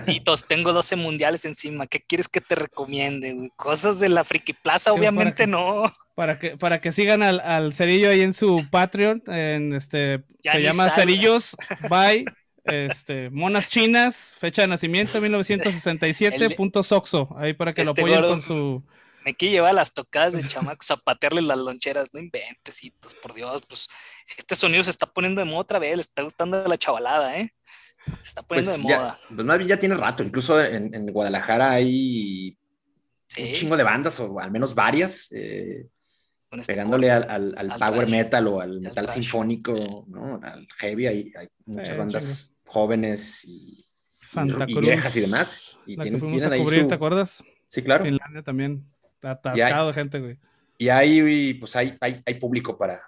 Y 0.08 0.20
dos, 0.20 0.44
tengo 0.46 0.74
12 0.74 0.98
mundiales 0.98 1.46
encima. 1.46 1.88
¿Qué 1.88 2.02
quieres 2.02 2.28
que 2.28 2.42
te 2.42 2.56
recomiende? 2.56 3.50
Cosas 3.56 4.02
de 4.02 4.10
la 4.10 4.26
Friki 4.26 4.52
Plaza, 4.52 4.92
obviamente 4.92 5.48
no. 5.48 5.86
Para 6.16 6.38
que, 6.38 6.58
para 6.58 6.82
que 6.82 6.92
sigan 6.92 7.24
al, 7.24 7.40
al 7.40 7.74
Cerillo 7.74 8.10
ahí 8.10 8.20
en 8.20 8.34
su 8.34 8.68
Patreon. 8.70 9.24
En 9.28 9.72
este, 9.74 10.26
se 10.44 10.62
llama 10.62 10.90
Cerillos 10.90 11.56
by 11.88 12.26
este, 12.66 13.30
monas 13.30 13.70
chinas, 13.70 14.36
fecha 14.38 14.64
de 14.64 14.68
nacimiento 14.68 15.22
1967, 15.22 16.50
punto 16.58 16.84
Soxo, 16.84 17.34
ahí 17.38 17.54
para 17.54 17.74
que 17.74 17.86
lo 17.86 17.92
este 17.92 18.02
apoyen 18.02 18.22
con 18.22 18.42
su... 18.42 18.84
Me 19.26 19.34
quiere 19.34 19.54
llevar 19.54 19.76
las 19.76 19.94
tocadas 19.94 20.34
de 20.34 20.46
chamacos 20.48 20.92
a 20.92 20.98
patearle 20.98 21.42
las 21.42 21.58
loncheras, 21.58 22.08
no 22.14 22.20
inventecitos, 22.20 23.14
por 23.14 23.34
Dios, 23.34 23.62
pues 23.68 23.88
este 24.38 24.56
sonido 24.56 24.84
se 24.84 24.92
está 24.92 25.06
poniendo 25.06 25.40
de 25.40 25.46
moda 25.46 25.62
otra 25.62 25.80
vez, 25.80 25.96
le 25.96 26.02
está 26.02 26.22
gustando 26.22 26.66
la 26.66 26.78
chavalada, 26.78 27.38
¿eh? 27.38 27.54
Se 28.22 28.30
está 28.30 28.44
poniendo 28.44 28.72
pues 28.72 28.82
de 28.82 28.90
moda. 28.90 29.20
Pues 29.28 29.46
más 29.46 29.58
bien 29.58 29.70
ya 29.70 29.80
tiene 29.80 29.96
rato, 29.96 30.24
incluso 30.24 30.62
en, 30.62 31.06
Guadalajara 31.08 31.72
hay 31.72 32.58
un 33.38 33.54
chingo 33.54 33.78
de 33.78 33.84
bandas, 33.84 34.20
o 34.20 34.40
al 34.40 34.52
menos 34.52 34.74
varias, 34.74 35.32
eh, 35.32 35.88
este 36.52 36.74
pegándole 36.74 37.12
al, 37.12 37.56
power 37.78 38.08
metal 38.08 38.48
o 38.48 38.62
al 38.62 38.82
metal 38.82 39.08
sinfónico, 39.08 40.06
¿no? 40.08 40.40
Al 40.42 40.68
heavy, 40.78 41.08
hay, 41.08 41.34
hay 41.38 41.48
muchas 41.66 41.98
bandas 41.98 42.56
jóvenes 42.66 43.46
y, 43.46 43.86
viejas 44.82 45.16
y 45.16 45.22
demás. 45.22 45.78
Y 45.86 45.96
la 45.96 46.04
tienen, 46.04 46.20
que 46.20 46.26
fuimos 46.26 46.44
a 46.44 46.58
cubrir, 46.58 46.88
¿te 46.88 46.96
acuerdas? 46.96 47.44
Sí, 47.68 47.84
claro. 47.84 48.04
Finlandia 48.04 48.42
también, 48.42 48.86
atascado 49.22 49.88
de 49.88 49.94
gente, 49.94 50.20
güey. 50.20 50.38
Y 50.78 50.90
hay, 50.90 51.54
pues 51.56 51.76
hay, 51.76 51.98
hay, 52.00 52.22
hay 52.26 52.34
público 52.36 52.78
para... 52.78 53.02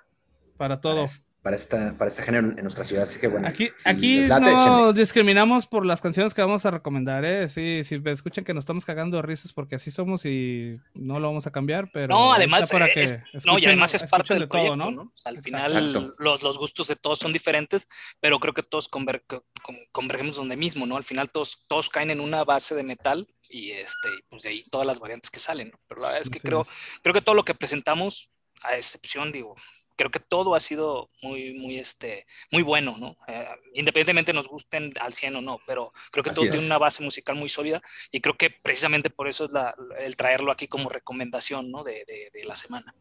Para 0.62 0.80
todo 0.80 1.08
para, 1.42 1.56
esta, 1.56 1.98
para 1.98 2.10
este 2.10 2.22
género 2.22 2.50
en 2.50 2.62
nuestra 2.62 2.84
ciudad. 2.84 3.06
Así 3.06 3.20
que 3.20 3.28
bueno. 3.28 3.48
Aquí, 3.48 3.72
aquí 3.86 4.20
no 4.28 4.94
discriminamos 4.94 5.66
por 5.66 5.86
las 5.86 6.02
canciones 6.02 6.34
que 6.34 6.42
vamos 6.42 6.66
a 6.66 6.72
recomendar, 6.72 7.26
¿eh? 7.26 7.50
Sí, 7.50 7.84
si 7.84 8.00
me 8.00 8.12
escuchan 8.12 8.44
que 8.44 8.54
nos 8.54 8.64
estamos 8.64 8.86
cagando 8.86 9.18
de 9.18 9.24
risas 9.24 9.52
porque 9.52 9.76
así 9.76 9.90
somos 9.90 10.26
y 10.26 10.80
no 10.94 11.20
lo 11.20 11.28
vamos 11.28 11.48
a 11.48 11.52
cambiar, 11.52 11.90
pero. 11.92 12.10
No, 12.10 12.34
además, 12.34 12.70
para 12.72 12.92
que 12.92 13.22
no, 13.46 13.58
y 13.58 13.66
además 13.66 13.94
es 13.96 14.04
parte 14.04 14.36
del 14.36 14.48
proyecto, 14.48 14.76
¿no? 14.76 15.12
al 15.26 15.38
final 15.40 16.14
los, 16.18 16.44
los, 16.44 16.58
gustos 16.58 16.88
de 16.88 16.96
todos 16.96 17.18
son 17.20 17.34
diferentes, 17.34 17.88
pero 18.20 18.40
creo 18.40 18.54
que 18.54 18.64
todos 18.64 18.88
convergemos 18.88 20.36
donde 20.36 20.56
mismo, 20.56 20.86
¿no? 20.86 20.98
Al 20.98 21.04
final 21.04 21.32
todos, 21.32 21.66
todos 21.68 21.90
caen 21.90 22.12
en 22.12 22.20
una 22.20 22.44
base 22.44 22.76
de 22.76 22.84
metal 22.84 23.28
y 23.50 23.72
este, 23.72 24.10
pues 24.30 24.44
de 24.44 24.50
ahí 24.50 24.64
todas 24.70 24.86
las 24.86 25.00
variantes 25.00 25.32
que 25.32 25.40
salen, 25.40 25.70
¿no? 25.70 25.80
Pero 25.88 26.02
la 26.02 26.08
verdad 26.10 26.22
es 26.22 26.30
que 26.30 26.40
creo, 26.40 26.64
creo 27.02 27.14
que 27.14 27.22
todo 27.22 27.36
lo 27.36 27.46
que 27.46 27.56
presentamos, 27.56 28.30
a 28.62 28.76
excepción, 28.76 29.32
digo, 29.32 29.56
creo 29.96 30.12
que 30.12 30.20
todo 30.20 30.56
ha 30.56 30.60
sido 30.60 31.10
muy, 31.22 31.54
muy, 31.54 31.78
este, 31.78 32.26
muy 32.52 32.64
bueno, 32.64 32.98
¿no? 33.00 33.18
Eh, 33.28 33.48
independientemente 33.74 34.34
nos 34.34 34.48
gusten 34.48 34.94
al 35.00 35.14
100 35.14 35.38
o 35.38 35.42
no, 35.42 35.60
pero 35.66 35.94
creo 36.12 36.24
que 36.24 36.32
todo 36.32 36.50
tiene 36.50 36.66
una 36.66 36.78
base 36.78 37.04
musical 37.04 37.36
muy 37.36 37.50
sólida 37.50 37.82
y 38.12 38.22
creo 38.22 38.38
que 38.38 38.50
precisamente 38.50 39.10
por 39.10 39.28
eso 39.28 39.46
es 39.46 39.52
el 40.00 40.16
traerlo 40.16 40.52
aquí 40.52 40.68
como 40.68 40.90
recomendación, 40.90 41.72
¿no? 41.72 41.84
De, 41.84 42.04
de, 42.06 42.44
la 42.46 42.56
semana. 42.56 42.96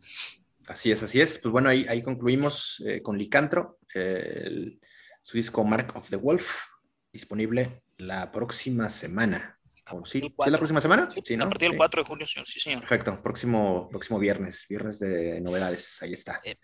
Así 0.66 0.92
es, 0.92 1.02
así 1.02 1.20
es. 1.20 1.38
Pues 1.38 1.50
bueno, 1.50 1.70
ahí, 1.70 1.86
ahí 1.88 2.02
concluimos 2.02 2.82
eh, 2.86 3.00
con 3.00 3.16
Licantro, 3.16 3.78
su 5.22 5.36
disco 5.36 5.64
Mark 5.64 5.92
of 5.96 6.10
the 6.10 6.16
Wolf, 6.16 6.64
disponible 7.12 7.82
la 7.96 8.30
próxima 8.30 8.90
semana. 8.90 9.59
¿Sí? 10.04 10.20
¿Sí 10.20 10.50
la 10.50 10.58
próxima 10.58 10.80
semana? 10.80 11.08
Sí, 11.24 11.36
¿no? 11.36 11.44
A 11.44 11.48
partir 11.48 11.68
del 11.68 11.76
4 11.76 12.02
de 12.02 12.08
junio, 12.08 12.26
sí, 12.26 12.60
señor. 12.60 12.80
Perfecto, 12.80 13.20
próximo, 13.22 13.88
próximo 13.90 14.18
viernes, 14.18 14.66
viernes 14.68 14.98
de 14.98 15.40
novedades, 15.40 16.02
ahí 16.02 16.12
está. 16.12 16.40
Eh, 16.44 16.56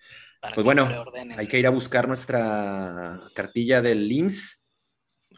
pues 0.54 0.64
bueno, 0.64 0.88
hay 1.36 1.46
que 1.46 1.58
ir 1.58 1.66
a 1.66 1.70
buscar 1.70 2.06
nuestra 2.08 3.20
cartilla 3.34 3.82
del 3.82 4.10
IMSS. 4.10 4.66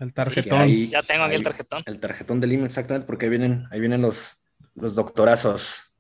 El 0.00 0.12
tarjetón. 0.12 0.68
ya 0.68 1.02
tengo 1.02 1.24
aquí 1.24 1.34
el 1.34 1.42
tarjetón. 1.42 1.82
El 1.86 1.98
tarjetón 1.98 2.40
del 2.40 2.52
IMSS, 2.52 2.66
exactamente, 2.66 3.06
porque 3.06 3.26
ahí 3.26 3.30
vienen, 3.30 3.66
ahí 3.70 3.80
vienen 3.80 4.02
los, 4.02 4.46
los 4.74 4.94
doctorazos. 4.94 5.92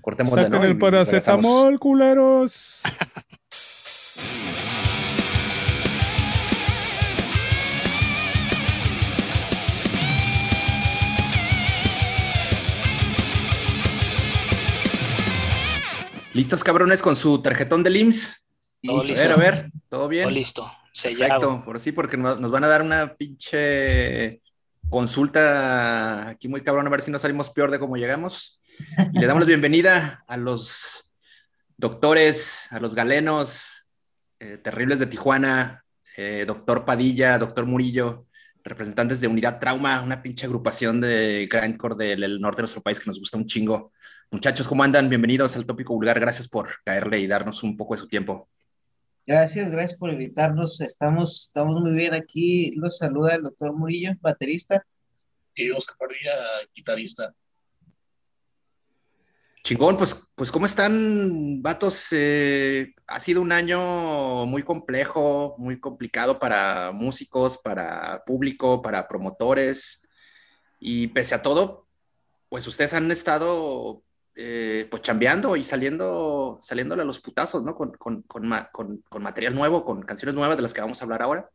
Cortemos 0.00 0.34
de 0.34 0.50
¿no? 0.50 0.62
el 0.64 0.76
paracetamol, 0.76 1.78
culeros. 1.78 2.82
¿Listos, 16.34 16.64
cabrones, 16.64 17.02
con 17.02 17.14
su 17.14 17.42
tarjetón 17.42 17.82
de 17.82 17.90
LIMS? 17.90 18.46
A 18.88 19.02
ver, 19.02 19.32
a 19.32 19.36
ver, 19.36 19.70
¿todo 19.90 20.08
bien? 20.08 20.24
Todo 20.24 20.32
listo, 20.32 20.72
sellado. 20.90 21.62
por 21.62 21.78
sí, 21.78 21.92
porque 21.92 22.16
nos, 22.16 22.50
van 22.50 22.64
a 22.64 22.68
dar 22.68 22.80
una 22.80 23.14
pinche 23.16 24.40
consulta 24.88 26.28
aquí 26.28 26.48
muy 26.48 26.62
cabrón, 26.62 26.86
a 26.86 26.90
ver 26.90 27.02
si 27.02 27.10
no 27.10 27.18
salimos 27.18 27.50
peor 27.50 27.70
de 27.70 27.78
cómo 27.78 27.96
llegamos. 27.96 28.62
Y 29.12 29.18
le 29.18 29.26
damos 29.26 29.42
la 29.42 29.46
bienvenida 29.48 30.24
a 30.26 30.38
los 30.38 31.12
doctores, 31.76 32.66
a 32.70 32.80
los 32.80 32.94
galenos 32.94 33.90
eh, 34.40 34.56
terribles 34.56 35.00
de 35.00 35.06
Tijuana, 35.06 35.84
eh, 36.16 36.44
doctor 36.46 36.86
Padilla, 36.86 37.36
doctor 37.36 37.66
Murillo, 37.66 38.26
representantes 38.64 39.20
de 39.20 39.28
Unidad 39.28 39.58
Trauma, 39.58 40.00
una 40.00 40.22
pinche 40.22 40.46
agrupación 40.46 40.98
de 40.98 41.46
grindcore 41.50 42.16
del 42.16 42.40
norte 42.40 42.58
de 42.58 42.62
nuestro 42.62 42.82
país 42.82 42.98
que 42.98 43.10
nos 43.10 43.20
gusta 43.20 43.36
un 43.36 43.46
chingo. 43.46 43.92
Muchachos, 44.32 44.66
¿cómo 44.66 44.82
andan? 44.82 45.10
Bienvenidos 45.10 45.56
al 45.56 45.66
Tópico 45.66 45.92
Vulgar. 45.92 46.18
Gracias 46.18 46.48
por 46.48 46.82
caerle 46.84 47.18
y 47.18 47.26
darnos 47.26 47.62
un 47.62 47.76
poco 47.76 47.94
de 47.94 48.00
su 48.00 48.08
tiempo. 48.08 48.48
Gracias, 49.26 49.70
gracias 49.70 49.98
por 49.98 50.10
invitarnos. 50.10 50.80
Estamos, 50.80 51.42
estamos 51.42 51.78
muy 51.82 51.90
bien 51.90 52.14
aquí. 52.14 52.70
Los 52.76 52.96
saluda 52.96 53.34
el 53.34 53.42
doctor 53.42 53.74
Murillo, 53.74 54.12
baterista. 54.22 54.86
Y 55.54 55.70
Oscar 55.70 55.98
Padilla, 55.98 56.32
guitarrista. 56.74 57.34
Chingón, 59.62 59.98
pues, 59.98 60.16
pues 60.34 60.50
¿cómo 60.50 60.64
están, 60.64 61.60
vatos? 61.60 62.08
Eh, 62.12 62.94
ha 63.06 63.20
sido 63.20 63.42
un 63.42 63.52
año 63.52 64.46
muy 64.46 64.62
complejo, 64.62 65.56
muy 65.58 65.78
complicado 65.78 66.38
para 66.38 66.90
músicos, 66.90 67.58
para 67.58 68.24
público, 68.24 68.80
para 68.80 69.06
promotores. 69.06 70.08
Y 70.80 71.08
pese 71.08 71.34
a 71.34 71.42
todo, 71.42 71.86
pues 72.48 72.66
ustedes 72.66 72.94
han 72.94 73.10
estado 73.10 74.02
eh, 74.34 74.86
pues 74.90 75.02
chambeando 75.02 75.56
y 75.56 75.64
saliendo, 75.64 76.58
saliéndole 76.62 77.02
a 77.02 77.04
los 77.04 77.20
putazos, 77.20 77.62
¿no? 77.62 77.74
Con, 77.74 77.92
con, 77.92 78.22
con, 78.22 78.48
con, 78.72 79.22
material 79.22 79.54
nuevo, 79.54 79.84
con 79.84 80.02
canciones 80.02 80.34
nuevas 80.34 80.56
de 80.56 80.62
las 80.62 80.72
que 80.72 80.80
vamos 80.80 81.00
a 81.00 81.04
hablar 81.04 81.20
ahora. 81.20 81.50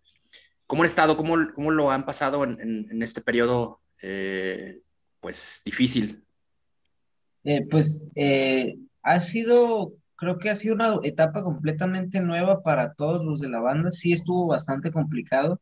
¿Cómo 0.68 0.84
han 0.84 0.88
estado? 0.88 1.18
¿Cómo, 1.18 1.36
cómo 1.56 1.72
lo 1.72 1.90
han 1.90 2.06
pasado 2.06 2.44
en, 2.44 2.60
en, 2.62 3.02
este 3.02 3.22
periodo, 3.22 3.82
eh, 4.04 4.82
pues, 5.20 5.62
difícil? 5.66 6.24
Eh, 7.46 7.66
pues 7.68 8.04
ha 9.02 9.20
sido, 9.22 9.94
creo 10.16 10.38
que 10.38 10.52
ha 10.52 10.56
sido 10.56 10.76
una 10.76 10.98
etapa 11.04 11.42
completamente 11.42 12.22
nueva 12.22 12.62
para 12.62 12.94
todos 12.94 13.26
los 13.26 13.42
de 13.42 13.50
la 13.50 13.60
banda. 13.60 13.90
Sí 13.90 14.14
estuvo 14.14 14.46
bastante 14.46 14.92
complicado. 14.92 15.60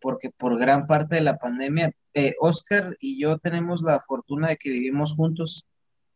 porque 0.00 0.30
por 0.30 0.58
gran 0.58 0.86
parte 0.86 1.16
de 1.16 1.20
la 1.20 1.36
pandemia, 1.36 1.92
Oscar 2.40 2.96
y 3.00 3.20
yo 3.20 3.38
tenemos 3.38 3.82
la 3.82 4.00
fortuna 4.00 4.48
de 4.48 4.56
que 4.56 4.70
vivimos 4.70 5.12
juntos 5.12 5.66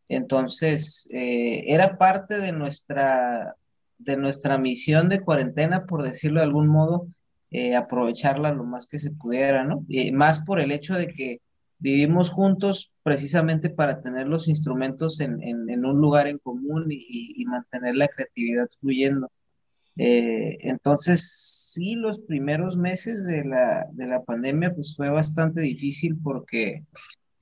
entonces, 0.07 1.07
eh, 1.11 1.63
era 1.67 1.97
parte 1.97 2.39
de 2.39 2.51
nuestra, 2.51 3.55
de 3.97 4.17
nuestra 4.17 4.57
misión 4.57 5.09
de 5.09 5.21
cuarentena, 5.21 5.85
por 5.85 6.03
decirlo 6.03 6.39
de 6.39 6.45
algún 6.45 6.67
modo, 6.67 7.07
eh, 7.51 7.75
aprovecharla 7.75 8.51
lo 8.51 8.65
más 8.65 8.87
que 8.87 8.99
se 8.99 9.11
pudiera, 9.11 9.63
¿no? 9.63 9.85
más 10.13 10.39
por 10.45 10.59
el 10.59 10.71
hecho 10.71 10.95
de 10.95 11.07
que 11.07 11.41
vivimos 11.79 12.29
juntos 12.29 12.93
precisamente 13.03 13.69
para 13.69 14.01
tener 14.01 14.27
los 14.27 14.47
instrumentos 14.47 15.19
en, 15.19 15.39
un 15.85 16.01
lugar 16.01 16.27
en 16.27 16.39
común 16.39 16.87
y, 16.89 17.43
mantener 17.45 17.95
la 17.95 18.07
creatividad 18.07 18.67
fluyendo. 18.79 19.31
Eh, 19.97 20.57
entonces, 20.61 21.71
sí, 21.73 21.95
los 21.95 22.19
primeros 22.19 22.75
meses 22.75 23.25
de 23.25 23.43
la, 23.43 23.87
de 23.91 24.07
la 24.07 24.23
pandemia, 24.23 24.73
pues 24.73 24.95
fue 24.95 25.09
bastante 25.09 25.61
difícil 25.61 26.17
porque 26.21 26.83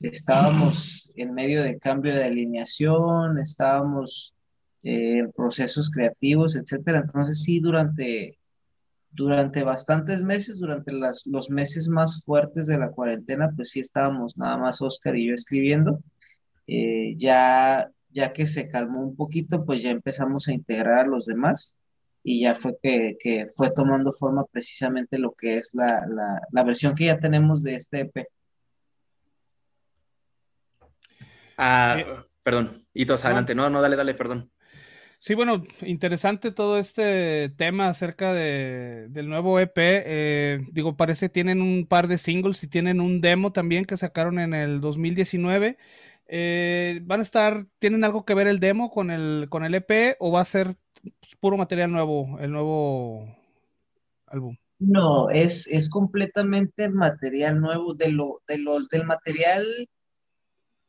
estábamos 0.09 1.13
en 1.15 1.33
medio 1.33 1.63
de 1.63 1.77
cambio 1.79 2.13
de 2.13 2.25
alineación, 2.25 3.39
estábamos 3.39 4.35
eh, 4.83 5.19
en 5.19 5.31
procesos 5.31 5.89
creativos, 5.89 6.55
etcétera. 6.55 6.99
Entonces 6.99 7.43
sí, 7.43 7.59
durante, 7.59 8.37
durante 9.11 9.63
bastantes 9.63 10.23
meses, 10.23 10.59
durante 10.59 10.91
las, 10.93 11.25
los 11.25 11.49
meses 11.49 11.87
más 11.87 12.23
fuertes 12.25 12.67
de 12.67 12.77
la 12.77 12.91
cuarentena, 12.91 13.51
pues 13.55 13.69
sí 13.71 13.79
estábamos 13.79 14.37
nada 14.37 14.57
más 14.57 14.81
Oscar 14.81 15.15
y 15.17 15.27
yo 15.27 15.33
escribiendo. 15.33 15.99
Eh, 16.67 17.15
ya, 17.17 17.91
ya 18.09 18.33
que 18.33 18.45
se 18.45 18.69
calmó 18.69 19.01
un 19.03 19.15
poquito, 19.15 19.65
pues 19.65 19.81
ya 19.83 19.91
empezamos 19.91 20.47
a 20.47 20.53
integrar 20.53 21.05
a 21.05 21.07
los 21.07 21.25
demás 21.25 21.77
y 22.23 22.41
ya 22.41 22.55
fue 22.55 22.77
que, 22.81 23.17
que 23.19 23.45
fue 23.55 23.71
tomando 23.71 24.11
forma 24.13 24.45
precisamente 24.45 25.19
lo 25.19 25.33
que 25.33 25.55
es 25.55 25.71
la, 25.73 26.05
la, 26.07 26.41
la 26.51 26.63
versión 26.63 26.95
que 26.95 27.05
ya 27.05 27.19
tenemos 27.19 27.63
de 27.63 27.75
este 27.75 27.99
EP. 28.01 28.27
Ah, 31.57 31.97
eh, 31.99 32.05
perdón, 32.43 32.83
Hitos, 32.93 33.23
adelante. 33.25 33.55
No, 33.55 33.69
no, 33.69 33.81
dale, 33.81 33.95
dale, 33.95 34.13
perdón. 34.13 34.49
Sí, 35.19 35.35
bueno, 35.35 35.63
interesante 35.83 36.51
todo 36.51 36.77
este 36.77 37.47
tema 37.55 37.87
acerca 37.87 38.33
de, 38.33 39.07
del 39.09 39.29
nuevo 39.29 39.57
EP. 39.57 39.71
Eh, 39.77 40.59
digo, 40.71 40.97
parece 40.97 41.27
que 41.27 41.33
tienen 41.33 41.61
un 41.61 41.87
par 41.87 42.09
de 42.09 42.17
singles 42.17 42.61
y 42.63 42.67
tienen 42.67 42.99
un 42.99 43.21
demo 43.21 43.53
también 43.53 43.85
que 43.85 43.95
sacaron 43.95 44.37
en 44.37 44.53
el 44.53 44.81
2019. 44.81 45.77
Eh, 46.27 46.99
¿Van 47.03 47.21
a 47.21 47.23
estar, 47.23 47.65
tienen 47.79 48.03
algo 48.03 48.25
que 48.25 48.33
ver 48.33 48.47
el 48.47 48.59
demo 48.59 48.91
con 48.91 49.11
el, 49.11 49.47
con 49.49 49.63
el 49.63 49.75
EP 49.75 50.17
o 50.19 50.31
va 50.31 50.41
a 50.41 50.45
ser 50.45 50.75
puro 51.39 51.55
material 51.55 51.91
nuevo, 51.91 52.37
el 52.39 52.51
nuevo 52.51 53.33
álbum? 54.27 54.57
No, 54.79 55.29
es, 55.29 55.67
es 55.67 55.89
completamente 55.89 56.89
material 56.89 57.61
nuevo. 57.61 57.93
De 57.93 58.09
lo, 58.09 58.39
de 58.45 58.57
lo, 58.57 58.77
del 58.91 59.05
material, 59.05 59.65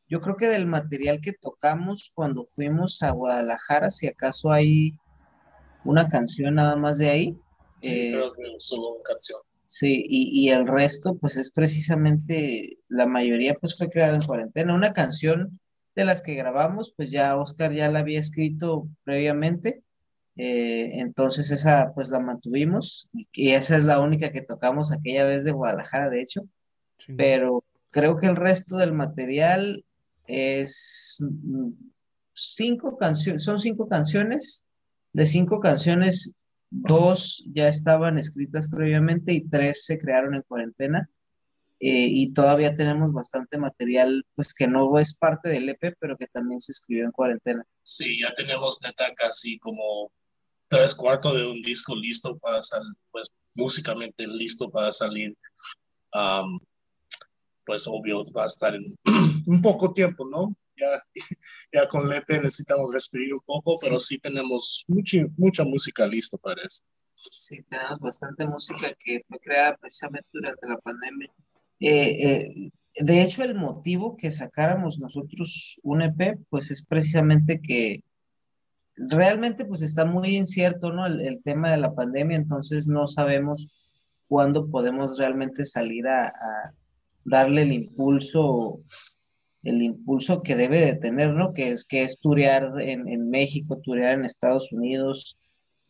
yo 0.08 0.20
creo 0.20 0.36
que 0.36 0.46
del 0.46 0.66
material 0.66 1.20
que 1.20 1.32
tocamos 1.32 2.10
cuando 2.14 2.44
fuimos 2.44 3.02
a 3.02 3.10
Guadalajara, 3.10 3.90
si 3.90 4.06
acaso 4.06 4.52
hay 4.52 4.92
una 5.84 6.08
canción 6.08 6.56
nada 6.56 6.76
más 6.76 6.98
de 6.98 7.10
ahí. 7.10 7.38
Sí, 7.80 8.10
creo 8.10 8.32
que 8.32 8.42
solo 8.58 8.90
una 8.90 9.02
canción. 9.04 9.40
Sí, 9.66 10.04
y, 10.06 10.30
y, 10.40 10.50
el 10.50 10.66
resto, 10.66 11.16
pues 11.16 11.36
es 11.36 11.50
precisamente, 11.50 12.76
la 12.88 13.06
mayoría 13.06 13.54
pues 13.54 13.76
fue 13.76 13.88
creada 13.88 14.14
en 14.14 14.22
cuarentena. 14.22 14.74
Una 14.74 14.92
canción 14.92 15.58
de 15.94 16.04
las 16.04 16.22
que 16.22 16.34
grabamos, 16.34 16.92
pues 16.96 17.10
ya 17.10 17.36
Oscar 17.36 17.72
ya 17.72 17.90
la 17.90 18.00
había 18.00 18.18
escrito 18.18 18.88
previamente, 19.04 19.82
eh, 20.36 21.00
entonces 21.00 21.50
esa 21.50 21.92
pues 21.94 22.10
la 22.10 22.18
mantuvimos 22.18 23.08
y 23.32 23.52
esa 23.52 23.76
es 23.76 23.84
la 23.84 24.00
única 24.00 24.32
que 24.32 24.42
tocamos 24.42 24.92
aquella 24.92 25.24
vez 25.24 25.44
de 25.44 25.52
Guadalajara, 25.52 26.10
de 26.10 26.20
hecho, 26.20 26.42
pero 27.16 27.64
creo 27.90 28.16
que 28.16 28.26
el 28.26 28.36
resto 28.36 28.76
del 28.76 28.92
material 28.92 29.84
es 30.26 31.18
mm, 31.20 31.70
cinco 32.32 32.96
canciones, 32.96 33.44
son 33.44 33.58
cinco 33.60 33.88
canciones, 33.88 34.66
de 35.12 35.26
cinco 35.26 35.60
canciones 35.60 36.34
dos 36.70 37.44
ya 37.54 37.68
estaban 37.68 38.18
escritas 38.18 38.68
previamente 38.68 39.32
y 39.32 39.48
tres 39.48 39.84
se 39.84 39.98
crearon 39.98 40.34
en 40.34 40.42
cuarentena. 40.42 41.08
Eh, 41.80 42.06
y 42.08 42.32
todavía 42.32 42.74
tenemos 42.74 43.12
bastante 43.12 43.58
material, 43.58 44.24
pues 44.34 44.54
que 44.54 44.66
no 44.66 44.98
es 44.98 45.16
parte 45.16 45.50
del 45.50 45.68
EP, 45.68 45.94
pero 45.98 46.16
que 46.16 46.26
también 46.28 46.60
se 46.60 46.72
escribió 46.72 47.04
en 47.04 47.10
cuarentena. 47.12 47.64
Sí, 47.82 48.20
ya 48.22 48.32
tenemos 48.32 48.80
neta 48.82 49.12
casi 49.14 49.58
como 49.58 50.10
tres 50.68 50.94
cuartos 50.94 51.36
de 51.36 51.46
un 51.46 51.60
disco 51.62 51.94
listo 51.94 52.38
para 52.38 52.62
salir, 52.62 52.94
pues 53.10 53.30
músicamente 53.54 54.26
listo 54.26 54.70
para 54.70 54.92
salir. 54.92 55.36
Pues 57.64 57.86
obvio 57.86 58.24
va 58.32 58.44
a 58.44 58.46
estar 58.46 58.74
en 58.74 58.84
un 59.46 59.62
poco 59.62 59.92
tiempo, 59.92 60.26
¿no? 60.28 60.54
Ya, 60.76 61.02
ya 61.72 61.88
con 61.88 62.06
el 62.06 62.18
EP 62.18 62.28
necesitamos 62.42 62.92
respirar 62.92 63.34
un 63.34 63.40
poco, 63.44 63.74
pero 63.80 64.00
sí 64.00 64.18
tenemos 64.18 64.84
mucha, 64.88 65.18
mucha 65.36 65.64
música 65.64 66.06
lista 66.06 66.36
para 66.38 66.62
eso. 66.62 66.82
Sí, 67.14 67.62
tenemos 67.68 68.00
bastante 68.00 68.46
música 68.46 68.92
que 68.98 69.22
fue 69.28 69.38
creada 69.38 69.76
precisamente 69.76 70.28
durante 70.32 70.68
la 70.68 70.78
pandemia. 70.78 71.32
Eh, 71.80 72.30
eh, 72.30 72.70
de 72.96 73.22
hecho, 73.22 73.42
el 73.42 73.54
motivo 73.54 74.16
que 74.16 74.30
sacáramos 74.30 74.98
nosotros 74.98 75.80
un 75.82 76.02
EP, 76.02 76.38
pues 76.48 76.70
es 76.70 76.84
precisamente 76.84 77.60
que 77.60 78.02
realmente 78.96 79.64
pues 79.64 79.82
está 79.82 80.04
muy 80.04 80.36
incierto, 80.36 80.92
¿no? 80.92 81.06
El, 81.06 81.42
tema 81.42 81.70
de 81.70 81.78
la 81.78 81.94
pandemia, 81.94 82.36
entonces 82.36 82.86
no 82.86 83.06
sabemos 83.06 83.68
cuándo 84.28 84.68
podemos 84.70 85.18
realmente 85.18 85.64
salir 85.64 86.06
a, 86.06 86.30
darle 87.24 87.62
el 87.62 87.72
impulso, 87.72 88.80
el 89.62 89.82
impulso 89.82 90.42
que 90.42 90.56
debe 90.56 90.80
de 90.80 90.96
tener, 90.96 91.34
¿no? 91.34 91.52
Que 91.52 91.70
es, 91.70 91.84
que 91.84 92.02
es 92.02 92.18
turear 92.18 92.80
en, 92.80 93.08
en 93.08 93.30
México, 93.30 93.80
turear 93.82 94.14
en 94.14 94.24
Estados 94.24 94.72
Unidos, 94.72 95.38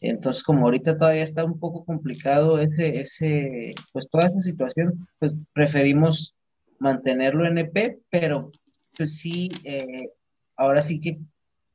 entonces, 0.01 0.43
como 0.43 0.64
ahorita 0.66 0.97
todavía 0.97 1.22
está 1.22 1.45
un 1.45 1.59
poco 1.59 1.85
complicado 1.85 2.59
ese, 2.59 3.01
ese, 3.01 3.74
pues 3.93 4.11
toda 4.11 4.26
esa 4.26 4.41
situación, 4.41 5.09
pues 5.18 5.35
preferimos 5.53 6.37
mantenerlo 6.78 7.47
en 7.47 7.59
EP, 7.59 8.01
pero 8.11 8.53
pues 8.97 9.18
sí, 9.18 9.51
eh, 9.64 10.11
ahora 10.57 10.82
sí 10.82 11.01
que 11.01 11.18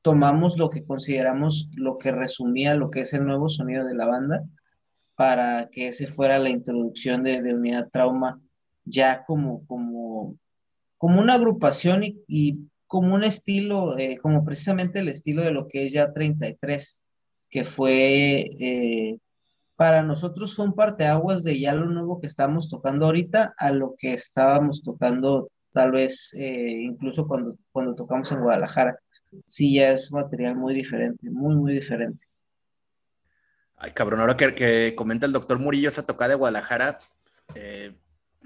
tomamos 0.02 0.58
lo 0.58 0.70
que 0.70 0.86
consideramos 0.86 1.72
lo 1.76 1.98
que 1.98 2.12
resumía 2.12 2.74
lo 2.74 2.90
que 2.90 3.02
es 3.02 3.14
el 3.14 3.26
nuevo 3.26 3.50
sonido 3.50 3.86
de 3.86 3.96
la 3.96 4.08
banda 4.08 4.46
para 5.16 5.70
que 5.70 5.90
ese 5.90 6.08
fuera 6.08 6.40
la 6.40 6.50
introducción 6.50 7.24
de, 7.24 7.40
Unidad 7.54 7.90
Trauma 7.92 8.40
ya 8.86 9.24
como, 9.26 9.66
como, 9.66 10.38
como 10.98 11.22
una 11.22 11.36
agrupación 11.36 12.04
y, 12.04 12.60
como 12.88 13.14
un 13.14 13.24
estilo, 13.24 14.00
eh, 14.00 14.18
como 14.20 14.44
precisamente 14.44 15.00
el 15.00 15.10
estilo 15.10 15.44
de 15.44 15.52
lo 15.52 15.68
que 15.68 15.84
es 15.84 15.92
ya 15.92 16.12
33 16.12 17.04
que 17.50 17.64
fue 17.64 18.50
eh, 18.60 19.18
para 19.76 20.04
nosotros 20.04 20.56
fue 20.56 20.66
un 20.66 20.74
parteaguas 20.74 21.44
de 21.44 21.60
ya 21.60 21.74
lo 21.74 21.86
nuevo 21.86 22.20
que 22.20 22.28
estamos 22.28 22.70
tocando 22.70 23.06
ahorita 23.06 23.54
a 23.58 23.72
lo 23.72 23.96
que 23.98 24.14
estábamos 24.14 24.84
tocando 24.84 25.52
tal 25.72 25.92
vez 25.92 26.34
eh, 26.34 26.82
incluso 26.82 27.28
cuando, 27.28 27.56
cuando 27.72 27.96
tocamos 27.96 28.32
en 28.32 28.42
Guadalajara. 28.42 29.00
Sí, 29.46 29.76
ya 29.76 29.92
es 29.92 30.12
material 30.12 30.56
muy 30.56 30.74
diferente, 30.74 31.30
muy, 31.30 31.56
muy 31.56 31.74
diferente. 31.74 32.26
Ay, 33.78 33.92
cabrón, 33.92 34.20
ahora 34.20 34.36
que, 34.36 34.54
que 34.54 34.94
comenta 34.98 35.26
el 35.26 35.32
doctor 35.32 35.60
Murillo 35.60 35.88
esa 35.88 36.06
tocada 36.06 36.30
de 36.30 36.36
Guadalajara, 36.36 37.00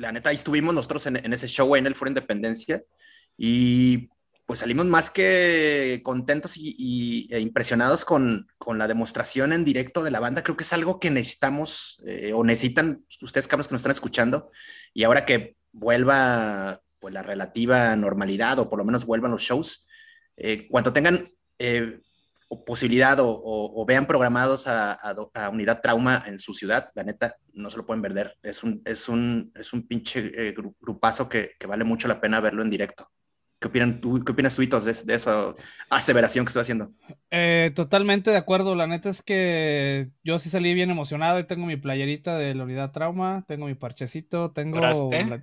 la 0.04 0.12
neta, 0.12 0.30
ahí 0.30 0.36
estuvimos 0.36 0.74
nosotros 0.74 1.08
en, 1.08 1.18
en 1.18 1.34
ese 1.34 1.48
show 1.48 1.76
en 1.76 1.88
el 1.88 1.96
Foro 1.96 2.10
Independencia 2.10 2.84
y 3.38 4.10
pues 4.46 4.60
salimos 4.60 4.86
más 4.86 5.10
que 5.10 6.02
contentos 6.04 6.58
y, 6.58 7.28
e 7.32 7.40
impresionados 7.40 8.04
con, 8.06 8.48
la 8.76 8.88
demostración 8.88 9.54
en 9.54 9.64
directo 9.66 10.04
de 10.04 10.12
la 10.12 10.20
banda. 10.20 10.44
Creo 10.44 10.58
que 10.58 10.64
es 10.64 10.74
algo 10.74 11.00
que 11.00 11.10
necesitamos 11.10 12.02
eh, 12.06 12.34
o 12.34 12.44
necesitan 12.44 13.06
ustedes, 13.22 13.48
cabros, 13.48 13.68
que 13.68 13.74
nos 13.74 13.80
están 13.80 13.94
escuchando. 13.94 14.52
Y 14.94 15.04
ahora 15.04 15.26
que 15.26 15.56
vuelva 15.72 16.82
pues, 17.00 17.14
la 17.14 17.24
relativa 17.24 17.96
normalidad 17.96 18.60
o 18.60 18.70
por 18.70 18.80
lo 18.80 18.86
menos 18.86 19.06
vuelvan 19.06 19.32
los 19.32 19.42
shows, 19.42 19.88
eh, 20.36 20.68
cuando 20.70 20.92
tengan 20.92 21.32
eh, 21.58 22.00
posibilidad 22.66 23.18
o, 23.20 23.86
vean 23.88 24.06
programados 24.06 24.66
a, 24.68 25.16
Unidad 25.52 25.82
Trauma 25.82 26.24
en 26.26 26.40
su 26.40 26.54
ciudad, 26.54 26.90
la 26.96 27.04
neta, 27.04 27.36
no 27.56 27.70
se 27.70 27.78
lo 27.78 27.86
pueden 27.86 28.02
perder. 28.02 28.38
Es 28.42 28.64
un, 28.64 28.82
es 28.86 29.08
un, 29.10 29.52
es 29.56 29.74
un 29.74 29.88
pinche 29.88 30.54
grupazo 30.80 31.30
que 31.30 31.56
vale 31.68 31.84
mucho 31.84 32.08
la 32.08 32.22
pena 32.22 32.40
verlo 32.40 32.62
en 32.62 32.70
directo. 32.70 33.10
¿Qué, 33.64 33.70
opinan 33.70 34.02
tú, 34.02 34.22
qué 34.26 34.34
opinas 34.34 34.58
tú, 34.58 34.62
de, 34.62 34.94
de 35.06 35.14
esa 35.14 35.56
aseveración 35.90 36.44
que 36.44 36.50
estoy 36.50 36.64
haciendo? 36.64 36.92
Eh, 37.32 37.72
totalmente 37.74 38.30
de 38.30 38.36
acuerdo. 38.36 38.76
La 38.76 38.88
neta 38.88 39.10
es 39.10 39.22
que 39.22 40.10
yo 40.22 40.38
sí 40.38 40.50
salí 40.50 40.74
bien 40.74 40.92
emocionado 40.92 41.40
y 41.40 41.46
tengo 41.46 41.66
mi 41.66 41.78
playerita 41.78 42.38
de 42.38 42.56
la 42.56 42.66
unidad 42.66 42.92
trauma, 42.92 43.46
tengo 43.48 43.68
mi 43.68 43.74
parchecito, 43.74 44.52
tengo, 44.52 44.82
la, 44.82 44.92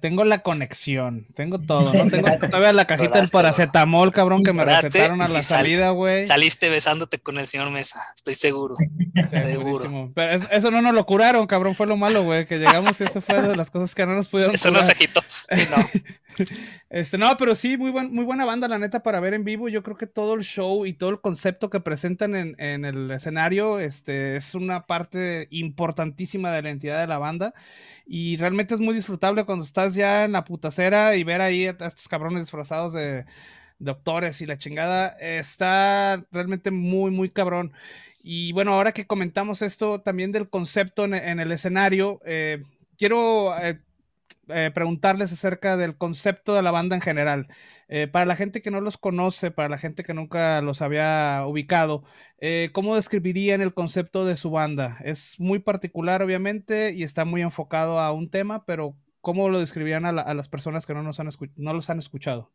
tengo 0.00 0.24
la 0.24 0.42
conexión, 0.42 1.28
tengo 1.34 1.58
todo. 1.60 1.94
¿no? 1.94 2.10
Tengo 2.10 2.28
todavía 2.38 2.74
la 2.74 2.86
cajita 2.86 3.20
del 3.20 3.30
paracetamol, 3.30 4.12
cabrón, 4.12 4.42
que 4.42 4.52
me 4.52 4.66
recetaron 4.66 5.22
a 5.22 5.28
la 5.28 5.40
salida, 5.40 5.90
güey. 5.92 6.24
saliste 6.24 6.68
besándote 6.68 7.20
con 7.20 7.38
el 7.38 7.46
señor 7.46 7.70
Mesa, 7.70 8.02
estoy 8.14 8.34
seguro. 8.34 8.76
seguro. 9.32 10.12
Pero 10.14 10.44
eso 10.50 10.70
no 10.70 10.82
nos 10.82 10.92
lo 10.92 11.06
curaron, 11.06 11.46
cabrón, 11.46 11.74
fue 11.74 11.86
lo 11.86 11.96
malo, 11.96 12.22
güey, 12.22 12.44
que 12.44 12.58
llegamos 12.58 13.00
y 13.00 13.04
eso 13.04 13.22
fue 13.22 13.40
de 13.40 13.56
las 13.56 13.70
cosas 13.70 13.94
que 13.94 14.04
no 14.04 14.14
nos 14.14 14.28
pudieron 14.28 14.54
Eso 14.54 14.70
no 14.70 14.82
se 14.82 14.92
agitó. 14.92 15.22
Sí, 15.28 15.62
no. 15.70 15.86
Este, 16.90 17.18
no, 17.18 17.36
pero 17.36 17.54
sí, 17.54 17.76
muy, 17.76 17.90
buen, 17.90 18.09
muy 18.10 18.24
buena 18.24 18.44
banda, 18.44 18.68
la 18.68 18.78
neta, 18.78 19.02
para 19.02 19.20
ver 19.20 19.34
en 19.34 19.44
vivo. 19.44 19.68
Yo 19.68 19.82
creo 19.82 19.96
que 19.96 20.06
todo 20.06 20.34
el 20.34 20.42
show 20.42 20.86
y 20.86 20.92
todo 20.92 21.10
el 21.10 21.20
concepto 21.20 21.70
que 21.70 21.80
presentan 21.80 22.34
en, 22.34 22.54
en, 22.58 22.84
el 22.84 23.10
escenario 23.10 23.78
este, 23.78 24.36
es 24.36 24.54
una 24.54 24.86
parte 24.86 25.48
importantísima 25.50 26.52
de 26.52 26.62
la 26.62 26.70
entidad 26.70 27.00
de 27.00 27.06
la 27.06 27.18
banda. 27.18 27.54
Y 28.06 28.36
realmente 28.36 28.74
es 28.74 28.80
muy 28.80 28.94
disfrutable 28.94 29.44
cuando 29.44 29.64
estás 29.64 29.94
ya 29.94 30.24
en 30.24 30.32
la 30.32 30.44
putacera 30.44 31.16
y 31.16 31.24
ver 31.24 31.40
ahí 31.40 31.66
a 31.66 31.70
estos 31.70 32.08
cabrones 32.08 32.42
disfrazados 32.44 32.92
de 32.92 33.24
doctores 33.78 34.40
y 34.40 34.46
la 34.46 34.58
chingada. 34.58 35.08
Está 35.20 36.24
realmente 36.32 36.70
muy, 36.70 37.10
muy 37.10 37.30
cabrón. 37.30 37.72
Y 38.22 38.52
bueno, 38.52 38.74
ahora 38.74 38.92
que 38.92 39.06
comentamos 39.06 39.62
esto 39.62 40.00
también 40.02 40.32
del 40.32 40.48
concepto 40.50 41.04
en, 41.04 41.40
el 41.40 41.52
escenario, 41.52 42.20
eh, 42.24 42.62
quiero 42.98 43.58
eh, 43.58 43.80
eh, 44.52 44.70
preguntarles 44.72 45.32
acerca 45.32 45.76
del 45.76 45.96
concepto 45.96 46.54
de 46.54 46.62
la 46.62 46.70
banda 46.70 46.96
en 46.96 47.02
general. 47.02 47.48
Eh, 47.88 48.06
para 48.06 48.24
la 48.24 48.36
gente 48.36 48.62
que 48.62 48.70
no 48.70 48.80
los 48.80 48.98
conoce, 48.98 49.50
para 49.50 49.68
la 49.68 49.78
gente 49.78 50.04
que 50.04 50.14
nunca 50.14 50.60
los 50.60 50.82
había 50.82 51.44
ubicado, 51.46 52.04
eh, 52.38 52.70
¿cómo 52.72 52.94
describirían 52.94 53.60
el 53.60 53.74
concepto 53.74 54.24
de 54.24 54.36
su 54.36 54.50
banda? 54.50 54.98
Es 55.04 55.38
muy 55.38 55.58
particular, 55.58 56.22
obviamente, 56.22 56.92
y 56.92 57.02
está 57.02 57.24
muy 57.24 57.42
enfocado 57.42 57.98
a 57.98 58.12
un 58.12 58.30
tema, 58.30 58.64
pero 58.64 58.96
¿cómo 59.20 59.48
lo 59.48 59.58
describirían 59.60 60.06
a, 60.06 60.34
las 60.34 60.48
personas 60.48 60.86
que 60.86 60.94
no, 60.94 61.02
nos 61.02 61.20
han 61.20 61.28
no 61.56 61.74
los 61.74 61.90
han 61.90 61.98
escuchado? 61.98 62.52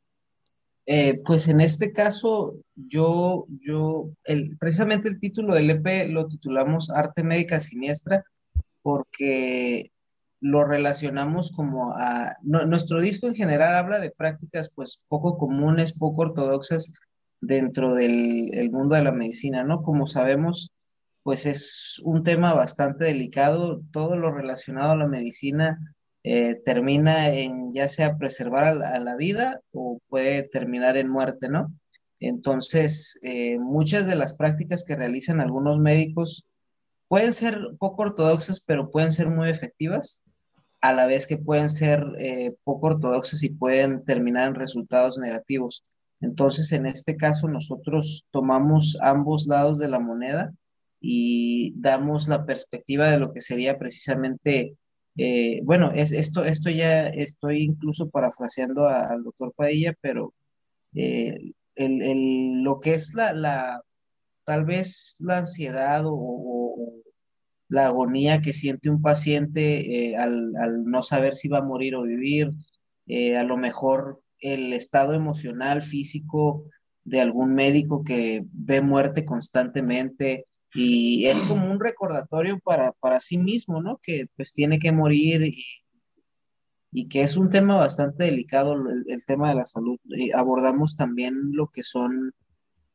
pues 1.25 1.47
en 1.47 1.61
este 1.61 1.91
caso, 1.91 2.53
yo, 2.75 3.47
yo, 3.59 4.11
el, 4.25 4.55
precisamente 4.59 5.09
el 5.09 5.19
título 5.19 5.55
del 5.55 5.71
EP 5.71 6.09
lo 6.09 6.27
titulamos 6.27 6.91
Arte 6.91 7.23
Médica 7.23 7.59
Siniestra, 7.59 8.23
porque 8.83 9.89
lo 10.41 10.65
relacionamos 10.65 11.51
como 11.51 11.93
a... 11.95 12.37
nuestro 12.43 13.01
disco 13.01 13.27
en 13.27 13.35
general 13.35 13.75
habla 13.75 13.99
de 13.99 14.11
prácticas 14.11 14.71
pues 14.73 15.05
poco 15.07 15.37
comunes, 15.37 15.97
poco 15.97 16.23
ortodoxas 16.23 16.93
dentro 17.41 17.93
del 17.95 18.69
mundo 18.71 18.95
de 18.95 19.03
la 19.03 19.11
medicina, 19.11 19.63
¿no? 19.63 19.81
Como 19.81 20.07
sabemos, 20.07 20.71
pues 21.23 21.45
es 21.45 21.99
un 22.03 22.23
tema 22.23 22.53
bastante 22.53 23.05
delicado, 23.05 23.81
todo 23.91 24.15
lo 24.15 24.31
relacionado 24.31 24.91
a 24.91 24.97
la 24.97 25.07
medicina 25.07 25.95
eh, 26.23 26.55
termina 26.65 27.29
en 27.29 27.71
ya 27.71 27.87
sea 27.87 28.17
preservar 28.17 28.63
a 28.83 28.99
la, 28.99 29.15
vida 29.15 29.61
o 29.71 29.99
puede 30.07 30.43
terminar 30.43 30.97
en 30.97 31.09
muerte, 31.09 31.49
¿no? 31.49 31.71
Entonces, 32.19 33.19
eh, 33.23 33.59
muchas 33.59 34.07
de 34.07 34.15
las 34.15 34.35
prácticas 34.35 34.83
que 34.85 34.95
realizan 34.95 35.39
algunos 35.39 35.79
médicos 35.79 36.45
pueden 37.07 37.33
ser 37.33 37.59
poco 37.79 38.03
ortodoxas, 38.03 38.61
pero 38.61 38.91
pueden 38.91 39.11
ser 39.11 39.29
muy 39.29 39.49
efectivas, 39.49 40.23
a 40.81 40.93
la 40.93 41.07
vez 41.07 41.25
que 41.27 41.37
pueden 41.37 41.69
ser 41.69 42.05
eh, 42.19 42.55
poco 42.63 42.87
ortodoxas 42.87 43.43
y 43.43 43.49
pueden 43.49 44.05
terminar 44.05 44.49
en 44.49 44.55
resultados 44.55 45.17
negativos. 45.17 45.83
Entonces, 46.21 46.71
en 46.71 46.85
este 46.85 47.17
caso, 47.17 47.47
nosotros 47.47 48.25
tomamos 48.31 48.97
ambos 49.01 49.47
lados 49.47 49.79
de 49.79 49.87
la 49.87 49.99
moneda 49.99 50.53
y 51.01 51.73
damos 51.77 52.27
la 52.27 52.45
perspectiva 52.45 53.09
de 53.09 53.19
lo 53.19 53.33
que 53.33 53.41
sería 53.41 53.77
precisamente, 53.77 54.75
eh, 55.17 55.61
bueno, 55.63 55.91
es, 55.91 56.11
esto, 56.11 56.45
esto 56.45 56.69
ya 56.69 57.07
estoy 57.07 57.63
incluso 57.63 58.09
parafraseando 58.09 58.87
al 58.87 59.23
doctor 59.23 59.53
Padilla, 59.55 59.93
pero 60.01 60.33
eh, 60.93 61.53
el, 61.75 62.63
lo 62.63 62.79
que 62.79 62.93
es 62.93 63.13
la, 63.13 63.33
la, 63.33 63.81
tal 64.45 64.65
vez 64.65 65.17
la 65.19 65.39
ansiedad 65.39 66.03
o, 66.05 67.01
la 67.67 67.87
agonía 67.87 68.41
que 68.41 68.53
siente 68.53 68.91
un 68.91 69.01
paciente 69.01 70.11
eh, 70.11 70.15
al, 70.15 70.53
no 70.85 71.01
saber 71.01 71.35
si 71.35 71.47
va 71.47 71.59
a 71.59 71.63
morir 71.63 71.95
o 71.95 72.03
vivir, 72.03 72.51
a 73.37 73.43
lo 73.43 73.57
mejor 73.57 74.21
el 74.39 74.73
estado 74.73 75.13
emocional, 75.13 75.81
físico 75.81 76.63
de 77.03 77.21
algún 77.21 77.53
médico 77.53 78.03
que 78.03 78.45
ve 78.51 78.81
muerte 78.81 79.25
constantemente 79.25 80.45
y 80.73 81.25
es 81.25 81.39
como 81.43 81.71
un 81.71 81.79
recordatorio 81.79 82.59
para, 82.59 82.91
para 82.91 83.19
sí 83.19 83.37
mismo, 83.37 83.81
¿no? 83.81 83.97
Que 84.01 84.27
pues 84.35 84.53
tiene 84.53 84.77
que 84.77 84.91
morir 84.91 85.41
y, 85.43 85.63
y 86.91 87.07
que 87.07 87.23
es 87.23 87.37
un 87.37 87.49
tema 87.49 87.75
bastante 87.75 88.25
delicado, 88.25 88.73
el, 88.73 89.25
tema 89.25 89.49
de 89.49 89.55
la 89.55 89.65
salud. 89.65 89.97
abordamos 90.33 90.95
también 90.95 91.35
lo 91.51 91.67
que 91.67 91.83
son 91.83 92.33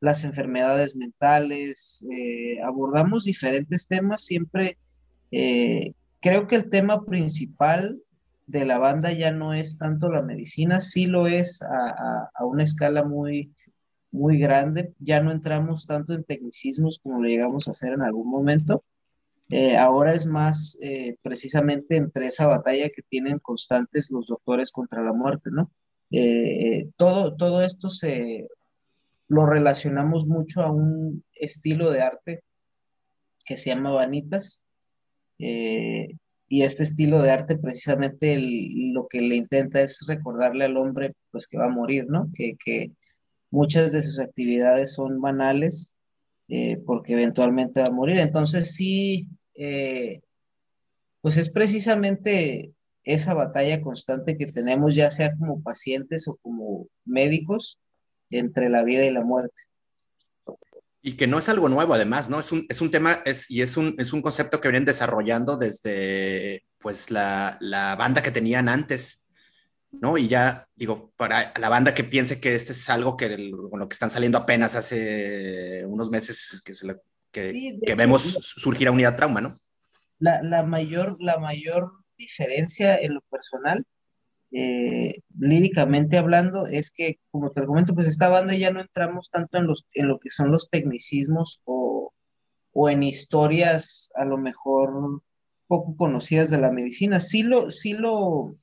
las 0.00 0.24
enfermedades 0.24 0.96
mentales, 0.96 2.04
eh, 2.10 2.60
abordamos 2.62 3.24
diferentes 3.24 3.86
temas, 3.86 4.22
siempre 4.22 4.78
eh, 5.30 5.92
creo 6.20 6.46
que 6.46 6.56
el 6.56 6.70
tema 6.70 7.04
principal 7.04 8.00
de 8.46 8.64
la 8.64 8.78
banda 8.78 9.12
ya 9.12 9.30
no 9.30 9.54
es 9.54 9.78
tanto 9.78 10.10
la 10.10 10.22
medicina, 10.22 10.80
sí 10.80 11.06
lo 11.06 11.28
es 11.28 11.62
a, 11.62 12.44
una 12.44 12.64
escala 12.64 13.04
muy, 13.04 13.54
muy 14.10 14.38
grande, 14.38 14.92
ya 14.98 15.22
no 15.22 15.30
entramos 15.30 15.86
tanto 15.86 16.14
en 16.14 16.24
tecnicismos 16.24 16.98
como 17.00 17.22
lo 17.22 17.28
llegamos 17.28 17.68
a 17.68 17.70
hacer 17.70 17.92
en 17.92 18.02
algún 18.02 18.28
momento. 18.28 18.82
Eh, 19.50 19.76
ahora 19.76 20.14
es 20.14 20.26
más 20.26 20.78
eh, 20.80 21.16
precisamente 21.22 21.96
entre 21.96 22.26
esa 22.26 22.46
batalla 22.46 22.88
que 22.88 23.02
tienen 23.02 23.38
constantes 23.38 24.10
los 24.10 24.26
doctores 24.28 24.70
contra 24.72 25.02
la 25.02 25.12
muerte, 25.12 25.50
¿no? 25.52 25.70
Eh, 26.12 26.88
todo, 26.96 27.36
todo 27.36 27.62
esto 27.62 27.88
se 27.88 28.48
lo 29.30 29.46
relacionamos 29.46 30.26
mucho 30.26 30.60
a 30.60 30.70
un 30.70 31.24
estilo 31.32 31.90
de 31.90 32.02
arte 32.02 32.42
que 33.46 33.56
se 33.56 33.70
llama 33.70 33.92
Vanitas, 33.92 34.66
y 36.52 36.62
este 36.62 36.82
estilo 36.82 37.22
de 37.22 37.30
arte 37.30 37.56
precisamente 37.56 38.36
lo 38.92 39.06
que 39.06 39.20
le 39.20 39.36
intenta 39.36 39.80
es 39.80 40.04
recordarle 40.08 40.64
al 40.64 40.76
hombre 40.76 41.14
pues 41.30 41.46
que 41.46 41.56
va 41.56 41.66
a 41.66 41.70
morir, 41.70 42.06
¿no? 42.08 42.28
Que, 42.34 42.92
muchas 43.52 43.92
de 43.92 44.02
sus 44.02 44.20
actividades 44.20 44.92
son 44.92 45.20
banales 45.20 45.96
eh, 46.48 46.76
porque 46.86 47.14
eventualmente 47.14 47.80
va 47.80 47.86
a 47.86 47.92
morir. 47.92 48.18
Entonces 48.18 48.74
sí, 48.74 49.28
eh, 49.54 50.20
pues 51.20 51.36
es 51.36 51.52
precisamente 51.52 52.72
esa 53.04 53.34
batalla 53.34 53.80
constante 53.80 54.36
que 54.36 54.46
tenemos 54.46 54.96
ya 54.96 55.10
sea 55.10 55.36
como 55.36 55.62
pacientes 55.62 56.26
o 56.26 56.36
como 56.42 56.88
médicos 57.04 57.78
entre 58.30 58.68
la 58.68 58.82
vida 58.82 59.04
y 59.04 59.10
la 59.10 59.22
muerte. 59.22 59.62
Y 61.02 61.16
que 61.16 61.26
no 61.26 61.38
es 61.38 61.48
algo 61.48 61.68
nuevo, 61.68 61.94
además, 61.94 62.28
¿no? 62.28 62.38
Es 62.40 62.52
un, 62.52 62.66
es 62.68 62.80
un 62.80 62.90
tema 62.90 63.22
es, 63.24 63.50
y 63.50 63.62
es 63.62 63.76
un, 63.76 63.94
es 63.98 64.12
un 64.12 64.20
concepto 64.20 64.60
que 64.60 64.68
vienen 64.68 64.84
desarrollando 64.84 65.56
desde 65.56 66.64
pues 66.78 67.10
la, 67.10 67.56
la, 67.60 67.96
banda 67.96 68.22
que 68.22 68.30
tenían 68.30 68.68
antes, 68.68 69.26
¿no? 69.92 70.18
Y 70.18 70.28
ya, 70.28 70.68
digo, 70.74 71.12
para 71.16 71.54
la 71.58 71.68
banda 71.70 71.94
que 71.94 72.04
piense 72.04 72.38
que 72.38 72.54
este 72.54 72.72
es 72.72 72.88
algo 72.90 73.16
que 73.16 73.50
con 73.70 73.80
lo 73.80 73.88
que 73.88 73.94
están 73.94 74.10
saliendo 74.10 74.38
apenas 74.38 74.76
hace 74.76 75.84
unos 75.86 76.10
meses 76.10 76.60
que, 76.64 76.74
se 76.74 76.86
que, 77.30 77.78
que 77.84 77.94
vemos 77.94 78.22
surgir 78.22 78.88
a 78.88 78.92
unidad 78.92 79.16
trauma, 79.16 79.40
¿no? 79.40 79.58
La, 80.18 80.42
la, 80.42 80.62
mayor, 80.64 81.16
la 81.20 81.38
mayor 81.38 81.92
diferencia 82.18 82.96
en 82.98 83.14
lo 83.14 83.22
personal 83.22 83.86
eh, 84.52 85.20
líricamente 85.38 86.18
hablando, 86.18 86.66
es 86.66 86.90
que, 86.90 87.20
como 87.30 87.52
te 87.52 87.64
comento, 87.64 87.94
pues 87.94 88.08
esta 88.08 88.28
banda 88.28 88.54
ya 88.54 88.72
no 88.72 88.80
entramos 88.80 89.30
tanto 89.30 89.58
en, 89.58 89.66
los, 89.66 89.86
en 89.94 90.08
lo 90.08 90.18
que 90.18 90.30
son 90.30 90.50
los 90.50 90.70
tecnicismos 90.70 91.62
o, 91.64 92.12
en 92.88 93.02
historias 93.02 94.10
a 94.14 94.24
lo 94.24 94.38
mejor 94.38 95.22
poco 95.66 95.96
conocidas 95.96 96.50
de 96.50 96.58
la 96.58 96.72
medicina. 96.72 97.20
Sí 97.20 97.42
lo, 97.42 97.70
sí 97.70 97.92
lo, 97.92 98.56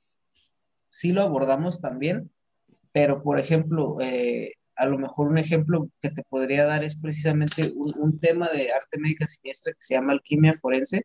sí 0.90 1.12
lo 1.12 1.22
abordamos 1.22 1.82
también, 1.82 2.32
pero 2.92 3.22
por 3.22 3.40
ejemplo, 3.40 4.02
eh, 4.02 4.54
a 4.76 4.86
lo 4.86 4.98
mejor 4.98 5.28
un 5.28 5.38
ejemplo 5.38 5.90
que 6.02 6.10
te 6.10 6.24
podría 6.24 6.66
dar 6.66 6.84
es 6.84 6.96
precisamente 6.98 7.72
un, 7.76 8.20
tema 8.20 8.50
de 8.50 8.72
arte 8.72 9.00
médica 9.00 9.28
siniestra 9.28 9.74
que 9.74 9.82
se 9.82 9.96
llama 9.96 10.14
alquimia 10.14 10.54
forense. 10.54 11.04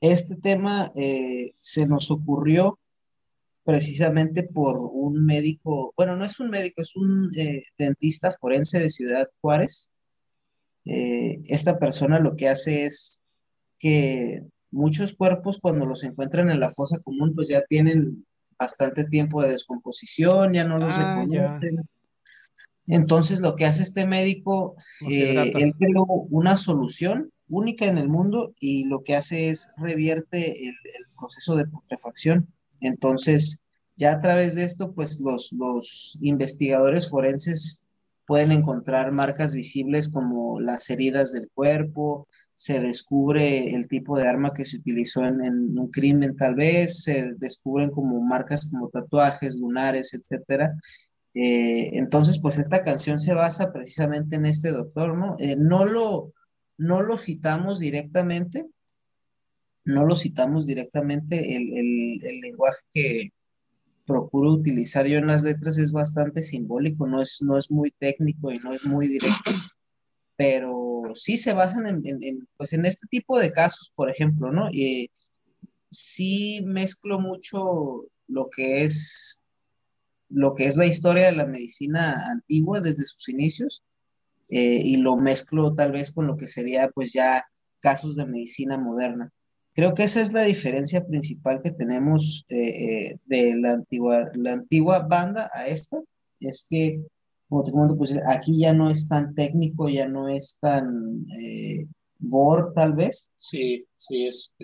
Este 0.00 0.36
tema 0.36 0.90
eh, 0.96 1.52
se 1.58 1.86
nos 1.86 2.10
ocurrió 2.10 2.78
precisamente 3.66 4.44
por 4.44 4.78
un 4.78 5.26
médico, 5.26 5.92
bueno, 5.96 6.14
no 6.14 6.24
es 6.24 6.38
un 6.38 6.50
médico, 6.50 6.82
es 6.82 6.94
un 6.94 7.30
eh, 7.36 7.64
dentista 7.76 8.30
forense 8.30 8.78
de 8.78 8.88
Ciudad 8.88 9.28
Juárez. 9.40 9.90
Eh, 10.84 11.40
esta 11.46 11.76
persona 11.80 12.20
lo 12.20 12.36
que 12.36 12.48
hace 12.48 12.84
es 12.84 13.20
que 13.80 14.44
muchos 14.70 15.14
cuerpos 15.14 15.58
cuando 15.60 15.84
los 15.84 16.04
encuentran 16.04 16.48
en 16.48 16.60
la 16.60 16.70
fosa 16.70 17.00
común, 17.00 17.32
pues 17.34 17.48
ya 17.48 17.62
tienen 17.68 18.24
bastante 18.56 19.04
tiempo 19.04 19.42
de 19.42 19.50
descomposición, 19.50 20.52
ya 20.52 20.64
no 20.64 20.78
los 20.78 20.90
ah, 20.92 21.24
reconocen. 21.24 21.80
Entonces 22.86 23.40
lo 23.40 23.56
que 23.56 23.66
hace 23.66 23.82
este 23.82 24.06
médico, 24.06 24.76
eh, 25.10 25.52
él 25.56 25.74
creó 25.76 26.04
una 26.04 26.56
solución 26.56 27.32
única 27.48 27.86
en 27.86 27.98
el 27.98 28.08
mundo 28.08 28.54
y 28.60 28.84
lo 28.84 29.02
que 29.02 29.16
hace 29.16 29.50
es 29.50 29.70
revierte 29.76 30.68
el 30.68 30.74
proceso 31.18 31.56
de 31.56 31.66
putrefacción 31.66 32.46
entonces, 32.80 33.66
ya 33.96 34.12
a 34.12 34.20
través 34.20 34.54
de 34.54 34.64
esto, 34.64 34.92
pues 34.94 35.20
los, 35.20 35.52
los 35.52 36.18
investigadores 36.20 37.08
forenses 37.08 37.86
pueden 38.26 38.52
encontrar 38.52 39.12
marcas 39.12 39.54
visibles 39.54 40.10
como 40.10 40.60
las 40.60 40.90
heridas 40.90 41.32
del 41.32 41.48
cuerpo, 41.54 42.26
se 42.54 42.80
descubre 42.80 43.74
el 43.74 43.86
tipo 43.86 44.18
de 44.18 44.26
arma 44.26 44.52
que 44.52 44.64
se 44.64 44.78
utilizó 44.78 45.24
en, 45.24 45.78
un 45.78 45.90
crimen 45.90 46.36
tal 46.36 46.56
vez, 46.56 47.02
se 47.04 47.32
descubren 47.36 47.90
como 47.90 48.20
marcas 48.20 48.68
como 48.70 48.88
tatuajes, 48.88 49.56
lunares, 49.56 50.12
etcétera. 50.12 50.74
Eh, 51.34 51.90
entonces, 51.98 52.40
pues 52.40 52.58
esta 52.58 52.82
canción 52.82 53.18
se 53.18 53.34
basa 53.34 53.72
precisamente 53.72 54.36
en 54.36 54.46
este 54.46 54.70
doctor, 54.70 55.16
¿no? 55.16 55.34
Eh, 55.38 55.54
no, 55.56 55.84
lo, 55.84 56.32
no 56.78 57.02
lo 57.02 57.18
citamos 57.18 57.78
directamente, 57.78 58.66
no 59.86 60.04
lo 60.04 60.16
citamos 60.16 60.66
directamente, 60.66 61.56
el, 61.56 62.40
lenguaje 62.40 62.80
que 62.92 63.28
procuro 64.04 64.52
utilizar 64.52 65.06
yo 65.06 65.18
en 65.18 65.28
las 65.28 65.42
letras 65.42 65.78
es 65.78 65.92
bastante 65.92 66.42
simbólico, 66.42 67.06
no 67.06 67.22
es, 67.22 67.40
no 67.40 67.56
es 67.56 67.70
muy 67.70 67.92
técnico 67.92 68.52
y 68.52 68.58
no 68.58 68.72
es 68.72 68.84
muy 68.84 69.06
directo, 69.06 69.52
pero 70.36 71.12
sí 71.14 71.38
se 71.38 71.52
basan 71.52 71.86
en, 72.04 72.48
pues 72.56 72.72
en 72.72 72.84
este 72.84 73.06
tipo 73.08 73.38
de 73.38 73.52
casos, 73.52 73.92
por 73.94 74.10
ejemplo, 74.10 74.50
¿no? 74.50 74.68
Y 74.70 75.10
sí 75.88 76.60
mezclo 76.64 77.20
mucho 77.20 78.06
lo 78.26 78.50
que 78.50 78.82
es 78.82 79.42
lo 80.28 80.54
que 80.54 80.66
es 80.66 80.76
la 80.76 80.86
historia 80.86 81.26
de 81.26 81.36
la 81.36 81.46
medicina 81.46 82.26
antigua 82.26 82.80
desde 82.80 83.04
sus 83.04 83.28
inicios 83.28 83.84
eh, 84.48 84.80
y 84.82 84.96
lo 84.96 85.16
mezclo 85.16 85.74
tal 85.76 85.92
vez 85.92 86.10
con 86.10 86.26
lo 86.26 86.36
que 86.36 86.48
sería 86.48 86.90
pues 86.90 87.12
ya 87.12 87.46
casos 87.78 88.16
de 88.16 88.26
medicina 88.26 88.76
moderna. 88.76 89.32
Creo 89.76 89.92
que 89.92 90.04
esa 90.04 90.22
es 90.22 90.32
la 90.32 90.44
diferencia 90.44 91.06
principal 91.06 91.60
que 91.62 91.70
tenemos 91.70 92.46
eh, 92.48 93.10
eh, 93.10 93.18
de 93.26 93.60
la 93.60 93.72
antigua, 93.72 94.30
la 94.32 94.54
antigua 94.54 95.00
banda 95.00 95.50
a 95.52 95.68
esta, 95.68 95.98
es 96.40 96.66
que, 96.70 97.04
como 97.46 97.62
te 97.62 97.72
comento, 97.72 97.94
pues 97.94 98.18
aquí 98.26 98.58
ya 98.58 98.72
no 98.72 98.88
es 98.88 99.06
tan 99.06 99.34
técnico, 99.34 99.90
ya 99.90 100.08
no 100.08 100.30
es 100.30 100.56
tan 100.62 101.26
eh, 101.38 101.86
gore 102.18 102.72
tal 102.74 102.94
vez. 102.94 103.30
Sí, 103.36 103.84
sí, 103.96 104.24
es, 104.24 104.56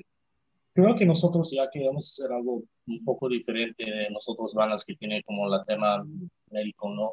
creo 0.72 0.96
que 0.96 1.04
nosotros 1.04 1.52
ya 1.54 1.68
queremos 1.70 2.08
hacer 2.08 2.32
algo 2.32 2.62
un 2.86 3.04
poco 3.04 3.28
diferente 3.28 3.84
de 3.84 4.08
nosotros 4.10 4.54
bandas 4.54 4.82
que 4.82 4.96
tienen 4.96 5.20
como 5.26 5.46
la 5.46 5.62
tema 5.64 6.02
médico, 6.50 6.88
¿no? 6.94 7.12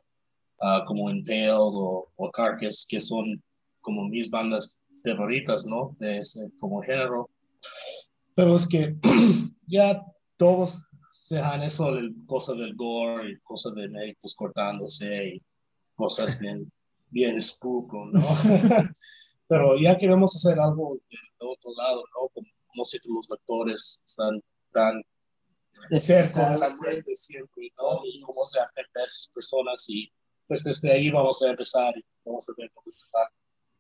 Uh, 0.62 0.86
como 0.86 1.10
Impale 1.10 1.52
o, 1.52 2.08
o 2.16 2.32
Carcass, 2.32 2.86
que 2.90 3.02
son 3.02 3.44
como 3.82 4.08
mis 4.08 4.30
bandas 4.30 4.80
favoritas, 5.04 5.66
¿no? 5.66 5.94
De 6.00 6.20
ese 6.20 6.50
como 6.62 6.82
género. 6.82 7.30
Pero 8.36 8.56
es 8.56 8.68
que 8.68 8.96
ya 9.68 10.04
todos 10.38 10.84
se 11.12 11.36
dejan 11.36 11.64
eso, 11.64 11.92
cosa 12.26 12.54
del 12.54 12.76
gore 12.76 13.32
y 13.32 13.40
cosas 13.42 13.76
de 13.76 13.90
médicos 13.90 14.36
cortándose 14.36 15.28
y 15.36 15.44
cosas 15.96 16.40
bien, 16.40 16.72
bien 17.10 17.42
spooky, 17.42 17.98
¿no? 18.12 18.22
pero 19.48 19.78
ya 19.78 19.98
queremos 19.98 20.36
hacer 20.36 20.60
algo 20.60 20.98
del 21.10 21.50
otro 21.50 21.72
lado, 21.76 22.04
¿no? 22.16 22.30
Como, 22.30 22.48
como 22.68 22.86
si 22.86 22.98
los 23.06 23.28
doctores 23.28 24.02
están 24.06 24.42
tan 24.72 25.02
cerca 25.70 26.52
de 26.52 26.60
la 26.60 26.70
muerte 26.82 27.16
siempre, 27.16 27.72
¿no? 27.78 28.00
Y 28.06 28.22
cómo 28.22 28.46
se 28.46 28.60
afecta 28.60 29.02
a 29.02 29.06
esas 29.06 29.30
personas 29.34 29.86
y 29.90 30.12
pues 30.48 30.64
desde 30.64 30.92
ahí 30.92 31.12
vamos 31.12 31.42
a 31.44 31.50
empezar 31.50 31.96
y 31.98 32.04
vamos 32.26 32.48
a 32.50 32.54
ver 32.58 32.72
cómo 32.74 32.86
se 32.90 33.06
va. 33.16 33.30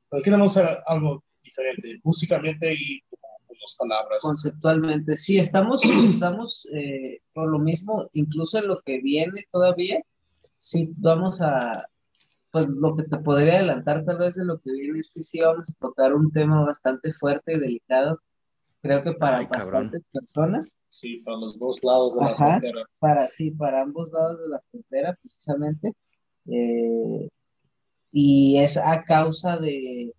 Pero 0.10 0.24
queremos 0.24 0.56
hacer 0.56 0.78
algo 0.86 1.24
diferente, 1.42 2.00
músicamente 2.04 2.74
y 2.74 3.02
las 3.62 3.76
palabras. 3.76 4.22
Conceptualmente, 4.22 5.18
sí, 5.18 5.38
estamos, 5.38 5.84
estamos 5.86 6.68
eh, 6.74 7.22
por 7.34 7.52
lo 7.52 7.60
mismo, 7.60 8.10
incluso 8.14 8.60
en 8.60 8.68
lo 8.68 8.82
que 8.82 9.00
viene 9.00 9.46
todavía, 9.52 10.02
sí 10.58 10.92
vamos 10.98 11.42
a, 11.42 11.88
pues 12.52 12.68
lo 12.70 12.96
que 12.96 13.04
te 13.04 13.18
podría 13.18 13.58
adelantar 13.58 14.06
tal 14.06 14.18
vez 14.18 14.36
de 14.36 14.46
lo 14.46 14.60
que 14.60 14.72
viene 14.72 15.00
es 15.00 15.12
que 15.14 15.22
sí 15.22 15.40
vamos 15.40 15.70
a 15.70 15.80
tocar 15.80 16.14
un 16.14 16.32
tema 16.32 16.64
bastante 16.64 17.14
fuerte 17.14 17.54
y 17.54 17.60
delicado, 17.60 18.20
creo 18.82 19.04
que 19.04 19.14
para 19.14 19.46
bastantes 19.48 20.02
personas. 20.12 20.80
Sí, 20.88 21.18
para 21.18 21.38
los 21.38 21.60
dos 21.60 21.80
lados 21.84 22.18
de 22.18 22.26
la 22.26 22.36
frontera. 22.36 22.84
Para, 23.00 23.28
sí, 23.28 23.52
para 23.52 23.82
ambos 23.82 24.10
lados 24.12 24.42
de 24.42 24.50
la 24.50 24.62
frontera, 24.72 25.18
precisamente. 25.22 25.94
Eh, 26.46 27.30
y 28.12 28.58
es 28.58 28.78
a 28.78 29.04
causa 29.04 29.58
de, 29.58 30.14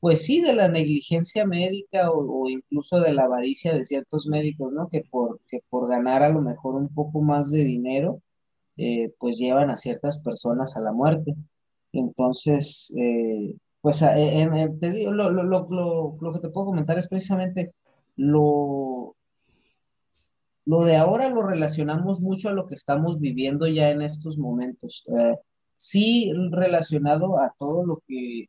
pues 0.00 0.24
sí, 0.24 0.40
de 0.40 0.54
la 0.54 0.68
negligencia 0.68 1.46
médica 1.46 2.10
o, 2.10 2.48
incluso 2.48 3.00
de 3.00 3.12
la 3.12 3.24
avaricia 3.24 3.74
de 3.74 3.84
ciertos 3.84 4.26
médicos, 4.26 4.72
¿no? 4.72 4.88
Que 4.88 5.02
por, 5.10 5.40
que 5.48 5.60
por 5.68 5.88
ganar 5.88 6.22
a 6.22 6.30
lo 6.30 6.42
mejor 6.42 6.74
un 6.76 6.88
poco 6.88 7.20
más 7.22 7.50
de 7.50 7.64
dinero, 7.64 8.22
eh, 8.76 9.12
pues 9.18 9.38
llevan 9.38 9.70
a 9.70 9.76
ciertas 9.76 10.22
personas 10.22 10.76
a 10.76 10.80
la 10.80 10.92
muerte. 10.92 11.34
Entonces, 11.92 12.92
eh, 12.98 13.56
pues 13.82 14.02
en, 14.02 14.78
te 14.80 14.90
digo, 14.90 15.12
lo, 15.12 15.30
lo, 15.30 15.42
lo, 15.44 16.16
lo, 16.20 16.32
que 16.32 16.40
te 16.40 16.48
puedo 16.50 16.66
comentar 16.66 16.98
es 16.98 17.08
precisamente 17.08 17.74
lo, 18.16 19.16
lo 20.64 20.84
de 20.84 20.96
ahora 20.96 21.28
lo 21.30 21.42
relacionamos 21.42 22.20
mucho 22.20 22.48
a 22.48 22.52
lo 22.52 22.66
que 22.66 22.74
estamos 22.74 23.20
viviendo 23.20 23.66
ya 23.66 23.90
en 23.90 24.02
estos 24.02 24.38
momentos. 24.38 25.04
Eh, 25.08 25.36
sí 25.74 26.32
relacionado 26.52 27.38
a 27.40 27.54
todo 27.58 27.84
lo 27.86 28.02
que, 28.06 28.46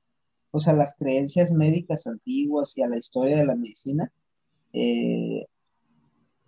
o 0.52 0.60
sea, 0.60 0.74
las 0.74 0.96
creencias 0.98 1.52
médicas 1.52 2.08
antiguas 2.08 2.78
y 2.78 2.82
a 2.84 2.88
la 2.88 2.98
historia 2.98 3.38
de 3.38 3.46
la 3.46 3.56
medicina. 3.56 4.12
Eh, 4.74 5.46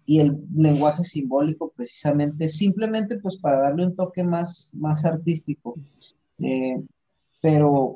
y 0.06 0.20
el 0.20 0.44
lenguaje 0.54 1.04
simbólico 1.04 1.72
precisamente, 1.76 2.50
simplemente 2.50 3.18
pues 3.20 3.38
para 3.38 3.60
darle 3.60 3.86
un 3.86 3.96
toque 3.96 4.24
más, 4.24 4.72
más 4.76 5.06
artístico. 5.06 5.76
Eh, 6.40 6.82
pero 7.42 7.96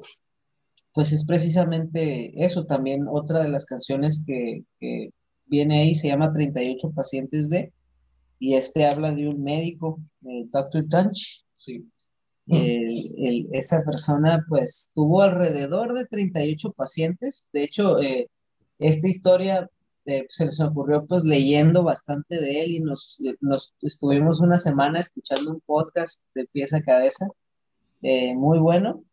pues 0.94 1.12
es 1.12 1.26
precisamente 1.26 2.44
eso 2.44 2.66
también, 2.66 3.08
otra 3.08 3.44
de 3.44 3.50
las 3.50 3.66
canciones 3.66 4.24
que, 4.26 4.64
viene 5.46 5.80
ahí, 5.80 5.96
se 5.96 6.08
llama 6.08 6.34
38 6.34 6.92
pacientes 6.92 7.50
de, 7.50 7.72
y 8.40 8.56
este 8.56 8.86
habla 8.86 9.14
de 9.14 9.30
un 9.30 9.44
médico, 9.44 10.02
el 10.24 10.50
Dr. 10.50 10.90
Tunch, 10.90 11.46
sí. 11.56 11.84
El, 12.48 13.50
esa 13.52 13.84
persona 13.84 14.46
pues 14.48 14.92
tuvo 14.96 15.22
alrededor 15.22 15.94
de 15.94 16.06
38 16.06 16.72
pacientes. 16.72 17.50
De 17.52 17.64
hecho, 17.64 18.00
eh, 18.00 18.30
esta 18.80 19.08
historia 19.08 19.70
eh, 20.06 20.26
se 20.30 20.46
nos 20.46 20.60
ocurrió 20.62 21.06
pues 21.06 21.24
leyendo 21.24 21.84
bastante 21.84 22.40
de 22.40 22.64
él 22.64 22.72
y 22.72 22.80
nos, 22.80 23.22
nos 23.42 23.76
estuvimos 23.82 24.40
una 24.40 24.58
semana 24.58 25.00
escuchando 25.02 25.52
un 25.52 25.62
podcast 25.62 26.22
de 26.34 26.46
pieza 26.48 26.78
a 26.78 26.84
cabeza, 26.84 27.28
eh, 28.02 28.34
muy 28.36 28.60
bueno. 28.60 29.04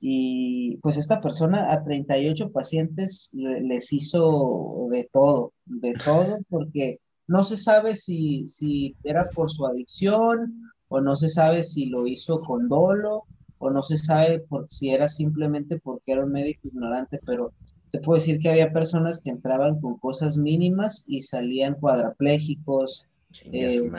Y 0.00 0.78
pues 0.78 0.96
esta 0.96 1.20
persona 1.20 1.72
a 1.72 1.82
38 1.82 2.52
pacientes 2.52 3.30
les 3.32 3.92
hizo 3.92 4.88
de 4.90 5.08
todo, 5.12 5.52
de 5.64 5.94
todo, 5.94 6.38
porque 6.48 7.00
no 7.26 7.42
se 7.42 7.56
sabe 7.56 7.96
si, 7.96 8.46
si 8.46 8.96
era 9.02 9.28
por 9.28 9.50
su 9.50 9.66
adicción 9.66 10.72
o 10.88 11.00
no 11.00 11.16
se 11.16 11.28
sabe 11.28 11.64
si 11.64 11.86
lo 11.86 12.06
hizo 12.06 12.40
con 12.40 12.68
dolo 12.68 13.24
o 13.58 13.70
no 13.70 13.82
se 13.82 13.96
sabe 13.98 14.40
por, 14.40 14.68
si 14.68 14.90
era 14.90 15.08
simplemente 15.08 15.78
porque 15.78 16.12
era 16.12 16.24
un 16.24 16.32
médico 16.32 16.68
ignorante, 16.68 17.20
pero 17.24 17.52
te 17.90 17.98
puedo 17.98 18.18
decir 18.18 18.38
que 18.38 18.50
había 18.50 18.72
personas 18.72 19.22
que 19.22 19.30
entraban 19.30 19.80
con 19.80 19.98
cosas 19.98 20.36
mínimas 20.36 21.04
y 21.08 21.22
salían 21.22 21.74
cuadraplégicos. 21.74 23.06
Eh, 23.44 23.90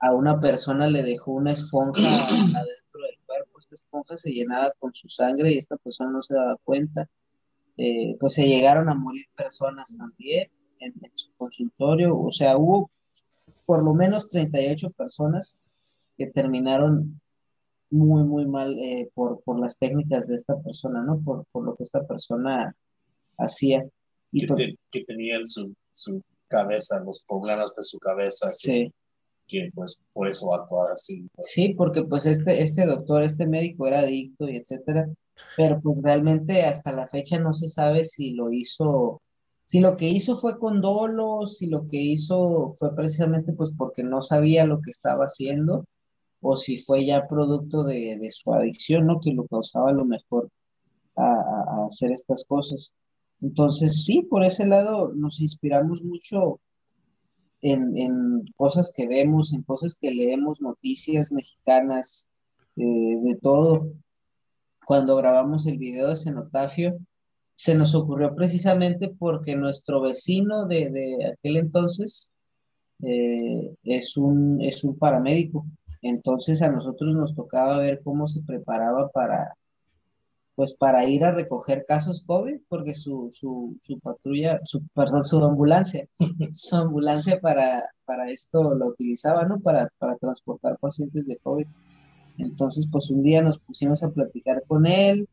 a 0.00 0.12
una 0.12 0.40
persona 0.40 0.86
le 0.88 1.02
dejó 1.02 1.32
una 1.32 1.52
esponja 1.52 2.02
adentro 2.28 3.02
del 3.02 3.18
cuerpo, 3.26 3.58
esta 3.58 3.74
esponja 3.74 4.16
se 4.16 4.30
llenaba 4.30 4.72
con 4.78 4.94
su 4.94 5.08
sangre 5.08 5.52
y 5.52 5.58
esta 5.58 5.76
persona 5.76 6.10
no 6.10 6.22
se 6.22 6.34
daba 6.34 6.56
cuenta. 6.64 7.08
Eh, 7.76 8.16
pues 8.18 8.34
se 8.34 8.46
llegaron 8.46 8.88
a 8.88 8.94
morir 8.94 9.26
personas 9.36 9.96
también 9.96 10.50
en, 10.80 10.94
su 11.14 11.32
consultorio, 11.36 12.18
o 12.18 12.32
sea, 12.32 12.56
hubo 12.56 12.90
por 13.66 13.84
lo 13.84 13.94
menos 13.94 14.28
38 14.30 14.90
personas 14.90 15.58
que 16.18 16.26
terminaron 16.26 17.20
muy, 17.90 18.24
muy 18.24 18.46
mal 18.46 18.78
eh, 18.78 19.10
por, 19.14 19.40
por, 19.42 19.58
las 19.58 19.78
técnicas 19.78 20.26
de 20.26 20.34
esta 20.34 20.60
persona, 20.60 21.02
¿no? 21.02 21.22
Por, 21.22 21.46
por 21.52 21.64
lo 21.64 21.74
que 21.74 21.84
esta 21.84 22.06
persona 22.06 22.76
hacía. 23.38 23.88
Y 24.30 24.46
que, 24.46 24.74
que 24.90 25.04
tenía 25.04 25.36
en 25.36 25.46
su, 25.46 25.72
su, 25.90 26.22
cabeza, 26.48 27.00
los 27.04 27.22
problemas 27.26 27.74
de 27.76 27.82
su 27.82 27.98
cabeza. 27.98 28.48
Sí. 28.48 28.92
Que, 29.46 29.70
pues 29.74 30.04
por 30.12 30.28
eso 30.28 30.52
actuaba 30.52 30.92
así. 30.92 31.26
Sí, 31.38 31.74
porque 31.74 32.02
pues 32.02 32.26
este, 32.26 32.62
este 32.62 32.84
doctor, 32.84 33.22
este 33.22 33.46
médico 33.46 33.86
era 33.86 34.00
adicto 34.00 34.46
y 34.46 34.56
etcétera, 34.56 35.08
pero 35.56 35.80
pues 35.80 36.02
realmente 36.02 36.64
hasta 36.64 36.92
la 36.92 37.06
fecha 37.06 37.38
no 37.38 37.54
se 37.54 37.68
sabe 37.68 38.04
si 38.04 38.34
lo 38.34 38.52
hizo, 38.52 39.22
si 39.64 39.80
lo 39.80 39.96
que 39.96 40.06
hizo 40.06 40.36
fue 40.36 40.58
con 40.58 40.82
dolo, 40.82 41.46
si 41.46 41.66
lo 41.66 41.86
que 41.86 41.96
hizo 41.96 42.68
fue 42.78 42.94
precisamente 42.94 43.54
pues 43.54 43.72
porque 43.74 44.02
no 44.02 44.20
sabía 44.20 44.66
lo 44.66 44.82
que 44.82 44.90
estaba 44.90 45.24
haciendo, 45.24 45.86
o 46.40 46.56
si 46.56 46.78
fue 46.78 47.04
ya 47.04 47.26
producto 47.26 47.84
de, 47.84 48.18
de 48.18 48.30
su 48.30 48.52
adicción, 48.52 49.06
¿no? 49.06 49.20
Que 49.20 49.32
lo 49.32 49.46
causaba 49.46 49.90
a 49.90 49.94
lo 49.94 50.04
mejor 50.04 50.50
a, 51.16 51.24
a 51.24 51.86
hacer 51.88 52.12
estas 52.12 52.44
cosas. 52.44 52.94
Entonces, 53.40 54.04
sí, 54.04 54.22
por 54.22 54.44
ese 54.44 54.66
lado 54.66 55.12
nos 55.14 55.40
inspiramos 55.40 56.02
mucho 56.02 56.60
en, 57.60 57.96
en 57.96 58.44
cosas 58.56 58.92
que 58.96 59.06
vemos, 59.06 59.52
en 59.52 59.62
cosas 59.62 59.96
que 60.00 60.10
leemos, 60.10 60.60
noticias 60.60 61.32
mexicanas, 61.32 62.30
eh, 62.76 63.16
de 63.22 63.36
todo. 63.36 63.92
Cuando 64.86 65.16
grabamos 65.16 65.66
el 65.66 65.78
video 65.78 66.08
de 66.08 66.16
Cenotafio, 66.16 66.98
se 67.56 67.74
nos 67.74 67.94
ocurrió 67.94 68.34
precisamente 68.34 69.08
porque 69.08 69.56
nuestro 69.56 70.00
vecino 70.00 70.66
de, 70.66 70.90
de 70.90 71.26
aquel 71.26 71.56
entonces 71.56 72.32
eh, 73.02 73.74
es, 73.82 74.16
un, 74.16 74.60
es 74.62 74.84
un 74.84 74.96
paramédico. 74.96 75.66
Entonces 76.02 76.62
a 76.62 76.70
nosotros 76.70 77.14
nos 77.14 77.34
tocaba 77.34 77.78
ver 77.78 78.00
cómo 78.04 78.26
se 78.26 78.42
preparaba 78.42 79.08
para, 79.10 79.54
pues 80.54 80.74
para 80.74 81.04
ir 81.06 81.24
a 81.24 81.32
recoger 81.32 81.84
casos 81.86 82.22
COVID, 82.26 82.60
porque 82.68 82.94
su, 82.94 83.30
su, 83.32 83.76
su 83.78 83.98
patrulla, 84.00 84.60
su, 84.64 84.82
perdón, 84.94 85.24
su 85.24 85.44
ambulancia, 85.44 86.06
su 86.52 86.76
ambulancia 86.76 87.40
para, 87.40 87.84
para 88.04 88.30
esto 88.30 88.74
lo 88.74 88.88
utilizaba, 88.88 89.44
¿no? 89.44 89.60
Para, 89.60 89.88
para 89.98 90.16
transportar 90.16 90.78
pacientes 90.78 91.26
de 91.26 91.36
COVID. 91.36 91.66
Entonces, 92.38 92.88
pues 92.90 93.10
un 93.10 93.22
día 93.22 93.42
nos 93.42 93.58
pusimos 93.58 94.02
a 94.04 94.10
platicar 94.10 94.62
con 94.66 94.86
él 94.86 95.28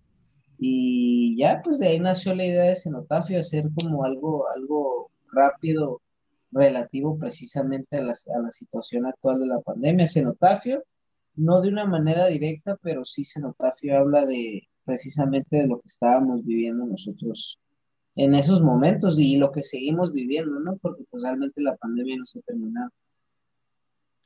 y 0.57 1.37
ya, 1.37 1.61
pues 1.63 1.79
de 1.79 1.87
ahí 1.87 1.99
nació 1.99 2.33
la 2.33 2.45
idea 2.45 2.63
de 2.63 2.75
cenotafio, 2.75 3.39
hacer 3.39 3.69
como 3.79 4.03
algo, 4.03 4.45
algo 4.55 5.11
rápido 5.31 6.01
relativo 6.55 7.17
precisamente 7.19 7.97
a 7.97 8.01
la, 8.01 8.13
a 8.13 8.39
la 8.39 8.51
situación 8.51 9.05
actual 9.05 9.39
de 9.39 9.47
la 9.47 9.59
pandemia. 9.59 10.07
Cenotafio, 10.07 10.83
no 11.35 11.61
de 11.61 11.69
una 11.69 11.85
manera 11.85 12.27
directa, 12.27 12.77
pero 12.81 13.03
sí 13.05 13.25
cenotafio 13.25 13.97
habla 13.97 14.25
de 14.25 14.67
precisamente 14.85 15.57
de 15.57 15.67
lo 15.67 15.81
que 15.81 15.87
estábamos 15.87 16.45
viviendo 16.45 16.85
nosotros 16.85 17.59
en 18.15 18.35
esos 18.35 18.61
momentos 18.61 19.19
y 19.19 19.37
lo 19.37 19.51
que 19.51 19.63
seguimos 19.63 20.13
viviendo, 20.13 20.59
¿no? 20.59 20.77
Porque 20.77 21.03
pues 21.09 21.23
realmente 21.23 21.61
la 21.61 21.75
pandemia 21.75 22.17
no 22.17 22.25
se 22.25 22.39
ha 22.39 22.41
terminado. 22.43 22.91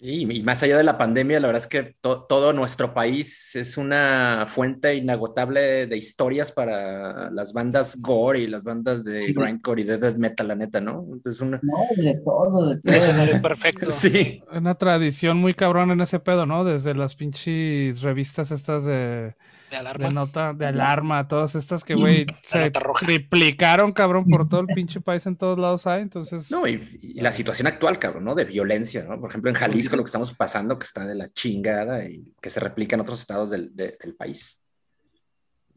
Y, 0.01 0.43
más 0.43 0.63
allá 0.63 0.77
de 0.77 0.85
la 0.85 0.97
pandemia, 0.97 1.41
la 1.41 1.47
verdad 1.47 1.61
es 1.61 1.67
que 1.67 1.93
todo 2.01 2.53
nuestro 2.53 2.93
país 2.93 3.53
es 3.57 3.77
una 3.77 4.45
fuente 4.47 4.95
inagotable 4.95 5.87
de 5.87 5.97
historias 5.97 6.53
para 6.53 7.29
las 7.31 7.51
bandas 7.51 7.99
gore 8.01 8.39
y 8.39 8.47
las 8.47 8.63
bandas 8.63 9.03
de 9.03 9.33
grindcore 9.33 9.81
y 9.81 9.85
de 9.85 9.97
death 9.97 10.15
metal, 10.15 10.47
la 10.47 10.55
neta, 10.55 10.79
¿no? 10.79 11.05
Es 11.25 11.41
una... 11.41 11.59
No, 11.61 12.01
de 12.01 12.13
todo, 12.23 12.69
de 12.69 12.79
todo. 12.79 12.93
Escenario 12.93 13.41
perfecto. 13.41 13.89
Sí. 13.99 14.39
Una 14.53 14.75
tradición 14.75 15.37
muy 15.37 15.53
cabrón 15.53 15.91
en 15.91 15.99
ese 15.99 16.19
pedo, 16.19 16.45
¿no? 16.45 16.63
Desde 16.63 16.93
las 16.93 17.15
pinches 17.15 18.01
revistas 18.01 18.51
estas 18.51 18.85
de 18.85 19.35
de 19.69 19.77
alarma. 19.77 20.07
De 20.07 20.13
nota, 20.13 20.53
de 20.53 20.65
alarma, 20.65 21.27
todas 21.27 21.55
estas 21.55 21.83
que, 21.83 21.95
güey, 21.95 22.25
se 22.43 22.71
triplicaron, 22.71 23.91
cabrón, 23.91 24.25
por 24.25 24.47
todo 24.47 24.61
el 24.61 24.67
pinche 24.75 25.01
país 25.01 25.25
en 25.25 25.35
todos 25.35 25.57
lados 25.57 25.87
hay, 25.87 26.01
entonces... 26.01 26.49
No, 26.51 26.67
y, 26.67 26.79
la 27.15 27.31
situación 27.31 27.67
actual, 27.67 27.99
cabrón, 27.99 28.25
¿no? 28.25 28.35
De 28.35 28.45
violencia, 28.45 29.03
¿no? 29.03 29.19
Por 29.19 29.29
ejemplo, 29.29 29.49
en 29.49 29.55
Jalisco 29.55 29.95
lo 29.95 30.03
que 30.03 30.07
estamos 30.07 30.33
pasando, 30.33 30.77
que 30.79 30.85
está 30.85 31.05
de 31.05 31.15
la 31.15 31.31
chingada 31.31 32.07
y 32.07 32.33
que 32.41 32.49
se 32.49 32.59
replica 32.59 32.95
en 32.95 33.01
otros 33.01 33.19
estados 33.19 33.49
del, 33.49 33.75
del 33.75 34.15
país. 34.17 34.63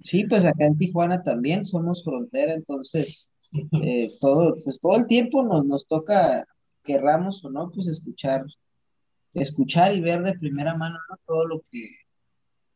Sí, 0.03 0.25
pues 0.25 0.45
acá 0.45 0.67
en 0.67 0.77
Tijuana 0.77 1.23
también 1.23 1.65
somos 1.65 2.03
frontera, 2.03 2.55
entonces 2.55 3.31
eh, 3.83 4.09
todo, 4.21 4.57
pues 4.65 4.81
todo 4.81 4.97
el 4.97 5.07
tiempo 5.07 5.43
nos, 5.43 5.65
nos 5.65 5.87
toca, 5.87 6.45
querramos 6.83 7.45
o 7.45 7.51
no, 7.51 7.71
pues 7.71 7.87
escuchar, 7.87 8.45
escuchar 9.35 9.95
y 9.95 10.01
ver 10.01 10.23
de 10.23 10.39
primera 10.39 10.77
mano 10.77 10.99
¿no? 11.09 11.17
todo 11.27 11.47
lo 11.47 11.63
que, 11.71 11.87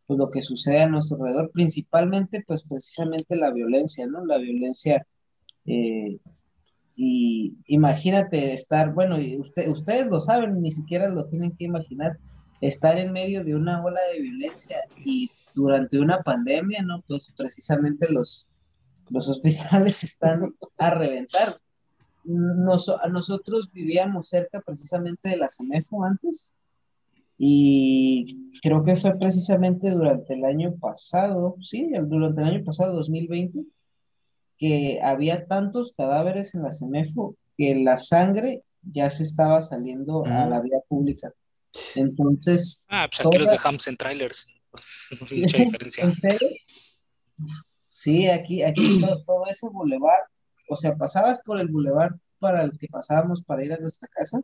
pues 0.06 0.18
lo 0.18 0.30
que 0.30 0.42
sucede 0.42 0.82
a 0.82 0.88
nuestro 0.88 1.16
alrededor, 1.16 1.50
principalmente 1.52 2.44
pues 2.46 2.62
precisamente 2.64 3.36
la 3.36 3.50
violencia, 3.50 4.06
¿no? 4.06 4.24
La 4.24 4.38
violencia 4.38 5.06
eh, 5.66 6.18
y 6.96 7.58
imagínate 7.66 8.54
estar, 8.54 8.94
bueno, 8.94 9.20
y 9.20 9.38
usted, 9.38 9.68
ustedes 9.68 10.06
lo 10.06 10.20
saben, 10.20 10.62
ni 10.62 10.72
siquiera 10.72 11.08
lo 11.08 11.26
tienen 11.26 11.54
que 11.54 11.64
imaginar, 11.64 12.18
estar 12.62 12.96
en 12.96 13.12
medio 13.12 13.44
de 13.44 13.54
una 13.54 13.84
ola 13.84 14.00
de 14.12 14.22
violencia 14.22 14.78
y 15.04 15.30
durante 15.54 15.98
una 15.98 16.22
pandemia, 16.22 16.82
¿no? 16.82 17.02
Pues 17.06 17.34
precisamente 17.36 18.10
los, 18.10 18.48
los 19.10 19.28
hospitales 19.28 20.04
están 20.04 20.54
a 20.78 20.90
reventar. 20.90 21.56
nosotros 22.24 23.70
vivíamos 23.72 24.28
cerca 24.28 24.60
precisamente 24.62 25.28
de 25.28 25.36
la 25.36 25.50
CEMEFO 25.50 26.02
antes 26.02 26.54
y 27.38 28.50
creo 28.62 28.82
que 28.82 28.96
fue 28.96 29.18
precisamente 29.18 29.90
durante 29.90 30.34
el 30.34 30.44
año 30.44 30.76
pasado, 30.80 31.56
sí, 31.60 31.90
durante 32.08 32.40
el 32.40 32.48
año 32.48 32.64
pasado, 32.64 32.94
2020, 32.94 33.64
que 34.58 34.98
había 35.02 35.46
tantos 35.46 35.92
cadáveres 35.96 36.54
en 36.54 36.62
la 36.62 36.72
CEMEFO 36.72 37.36
que 37.58 37.74
la 37.76 37.98
sangre 37.98 38.62
ya 38.82 39.10
se 39.10 39.22
estaba 39.24 39.60
saliendo 39.62 40.24
a 40.24 40.46
la 40.46 40.60
vía 40.60 40.78
pública. 40.88 41.32
Entonces. 41.94 42.86
Ah, 42.88 43.06
pues 43.10 43.26
aquí 43.26 43.38
los 43.38 43.50
dejamos 43.50 43.86
en 43.86 43.96
trailers. 43.96 44.46
Sí, 45.26 45.40
mucha 45.40 45.56
diferencia. 45.56 46.12
Sí, 47.86 48.28
aquí, 48.28 48.62
aquí 48.62 49.00
todo, 49.24 49.46
ese 49.48 49.68
bulevar, 49.70 50.18
o 50.68 50.76
sea, 50.76 50.96
pasabas 50.96 51.40
por 51.42 51.58
el 51.58 51.68
bulevar 51.68 52.14
para 52.38 52.62
el 52.62 52.76
que 52.76 52.86
pasábamos 52.88 53.42
para 53.42 53.64
ir 53.64 53.72
a 53.72 53.78
nuestra 53.78 54.06
casa 54.08 54.38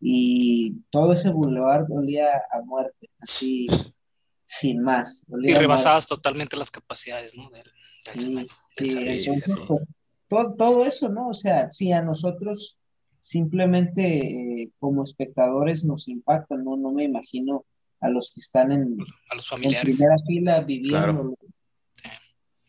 y 0.00 0.76
todo 0.90 1.12
ese 1.12 1.30
bulevar 1.30 1.86
olía 1.90 2.30
a 2.52 2.62
muerte, 2.64 3.10
así 3.20 3.66
sin 4.44 4.82
más. 4.82 5.24
y 5.42 5.54
rebasabas 5.54 6.06
totalmente 6.06 6.56
las 6.56 6.70
capacidades, 6.70 7.36
¿no? 7.36 7.50
sí, 7.92 8.20
sí, 8.76 9.30
pues, 9.30 9.78
todo, 10.28 10.54
todo 10.54 10.86
eso, 10.86 11.08
¿no? 11.08 11.28
O 11.28 11.34
sea, 11.34 11.70
si 11.70 11.92
a 11.92 12.02
nosotros 12.02 12.80
simplemente 13.20 14.62
eh, 14.62 14.70
como 14.78 15.04
espectadores 15.04 15.84
nos 15.84 16.08
impacta, 16.08 16.56
¿no? 16.56 16.76
No 16.76 16.90
me 16.90 17.04
imagino 17.04 17.64
a 18.00 18.08
los 18.08 18.32
que 18.34 18.40
están 18.40 18.72
en, 18.72 18.96
a 19.28 19.34
los 19.34 19.48
familiares. 19.48 19.96
primera 19.96 20.16
fila 20.26 20.60
viviendo. 20.62 21.36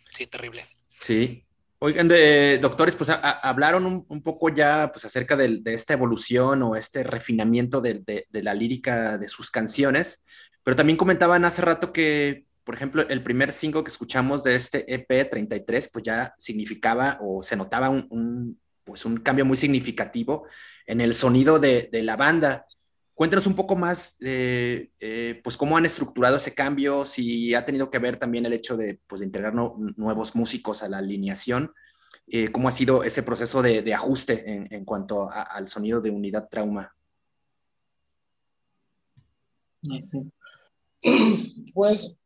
Sí, 0.09 0.27
terrible. 0.27 0.65
Sí. 0.99 1.45
Oigan, 1.83 2.07
de, 2.07 2.59
doctores, 2.61 2.95
pues 2.95 3.09
hablaron 3.09 4.05
un, 4.07 4.21
poco 4.21 4.49
ya 4.49 4.91
pues, 4.93 5.03
acerca 5.03 5.35
de, 5.35 5.63
esta 5.65 5.93
evolución 5.93 6.61
o 6.61 6.75
este 6.75 7.01
refinamiento 7.01 7.81
de, 7.81 8.27
la 8.31 8.53
lírica 8.53 9.17
de 9.17 9.27
sus 9.27 9.49
canciones, 9.49 10.23
pero 10.61 10.75
también 10.75 10.95
comentaban 10.95 11.43
hace 11.43 11.63
rato 11.63 11.91
que, 11.91 12.45
por 12.63 12.75
ejemplo, 12.75 13.09
el 13.09 13.23
primer 13.23 13.51
single 13.51 13.83
que 13.83 13.89
escuchamos 13.89 14.43
de 14.43 14.57
este 14.57 14.93
EP 14.93 15.27
33, 15.27 15.89
pues 15.91 16.05
ya 16.05 16.35
significaba 16.37 17.17
o 17.19 17.41
se 17.41 17.55
notaba 17.55 17.89
un, 17.89 18.59
pues 18.83 19.03
un 19.03 19.17
cambio 19.17 19.45
muy 19.45 19.57
significativo 19.57 20.45
en 20.85 21.01
el 21.01 21.15
sonido 21.15 21.57
de, 21.57 21.89
la 21.91 22.15
banda. 22.15 22.67
Cuéntanos 23.21 23.45
un 23.45 23.55
poco 23.55 23.75
más 23.75 24.17
de 24.17 24.91
eh, 24.99 25.39
pues 25.43 25.55
cómo 25.55 25.77
han 25.77 25.85
estructurado 25.85 26.37
ese 26.37 26.55
cambio, 26.55 27.05
si 27.05 27.53
ha 27.53 27.63
tenido 27.63 27.91
que 27.91 27.99
ver 27.99 28.17
también 28.17 28.47
el 28.47 28.53
hecho 28.53 28.75
de, 28.75 28.99
pues, 29.05 29.21
integrar 29.21 29.53
nuevos 29.53 30.33
músicos 30.33 30.81
a 30.81 30.89
la 30.89 30.97
alineación, 30.97 31.71
eh, 32.25 32.51
cómo 32.51 32.67
ha 32.67 32.71
sido 32.71 33.03
ese 33.03 33.21
proceso 33.21 33.61
de, 33.61 33.93
ajuste 33.93 34.73
en, 34.75 34.85
cuanto 34.85 35.29
al 35.29 35.67
sonido 35.67 36.01
de 36.01 36.09
unidad 36.09 36.49
trauma. 36.49 36.95
Pues 41.75 42.17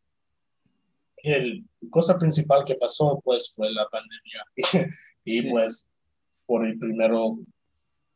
el 1.17 1.65
cosa 1.89 2.17
principal 2.17 2.63
que 2.63 2.75
pasó 2.75 3.19
pues 3.21 3.53
fue 3.53 3.69
la 3.69 3.85
pandemia 3.89 4.45
y 5.25 5.49
pues 5.49 5.89
por 6.45 6.65
el 6.65 6.79
primero 6.79 7.37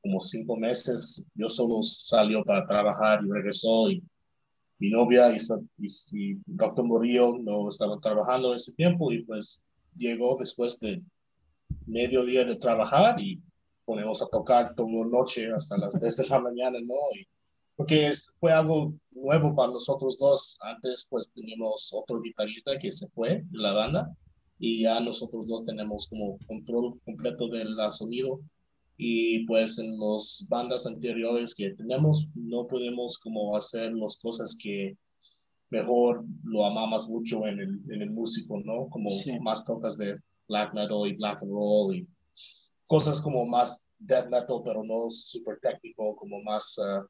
como 0.02 0.20
cinco 0.20 0.56
meses, 0.56 1.26
yo 1.36 1.50
solo 1.50 1.82
salió 1.84 2.44
para 2.44 2.66
trabajar 2.66 3.22
y 3.24 3.30
regresó 3.30 3.90
y 3.90 4.04
mi 4.80 4.90
novia 4.90 5.36
y, 5.36 5.38
y, 6.14 6.38
doctor 6.46 6.86
Morillo 6.86 7.38
no 7.38 7.68
estaba 7.68 8.00
trabajando 8.00 8.54
ese 8.54 8.74
tiempo 8.74 9.12
y 9.12 9.24
pues 9.24 9.66
llegó 9.98 10.38
después 10.38 10.80
de 10.80 11.04
medio 11.86 12.24
día 12.24 12.46
de 12.46 12.56
trabajar 12.56 13.20
y 13.20 13.42
ponemos 13.84 14.22
a 14.22 14.28
tocar 14.28 14.74
toda 14.76 14.90
la 14.90 15.10
noche 15.10 15.52
hasta 15.52 15.78
las 15.78 16.00
10 16.00 16.18
de 16.18 16.28
la 16.30 16.40
mañana, 16.40 16.80
¿no? 16.80 16.96
Y, 17.16 17.28
porque 17.76 18.12
fue 18.40 18.52
algo 18.52 18.94
nuevo 19.12 19.56
para 19.56 19.72
nosotros 19.72 20.18
dos. 20.20 20.58
Antes 20.62 21.08
pues 21.10 21.32
teníamos 21.34 21.90
otro 21.94 22.22
guitarrista 22.22 22.78
que 22.78 22.92
se 22.92 23.08
fue 23.10 23.42
de 23.50 23.58
la 23.58 23.72
banda 23.74 24.16
y 24.60 24.84
ya 24.84 25.00
nosotros 25.00 25.48
dos 25.48 25.64
tenemos 25.64 26.08
como 26.08 26.38
control 26.46 27.00
completo 27.06 27.48
del 27.48 27.76
sonido 27.92 28.42
y 29.02 29.46
pues 29.46 29.78
en 29.80 29.98
las 29.98 30.46
bandas 30.50 30.86
anteriores 30.86 31.56
que 31.56 31.70
tenemos 31.70 32.28
no 32.36 32.68
podemos 32.68 33.18
como 33.18 33.56
hacer 33.56 33.94
las 33.94 34.18
cosas 34.18 34.58
que 34.62 34.98
mejor 35.70 36.26
lo 36.44 36.66
amamos 36.66 37.08
mucho 37.08 37.48
en 37.48 37.62
el, 37.62 37.80
en 37.94 38.02
el 38.02 38.10
músico, 38.10 38.60
¿no? 38.60 38.90
Como 38.90 39.10
más 39.40 39.64
tocas 39.64 39.98
de 39.98 40.18
black 40.50 40.74
metal 40.74 41.08
y 41.08 41.16
black 41.16 41.42
and 41.42 41.50
roll 41.50 41.96
y 41.96 42.10
cosas 42.88 43.22
como 43.22 43.46
más 43.46 43.88
death 44.00 44.26
metal 44.26 44.62
pero 44.66 44.84
no 44.84 45.10
super 45.10 45.58
técnico, 45.62 46.18
como 46.18 46.42
más, 46.44 46.78
uh, 46.78 47.08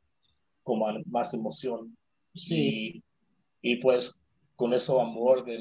como 0.62 0.86
más 1.08 1.34
emoción. 1.34 1.98
Y, 2.36 3.02
y 3.64 3.78
pues 3.78 4.22
con 4.56 4.76
eso 4.76 5.02
amor 5.02 5.44
de, 5.44 5.58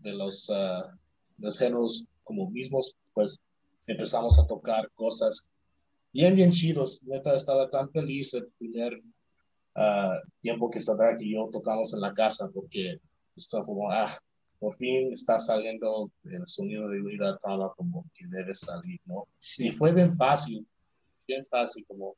de 0.00 0.12
los, 0.12 0.48
uh, 0.48 0.90
los 1.36 1.56
géneros 1.56 2.04
como 2.24 2.50
mismos, 2.50 2.96
pues 3.14 3.40
empezamos 3.86 4.40
a 4.40 4.46
tocar 4.48 4.90
cosas 4.96 5.48
bien, 6.12 6.34
bien 6.34 6.52
chidos. 6.52 7.02
Neta, 7.04 7.34
estaba 7.34 7.70
tan 7.70 7.90
feliz 7.90 8.34
el 8.34 8.48
primer 8.58 9.00
ah, 9.74 10.18
tiempo 10.40 10.70
que 10.70 10.80
Sadrak 10.80 11.20
y 11.20 11.34
yo 11.34 11.48
tocamos 11.52 11.92
en 11.94 12.00
la 12.00 12.14
casa 12.14 12.50
porque 12.52 13.00
estaba 13.36 13.64
como, 13.64 13.90
ah, 13.90 14.10
por 14.58 14.74
fin 14.74 15.12
está 15.12 15.38
saliendo 15.38 16.10
el 16.24 16.46
sonido 16.46 16.88
de 16.88 17.00
unidad 17.00 17.38
trama 17.38 17.72
como 17.76 18.04
que 18.14 18.26
debe 18.26 18.54
salir, 18.54 19.00
¿no? 19.06 19.28
Y 19.58 19.70
fue 19.70 19.92
bien 19.92 20.16
fácil, 20.16 20.66
bien 21.26 21.44
fácil 21.46 21.84
como, 21.86 22.16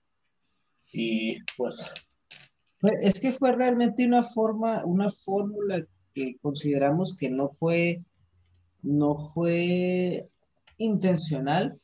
y 0.92 1.38
pues... 1.56 1.84
es 3.02 3.20
que 3.20 3.32
fue 3.32 3.54
realmente 3.54 4.06
una 4.06 4.22
forma, 4.22 4.84
una 4.84 5.10
fórmula 5.10 5.84
que 6.14 6.36
consideramos 6.40 7.16
que 7.16 7.30
no 7.30 7.48
fue, 7.48 8.02
no 8.82 9.14
fue 9.14 10.28
intencional, 10.78 11.78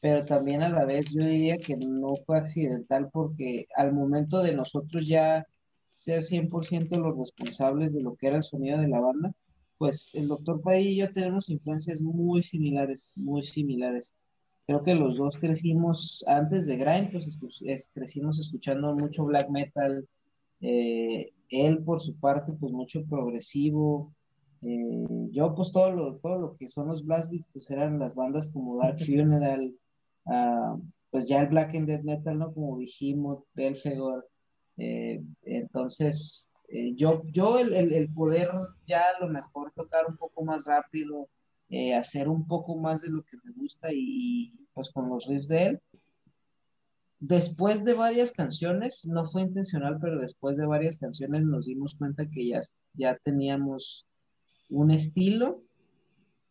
pero 0.00 0.24
también 0.24 0.62
a 0.62 0.68
la 0.68 0.84
vez 0.84 1.12
yo 1.12 1.24
diría 1.24 1.58
que 1.58 1.76
no 1.76 2.16
fue 2.24 2.38
accidental 2.38 3.08
porque 3.12 3.66
al 3.76 3.92
momento 3.92 4.42
de 4.42 4.54
nosotros 4.54 5.06
ya 5.06 5.46
ser 5.94 6.22
100% 6.22 6.96
los 6.96 7.18
responsables 7.18 7.92
de 7.92 8.02
lo 8.02 8.14
que 8.14 8.28
era 8.28 8.36
el 8.36 8.42
sonido 8.44 8.78
de 8.78 8.88
la 8.88 9.00
banda, 9.00 9.32
pues 9.78 10.10
el 10.14 10.28
doctor 10.28 10.60
Pay 10.60 10.88
y 10.88 10.96
yo 10.98 11.12
tenemos 11.12 11.48
influencias 11.50 12.00
muy 12.00 12.42
similares, 12.42 13.12
muy 13.16 13.42
similares. 13.42 14.14
Creo 14.66 14.82
que 14.82 14.94
los 14.94 15.16
dos 15.16 15.38
crecimos 15.38 16.24
antes 16.28 16.66
de 16.66 16.76
Grind, 16.76 17.10
pues 17.10 17.90
crecimos 17.92 18.38
escuchando 18.38 18.94
mucho 18.94 19.24
black 19.24 19.48
metal, 19.50 20.06
eh, 20.60 21.32
él 21.50 21.82
por 21.82 22.00
su 22.00 22.14
parte 22.16 22.52
pues 22.52 22.72
mucho 22.72 23.04
progresivo, 23.06 24.12
eh, 24.62 25.06
yo 25.30 25.54
pues 25.54 25.72
todo 25.72 25.92
lo, 25.92 26.16
todo 26.16 26.38
lo 26.38 26.56
que 26.56 26.68
son 26.68 26.88
los 26.88 27.04
blast 27.04 27.30
beats 27.30 27.46
pues 27.52 27.70
eran 27.70 27.98
las 27.98 28.14
bandas 28.14 28.52
como 28.52 28.78
Dark 28.78 28.98
Funeral, 29.06 29.74
Ah, 30.28 30.76
pues 31.10 31.28
ya 31.28 31.40
el 31.40 31.48
Black 31.48 31.74
and 31.74 31.86
Dead 31.86 32.02
Metal, 32.02 32.38
¿no? 32.38 32.52
Como 32.52 32.78
Behemoth, 32.78 33.44
Belfegor. 33.54 34.26
Eh, 34.76 35.22
entonces, 35.42 36.52
eh, 36.68 36.94
yo, 36.94 37.22
yo 37.32 37.58
el, 37.58 37.72
el, 37.72 38.12
poder 38.12 38.50
ya 38.86 39.02
a 39.16 39.24
lo 39.24 39.28
mejor 39.28 39.72
tocar 39.74 40.06
un 40.06 40.16
poco 40.16 40.44
más 40.44 40.64
rápido, 40.64 41.28
eh, 41.70 41.94
hacer 41.94 42.28
un 42.28 42.46
poco 42.46 42.76
más 42.76 43.02
de 43.02 43.08
lo 43.08 43.22
que 43.22 43.38
me 43.42 43.52
gusta 43.52 43.88
y, 43.92 44.52
pues 44.74 44.90
con 44.90 45.08
los 45.08 45.26
riffs 45.26 45.48
de 45.48 45.62
él. 45.62 45.80
Después 47.20 47.84
de 47.84 47.94
varias 47.94 48.32
canciones, 48.32 49.06
no 49.06 49.26
fue 49.26 49.42
intencional, 49.42 49.98
pero 50.00 50.20
después 50.20 50.56
de 50.56 50.66
varias 50.66 50.98
canciones 50.98 51.42
nos 51.42 51.66
dimos 51.66 51.96
cuenta 51.96 52.28
que 52.28 52.46
ya, 52.46 52.60
ya 52.92 53.16
teníamos 53.16 54.06
un 54.68 54.90
estilo 54.90 55.64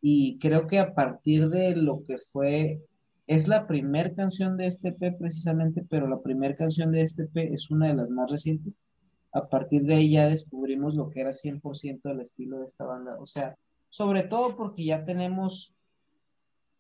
y 0.02 0.40
creo 0.40 0.68
que 0.68 0.80
a 0.80 0.94
partir 0.94 1.50
de 1.50 1.76
lo 1.76 2.04
que 2.04 2.18
fue 2.18 2.78
es 3.28 3.48
la 3.48 3.68
primera 3.68 4.14
canción 4.16 4.58
de 4.58 4.68
este 4.68 4.94
P 4.94 5.12
precisamente, 5.12 5.86
pero 5.90 6.08
la 6.08 6.22
primera 6.22 6.56
canción 6.56 6.92
de 6.92 7.02
este 7.02 7.26
P 7.28 7.54
es 7.54 7.70
una 7.70 7.88
de 7.88 7.96
las 7.96 8.10
más 8.10 8.32
recientes. 8.32 8.82
A 9.34 9.50
partir 9.50 9.84
de 9.84 9.96
ahí 9.96 10.12
ya 10.12 10.28
descubrimos 10.28 10.96
lo 10.96 11.10
que 11.10 11.22
era 11.22 11.34
100% 11.34 12.10
el 12.10 12.22
estilo 12.22 12.60
de 12.60 12.68
esta 12.68 12.86
banda. 12.86 13.18
O 13.20 13.26
sea, 13.26 13.58
sobre 13.90 14.24
todo 14.24 14.56
porque 14.56 14.86
ya 14.86 15.06
tenemos 15.06 15.74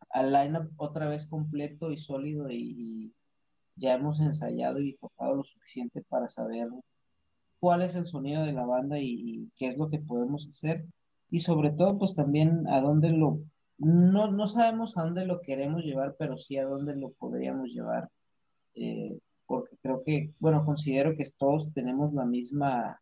al 0.09 0.31
lineup 0.31 0.71
otra 0.77 1.07
vez 1.07 1.27
completo 1.27 1.91
y 1.91 1.97
sólido 1.97 2.49
y, 2.49 3.13
ya 3.75 3.93
hemos 3.93 4.19
ensayado 4.19 4.79
y 4.79 4.95
tocado 4.95 5.35
lo 5.35 5.43
suficiente 5.43 6.01
para 6.09 6.27
saber 6.27 6.67
cuál 7.59 7.83
es 7.83 7.95
el 7.95 8.05
sonido 8.05 8.43
de 8.43 8.53
la 8.53 8.65
banda 8.65 8.99
y, 8.99 9.51
qué 9.55 9.67
es 9.67 9.77
lo 9.77 9.89
que 9.89 9.99
podemos 9.99 10.47
hacer 10.47 10.85
y 11.29 11.41
sobre 11.41 11.71
todo 11.71 11.99
pues 11.99 12.15
también 12.15 12.67
a 12.67 12.81
dónde 12.81 13.11
lo 13.11 13.39
no, 13.77 14.31
no 14.31 14.47
sabemos 14.47 14.97
a 14.97 15.03
dónde 15.03 15.25
lo 15.25 15.41
queremos 15.41 15.83
llevar 15.83 16.15
pero 16.17 16.37
sí 16.37 16.57
a 16.57 16.65
dónde 16.65 16.95
lo 16.95 17.11
podríamos 17.11 17.73
llevar 17.73 18.09
eh, 18.75 19.17
porque 19.45 19.77
creo 19.81 20.03
que 20.03 20.33
bueno 20.39 20.65
considero 20.65 21.15
que 21.15 21.25
todos 21.37 21.71
tenemos 21.73 22.13
la 22.13 22.25
misma 22.25 23.01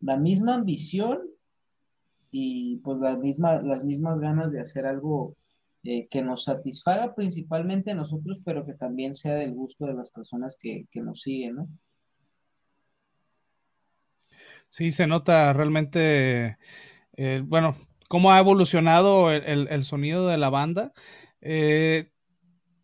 la 0.00 0.16
misma 0.16 0.54
ambición 0.54 1.20
y 2.30 2.78
pues 2.78 2.98
las 2.98 3.18
mismas 3.18 3.62
las 3.62 3.84
mismas 3.84 4.20
ganas 4.20 4.52
de 4.52 4.60
hacer 4.60 4.86
algo 4.86 5.36
eh, 5.84 6.06
que 6.08 6.22
nos 6.22 6.44
satisfaga 6.44 7.12
principalmente 7.12 7.90
a 7.90 7.96
nosotros, 7.96 8.40
pero 8.44 8.64
que 8.64 8.74
también 8.74 9.16
sea 9.16 9.34
del 9.34 9.52
gusto 9.52 9.86
de 9.86 9.94
las 9.94 10.10
personas 10.10 10.56
que, 10.56 10.86
nos 10.94 11.22
siguen, 11.22 11.56
¿no? 11.56 11.68
Sí, 14.70 14.92
se 14.92 15.08
nota 15.08 15.52
realmente, 15.52 16.56
eh, 17.16 17.42
bueno, 17.44 17.74
cómo 18.12 18.30
ha 18.30 18.38
evolucionado 18.38 19.32
el, 19.32 19.84
sonido 19.84 20.28
de 20.28 20.36
la 20.36 20.50
banda. 20.50 20.92
Eh, 21.40 22.10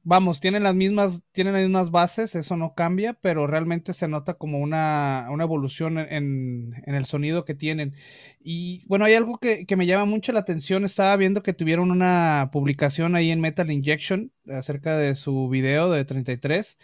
vamos, 0.02 0.40
tienen 0.40 0.62
las 0.62 0.74
mismas, 0.74 1.20
tienen 1.32 1.52
las 1.52 1.64
mismas 1.64 1.90
bases, 1.90 2.34
eso 2.34 2.56
no 2.56 2.72
cambia, 2.74 3.12
pero 3.12 3.46
realmente 3.46 3.92
se 3.92 4.08
nota 4.08 4.32
como 4.32 4.58
una, 4.58 5.28
evolución 5.38 5.98
en, 5.98 6.72
el 6.86 7.04
sonido 7.04 7.44
que 7.44 7.54
tienen. 7.54 7.94
Y 8.40 8.86
bueno, 8.86 9.04
hay 9.04 9.12
algo 9.12 9.36
que, 9.36 9.66
me 9.76 9.84
llama 9.84 10.06
mucho 10.06 10.32
la 10.32 10.40
atención. 10.40 10.86
Estaba 10.86 11.14
viendo 11.16 11.42
que 11.42 11.52
tuvieron 11.52 11.90
una 11.90 12.48
publicación 12.50 13.14
ahí 13.14 13.30
en 13.30 13.42
Metal 13.42 13.70
Injection 13.70 14.32
acerca 14.50 14.96
de 14.96 15.14
su 15.14 15.50
video 15.50 15.90
de 15.90 16.06
33. 16.06 16.78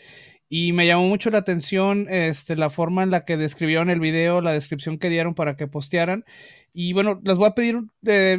Y 0.57 0.73
me 0.73 0.87
llamó 0.87 1.09
mucho 1.09 1.31
la 1.31 1.39
atención 1.39 2.07
este, 2.09 2.55
la 2.55 2.71
forma 2.71 3.03
en 3.03 3.11
la 3.11 3.25
que 3.25 3.37
describieron 3.37 3.91
el 3.91 3.99
video, 3.99 4.41
la 4.41 4.53
descripción 4.53 4.99
que 4.99 5.09
dieron 5.09 5.35
para 5.35 5.57
que 5.57 5.67
postearan. 5.67 6.25
Y 6.73 6.93
bueno, 6.93 7.21
les 7.25 7.37
voy 7.39 7.49
a 7.49 7.57
pedir, 7.57 7.81
eh, 8.07 8.39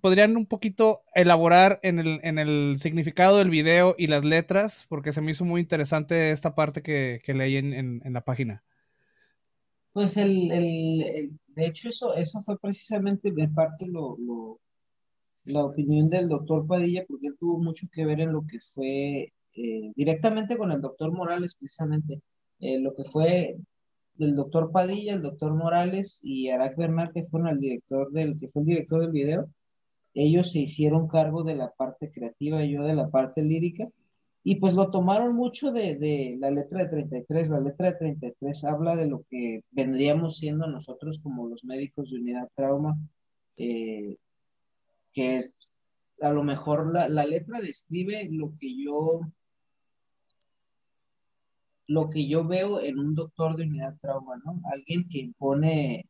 podrían 0.00 0.36
un 0.36 0.46
poquito 0.46 1.02
elaborar 1.12 1.80
en 1.82 1.98
el, 1.98 2.20
en 2.22 2.38
el, 2.38 2.76
significado 2.78 3.38
del 3.38 3.50
video 3.50 3.96
y 3.98 4.06
las 4.06 4.24
letras, 4.24 4.86
porque 4.88 5.12
se 5.12 5.20
me 5.20 5.32
hizo 5.32 5.44
muy 5.44 5.60
interesante 5.60 6.30
esta 6.30 6.54
parte 6.54 6.84
que, 6.84 7.20
que 7.24 7.34
leí 7.34 7.56
en, 7.56 8.00
la 8.04 8.20
página. 8.20 8.62
Pues 9.92 10.16
el, 10.18 10.52
el, 10.52 11.32
de 11.48 11.66
hecho 11.66 11.88
eso, 11.88 12.14
eso 12.14 12.40
fue 12.42 12.60
precisamente 12.60 13.32
en 13.36 13.54
parte 13.54 13.88
lo, 13.88 14.16
lo, 14.20 14.60
la 15.46 15.64
opinión 15.64 16.08
del 16.08 16.28
doctor 16.28 16.64
Padilla, 16.64 17.04
porque 17.08 17.26
él 17.26 17.36
tuvo 17.40 17.58
mucho 17.58 17.88
que 17.92 18.04
ver 18.04 18.20
en 18.20 18.32
lo 18.32 18.46
que 18.46 18.60
fue 18.60 19.32
eh, 19.56 19.92
directamente 19.94 20.56
con 20.56 20.72
el 20.72 20.80
doctor 20.80 21.12
Morales, 21.12 21.54
precisamente, 21.54 22.20
eh, 22.60 22.78
lo 22.80 22.94
que 22.94 23.04
fue 23.04 23.56
el 24.18 24.36
doctor 24.36 24.70
Padilla, 24.72 25.14
el 25.14 25.22
doctor 25.22 25.54
Morales 25.54 26.20
y 26.22 26.48
Arak 26.48 26.76
Bernal, 26.76 27.12
que 27.12 27.22
fueron 27.24 27.48
el 27.48 27.60
director 27.60 28.10
del, 28.12 28.36
que 28.36 28.48
fue 28.48 28.62
el 28.62 28.66
director 28.66 29.00
del 29.00 29.12
video, 29.12 29.48
ellos 30.14 30.52
se 30.52 30.60
hicieron 30.60 31.08
cargo 31.08 31.44
de 31.44 31.56
la 31.56 31.72
parte 31.72 32.10
creativa 32.10 32.64
y 32.64 32.72
yo 32.72 32.84
de 32.84 32.94
la 32.94 33.10
parte 33.10 33.42
lírica, 33.42 33.88
y 34.48 34.56
pues 34.60 34.74
lo 34.74 34.90
tomaron 34.90 35.34
mucho 35.34 35.72
de, 35.72 35.96
de, 35.96 36.36
la 36.38 36.52
letra 36.52 36.84
de 36.84 36.88
33. 36.88 37.50
La 37.50 37.60
letra 37.60 37.90
de 37.90 37.98
33 37.98 38.64
habla 38.64 38.94
de 38.94 39.08
lo 39.08 39.24
que 39.28 39.62
vendríamos 39.72 40.38
siendo 40.38 40.68
nosotros 40.68 41.18
como 41.20 41.48
los 41.48 41.64
médicos 41.64 42.10
de 42.10 42.18
unidad 42.18 42.48
trauma, 42.54 42.96
eh, 43.56 44.16
que 45.12 45.38
es, 45.38 45.58
a 46.20 46.30
lo 46.30 46.44
mejor 46.44 46.92
la, 46.92 47.08
la 47.08 47.26
letra 47.26 47.60
describe 47.60 48.28
lo 48.30 48.52
que 48.58 48.80
yo 48.80 49.22
lo 51.88 52.10
que 52.10 52.26
yo 52.26 52.46
veo 52.46 52.80
en 52.80 52.98
un 52.98 53.14
doctor 53.14 53.56
de 53.56 53.64
unidad 53.64 53.96
trauma, 53.98 54.36
¿no? 54.44 54.60
Alguien 54.72 55.08
que 55.08 55.18
impone 55.18 56.04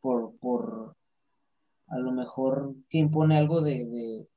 por, 0.00 0.36
por 0.38 0.96
a 1.88 1.98
lo 1.98 2.12
mejor 2.12 2.74
que 2.88 2.98
impone 2.98 3.36
algo 3.36 3.60
de, 3.60 4.28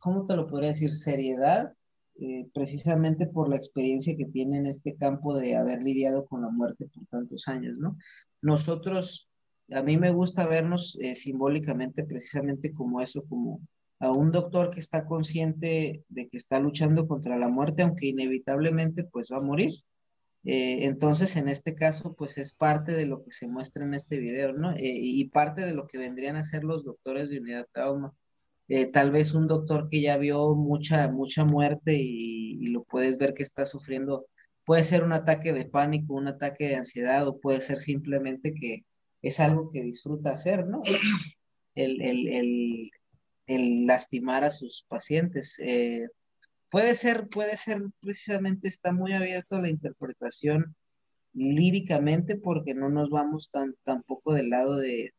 ¿cómo 0.00 0.26
te 0.26 0.36
lo 0.36 0.46
podría 0.46 0.70
decir? 0.70 0.92
Seriedad, 0.92 1.72
eh, 2.18 2.48
precisamente 2.54 3.26
por 3.26 3.50
la 3.50 3.56
experiencia 3.56 4.16
que 4.16 4.24
tiene 4.24 4.58
en 4.58 4.66
este 4.66 4.96
campo 4.96 5.36
de 5.36 5.56
haber 5.56 5.82
lidiado 5.82 6.26
con 6.26 6.42
la 6.42 6.48
muerte 6.48 6.88
por 6.94 7.06
tantos 7.06 7.46
años, 7.48 7.76
¿no? 7.76 7.96
Nosotros, 8.40 9.30
a 9.70 9.82
mí 9.82 9.96
me 9.96 10.12
gusta 10.12 10.46
vernos 10.46 10.96
eh, 11.00 11.14
simbólicamente 11.14 12.04
precisamente 12.04 12.72
como 12.72 13.00
eso, 13.00 13.24
como 13.28 13.60
a 13.98 14.10
un 14.12 14.30
doctor 14.30 14.70
que 14.70 14.80
está 14.80 15.06
consciente 15.06 16.04
de 16.08 16.28
que 16.28 16.36
está 16.36 16.60
luchando 16.60 17.06
contra 17.06 17.38
la 17.38 17.48
muerte, 17.48 17.82
aunque 17.82 18.06
inevitablemente 18.06 19.04
pues 19.04 19.30
va 19.32 19.38
a 19.38 19.40
morir. 19.42 19.72
Eh, 20.44 20.86
entonces, 20.86 21.36
en 21.36 21.48
este 21.48 21.74
caso, 21.74 22.14
pues 22.14 22.38
es 22.38 22.52
parte 22.54 22.94
de 22.94 23.06
lo 23.06 23.24
que 23.24 23.32
se 23.32 23.48
muestra 23.48 23.84
en 23.84 23.94
este 23.94 24.18
video, 24.18 24.52
¿no? 24.52 24.72
Eh, 24.72 24.78
y 24.82 25.28
parte 25.30 25.62
de 25.62 25.74
lo 25.74 25.86
que 25.88 25.98
vendrían 25.98 26.36
a 26.36 26.44
ser 26.44 26.62
los 26.64 26.84
doctores 26.84 27.30
de 27.30 27.40
unidad 27.40 27.66
trauma. 27.72 28.14
Eh, 28.68 28.86
tal 28.86 29.10
vez 29.12 29.34
un 29.34 29.46
doctor 29.46 29.88
que 29.90 30.00
ya 30.00 30.16
vio 30.18 30.54
mucha, 30.54 31.08
mucha 31.10 31.44
muerte 31.44 31.94
y, 31.94 32.58
y, 32.64 32.68
lo 32.68 32.84
puedes 32.84 33.18
ver 33.18 33.34
que 33.34 33.42
está 33.42 33.66
sufriendo, 33.66 34.26
puede 34.64 34.84
ser 34.84 35.04
un 35.04 35.12
ataque 35.12 35.52
de 35.52 35.66
pánico, 35.66 36.14
un 36.14 36.28
ataque 36.28 36.68
de 36.68 36.76
ansiedad 36.76 37.26
o 37.28 37.40
puede 37.40 37.60
ser 37.60 37.78
simplemente 37.78 38.54
que 38.54 38.84
es 39.22 39.40
algo 39.40 39.70
que 39.70 39.82
disfruta 39.82 40.30
hacer, 40.30 40.66
¿no? 40.66 40.80
El, 41.74 42.02
el, 42.02 42.28
el, 42.28 42.90
el 43.46 43.86
lastimar 43.86 44.44
a 44.44 44.50
sus 44.50 44.84
pacientes. 44.88 45.58
Eh, 45.60 46.08
puede 46.70 46.94
ser, 46.94 47.28
puede 47.28 47.56
ser 47.56 47.82
precisamente, 48.00 48.68
está 48.68 48.92
muy 48.92 49.12
abierto 49.12 49.56
a 49.56 49.60
la 49.60 49.68
interpretación 49.68 50.74
líricamente 51.32 52.36
porque 52.36 52.74
no 52.74 52.88
nos 52.88 53.10
vamos 53.10 53.50
tan 53.50 53.74
tampoco 53.84 54.32
del 54.32 54.50
lado 54.50 54.76
de, 54.78 55.12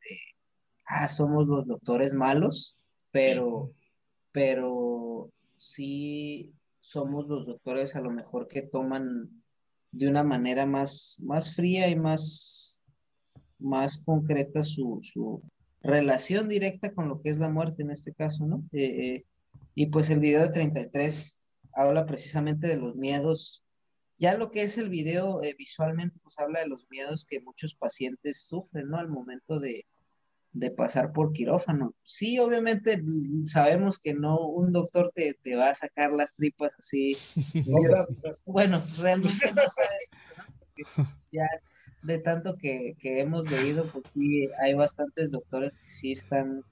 ah, 0.88 1.08
somos 1.10 1.48
los 1.48 1.68
doctores 1.68 2.14
malos, 2.16 2.78
pero, 3.12 3.72
sí. 3.72 3.88
pero 4.32 5.32
sí 5.56 6.54
somos 6.80 7.28
los 7.28 7.46
doctores 7.46 7.96
a 7.96 8.02
lo 8.02 8.12
mejor 8.12 8.48
que 8.48 8.64
toman 8.64 9.44
de 9.92 10.08
una 10.08 10.24
manera 10.24 10.66
más, 10.66 11.22
más 11.24 11.56
fría 11.56 11.88
y 11.90 11.96
más, 11.96 12.84
más 13.60 13.98
concreta 14.00 14.64
su, 14.64 15.00
su, 15.04 15.42
relación 15.88 16.50
directa 16.50 16.94
con 16.94 17.08
lo 17.08 17.22
que 17.22 17.30
es 17.30 17.40
la 17.40 17.50
muerte 17.50 17.82
en 17.82 17.92
este 17.92 18.14
caso, 18.14 18.46
¿no? 18.46 18.64
Eh, 18.74 18.84
eh, 18.84 19.26
y 19.74 19.88
pues 19.88 20.10
el 20.10 20.20
video 20.20 20.42
de 20.42 20.50
33 20.50 21.44
habla 21.74 22.06
precisamente 22.06 22.68
de 22.68 22.78
los 22.78 22.96
miedos. 22.96 23.64
Ya 24.20 24.36
lo 24.36 24.52
que 24.52 24.64
es 24.64 24.78
el 24.78 24.90
video 24.90 25.42
eh, 25.44 25.56
visualmente, 25.58 26.20
pues 26.22 26.38
habla 26.40 26.60
de 26.60 26.68
los 26.68 26.88
miedos 26.90 27.26
que 27.26 27.40
muchos 27.40 27.74
pacientes 27.74 28.46
sufren, 28.46 28.90
¿no? 28.90 28.98
Al 28.98 29.08
momento 29.08 29.60
de, 29.60 29.86
de 30.52 30.72
pasar 30.72 31.14
por 31.14 31.32
quirófano. 31.32 31.96
Sí, 32.04 32.38
obviamente 32.40 33.02
sabemos 33.46 33.98
que 34.00 34.14
no, 34.14 34.40
un 34.40 34.74
doctor 34.74 35.12
te, 35.16 35.36
te 35.36 35.56
va 35.56 35.70
a 35.70 35.76
sacar 35.76 36.12
las 36.12 36.34
tripas 36.34 36.76
así. 36.78 37.16
bueno, 38.46 38.84
realmente 38.98 39.54
no 39.56 39.70
sabes 39.70 40.10
eso, 40.12 40.30
¿no? 40.38 40.58
ya 41.32 41.48
de 42.04 42.20
tanto 42.20 42.56
que, 42.58 42.96
hemos 43.02 43.50
leído, 43.50 43.90
pues 43.92 44.06
sí, 44.14 44.50
hay 44.62 44.74
bastantes 44.74 45.32
doctores 45.32 45.76
que 45.76 45.90
sí 45.90 46.12
están 46.12 46.64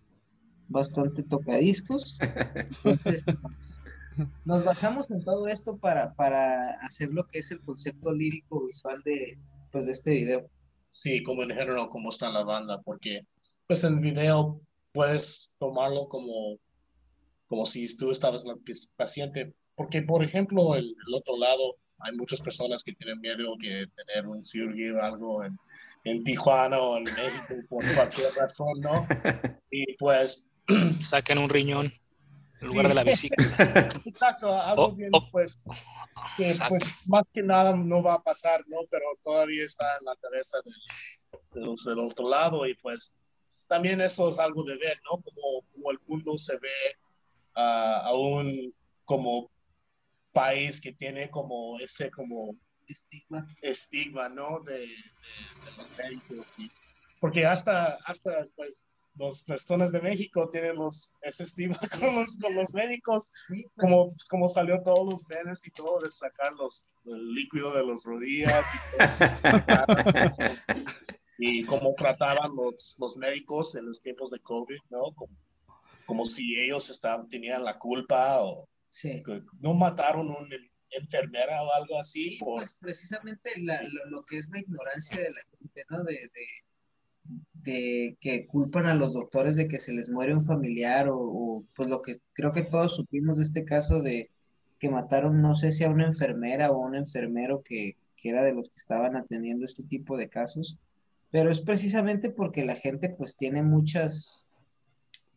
bastante 0.68 1.23
tocadiscos. 1.23 2.18
Entonces, 2.56 3.26
nos, 4.45 4.64
basamos 4.64 5.10
en 5.11 5.23
todo 5.23 5.47
esto 5.47 5.77
para, 5.77 6.14
para 6.14 6.72
hacer 6.81 7.10
lo 7.10 7.27
que 7.27 7.39
es 7.39 7.52
el 7.52 7.61
concepto 7.61 8.11
lírico 8.11 8.65
visual 8.65 9.02
de, 9.03 9.38
pues, 9.72 9.85
de 9.85 9.91
este 9.91 10.11
video. 10.14 10.49
Sí, 10.89 11.23
como 11.23 11.43
en 11.43 11.49
general, 11.49 11.89
cómo 11.89 12.10
está 12.10 12.30
la 12.30 12.43
banda, 12.43 12.81
porque 12.84 13.22
pues 13.68 13.84
en 13.84 13.95
el 13.95 13.99
video 13.99 14.61
puedes 14.93 15.56
tomarlo 15.60 16.07
como, 16.07 16.57
como 17.47 17.65
si 17.65 17.97
tú 17.97 18.11
estabas 18.11 18.45
la 18.45 18.56
paciente, 18.95 19.53
porque 19.76 20.02
por 20.03 20.23
ejemplo 20.23 20.76
el 20.76 20.95
otro 21.14 21.38
lado 21.38 21.76
hay 22.01 22.15
muchas 22.15 22.41
personas 22.41 22.84
que 22.84 22.93
tienen 22.93 23.19
miedo 23.22 23.55
de 23.61 23.88
tener 23.88 24.27
un 24.27 24.43
cirugía 24.43 24.93
o 24.95 25.01
algo 25.01 25.43
en, 25.43 25.57
en 26.03 26.23
Tijuana 26.23 26.80
o 26.80 26.97
en 26.97 27.03
México 27.03 27.55
por 27.69 27.84
cualquier 27.95 28.34
razón, 28.34 28.80
¿no? 28.81 29.07
Y 29.72 29.95
pues... 29.97 30.45
Saquen 30.99 31.38
un 31.38 31.49
riñón 31.49 31.93
en 32.61 32.67
lugar 32.67 32.88
de 32.88 32.93
la 32.93 33.03
bicicleta. 33.03 33.88
Exacto, 34.05 34.53
algo 34.53 34.91
bien, 34.91 35.11
pues, 35.31 35.57
que 36.38 36.53
pues 36.69 36.91
más 37.05 37.23
que 37.34 37.43
nada 37.43 37.76
no 37.76 38.01
va 38.01 38.15
a 38.15 38.23
pasar, 38.23 38.63
¿no? 38.67 38.80
Pero 38.89 39.05
todavía 39.23 39.63
está 39.63 39.97
en 39.99 40.05
la 40.05 40.15
cabeza 40.15 40.57
de, 40.63 41.61
los 41.61 41.84
del 41.84 41.99
otro 41.99 42.30
lado 42.30 42.65
y 42.65 42.76
pues 42.76 43.15
también 43.67 44.01
eso 44.01 44.30
es 44.30 44.39
algo 44.39 44.63
de 44.63 44.77
ver, 44.77 44.99
¿no? 45.03 45.22
Como, 45.22 45.65
como 45.72 45.91
el 45.91 45.99
mundo 46.07 46.38
se 46.38 46.57
ve 46.57 46.97
uh, 47.55 48.05
aún 48.05 48.51
como 49.03 49.51
país 50.36 50.82
que 50.82 50.91
tiene 50.91 51.30
como 51.32 51.80
ese 51.80 52.12
como 52.12 52.56
estigma, 52.88 53.48
estigma 53.62 54.30
¿no? 54.30 54.60
De, 54.60 54.80
de, 54.80 55.72
los 55.78 55.98
médicos. 55.98 56.53
Y, 56.60 56.70
porque 57.20 57.45
hasta, 57.45 57.98
hasta, 58.06 58.45
pues, 58.56 58.90
los 59.16 59.44
personas 59.44 59.94
de 59.94 60.02
México 60.02 60.49
tienen 60.49 60.76
los, 60.76 61.14
ese 61.22 61.44
estima 61.44 61.78
con 61.78 62.16
los, 62.16 62.38
con 62.38 62.53
los 62.53 62.74
médicos, 62.74 63.32
como, 63.78 64.14
como 64.30 64.49
salió 64.49 64.84
todos 64.84 65.07
los 65.07 65.26
venes 65.26 65.66
y 65.66 65.72
todo 65.72 66.02
de 66.02 66.10
sacar 66.10 66.52
los, 66.53 66.88
el 67.06 67.34
líquido 67.34 67.74
de 67.74 67.86
las 67.86 68.03
rodillas 68.03 68.66
y, 71.38 71.64
cómo 71.64 71.95
trataban 71.95 72.53
los, 72.56 72.98
los 72.99 73.16
médicos 73.16 73.76
en 73.76 73.86
los 73.86 74.02
tiempos 74.02 74.32
de 74.32 74.40
COVID, 74.40 74.80
¿no? 74.90 75.14
Como, 75.16 75.34
como 76.06 76.26
si 76.26 76.60
ellos 76.60 76.90
estaban, 76.90 77.30
tenían 77.30 77.64
la 77.64 77.80
culpa 77.80 78.44
o 78.44 78.68
no 79.59 79.73
mataron 79.73 80.30
a 80.30 80.38
una 80.38 80.55
enfermera 80.91 81.63
o 81.63 81.73
algo 81.73 81.99
así. 81.99 82.38
pues 82.39 82.77
precisamente 82.80 83.51
lo, 83.57 84.09
lo, 84.09 84.26
que 84.26 84.38
es 84.38 84.49
la 84.49 84.59
ignorancia 84.59 85.17
de 85.17 85.31
la 85.31 85.41
gente, 85.57 85.84
¿no? 85.89 86.03
De, 86.03 86.13
de 86.13 86.47
de 87.63 88.17
que 88.22 88.45
culpan 88.45 88.85
a 88.85 88.93
los 88.93 89.13
doctores 89.13 89.55
de 89.55 89.67
que 89.67 89.80
se 89.80 89.93
les 89.93 90.09
muere 90.09 90.34
un 90.34 90.43
familiar 90.43 91.07
o, 91.11 91.65
pues 91.76 91.89
lo 91.89 92.01
que 92.01 92.17
creo 92.34 92.53
que 92.53 92.63
todos 92.63 92.95
supimos 92.95 93.38
de 93.38 93.43
este 93.43 93.65
caso 93.65 94.01
de 94.01 94.30
que 94.80 94.89
mataron, 94.89 95.41
no 95.41 95.55
sé 95.55 95.72
si 95.72 95.84
a 95.84 95.89
una 95.89 96.05
enfermera 96.05 96.72
o 96.72 96.84
a 96.84 96.88
un 96.88 96.95
enfermero 96.95 97.63
que, 97.63 97.97
que 98.17 98.30
era 98.30 98.43
de 98.43 98.53
los 98.53 98.69
que 98.69 98.76
estaban 98.76 99.15
atendiendo 99.15 99.65
este 99.65 99.84
tipo 99.84 100.17
de 100.17 100.30
casos, 100.30 100.77
pero 101.31 101.49
es 101.49 101.61
precisamente 101.61 102.30
porque 102.30 102.65
la 102.65 102.76
gente 102.76 103.09
pues 103.09 103.35
tiene 103.35 103.63
muchas, 103.63 104.51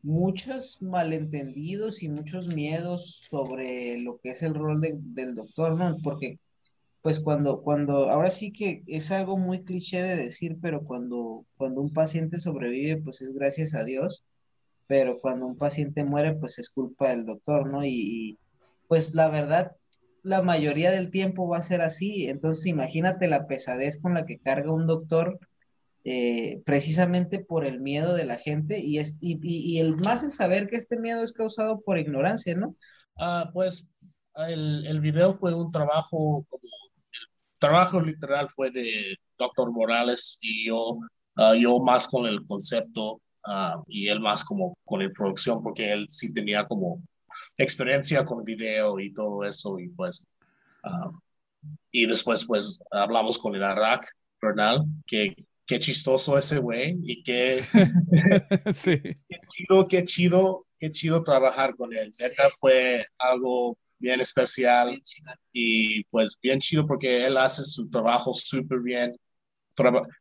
muchos 0.03 0.83
malentendidos 0.83 2.03
y 2.03 2.09
muchos 2.09 2.49
miedos 2.49 3.23
sobre 3.29 3.99
lo 3.99 4.19
que 4.19 4.31
es 4.31 4.43
el 4.43 4.55
rol 4.55 4.81
del 4.81 5.35
doctor, 5.35 5.77
¿no? 5.77 5.97
Porque 6.03 6.39
pues 7.03 7.21
cuando, 7.21 7.63
cuando, 7.63 8.11
ahora 8.11 8.31
sí 8.31 8.53
que 8.53 8.83
es 8.87 9.11
algo 9.13 9.39
muy 9.39 9.65
cliché 9.65 10.03
de 10.03 10.17
decir, 10.17 10.59
pero 10.61 10.85
cuando, 10.85 11.45
cuando 11.57 11.81
un 11.81 11.93
paciente 11.93 12.39
sobrevive, 12.39 13.01
pues 13.03 13.23
es 13.23 13.33
gracias 13.35 13.75
a 13.75 13.85
Dios, 13.85 14.25
pero 14.87 15.19
cuando 15.21 15.47
un 15.47 15.57
paciente 15.57 16.05
muere, 16.05 16.35
pues 16.35 16.59
es 16.59 16.71
culpa 16.71 17.11
del 17.11 17.27
doctor, 17.27 17.69
¿no? 17.71 17.85
Y, 17.85 18.39
pues 18.89 19.15
la 19.15 19.29
verdad, 19.29 19.73
la 20.23 20.43
mayoría 20.43 20.91
del 20.91 21.11
tiempo 21.11 21.49
va 21.49 21.59
a 21.59 21.63
ser 21.63 21.83
así, 21.83 22.27
entonces 22.29 22.67
imagínate 22.67 23.29
la 23.29 23.47
pesadez 23.47 24.01
con 24.01 24.15
la 24.15 24.27
que 24.27 24.39
carga 24.39 24.73
un 24.73 24.87
doctor 24.87 25.39
eh, 26.11 26.63
precisamente 26.65 27.39
por 27.39 27.67
el 27.67 27.81
miedo 27.81 28.15
de 28.15 28.25
la 28.25 28.39
gente 28.39 28.81
y, 28.81 28.99
es, 28.99 29.19
y, 29.21 29.79
el 29.79 29.97
más 29.97 30.25
el 30.25 30.33
saber 30.33 30.67
que 30.67 30.77
este 30.77 30.99
miedo 30.99 31.23
es 31.23 31.35
causado 31.35 31.83
por 31.83 31.99
ignorancia, 31.99 32.55
¿no? 32.55 32.75
Ah, 33.19 33.51
pues 33.53 33.87
el, 34.49 34.87
el 34.87 35.01
video 35.01 35.35
fue 35.35 35.53
un 35.53 35.71
trabajo 35.71 36.47
como 36.49 36.63
trabajo 37.59 38.01
literal 38.01 38.49
fue 38.49 38.71
de 38.71 39.17
Dr. 39.39 39.71
Morales 39.71 40.39
y 40.41 40.69
yo, 40.69 40.99
ah, 41.37 41.55
yo 41.55 41.79
más 41.81 42.09
con 42.09 42.27
el 42.27 42.43
concepto 42.47 43.21
ah, 43.45 43.83
y 43.87 44.09
él 44.09 44.21
más 44.21 44.45
como 44.45 44.79
con 44.87 45.03
la 45.03 45.11
producción, 45.11 45.63
porque 45.63 45.93
él 45.93 46.07
sí 46.09 46.33
tenía 46.33 46.67
como 46.67 47.03
experiencia 47.59 48.25
con 48.25 48.45
video 48.45 48.99
y 48.99 49.13
todo 49.13 49.45
eso 49.45 49.79
y 49.79 49.91
pues 49.91 50.27
y 51.91 52.07
después 52.07 52.47
pues 52.47 52.81
hablamos 52.93 53.37
con 53.37 53.55
el 53.55 53.63
Arak 53.63 54.11
Bernal 54.41 54.87
que 55.07 55.35
qué 55.69 55.79
chistoso 55.79 56.37
ese 56.37 56.59
güey 56.59 56.99
y 57.05 57.23
qué, 57.23 57.63
sí. 58.75 59.01
qué 59.01 59.39
chido 59.49 59.87
qué 59.87 60.05
chido 60.05 60.67
qué 60.81 60.91
chido 60.91 61.23
trabajar 61.23 61.77
con 61.77 61.95
él 61.95 62.11
neta 62.19 62.49
fue 62.59 63.07
algo 63.19 63.79
bien 63.99 64.21
especial 64.21 65.01
y 65.53 66.05
pues 66.05 66.39
bien 66.41 66.61
chido 66.61 66.87
porque 66.87 67.27
él 67.27 67.37
hace 67.37 67.63
su 67.63 67.89
trabajo 67.89 68.33
súper 68.33 68.81
bien. 68.81 69.17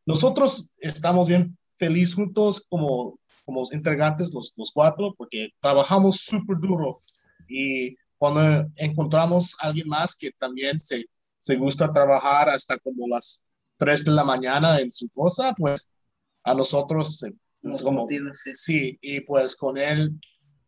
Nosotros 0.06 0.74
estamos 0.80 1.28
bien 1.28 1.58
felices 1.76 2.16
juntos 2.16 2.66
como, 2.70 3.20
como 3.46 3.64
integrantes 3.72 4.34
los, 4.34 4.54
los 4.56 4.72
cuatro 4.72 5.14
porque 5.18 5.50
trabajamos 5.60 6.18
súper 6.18 6.58
duro 6.60 7.02
y 7.48 7.96
cuando 8.18 8.68
encontramos 8.76 9.56
a 9.60 9.68
alguien 9.68 9.88
más 9.88 10.16
que 10.16 10.32
también 10.32 10.78
se, 10.80 11.06
se 11.40 11.56
gusta 11.56 11.92
trabajar 11.92 12.50
hasta 12.50 12.78
como 12.78 13.08
las 13.08 13.47
3 13.78 14.06
de 14.06 14.12
la 14.12 14.24
mañana 14.24 14.80
en 14.80 14.92
su 14.92 15.10
cosa, 15.10 15.54
pues 15.56 15.90
a 16.44 16.54
nosotros 16.54 17.24
como, 17.84 18.06
sí, 18.54 18.98
y 19.02 19.22
pues 19.22 19.56
con 19.56 19.78
él 19.78 20.20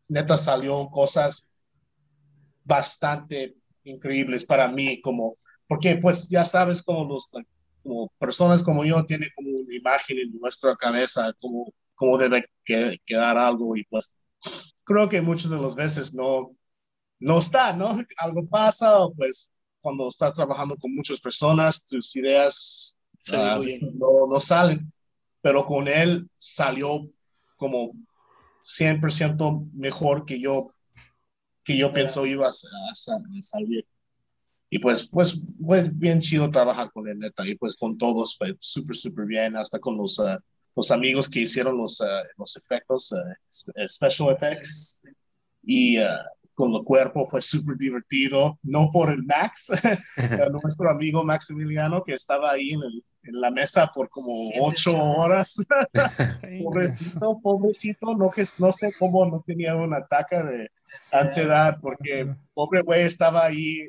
neta 0.08 0.38
salió 0.38 0.90
cosas 0.90 1.50
bastante 2.64 3.56
increíbles 3.84 4.44
para 4.46 4.68
mí, 4.68 5.02
como, 5.02 5.38
porque 5.68 5.98
pues 5.98 6.28
ya 6.30 6.44
sabes 6.44 6.84
como 6.84 7.06
los, 7.06 7.30
como 7.84 8.12
personas 8.20 8.62
como 8.62 8.84
yo 8.86 9.06
tienen 9.06 9.30
como 9.36 9.50
una 9.60 9.76
imagen 9.76 10.20
en 10.20 10.40
nuestra 10.40 10.76
cabeza, 10.76 11.34
como, 11.40 11.74
como 11.96 12.18
debe 12.18 12.46
quedar 12.64 13.38
algo 13.38 13.76
y 13.76 13.84
pues 13.86 14.16
creo 14.84 15.10
que 15.10 15.22
muchas 15.22 15.52
de 15.52 15.60
las 15.60 15.76
veces 15.76 16.14
no, 16.14 16.56
no 17.20 17.40
está, 17.40 17.74
¿no? 17.74 18.00
Algo 18.18 18.48
pasa 18.48 19.00
o 19.00 19.14
pues 19.14 19.52
cuando 19.82 20.08
estás 20.10 20.34
trabajando 20.34 20.76
con 20.78 20.94
muchas 20.94 21.20
personas, 21.20 21.86
tus 21.86 22.16
ideas 22.16 22.98
ah, 23.34 23.60
no, 23.94 24.28
no 24.28 24.40
salen, 24.40 24.92
pero 25.42 25.66
con 25.66 25.88
él 25.88 26.30
salió 26.36 27.10
como 27.58 27.92
100% 28.64 29.70
mejor 29.74 30.26
que 30.26 30.40
yo 30.40 30.74
que 31.70 31.78
yo 31.78 31.94
pensó 31.94 32.26
iba 32.26 32.48
a, 32.48 32.96
salir. 33.42 33.86
Y 34.72 34.80
pues, 34.80 35.08
pues, 35.08 35.60
pues 35.64 36.00
bien 36.00 36.20
chido 36.20 36.50
trabajar 36.50 36.92
con 36.92 37.08
él, 37.08 37.20
neta. 37.20 37.48
Y 37.48 37.54
pues 37.56 37.76
con 37.76 37.96
todos 37.96 38.36
fue 38.36 38.56
súper, 38.60 38.96
súper 38.96 39.26
bien, 39.28 39.56
hasta 39.56 39.78
con 39.78 39.96
los, 39.96 40.18
uh, 40.18 40.40
los 40.76 40.90
amigos 40.90 41.30
que 41.30 41.42
hicieron 41.42 41.78
los, 41.78 42.02
uh, 42.02 42.26
los 42.38 42.58
efectos, 42.58 43.12
uh, 43.12 43.88
special 43.88 44.34
effects. 44.34 45.04
Y 45.62 45.98
con 46.56 46.74
el 46.74 46.84
cuerpo 46.84 47.28
fue 47.28 47.42
súper 47.42 47.78
divertido, 47.78 48.58
no 48.64 48.90
por 48.92 49.12
el 49.12 49.24
Max, 49.24 49.72
nuestro 50.52 50.90
amigo 50.90 51.24
Maximiliano 51.24 52.04
que 52.04 52.16
estaba 52.16 52.52
ahí 52.52 52.72
en, 52.72 52.82
el, 52.82 53.04
en 53.24 53.42
la 53.42 53.52
mesa 53.52 53.88
por 53.94 54.10
como 54.10 54.32
ocho 54.62 54.96
horas. 54.96 55.56
pobrecito, 56.64 57.40
pobrecito, 57.42 58.16
no, 58.16 58.30
que, 58.32 58.44
no 58.58 58.72
sé 58.72 58.94
cómo 58.98 59.26
no 59.26 59.44
tenía 59.46 59.76
un 59.76 59.94
ataque 59.94 60.38
de, 60.38 60.70
ansiedad 61.14 61.78
porque 61.82 62.34
pobre 62.54 62.82
güey 62.82 63.04
estaba 63.04 63.46
ahí, 63.46 63.88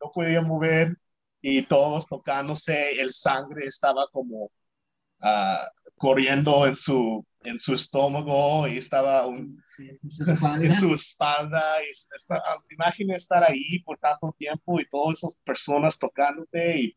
no 0.00 0.10
podía 0.12 0.42
mover 0.42 0.96
y 1.40 1.62
todos 1.62 2.06
tocándose, 2.06 3.00
el 3.00 3.12
sangre 3.12 3.66
estaba 3.66 4.06
como 4.12 4.44
uh, 4.44 5.90
corriendo 5.96 6.66
en 6.66 6.76
su, 6.76 7.26
en 7.44 7.58
su 7.58 7.74
estómago 7.74 8.68
y 8.68 8.78
estaba 8.78 9.26
un, 9.26 9.60
en, 10.62 10.72
su 10.72 10.94
espalda. 10.94 11.82
Y 11.84 11.90
esta, 11.90 12.40
imagina 12.70 13.16
estar 13.16 13.42
ahí 13.42 13.80
por 13.80 13.98
tanto 13.98 14.34
tiempo 14.38 14.80
y 14.80 14.84
todas 14.88 15.18
esas 15.18 15.38
personas 15.44 15.98
tocándote 15.98 16.80
y 16.80 16.96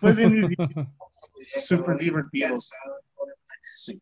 fue 0.00 0.14
bien 0.14 0.56
súper 1.38 1.98
divertido. 1.98 2.56
Sí. 3.60 4.00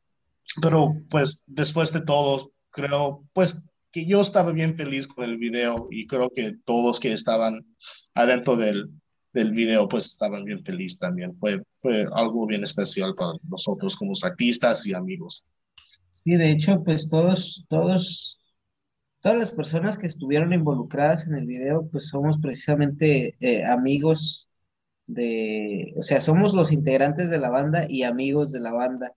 Pero 0.60 0.94
pues 1.10 1.42
después 1.46 1.92
de 1.92 2.02
todo, 2.02 2.52
creo, 2.70 3.24
pues 3.32 3.62
que 3.90 4.06
yo 4.06 4.20
estaba 4.20 4.52
bien 4.52 4.74
feliz 4.74 5.06
con 5.06 5.24
el 5.24 5.38
video 5.38 5.88
y 5.90 6.06
creo 6.06 6.30
que 6.30 6.56
todos 6.64 6.98
que 6.98 7.12
estaban 7.12 7.66
adentro 8.14 8.56
del, 8.56 8.90
del 9.32 9.50
video 9.50 9.88
pues 9.88 10.06
estaban 10.06 10.44
bien 10.44 10.62
felices 10.64 10.98
también. 10.98 11.34
Fue, 11.34 11.62
fue 11.70 12.06
algo 12.14 12.46
bien 12.46 12.64
especial 12.64 13.14
para 13.14 13.32
nosotros 13.48 13.96
como 13.96 14.12
artistas 14.22 14.86
y 14.86 14.94
amigos. 14.94 15.46
Sí, 16.12 16.36
de 16.36 16.50
hecho 16.50 16.82
pues 16.84 17.08
todos, 17.08 17.66
todos, 17.68 18.40
todas 19.20 19.38
las 19.38 19.52
personas 19.52 19.98
que 19.98 20.06
estuvieron 20.06 20.52
involucradas 20.52 21.26
en 21.26 21.34
el 21.34 21.46
video 21.46 21.86
pues 21.90 22.08
somos 22.08 22.38
precisamente 22.38 23.34
eh, 23.40 23.64
amigos 23.64 24.48
de, 25.12 25.92
o 25.96 26.02
sea, 26.02 26.20
somos 26.20 26.54
los 26.54 26.72
integrantes 26.72 27.28
de 27.30 27.38
la 27.38 27.50
banda 27.50 27.86
y 27.88 28.02
amigos 28.02 28.50
de 28.50 28.60
la 28.60 28.72
banda. 28.72 29.12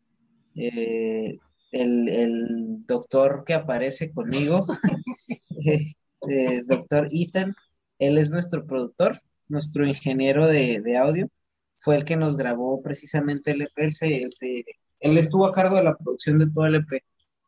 Eh, 0.56 1.38
el, 1.72 2.78
doctor 2.88 3.44
que 3.46 3.54
aparece 3.54 4.12
conmigo, 4.12 4.66
el 5.50 5.86
eh, 6.30 6.64
doctor 6.66 7.08
Ethan, 7.12 7.56
él 8.00 8.18
es 8.18 8.32
nuestro 8.32 8.66
productor, 8.66 9.20
nuestro 9.48 9.86
ingeniero 9.86 10.48
de, 10.48 10.98
audio, 10.98 11.30
fue 11.78 11.96
el 11.96 12.04
que 12.04 12.18
nos 12.18 12.38
grabó 12.38 12.82
precisamente 12.82 13.52
el 13.52 13.64
EP, 13.64 13.72
él, 15.00 15.18
estuvo 15.18 15.46
a 15.46 15.54
cargo 15.54 15.78
de 15.78 15.84
la 15.84 15.96
producción 15.96 16.38
de 16.38 16.48
todo 16.48 16.66
el 16.66 16.76
EP. 16.76 17.04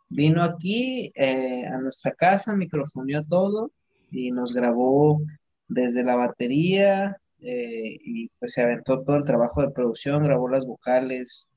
Vino 0.09 0.41
aquí 0.43 1.11
eh, 1.15 1.65
a 1.67 1.77
nuestra 1.79 2.13
casa, 2.13 2.55
microfoneó 2.55 3.25
todo 3.25 3.71
y 4.09 4.31
nos 4.31 4.53
grabó 4.53 5.21
desde 5.67 6.03
la 6.03 6.15
batería 6.15 7.17
eh, 7.41 7.97
y 8.03 8.29
pues 8.39 8.53
se 8.53 8.63
aventó 8.63 9.01
todo 9.03 9.17
el 9.17 9.23
trabajo 9.23 9.61
de 9.61 9.71
producción, 9.71 10.23
grabó 10.23 10.49
las 10.49 10.65
vocales, 10.65 11.51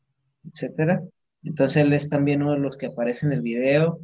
etcétera. 0.51 1.03
Entonces 1.43 1.83
él 1.83 1.93
es 1.93 2.09
también 2.09 2.43
uno 2.43 2.53
de 2.53 2.59
los 2.59 2.77
que 2.77 2.87
aparece 2.87 3.27
en 3.27 3.33
el 3.33 3.43
video. 3.43 4.01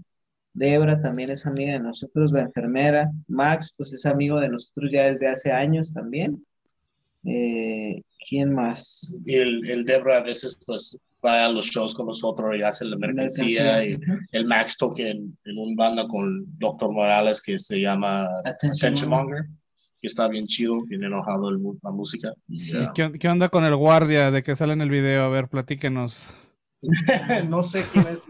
Debra 0.55 1.03
también 1.03 1.31
es 1.31 1.47
amiga 1.47 1.75
de 1.75 1.81
nosotros, 1.81 2.33
la 2.33 2.41
enfermera. 2.41 3.11
Max, 3.29 3.75
pues 3.77 3.93
es 3.93 4.07
amigo 4.07 4.41
de 4.41 4.49
nosotros 4.49 4.91
ya 4.91 5.07
desde 5.07 5.29
hace 5.29 5.53
años 5.53 5.93
también. 5.93 6.47
Eh, 7.25 8.01
¿Quién 8.27 8.55
más? 8.55 9.21
Y 9.27 9.35
el, 9.35 9.69
el 9.71 9.85
Debra 9.85 10.19
a 10.19 10.23
veces, 10.23 10.59
pues, 10.65 10.99
va 11.25 11.45
a 11.45 11.49
los 11.49 11.67
shows 11.67 11.95
con 11.95 12.07
nosotros 12.07 12.57
y 12.57 12.63
hace 12.63 12.85
la 12.85 12.97
mercancía. 12.97 13.85
Y 13.85 13.99
el 14.33 14.47
Max 14.47 14.79
toque 14.79 15.11
en, 15.11 15.37
en 15.45 15.59
un 15.59 15.75
banda 15.77 16.07
con 16.09 16.47
Dr. 16.59 16.93
Morales 16.93 17.43
que 17.43 17.59
se 17.59 17.81
llama 17.81 18.29
Attention, 18.45 19.09
Monger. 19.09 19.47
Que 20.01 20.09
está 20.09 20.29
bien 20.29 20.47
chido, 20.47 20.83
bien 20.85 21.05
enojado 21.05 21.49
el, 21.49 21.59
la 21.83 21.91
música. 21.91 22.33
¿Qué, 22.95 23.13
¿Qué, 23.19 23.29
onda 23.29 23.49
con 23.49 23.65
el 23.65 23.77
guardia 23.77 24.31
de 24.31 24.43
que 24.43 24.57
sale 24.57 24.75
en 24.75 24.83
el 24.83 24.91
video? 24.91 25.25
A 25.25 25.29
ver, 25.29 25.49
platíquenos. 25.49 26.35
no 27.49 27.63
sé 27.63 27.85
quién 27.93 28.07
es. 28.09 28.29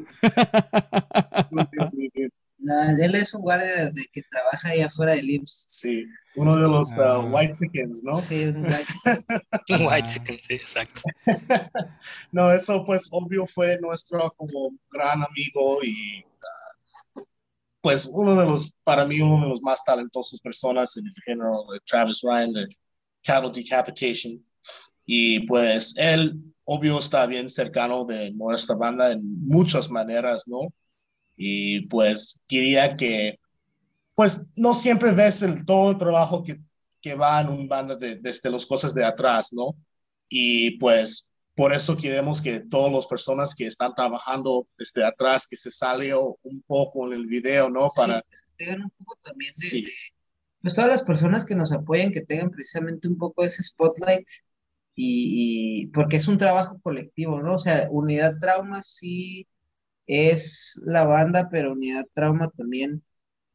él 3.00 3.14
es 3.14 3.34
un 3.34 3.42
guardia 3.42 3.90
de, 3.90 4.04
que 4.12 4.22
trabaja 4.30 4.68
ahí 4.68 4.80
afuera 4.80 5.12
del 5.12 5.28
IMSS. 5.28 5.66
Sí, 5.68 6.04
uno 6.36 6.56
de 6.56 6.68
los 6.68 6.96
uh, 6.96 7.26
White 7.30 7.54
Chickens, 7.54 8.02
¿no? 8.04 8.14
Sí, 8.14 8.44
un 8.46 8.64
White 8.64 8.86
Un 9.70 9.86
White 9.86 10.08
Chicken, 10.08 10.38
sí, 10.40 10.54
exacto. 10.54 11.02
no, 12.32 12.52
eso 12.52 12.84
pues 12.84 13.08
obvio 13.10 13.46
fue 13.46 13.78
nuestro 13.80 14.32
como 14.36 14.70
gran 14.90 15.22
amigo 15.22 15.82
y 15.82 16.22
uh, 16.22 16.55
pues 17.86 18.04
uno 18.10 18.34
de 18.34 18.44
los, 18.46 18.72
para 18.82 19.04
mí, 19.04 19.20
uno 19.20 19.44
de 19.44 19.48
los 19.50 19.62
más 19.62 19.84
talentosos 19.84 20.40
personas 20.40 20.96
en 20.96 21.06
el 21.06 21.12
género 21.24 21.66
de 21.72 21.78
Travis 21.86 22.20
Ryan, 22.20 22.52
de 22.52 22.66
Cattle 23.22 23.52
Decapitation. 23.54 24.44
Y 25.04 25.46
pues 25.46 25.94
él, 25.96 26.34
obvio, 26.64 26.98
está 26.98 27.24
bien 27.26 27.48
cercano 27.48 28.04
de 28.04 28.32
nuestra 28.32 28.74
banda 28.74 29.12
en 29.12 29.20
muchas 29.46 29.88
maneras, 29.88 30.48
¿no? 30.48 30.62
Y 31.36 31.82
pues 31.82 32.42
quería 32.48 32.96
que, 32.96 33.38
pues 34.16 34.58
no 34.58 34.74
siempre 34.74 35.12
ves 35.12 35.42
el, 35.42 35.64
todo 35.64 35.92
el 35.92 35.96
trabajo 35.96 36.42
que, 36.42 36.58
que 37.00 37.14
va 37.14 37.40
en 37.40 37.50
un 37.50 37.68
banda 37.68 37.94
de, 37.94 38.16
desde 38.16 38.50
las 38.50 38.66
cosas 38.66 38.94
de 38.94 39.04
atrás, 39.04 39.52
¿no? 39.52 39.76
Y 40.28 40.72
pues 40.78 41.30
por 41.56 41.72
eso 41.72 41.96
queremos 41.96 42.42
que 42.42 42.60
todas 42.60 42.92
las 42.92 43.06
personas 43.06 43.54
que 43.54 43.66
están 43.66 43.94
trabajando 43.94 44.68
desde 44.78 45.04
atrás, 45.04 45.46
que 45.46 45.56
se 45.56 45.70
salió 45.70 46.38
un 46.42 46.62
poco 46.66 47.06
en 47.06 47.14
el 47.14 47.26
video, 47.26 47.70
¿no? 47.70 47.86
Para... 47.96 48.20
Que 48.20 48.64
tengan 48.64 48.82
un 48.82 48.90
poco 48.90 49.18
también 49.22 49.52
de, 49.56 49.66
sí. 49.66 49.86
pues 50.60 50.74
todas 50.74 50.90
las 50.90 51.02
personas 51.02 51.46
que 51.46 51.56
nos 51.56 51.72
apoyan, 51.72 52.12
que 52.12 52.20
tengan 52.20 52.50
precisamente 52.50 53.08
un 53.08 53.16
poco 53.16 53.42
ese 53.42 53.62
spotlight 53.62 54.28
y, 54.94 55.84
y, 55.84 55.86
porque 55.88 56.16
es 56.16 56.28
un 56.28 56.36
trabajo 56.36 56.78
colectivo, 56.82 57.40
¿no? 57.40 57.54
O 57.54 57.58
sea, 57.58 57.88
Unidad 57.90 58.38
Trauma 58.38 58.82
sí 58.82 59.48
es 60.06 60.78
la 60.84 61.04
banda, 61.04 61.48
pero 61.50 61.72
Unidad 61.72 62.04
Trauma 62.12 62.50
también, 62.50 63.02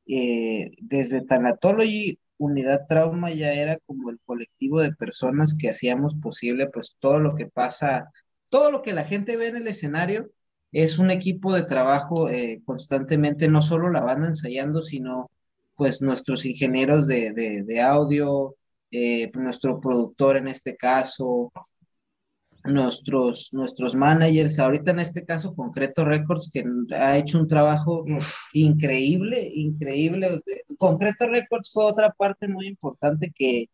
eh, 0.07 0.71
desde 0.79 1.21
Tanatology, 1.21 2.19
Unidad 2.41 2.87
Trauma 2.87 3.29
ya 3.31 3.53
era 3.53 3.77
como 3.85 4.09
el 4.09 4.19
colectivo 4.19 4.81
de 4.81 4.93
personas 4.93 5.55
que 5.57 5.69
hacíamos 5.69 6.15
posible, 6.15 6.67
pues 6.69 6.97
todo 6.99 7.19
lo 7.19 7.35
que 7.35 7.45
pasa, 7.47 8.11
todo 8.49 8.71
lo 8.71 8.81
que 8.81 8.93
la 8.93 9.03
gente 9.03 9.37
ve 9.37 9.47
en 9.49 9.57
el 9.57 9.67
escenario, 9.67 10.31
es 10.71 10.97
un 10.97 11.11
equipo 11.11 11.53
de 11.53 11.63
trabajo 11.63 12.29
eh, 12.29 12.61
constantemente, 12.65 13.47
no 13.47 13.61
solo 13.61 13.89
la 13.91 14.01
banda 14.01 14.27
ensayando, 14.29 14.81
sino 14.83 15.29
pues 15.75 16.01
nuestros 16.01 16.45
ingenieros 16.45 17.07
de, 17.07 17.31
de, 17.31 17.81
audio, 17.81 18.55
eh, 18.89 19.31
nuestro 19.35 19.79
productor 19.79 20.37
en 20.37 20.47
este 20.47 20.75
caso, 20.75 21.51
nuestros, 22.65 23.49
nuestros 23.53 23.95
managers, 23.95 24.59
ahorita 24.59 24.91
en 24.91 24.99
este 24.99 25.25
caso 25.25 25.55
Concreto 25.55 26.05
Records, 26.05 26.51
que 26.51 26.63
ha 26.95 27.17
hecho 27.17 27.39
un 27.39 27.47
trabajo 27.47 28.03
increíble, 28.53 29.49
increíble. 29.53 30.41
Concreto 30.77 31.27
Records 31.27 31.71
fue 31.73 31.85
otra 31.85 32.11
parte 32.11 32.47
muy 32.47 32.67
importante 32.67 33.31
que, 33.35 33.65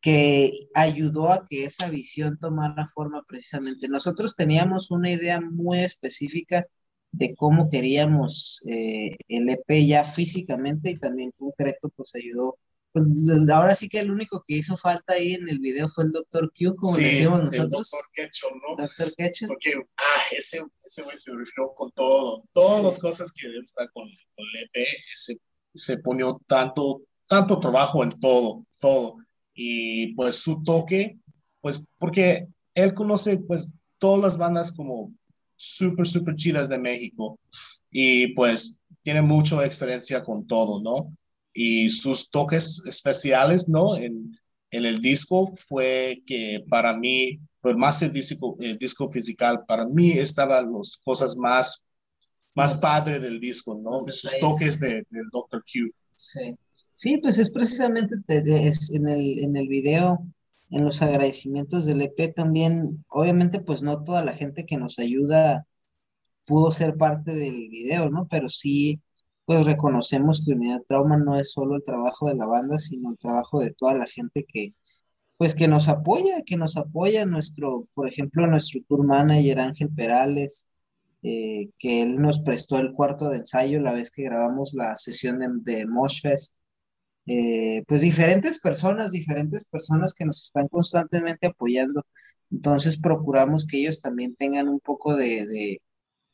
que 0.00 0.52
ayudó 0.74 1.32
a 1.32 1.44
que 1.46 1.64
esa 1.64 1.88
visión 1.90 2.38
tomara 2.38 2.86
forma 2.86 3.22
precisamente. 3.26 3.88
Nosotros 3.88 4.34
teníamos 4.36 4.90
una 4.90 5.10
idea 5.10 5.40
muy 5.40 5.80
específica 5.80 6.66
de 7.12 7.34
cómo 7.34 7.68
queríamos 7.70 8.62
eh, 8.70 9.16
el 9.28 9.48
EP 9.50 9.86
ya 9.86 10.04
físicamente 10.04 10.90
y 10.90 10.98
también 10.98 11.32
Concreto 11.36 11.90
pues 11.90 12.14
ayudó 12.14 12.58
pues 13.06 13.50
ahora 13.50 13.74
sí 13.74 13.88
que 13.88 14.00
el 14.00 14.10
único 14.10 14.42
que 14.46 14.56
hizo 14.56 14.76
falta 14.76 15.14
ahí 15.14 15.34
en 15.34 15.48
el 15.48 15.58
video 15.58 15.88
fue 15.88 16.04
el 16.04 16.12
Dr. 16.12 16.52
Q, 16.56 16.76
como 16.76 16.94
sí, 16.94 17.04
decíamos 17.04 17.44
nosotros. 17.44 17.90
Dr. 17.90 18.06
Ketchum, 18.14 18.52
¿no? 18.60 18.76
Dr. 18.76 19.14
Porque, 19.48 19.74
ah, 19.96 20.20
ese, 20.32 20.62
ese 20.84 21.02
güey 21.02 21.16
se 21.16 21.34
refirió 21.34 21.72
con 21.74 21.90
todo, 21.92 22.44
todas 22.52 22.78
sí. 22.78 22.84
las 22.84 22.98
cosas 22.98 23.32
que 23.32 23.46
está 23.64 23.88
con, 23.88 24.08
con 24.34 24.46
el 24.54 24.64
EP, 24.64 24.86
se, 25.14 25.38
se 25.74 25.98
ponió 25.98 26.40
tanto, 26.46 27.02
tanto 27.26 27.60
trabajo 27.60 28.02
en 28.02 28.10
todo, 28.10 28.66
todo. 28.80 29.16
Y 29.54 30.14
pues 30.14 30.36
su 30.36 30.62
toque, 30.62 31.18
pues 31.60 31.86
porque 31.98 32.46
él 32.74 32.94
conoce 32.94 33.38
pues 33.38 33.74
todas 33.98 34.20
las 34.20 34.38
bandas 34.38 34.72
como 34.72 35.12
súper, 35.56 36.06
súper 36.06 36.36
chidas 36.36 36.68
de 36.68 36.78
México 36.78 37.38
y 37.90 38.34
pues 38.34 38.78
tiene 39.02 39.22
mucha 39.22 39.64
experiencia 39.64 40.22
con 40.22 40.46
todo, 40.46 40.80
¿no? 40.80 41.16
Y 41.60 41.90
sus 41.90 42.30
toques 42.30 42.84
especiales, 42.86 43.68
¿no? 43.68 43.96
En, 43.96 44.38
en 44.70 44.84
el 44.84 45.00
disco 45.00 45.50
fue 45.68 46.22
que 46.24 46.64
para 46.70 46.96
mí, 46.96 47.40
por 47.60 47.76
más 47.76 48.00
el 48.00 48.12
disco, 48.12 48.56
el 48.60 48.78
disco 48.78 49.08
físico, 49.08 49.44
para 49.66 49.84
mí 49.86 50.12
estaban 50.12 50.72
las 50.72 50.96
cosas 50.98 51.36
más, 51.36 51.84
más 52.54 52.76
padre 52.76 53.18
del 53.18 53.40
disco, 53.40 53.74
¿no? 53.74 53.98
Sus 53.98 54.38
toques 54.38 54.78
de, 54.78 55.04
del 55.10 55.28
Dr. 55.32 55.64
Q. 55.64 55.90
Sí. 56.14 56.54
sí, 56.94 57.18
pues 57.18 57.38
es 57.38 57.50
precisamente 57.50 58.14
es 58.28 58.92
en, 58.94 59.08
el, 59.08 59.42
en 59.42 59.56
el 59.56 59.66
video, 59.66 60.24
en 60.70 60.84
los 60.84 61.02
agradecimientos 61.02 61.86
del 61.86 62.02
EP 62.02 62.32
también, 62.36 62.98
obviamente 63.08 63.58
pues 63.58 63.82
no 63.82 64.04
toda 64.04 64.24
la 64.24 64.32
gente 64.32 64.64
que 64.64 64.76
nos 64.76 65.00
ayuda 65.00 65.66
pudo 66.44 66.70
ser 66.70 66.96
parte 66.96 67.32
del 67.34 67.68
video, 67.68 68.10
¿no? 68.10 68.28
Pero 68.30 68.48
sí 68.48 69.00
pues 69.48 69.64
reconocemos 69.64 70.44
que 70.44 70.52
Unidad 70.52 70.82
Trauma 70.86 71.16
no 71.16 71.38
es 71.38 71.52
solo 71.52 71.76
el 71.76 71.82
trabajo 71.82 72.28
de 72.28 72.34
la 72.34 72.46
banda, 72.46 72.78
sino 72.78 73.10
el 73.12 73.18
trabajo 73.18 73.60
de 73.60 73.72
toda 73.72 73.94
la 73.94 74.06
gente 74.06 74.44
que, 74.46 74.74
pues 75.38 75.54
que 75.54 75.68
nos 75.68 75.88
apoya, 75.88 76.42
que 76.44 76.58
nos 76.58 76.76
apoya 76.76 77.24
nuestro, 77.26 77.88
por 77.94 78.08
ejemplo, 78.08 78.46
nuestro 78.46 78.82
tour 78.88 79.06
manager 79.06 79.60
Ángel 79.60 79.88
Perales, 79.94 80.68
eh, 81.22 81.70
que 81.78 82.02
él 82.02 82.20
nos 82.20 82.40
prestó 82.40 82.78
el 82.78 82.92
cuarto 82.92 83.30
de 83.30 83.38
ensayo 83.38 83.80
la 83.80 83.94
vez 83.94 84.10
que 84.12 84.24
grabamos 84.24 84.74
la 84.74 84.96
sesión 84.98 85.38
de, 85.38 85.48
de 85.78 85.86
Moshfest. 85.86 86.56
Eh, 87.26 87.84
pues 87.88 88.02
diferentes 88.02 88.60
personas, 88.60 89.12
diferentes 89.12 89.64
personas 89.66 90.14
que 90.14 90.26
nos 90.26 90.44
están 90.44 90.68
constantemente 90.68 91.46
apoyando. 91.48 92.02
Entonces 92.50 93.00
procuramos 93.00 93.66
que 93.66 93.78
ellos 93.80 94.02
también 94.02 94.36
tengan 94.36 94.68
un 94.68 94.80
poco 94.80 95.16
de, 95.16 95.46
de 95.46 95.82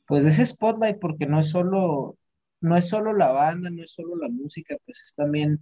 pues 0.06 0.24
de 0.24 0.30
ese 0.30 0.46
spotlight, 0.46 0.98
porque 1.00 1.26
no 1.26 1.40
es 1.40 1.50
solo, 1.50 2.16
no 2.64 2.78
es 2.78 2.88
solo 2.88 3.12
la 3.12 3.30
banda, 3.30 3.68
no 3.68 3.82
es 3.82 3.90
solo 3.90 4.16
la 4.16 4.30
música, 4.30 4.74
pues 4.86 4.98
es 5.04 5.14
también, 5.14 5.60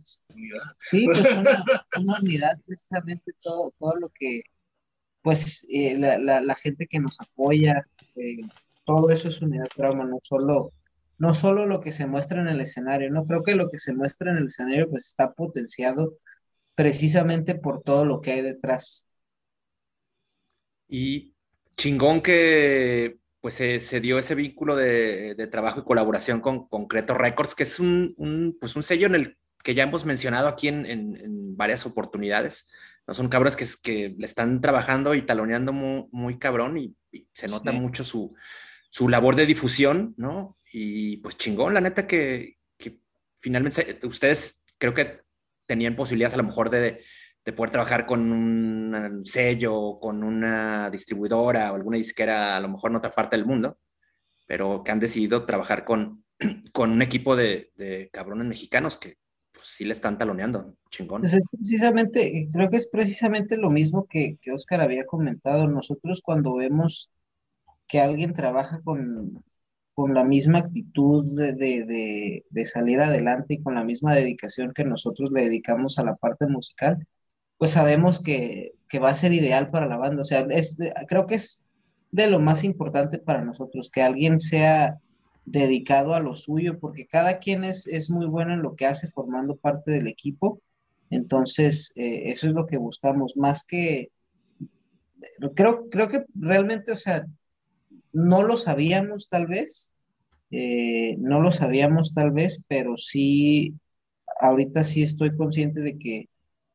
sí, 0.79 1.05
pues 1.07 1.21
una, 1.37 1.65
una 1.99 2.21
unidad, 2.21 2.61
precisamente 2.65 3.33
todo, 3.41 3.75
todo 3.77 3.97
lo 3.97 4.09
que, 4.11 4.43
pues 5.21 5.67
eh, 5.73 5.99
la, 5.99 6.17
la, 6.19 6.41
la, 6.41 6.55
gente 6.55 6.87
que 6.87 7.01
nos 7.01 7.21
apoya, 7.21 7.85
eh, 8.15 8.43
todo 8.85 9.11
eso 9.11 9.29
es 9.29 9.43
unidad 9.43 9.67
trauma, 9.75 10.05
no 10.05 10.19
solo, 10.23 10.73
no 11.19 11.35
solo 11.35 11.67
lo 11.67 11.81
que 11.81 11.91
se 11.91 12.07
muestra 12.07 12.41
en 12.41 12.47
el 12.47 12.61
escenario, 12.61 13.11
no 13.11 13.25
creo 13.25 13.43
que 13.43 13.57
lo 13.57 13.69
que 13.69 13.79
se 13.79 13.95
muestra 13.95 14.31
en 14.31 14.37
el 14.37 14.45
escenario 14.45 14.89
pues 14.89 15.09
está 15.09 15.33
potenciado 15.33 16.19
precisamente 16.77 17.57
por 17.57 17.83
todo 17.83 18.05
lo 18.05 18.21
que 18.21 18.31
hay 18.31 18.43
detrás. 18.43 19.09
Y 20.87 21.35
chingón 21.77 22.23
que 22.23 23.19
pues 23.43 23.55
se, 23.55 23.81
se, 23.81 24.01
dio 24.01 24.21
ese 24.21 24.37
vínculo 24.37 24.77
de, 24.77 25.35
de, 25.35 25.47
trabajo 25.49 25.81
y 25.81 25.85
colaboración 25.85 26.41
con 26.41 26.69
Concreto 26.69 27.13
Records, 27.13 27.57
que 27.57 27.65
es 27.65 27.81
un, 27.81 28.15
un, 28.17 28.57
pues 28.59 28.77
un 28.77 28.85
sello 28.85 29.09
en 29.09 29.17
el 29.17 29.39
que 29.65 29.75
ya 29.75 29.83
hemos 29.83 30.05
mencionado 30.05 30.47
aquí 30.47 30.69
en, 30.69 30.87
en, 30.87 31.17
en 31.17 31.57
varias 31.57 31.85
oportunidades. 31.85 32.71
¿no? 33.05 33.15
Son 33.15 33.29
cabros 33.29 33.57
que, 33.57 33.67
que, 33.83 34.15
le 34.17 34.27
están 34.27 34.61
trabajando 34.61 35.15
y 35.17 35.23
taloneando 35.23 35.73
muy, 35.73 36.07
muy 36.13 36.39
cabrón 36.39 36.79
y, 36.79 36.95
y, 37.11 37.27
se 37.33 37.49
nota 37.49 37.73
sí. 37.73 37.81
mucho 37.81 38.05
su, 38.05 38.33
su, 38.89 39.09
labor 39.09 39.35
de 39.35 39.47
difusión, 39.47 40.15
¿no? 40.17 40.57
Y 40.73 41.17
pues 41.17 41.37
chingón, 41.37 41.75
la 41.75 41.81
neta 41.81 42.07
que, 42.07 42.59
que 42.79 43.01
finalmente 43.39 43.99
ustedes 44.05 44.63
creo 44.79 44.95
que 44.95 45.21
tenían 45.67 45.97
posibilidades 45.97 46.35
a 46.35 46.43
lo 46.43 46.45
mejor 46.47 46.71
de, 46.71 47.03
de 47.45 47.53
poder 47.53 47.71
trabajar 47.71 48.07
con 48.07 48.31
un 48.33 49.23
sello, 49.25 49.99
con 50.01 50.23
una 50.23 50.91
distribuidora 50.91 51.73
o 51.73 51.75
alguna 51.75 51.97
disquera, 51.97 52.57
a 52.57 52.61
lo 52.61 52.69
mejor 52.69 52.91
en 52.91 52.97
otra 52.97 53.11
parte 53.11 53.37
del 53.37 53.47
mundo, 53.47 53.79
pero 54.47 54.83
que 54.85 54.93
han 54.93 55.01
decidido 55.01 55.45
trabajar 55.45 55.85
con, 55.85 56.25
con 56.73 56.91
un 56.91 57.03
equipo 57.03 57.35
de, 57.37 57.73
de 57.77 58.11
cabrones 58.13 58.47
mexicanos 58.47 58.97
que 58.99 59.17
pues, 59.53 59.67
sí 59.67 59.85
le 59.85 59.93
están 59.93 60.19
taloneando, 60.19 60.77
chingón. 60.91 61.23
Pues 61.23 61.35
es 61.35 61.47
precisamente, 61.51 62.49
creo 62.53 62.71
que 62.71 62.77
es 62.77 62.89
precisamente 62.89 63.57
lo 63.57 63.71
mismo 63.71 64.07
que, 64.09 64.39
que 64.41 64.53
Oscar 64.53 64.81
había 64.81 65.05
comentado. 65.05 65.67
Nosotros 65.67 66.21
cuando 66.23 66.55
vemos 66.57 67.11
que 67.87 68.01
alguien 68.01 68.33
trabaja 68.33 68.81
con, 68.83 69.45
con 69.95 70.15
la 70.15 70.25
misma 70.25 70.59
actitud 70.59 71.37
de, 71.37 71.53
de, 71.53 72.43
de, 72.49 72.65
salir 72.65 73.01
adelante 73.01 73.55
y 73.55 73.63
con 73.63 73.75
la 73.75 73.85
misma 73.85 74.15
dedicación 74.15 74.73
que 74.73 74.85
nosotros 74.85 75.31
le 75.33 75.43
dedicamos 75.43 75.99
a 75.99 76.05
la 76.05 76.17
parte 76.17 76.47
musical, 76.47 77.07
pues 77.63 77.71
sabemos 77.71 78.21
que, 78.21 78.75
que, 78.89 78.99
va 78.99 79.11
a 79.11 79.15
ser 79.15 79.33
ideal 79.33 79.71
para 79.71 79.87
la 79.87 79.97
banda. 79.97 80.23
O 80.23 80.25
sea, 80.25 80.45
es, 80.51 80.77
creo 81.07 81.29
que 81.29 81.37
es 81.37 81.65
de 82.11 82.29
lo 82.29 82.41
más 82.41 82.65
importante 82.65 83.21
para 83.21 83.45
nosotros, 83.45 83.89
que 83.89 84.03
alguien 84.03 84.41
sea 84.41 84.99
dedicado 85.45 86.15
a 86.15 86.19
lo 86.19 86.35
suyo, 86.35 86.81
porque 86.81 87.07
cada 87.07 87.39
quien 87.39 87.63
es, 87.63 87.87
es 87.87 88.11
muy 88.11 88.27
bueno 88.27 88.53
en 88.53 88.63
lo 88.63 88.75
que 88.75 88.87
hace 88.87 89.07
formando 89.07 89.55
parte 89.55 89.93
del 89.93 90.09
equipo. 90.09 90.61
Entonces, 91.09 91.93
eh, 91.95 92.31
eso 92.31 92.49
es 92.49 92.55
lo 92.55 92.67
que 92.67 92.79
buscamos, 92.79 93.37
más 93.37 93.65
que, 93.65 94.11
creo, 95.55 95.89
creo 95.89 96.09
que 96.09 96.25
realmente, 96.35 96.91
o 96.91 96.97
sea, 96.97 97.25
no 98.13 98.43
lo 98.43 98.57
sabíamos 98.57 99.29
tal 99.29 99.47
vez, 99.47 99.95
eh, 100.51 101.15
no 101.21 101.39
lo 101.39 101.53
sabíamos 101.53 102.13
tal 102.13 102.33
vez, 102.33 102.65
pero 102.67 102.97
sí, 102.97 103.77
ahorita 104.41 104.83
sí 104.83 105.03
estoy 105.03 105.37
consciente 105.37 105.81
de 105.81 105.97
que 105.97 106.29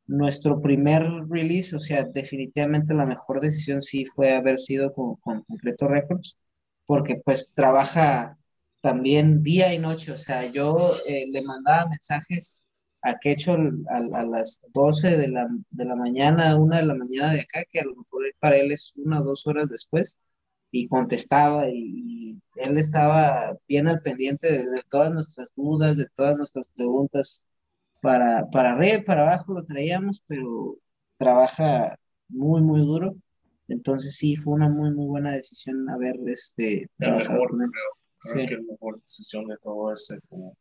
nuestro 0.07 0.61
primer 0.61 1.03
release, 1.29 1.75
o 1.75 1.79
sea, 1.79 2.03
definitivamente 2.05 2.93
la 2.93 3.05
mejor 3.05 3.41
decisión 3.41 3.81
sí 3.81 4.05
fue 4.05 4.33
haber 4.33 4.59
sido 4.59 4.91
con, 4.93 5.15
con 5.17 5.43
Concreto 5.43 5.87
Records, 5.87 6.37
porque 6.85 7.17
pues 7.23 7.53
trabaja 7.53 8.37
también 8.81 9.43
día 9.43 9.73
y 9.73 9.79
noche, 9.79 10.11
o 10.13 10.17
sea, 10.17 10.45
yo 10.51 10.93
eh, 11.07 11.25
le 11.29 11.41
mandaba 11.43 11.87
mensajes 11.89 12.63
a 13.01 13.15
Quecho 13.19 13.53
a, 13.53 13.97
a, 13.97 14.25
las 14.25 14.59
12 14.73 15.17
de 15.17 15.27
la, 15.29 15.47
de 15.69 15.85
la 15.85 15.95
mañana, 15.95 16.55
una 16.55 16.77
de 16.77 16.85
la 16.85 16.95
mañana 16.95 17.33
de 17.33 17.41
acá, 17.41 17.63
que 17.69 17.79
a 17.79 17.85
lo 17.85 17.95
mejor 17.95 18.23
para 18.39 18.57
él 18.57 18.71
es 18.71 18.93
una 18.97 19.21
o 19.21 19.23
dos 19.23 19.45
horas 19.47 19.69
después, 19.69 20.19
y 20.71 20.87
contestaba 20.87 21.69
y, 21.69 22.39
él 22.55 22.77
estaba 22.77 23.57
bien 23.67 23.87
al 23.87 24.01
pendiente 24.01 24.51
de, 24.51 24.83
todas 24.89 25.11
nuestras 25.13 25.53
dudas, 25.55 25.97
de 25.97 26.07
todas 26.15 26.35
nuestras 26.37 26.69
preguntas. 26.69 27.45
Para, 28.01 28.47
para 28.49 28.73
arriba 28.73 28.97
y 28.97 29.01
para 29.01 29.21
abajo 29.21 29.53
lo 29.53 29.63
traíamos, 29.63 30.23
pero 30.27 30.77
trabaja 31.17 31.95
muy, 32.29 32.61
muy 32.61 32.81
duro. 32.81 33.15
Entonces 33.67 34.15
sí, 34.15 34.35
fue 34.35 34.53
una 34.53 34.69
muy, 34.69 34.91
muy 34.91 35.07
buena 35.07 35.31
decisión 35.31 35.89
haber 35.89 36.15
este, 36.27 36.87
trabajado 36.97 37.43
mejor, 37.53 37.57
Creo, 37.57 38.33
creo 38.33 38.47
que 38.47 38.55
la 38.55 38.71
mejor 38.71 38.99
decisión 39.01 39.47
de 39.47 39.57
todo 39.61 39.91
ese, 39.91 40.19
como, 40.29 40.55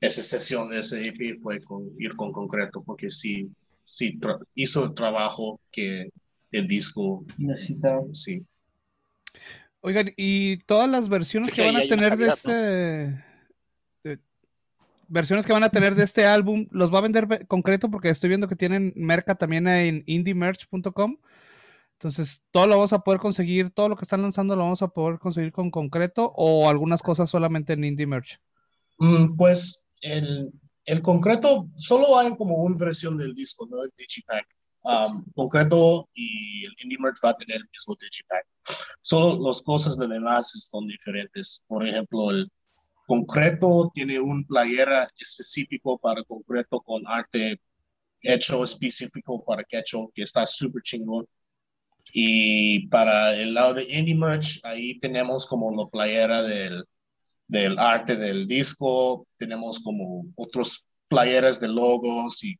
esa 0.00 0.22
sesión 0.22 0.70
de 0.70 0.80
ese 0.80 1.02
EP 1.02 1.38
fue 1.40 1.60
con, 1.60 1.90
ir 1.98 2.16
con 2.16 2.32
concreto, 2.32 2.82
porque 2.82 3.10
sí, 3.10 3.50
sí 3.84 4.18
hizo 4.54 4.84
el 4.84 4.94
trabajo 4.94 5.60
que 5.70 6.10
el 6.52 6.66
disco 6.66 7.24
necesitaba. 7.38 8.02
Sí. 8.12 8.42
Oigan, 9.82 10.12
y 10.16 10.58
todas 10.64 10.88
las 10.88 11.08
versiones 11.08 11.52
que 11.52 11.64
van 11.64 11.76
a 11.76 11.88
tener 11.88 12.16
de 12.16 12.28
este. 12.28 13.29
Versiones 15.10 15.44
que 15.44 15.52
van 15.52 15.64
a 15.64 15.70
tener 15.70 15.94
de 15.94 16.04
este 16.04 16.24
álbum, 16.24 16.66
¿los 16.70 16.94
va 16.94 16.98
a 16.98 17.02
vender 17.02 17.46
concreto? 17.46 17.90
Porque 17.90 18.08
estoy 18.08 18.28
viendo 18.28 18.48
que 18.48 18.56
tienen 18.56 18.92
merca 18.96 19.34
también 19.34 19.68
en 19.68 20.04
indiemerch.com. 20.06 21.18
Entonces, 21.94 22.42
todo 22.50 22.66
lo 22.66 22.76
vamos 22.76 22.94
a 22.94 23.00
poder 23.00 23.20
conseguir, 23.20 23.70
todo 23.70 23.90
lo 23.90 23.96
que 23.96 24.04
están 24.04 24.22
lanzando 24.22 24.56
lo 24.56 24.62
vamos 24.62 24.80
a 24.80 24.88
poder 24.88 25.18
conseguir 25.18 25.52
con 25.52 25.70
concreto 25.70 26.32
o 26.34 26.70
algunas 26.70 27.02
cosas 27.02 27.28
solamente 27.28 27.74
en 27.74 27.84
Indie 27.84 28.06
Merch. 28.06 28.40
Mm, 28.98 29.36
pues 29.36 29.86
el, 30.00 30.50
el, 30.86 31.02
concreto 31.02 31.68
solo 31.76 32.18
hay 32.18 32.34
como 32.36 32.56
una 32.62 32.78
versión 32.78 33.18
del 33.18 33.34
disco, 33.34 33.66
¿no? 33.70 33.82
El 33.82 33.90
Digipack. 33.98 34.46
Um, 34.82 35.22
concreto 35.34 36.08
y 36.14 36.64
el 36.66 36.74
Indie 36.84 36.98
Merch 36.98 37.18
va 37.22 37.30
a 37.30 37.36
tener 37.36 37.58
el 37.58 37.68
mismo 37.70 37.94
Digipack. 38.00 38.46
Solo 39.02 39.46
las 39.46 39.60
cosas 39.60 39.98
del 39.98 40.12
enlace 40.12 40.58
son 40.58 40.86
diferentes. 40.86 41.64
Por 41.68 41.86
ejemplo, 41.86 42.30
el 42.30 42.50
concreto 43.10 43.90
tiene 43.92 44.20
un 44.20 44.44
playera 44.44 45.10
específico 45.18 45.98
para 45.98 46.22
concreto 46.22 46.80
con 46.80 47.02
arte 47.08 47.60
hecho 48.22 48.62
específico 48.62 49.44
para 49.44 49.64
quecho 49.64 50.12
que 50.14 50.22
está 50.22 50.46
súper 50.46 50.82
chingón. 50.82 51.26
Y 52.12 52.86
para 52.86 53.34
el 53.34 53.52
lado 53.52 53.74
de 53.74 53.82
Indie 53.92 54.14
Merch, 54.14 54.60
ahí 54.62 54.96
tenemos 55.00 55.44
como 55.48 55.74
la 55.74 55.88
playera 55.90 56.44
del, 56.44 56.84
del 57.48 57.76
arte 57.80 58.14
del 58.14 58.46
disco, 58.46 59.26
tenemos 59.36 59.80
como 59.80 60.26
otros 60.36 60.86
playeras 61.08 61.58
de 61.60 61.66
logos 61.66 62.44
y 62.44 62.56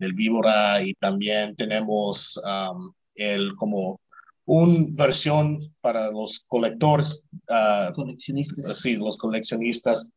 del 0.00 0.12
víbora 0.12 0.82
y 0.82 0.94
también 0.94 1.54
tenemos 1.54 2.36
um, 2.44 2.92
el 3.14 3.54
como 3.54 4.00
una 4.44 4.86
versión 4.96 5.58
para 5.80 6.10
los 6.10 6.40
colectores. 6.48 7.24
Uh, 7.48 7.92
coleccionistas. 7.94 8.80
Sí, 8.80 8.96
los 8.96 9.16
coleccionistas. 9.18 10.10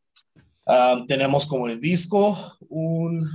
Um, 0.66 1.06
tenemos 1.06 1.46
como 1.46 1.68
el 1.68 1.80
disco, 1.80 2.36
un... 2.68 3.28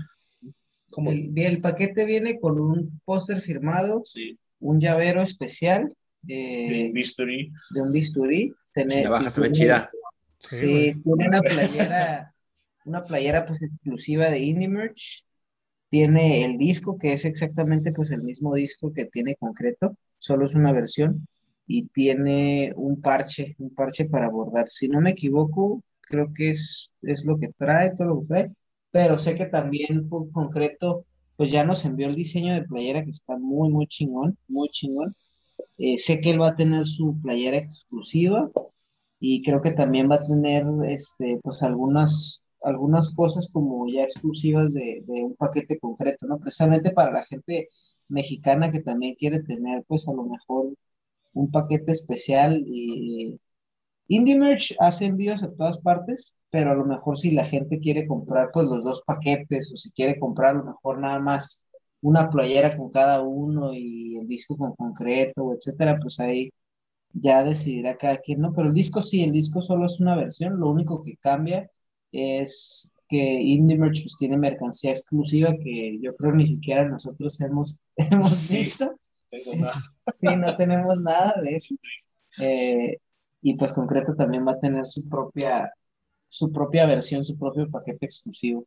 Como... 0.92 1.12
El, 1.12 1.32
el 1.36 1.62
paquete 1.62 2.06
viene 2.06 2.40
con 2.40 2.60
un 2.60 3.00
póster 3.06 3.40
firmado, 3.40 4.02
sí. 4.04 4.38
un 4.60 4.80
llavero 4.80 5.22
especial. 5.22 5.88
Eh, 6.28 6.70
de 6.70 6.86
un 6.88 6.94
bisturí. 6.94 7.52
De 7.72 7.82
un 7.82 7.92
bisturí. 7.92 8.54
Tener, 8.74 9.04
la 9.06 9.10
baja 9.12 9.30
se 9.30 9.42
ve 9.42 9.52
chida. 9.52 9.90
Sí, 10.44 10.96
tiene 11.04 11.28
una 11.28 11.42
playera, 11.42 12.34
una 12.86 13.04
playera 13.04 13.46
pues 13.46 13.62
exclusiva 13.62 14.30
de 14.30 14.40
Indie 14.40 14.70
Merch 14.70 15.26
tiene 15.90 16.46
el 16.46 16.58
disco, 16.58 16.98
que 16.98 17.14
es 17.14 17.26
exactamente 17.26 17.92
pues 17.92 18.12
el 18.12 18.24
mismo 18.24 18.56
disco 18.56 18.94
que 18.94 19.06
tiene 19.06 19.36
concreto, 19.36 19.96
solo 20.22 20.46
es 20.46 20.56
una 20.56 20.72
versión, 20.72 21.28
y 21.68 21.88
tiene 21.88 22.74
un 22.76 23.02
parche, 23.02 23.56
un 23.60 23.74
parche 23.74 24.06
para 24.06 24.30
bordar. 24.30 24.68
Si 24.70 24.88
no 24.88 25.02
me 25.02 25.12
equivoco, 25.12 25.84
creo 26.02 26.34
que 26.34 26.52
es, 26.52 26.94
es 27.02 27.26
lo 27.26 27.38
que 27.40 27.50
trae, 27.58 27.92
todo 27.96 28.08
lo 28.08 28.22
que 28.22 28.28
trae, 28.28 28.52
pero 28.92 29.18
sé 29.18 29.36
que 29.36 29.48
también 29.48 30.08
con 30.10 30.32
concreto, 30.32 31.06
pues 31.38 31.52
ya 31.52 31.64
nos 31.64 31.86
envió 31.86 32.08
el 32.08 32.16
diseño 32.16 32.54
de 32.54 32.64
playera 32.64 33.04
que 33.04 33.12
está 33.12 33.38
muy, 33.38 33.70
muy 33.70 33.88
chingón, 33.88 34.38
muy 34.48 34.70
chingón. 34.70 35.16
Eh, 35.78 35.98
sé 35.98 36.22
que 36.22 36.32
él 36.32 36.42
va 36.42 36.50
a 36.50 36.56
tener 36.56 36.86
su 36.88 37.20
playera 37.22 37.58
exclusiva 37.58 38.52
y 39.20 39.42
creo 39.44 39.62
que 39.62 39.72
también 39.72 40.10
va 40.10 40.16
a 40.16 40.28
tener, 40.28 40.66
este, 40.88 41.40
pues 41.44 41.64
algunas 41.64 42.46
algunas 42.64 43.14
cosas 43.16 43.52
como 43.52 43.88
ya 43.88 44.04
exclusivas 44.04 44.72
de, 44.74 45.04
un 45.08 45.36
paquete 45.36 45.80
concreto, 45.80 46.28
¿no? 46.28 46.40
Precisamente 46.40 46.92
para 46.92 47.12
la 47.12 47.26
gente 47.26 47.70
mexicana 48.08 48.72
que 48.72 48.82
también 48.82 49.16
quiere 49.16 49.40
tener, 49.44 49.84
pues 49.88 50.08
a 50.08 50.14
lo 50.14 50.24
mejor 50.24 50.74
un 51.34 51.52
paquete 51.52 51.92
especial. 51.92 52.64
Y 52.68 53.40
Indie 54.08 54.38
Merch 54.38 54.76
hace 54.80 55.06
envíos 55.06 55.44
a 55.44 55.52
todas 55.54 55.80
partes, 55.82 56.36
pero 56.50 56.72
a 56.72 56.76
lo 56.76 56.86
mejor 56.86 57.18
si 57.18 57.32
la 57.32 57.46
gente 57.46 57.80
quiere 57.80 58.08
comprar 58.08 58.50
pues 58.54 58.68
los 58.68 58.84
dos 58.84 59.04
paquetes 59.06 59.72
o 59.74 59.78
si 59.78 59.92
quiere 59.92 60.20
comprar 60.20 60.52
a 60.52 60.60
lo 60.60 60.66
mejor 60.66 61.00
nada 61.00 61.20
más 61.20 61.66
una 62.02 62.30
playera 62.30 62.76
con 62.76 62.90
cada 62.92 63.22
uno 63.22 63.74
y 63.74 64.18
el 64.18 64.28
disco 64.28 64.58
con 64.58 64.76
concreto, 64.76 65.54
etcétera, 65.54 65.98
pues 66.02 66.20
ahí 66.20 66.50
ya 67.14 67.44
decidirá 67.44 67.98
cada 67.98 68.18
quien, 68.18 68.42
¿no? 68.42 68.54
Pero 68.54 68.70
el 68.70 68.74
disco 68.74 69.02
sí, 69.02 69.24
el 69.24 69.32
disco 69.32 69.62
solo 69.62 69.86
es 69.86 70.00
una 70.00 70.16
versión, 70.16 70.60
lo 70.60 70.70
único 70.70 71.04
que 71.04 71.18
cambia 71.18 71.70
es 72.12 72.94
que 73.08 73.18
Indie 73.18 73.78
Merch 73.78 74.04
pues, 74.04 74.16
tiene 74.18 74.38
mercancía 74.38 74.92
exclusiva 74.92 75.54
que 75.62 76.00
yo 76.02 76.16
creo 76.16 76.34
ni 76.34 76.48
siquiera 76.48 76.88
nosotros 76.88 77.40
hemos, 77.42 77.82
hemos 77.96 78.52
visto. 78.52 78.96
sí, 80.12 80.28
no 80.38 80.56
tenemos 80.56 81.04
nada 81.04 81.36
de 81.42 81.56
eso. 81.56 81.76
Eh, 82.40 82.98
y 83.42 83.56
pues 83.56 83.74
concreto 83.74 84.16
también 84.16 84.48
va 84.48 84.54
a 84.54 84.60
tener 84.60 84.88
su 84.88 85.08
propia, 85.10 85.72
su 86.28 86.52
propia 86.52 86.86
versión, 86.86 87.26
su 87.26 87.38
propio 87.38 87.70
paquete 87.70 88.06
exclusivo. 88.06 88.66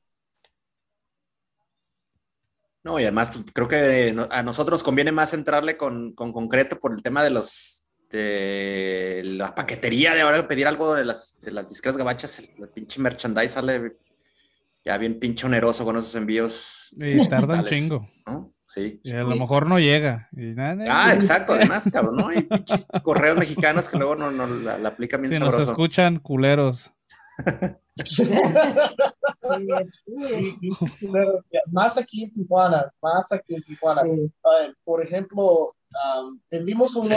No, 2.83 3.01
y 3.01 3.05
además 3.05 3.31
pues, 3.31 3.47
creo 3.53 3.67
que 3.67 4.15
a 4.31 4.43
nosotros 4.43 4.83
conviene 4.83 5.11
más 5.11 5.33
entrarle 5.33 5.79
con, 5.79 6.13
con 6.13 6.33
concreto 6.33 6.79
por 6.79 6.93
el 6.93 7.03
tema 7.03 7.25
de 7.25 7.31
los 7.31 7.84
este, 8.15 9.25
la 9.25 9.55
paquetería 9.55 10.15
de 10.15 10.21
ahora 10.21 10.47
pedir 10.47 10.67
algo 10.69 10.95
de 10.95 11.05
las, 11.05 11.41
de 11.41 11.51
las 11.51 11.69
discretas 11.69 11.99
gabachas, 11.99 12.39
el, 12.39 12.69
pinche 12.69 13.01
merchandise 13.01 13.55
sale 13.55 13.97
ya 14.85 14.97
bien 14.99 15.19
pinche 15.19 15.47
oneroso 15.47 15.85
con 15.85 15.97
esos 15.97 16.15
envíos. 16.15 16.95
Y 16.97 17.27
tarda 17.29 17.61
un 17.61 17.67
chingo. 17.67 18.09
Sí. 18.67 19.01
Y 19.03 19.13
a 19.13 19.23
lo 19.23 19.37
mejor 19.37 19.67
no 19.67 19.79
llega. 19.79 20.29
ah, 20.89 21.15
exacto, 21.15 21.55
además, 21.55 21.89
cabrón, 21.93 22.17
¿no? 22.17 22.29
Hay 22.29 22.43
pinches 22.43 22.87
correos 23.03 23.37
mexicanos 23.37 23.89
que 23.89 23.97
luego 23.97 24.15
no, 24.17 24.31
no 24.31 24.47
la, 24.47 24.79
la, 24.79 24.89
aplican 24.91 25.23
bien 25.23 25.35
Si 25.35 25.41
nos 25.41 25.59
escuchan, 25.59 26.19
culeros. 26.19 26.93
más 31.73 31.99
aquí 31.99 32.25
en 32.25 32.33
Tijuana, 32.33 32.93
más 33.03 33.33
aquí 33.33 33.55
en 33.55 33.63
Tijuana. 33.63 34.03
por 34.85 35.03
ejemplo, 35.03 35.73
vendimos 36.51 36.97
un 36.97 37.09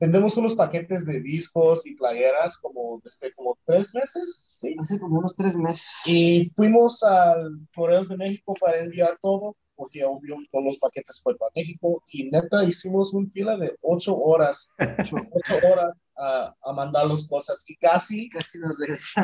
Vendemos 0.00 0.34
unos 0.38 0.54
paquetes 0.54 1.04
de 1.04 1.20
discos 1.20 1.86
y 1.86 1.94
playeras 1.94 2.56
como 2.56 3.02
desde 3.04 3.34
como 3.34 3.58
tres 3.66 3.94
meses. 3.94 4.56
Sí, 4.58 4.74
hace 4.80 4.98
como 4.98 5.18
unos 5.18 5.36
tres 5.36 5.58
meses. 5.58 5.86
Y 6.06 6.46
fuimos 6.56 7.02
al 7.02 7.58
Correos 7.74 8.08
de 8.08 8.16
México 8.16 8.54
para 8.58 8.78
enviar 8.78 9.18
todo, 9.20 9.56
porque 9.80 10.04
obvio 10.04 10.36
con 10.52 10.62
los 10.64 10.76
paquetes 10.76 11.20
fue 11.22 11.36
para 11.38 11.50
México. 11.56 12.02
Y 12.12 12.28
neta 12.30 12.62
hicimos 12.64 13.14
un 13.14 13.30
fila 13.30 13.56
de 13.56 13.74
ocho 13.80 14.14
horas, 14.16 14.68
ocho, 15.32 15.56
horas 15.72 15.94
a, 16.18 16.54
a, 16.64 16.72
mandar 16.74 17.06
las 17.06 17.26
cosas. 17.26 17.64
Y 17.66 17.76
casi, 17.76 18.28
casi 18.28 18.58
nos 18.58 18.76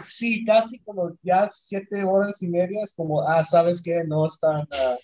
Sí, 0.02 0.44
casi 0.46 0.78
como 0.80 1.10
ya 1.22 1.46
siete 1.48 2.02
horas 2.04 2.42
y 2.42 2.48
media. 2.48 2.82
Es 2.82 2.94
como, 2.94 3.20
ah, 3.28 3.44
¿sabes 3.44 3.82
qué? 3.82 4.02
No 4.04 4.24
están... 4.26 4.62
Uh, 4.62 4.96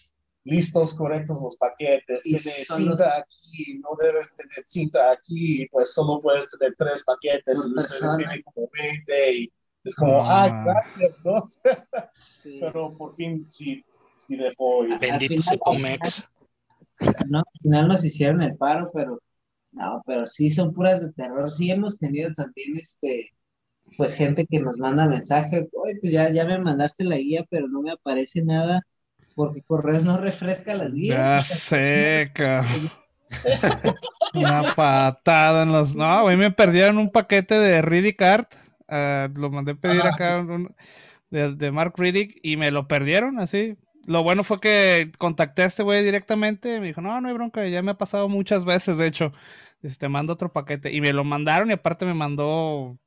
listos, 0.45 0.95
correctos 0.95 1.41
los 1.41 1.57
paquetes, 1.57 2.23
tiene 2.25 2.41
solo- 2.41 2.91
cinta 2.91 3.17
aquí, 3.19 3.79
no 3.79 3.91
debes 4.03 4.35
tener 4.35 4.65
cinta 4.67 5.13
aquí, 5.13 5.69
pues 5.71 5.93
solo 5.95 6.21
puedes 6.21 6.49
tener 6.49 6.75
tres 6.77 7.05
paquetes, 7.05 7.65
y 7.65 7.69
ustedes 7.79 8.01
persona. 8.01 8.17
tienen 8.17 8.43
como 8.43 8.69
20, 8.73 9.33
y 9.35 9.53
es 9.85 9.95
como, 9.95 10.21
Ah. 10.25 10.43
ay, 10.45 10.51
gracias, 10.65 11.21
¿no? 11.25 11.35
Sí. 12.19 12.59
Pero 12.61 12.97
por 12.99 13.15
fin 13.15 13.47
sí, 13.47 13.85
sí 14.27 14.37
dejó. 14.37 14.85
y- 14.87 14.99
Bendito 14.99 15.43
final- 15.43 15.45
Cepomex. 15.45 16.29
No, 17.29 17.39
al 17.39 17.61
final 17.63 17.89
nos 17.89 18.05
hicieron 18.05 18.43
el 18.43 18.57
paro, 18.57 18.91
pero 18.95 19.21
no, 19.73 20.03
pero 20.07 20.27
sí 20.27 20.51
son 20.51 20.73
puras 20.73 21.05
de 21.05 21.13
terror. 21.13 21.51
Sí 21.53 21.71
hemos 21.71 21.99
tenido 21.99 22.31
también 22.33 22.77
este, 22.77 23.31
pues 23.97 24.15
gente 24.15 24.47
que 24.49 24.61
nos 24.61 24.79
manda 24.79 25.09
mensaje, 25.09 25.69
oye, 25.73 25.97
pues 26.01 26.13
ya, 26.13 26.31
ya 26.31 26.45
me 26.45 26.59
mandaste 26.59 27.05
la 27.05 27.17
guía, 27.17 27.45
pero 27.51 27.67
no 27.69 27.83
me 27.83 27.91
aparece 27.91 28.45
nada 28.45 28.83
porque 29.35 29.63
Correos 29.63 30.05
no 30.05 30.19
refresca 30.19 30.75
las 30.75 30.95
guías. 30.95 31.19
Ya 31.19 31.41
sea, 31.55 32.33
cabrón. 32.33 32.91
Una 34.35 34.63
patada 34.75 35.63
en 35.63 35.71
los. 35.73 35.95
No, 35.95 36.23
güey, 36.23 36.37
me 36.37 36.51
perdieron 36.51 36.99
un 36.99 37.11
paquete 37.11 37.55
de 37.55 37.83
Riddick 37.83 38.21
Art. 38.23 38.53
ah, 38.89 39.29
lo 39.35 39.51
mandé 39.51 39.75
pedir 39.75 40.01
Ajá. 40.01 40.11
acá 40.11 40.39
un- 40.41 40.75
de, 41.31 41.55
de 41.55 41.71
Mark 41.73 41.95
Riddick 41.97 42.39
y 42.43 42.57
me 42.59 42.71
lo 42.71 42.87
perdieron 42.87 43.41
así. 43.41 43.77
Lo 44.07 44.23
bueno 44.23 44.43
fue 44.43 44.61
que 44.61 45.13
contacté 45.19 45.63
a 45.63 45.67
este 45.67 45.83
güey 45.83 46.05
directamente. 46.05 46.81
Me 46.81 46.89
dijo, 46.89 47.01
no, 47.01 47.21
no 47.21 47.29
hay 47.29 47.35
bronca, 47.35 47.67
ya 47.69 47.83
me 47.83 47.93
ha 47.93 47.99
pasado 47.99 48.29
muchas 48.29 48.65
veces, 48.65 48.99
de 48.99 49.07
hecho. 49.07 49.33
Dice, 49.81 49.97
te 49.97 50.09
mando 50.09 50.33
otro 50.33 50.53
paquete. 50.53 50.93
Y 50.93 51.01
me 51.01 51.13
lo 51.13 51.25
mandaron 51.25 51.71
y 51.71 51.73
aparte 51.75 52.05
me 52.05 52.15
mandó 52.15 52.99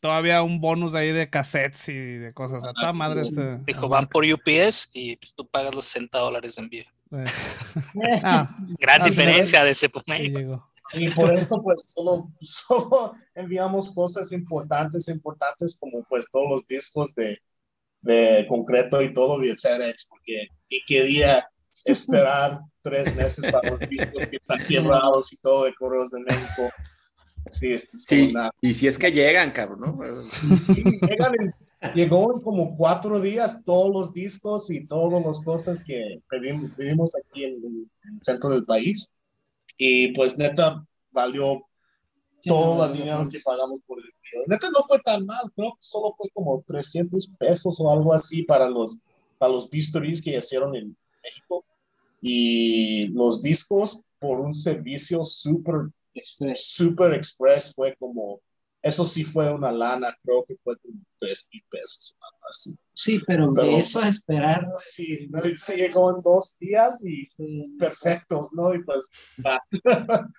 todavía 0.00 0.42
un 0.42 0.60
bonus 0.60 0.94
ahí 0.94 1.12
de 1.12 1.28
cassettes 1.28 1.88
y 1.88 1.94
de 1.94 2.32
cosas. 2.32 2.66
A 2.66 2.72
toda 2.72 2.92
madre 2.92 3.20
este. 3.20 3.58
Dijo, 3.66 3.88
van 3.88 4.08
por 4.08 4.24
UPS 4.24 4.88
y 4.92 5.16
pues, 5.16 5.34
tú 5.34 5.46
pagas 5.46 5.74
los 5.74 5.84
60 5.86 6.18
dólares 6.18 6.56
de 6.56 6.62
envío. 6.62 6.84
eh, 7.12 7.24
ah, 8.24 8.56
Gran 8.78 9.02
Ah, 9.02 9.04
diferencia 9.04 9.64
de 9.64 9.70
y 9.70 9.74
Cepomex. 9.74 10.36
llegó. 10.36 10.70
Y 10.92 11.08
por 11.10 11.36
eso, 11.36 11.62
pues, 11.62 11.82
solo, 11.94 12.30
solo 12.40 13.14
enviamos 13.34 13.94
cosas 13.94 14.32
importantes, 14.32 15.08
importantes, 15.08 15.76
como 15.78 16.02
pues 16.04 16.26
todos 16.30 16.48
los 16.50 16.66
discos 16.66 17.14
de, 17.14 17.40
de 18.02 18.46
concreto 18.48 19.02
y 19.02 19.12
todo 19.12 19.38
vía 19.38 19.54
FedEx, 19.56 20.06
porque 20.08 20.48
y 20.68 20.82
quería 20.86 21.46
esperar 21.84 22.60
tres 22.82 23.14
meses 23.14 23.46
para 23.50 23.68
los 23.70 23.80
discos 23.80 24.30
que 24.30 24.36
están 24.36 24.64
quebrados 24.66 25.32
y 25.32 25.36
todo 25.38 25.64
de 25.64 25.74
Correos 25.74 26.10
de 26.10 26.20
México. 26.20 26.70
Sí, 27.48 27.72
es 27.72 27.88
Sí, 28.06 28.28
una- 28.30 28.50
y 28.60 28.74
si 28.74 28.86
es 28.86 28.98
que 28.98 29.10
llegan, 29.12 29.50
cabrón, 29.52 29.80
¿no? 29.80 30.56
Sí, 30.56 30.82
llegan 31.08 31.34
en- 31.40 31.54
llegó 31.94 32.34
en 32.34 32.40
como 32.42 32.76
cuatro 32.76 33.20
días 33.20 33.64
todos 33.64 33.90
los 33.92 34.12
discos 34.12 34.70
y 34.70 34.86
todas 34.86 35.24
las 35.24 35.42
cosas 35.42 35.82
que 35.82 36.20
pedimos, 36.28 36.70
pedimos 36.76 37.12
aquí 37.16 37.44
en, 37.44 37.54
en 37.54 38.14
el 38.14 38.20
centro 38.22 38.50
del 38.50 38.64
país. 38.64 39.10
Y 39.78 40.12
pues 40.12 40.36
neta, 40.36 40.84
valió 41.12 41.62
todo 42.44 42.76
no, 42.76 42.84
el 42.84 42.90
no, 42.90 42.96
dinero 42.96 43.24
no. 43.24 43.28
que 43.30 43.40
pagamos 43.40 43.80
por 43.86 43.98
el 43.98 44.04
envío. 44.04 44.46
Neta 44.46 44.70
no 44.70 44.82
fue 44.82 44.98
tan 45.00 45.26
mal, 45.26 45.50
creo 45.54 45.72
que 45.72 45.78
solo 45.82 46.14
fue 46.16 46.28
como 46.32 46.62
300 46.66 47.30
pesos 47.38 47.80
o 47.80 47.90
algo 47.90 48.12
así 48.14 48.42
para 48.42 48.68
los, 48.68 48.98
para 49.38 49.52
los 49.52 49.68
bisturíes 49.70 50.22
que 50.22 50.36
hicieron 50.36 50.74
en 50.76 50.96
México. 51.22 51.64
Y 52.20 53.08
los 53.08 53.42
discos 53.42 54.00
por 54.18 54.40
un 54.40 54.54
servicio 54.54 55.24
súper 55.24 55.90
Express. 56.14 56.66
Super 56.74 57.14
Express 57.14 57.72
fue 57.74 57.96
como, 57.98 58.40
eso 58.82 59.04
sí 59.04 59.24
fue 59.24 59.52
una 59.54 59.70
lana, 59.72 60.14
creo 60.22 60.44
que 60.44 60.56
fue 60.56 60.76
como 60.78 60.94
3 61.18 61.48
mil 61.52 61.62
pesos. 61.70 62.16
algo 62.20 62.46
así. 62.48 62.76
Sí, 62.94 63.20
pero, 63.26 63.52
Pero- 63.54 63.68
de 63.68 63.78
eso 63.78 64.00
a 64.00 64.08
esperar. 64.08 64.66
Sí, 64.76 65.28
se 65.56 65.76
llegó 65.76 66.10
en 66.16 66.22
dos 66.22 66.56
días 66.58 67.02
y 67.04 67.22
eh, 67.38 67.66
perfectos, 67.78 68.50
¿no? 68.52 68.74
Y 68.74 68.82
pues, 68.84 69.06
va. 69.44 69.60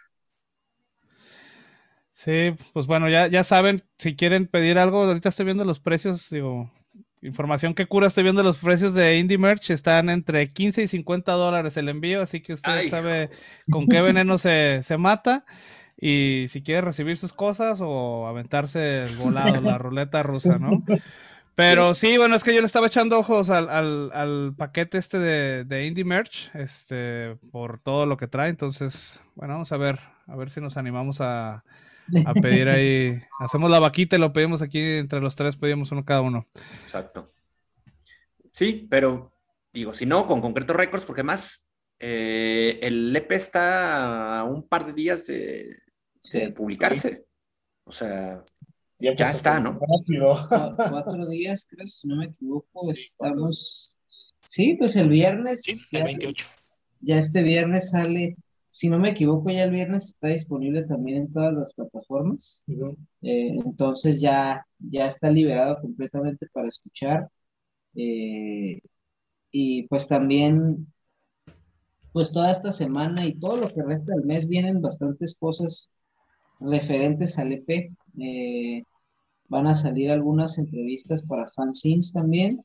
Sí, 2.24 2.56
pues 2.74 2.86
bueno, 2.86 3.10
ya, 3.10 3.26
ya 3.28 3.44
saben, 3.44 3.84
si 3.98 4.16
quieren 4.16 4.46
pedir 4.46 4.78
algo, 4.78 5.06
ahorita 5.06 5.30
estoy 5.30 5.46
viendo 5.46 5.66
los 5.66 5.80
precios, 5.80 6.30
digo, 6.30 6.72
información 7.24 7.74
que 7.74 7.88
cura, 7.88 8.08
estoy 8.08 8.24
viendo 8.24 8.44
los 8.44 8.58
precios 8.58 8.94
de 8.94 9.18
Indie 9.18 9.40
Merch, 9.40 9.72
están 9.72 10.08
entre 10.08 10.54
15 10.54 10.84
y 10.84 10.88
50 10.88 11.32
dólares 11.32 11.78
el 11.78 11.90
envío, 11.90 12.22
así 12.22 12.42
que 12.42 12.54
usted 12.54 12.72
Ay, 12.72 12.90
sabe 12.90 13.32
con 13.72 13.88
qué 13.88 14.02
veneno 14.02 14.38
se, 14.38 14.82
se 14.84 14.98
mata. 14.98 15.46
Y 16.00 16.46
si 16.50 16.62
quiere 16.62 16.82
recibir 16.82 17.18
sus 17.18 17.34
cosas 17.34 17.80
o 17.82 18.28
aventarse 18.28 19.02
el 19.02 19.16
volado, 19.18 19.60
la 19.62 19.80
ruleta 19.80 20.22
rusa, 20.22 20.60
¿no? 20.60 20.84
Pero 21.56 21.96
sí, 21.96 22.18
bueno, 22.18 22.36
es 22.36 22.44
que 22.44 22.54
yo 22.54 22.60
le 22.60 22.66
estaba 22.66 22.88
echando 22.88 23.18
ojos 23.20 23.50
al, 23.50 23.68
al, 23.70 24.12
al 24.14 24.54
paquete 24.56 25.00
este 25.00 25.20
de, 25.20 25.64
de 25.64 25.86
Indie 25.86 26.06
Merch, 26.06 26.50
este, 26.56 27.36
por 27.52 27.80
todo 27.80 28.06
lo 28.06 28.18
que 28.18 28.28
trae. 28.28 28.50
Entonces, 28.50 29.22
bueno, 29.36 29.54
vamos 29.56 29.72
a 29.72 29.78
ver, 29.78 30.00
a 30.28 30.36
ver 30.36 30.50
si 30.50 30.60
nos 30.60 30.78
animamos 30.78 31.22
a, 31.22 31.64
a 32.26 32.34
pedir 32.34 32.68
ahí. 32.70 33.22
Hacemos 33.40 33.70
la 33.70 33.80
vaquita 33.80 34.16
y 34.16 34.20
lo 34.20 34.34
pedimos 34.34 34.62
aquí 34.62 34.80
entre 34.80 35.20
los 35.22 35.36
tres, 35.36 35.56
pedimos 35.56 35.92
uno 35.92 36.06
cada 36.06 36.22
uno. 36.22 36.48
Exacto. 36.86 37.32
Sí, 38.52 38.88
pero 38.90 39.34
digo, 39.74 39.94
si 39.94 40.06
no, 40.06 40.28
con 40.28 40.42
Concreto 40.42 40.74
Records, 40.74 41.06
porque 41.06 41.24
más 41.24 41.70
eh, 42.00 42.80
el 42.82 43.16
EP 43.16 43.32
está 43.36 44.40
a 44.40 44.44
un 44.44 44.68
par 44.68 44.86
de 44.86 44.94
días 44.94 45.26
de, 45.26 45.36
de 45.36 45.78
sí, 46.20 46.48
publicarse. 46.52 47.26
O 47.84 47.92
sea, 47.92 48.44
Ya 49.00 49.12
está, 49.12 49.60
¿no? 49.60 49.80
cuatro 49.80 51.28
días, 51.28 51.68
creo, 51.70 51.88
si 51.88 52.08
no 52.08 52.18
me 52.18 52.26
equivoco, 52.26 52.82
Sí, 52.94 53.08
cuatro. 53.18 53.36
estamos. 53.36 53.98
Sí, 54.48 54.76
pues 54.78 54.96
el 54.98 55.10
viernes. 55.10 55.62
Sí, 55.64 55.76
ya- 55.92 56.00
el 56.00 56.06
28. 56.06 56.48
Ya 57.04 57.18
este 57.18 57.42
viernes 57.42 57.90
sale, 57.92 58.36
si 58.72 58.90
no 58.90 59.00
me 59.00 59.10
equivoco, 59.10 59.50
ya 59.52 59.66
el 59.66 59.72
viernes 59.72 60.06
está 60.06 60.30
disponible 60.30 60.84
también 60.84 61.18
en 61.24 61.32
todas 61.32 61.54
las 61.54 61.74
plataformas. 61.74 62.64
Eh, 62.68 63.50
entonces 63.66 64.22
ya, 64.22 64.66
ya 64.80 65.08
está 65.08 65.30
liberado 65.30 65.82
completamente 65.82 66.48
para 66.54 66.70
escuchar. 66.70 67.30
Eh, 67.96 68.80
y 69.52 69.84
pues 69.88 70.08
también, 70.08 70.88
pues 72.14 72.32
toda 72.32 72.52
esta 72.52 72.72
semana 72.72 73.28
y 73.28 73.34
todo 73.40 73.58
lo 73.58 73.74
que 73.74 73.84
resta 73.84 74.16
del 74.16 74.26
mes 74.26 74.48
vienen 74.48 74.82
bastantes 74.82 75.38
cosas 75.38 75.92
referentes 76.62 77.38
al 77.40 77.52
EP. 77.52 77.92
Eh, 78.20 78.84
van 79.50 79.68
a 79.68 79.76
salir 79.76 80.12
algunas 80.12 80.58
entrevistas 80.58 81.24
para 81.24 81.48
fanzines 81.48 82.14
también. 82.14 82.64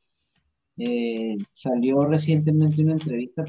Salió 1.50 2.06
recientemente 2.06 2.82
una 2.82 2.92
entrevista 2.94 3.44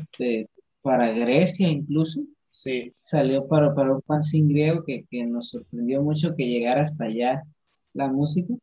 para 0.81 1.11
Grecia 1.11 1.69
incluso 1.69 2.21
Sí, 2.49 2.93
salió 2.97 3.47
para, 3.47 3.73
para 3.75 3.93
un 3.93 4.01
fanzine 4.03 4.49
griego 4.53 4.83
que, 4.83 5.05
que 5.09 5.25
nos 5.25 5.49
sorprendió 5.49 6.01
mucho 6.01 6.35
que 6.35 6.47
llegara 6.47 6.81
hasta 6.81 7.05
allá 7.05 7.43
la 7.93 8.09
música. 8.11 8.53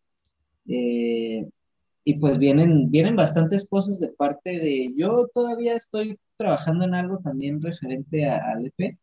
Eh, 0.68 1.48
y 2.04 2.18
pues 2.20 2.38
vienen, 2.38 2.90
vienen 2.90 3.16
bastantes 3.16 3.68
cosas 3.68 4.00
de 4.00 4.08
parte 4.10 4.58
de... 4.60 4.94
Yo 4.96 5.28
todavía 5.34 5.76
estoy 5.76 6.18
trabajando 6.38 6.84
en 6.86 6.94
algo 6.94 7.18
también 7.20 7.62
referente 7.62 8.26
a- 8.28 8.38
al 8.54 8.66
EP, 8.66 8.98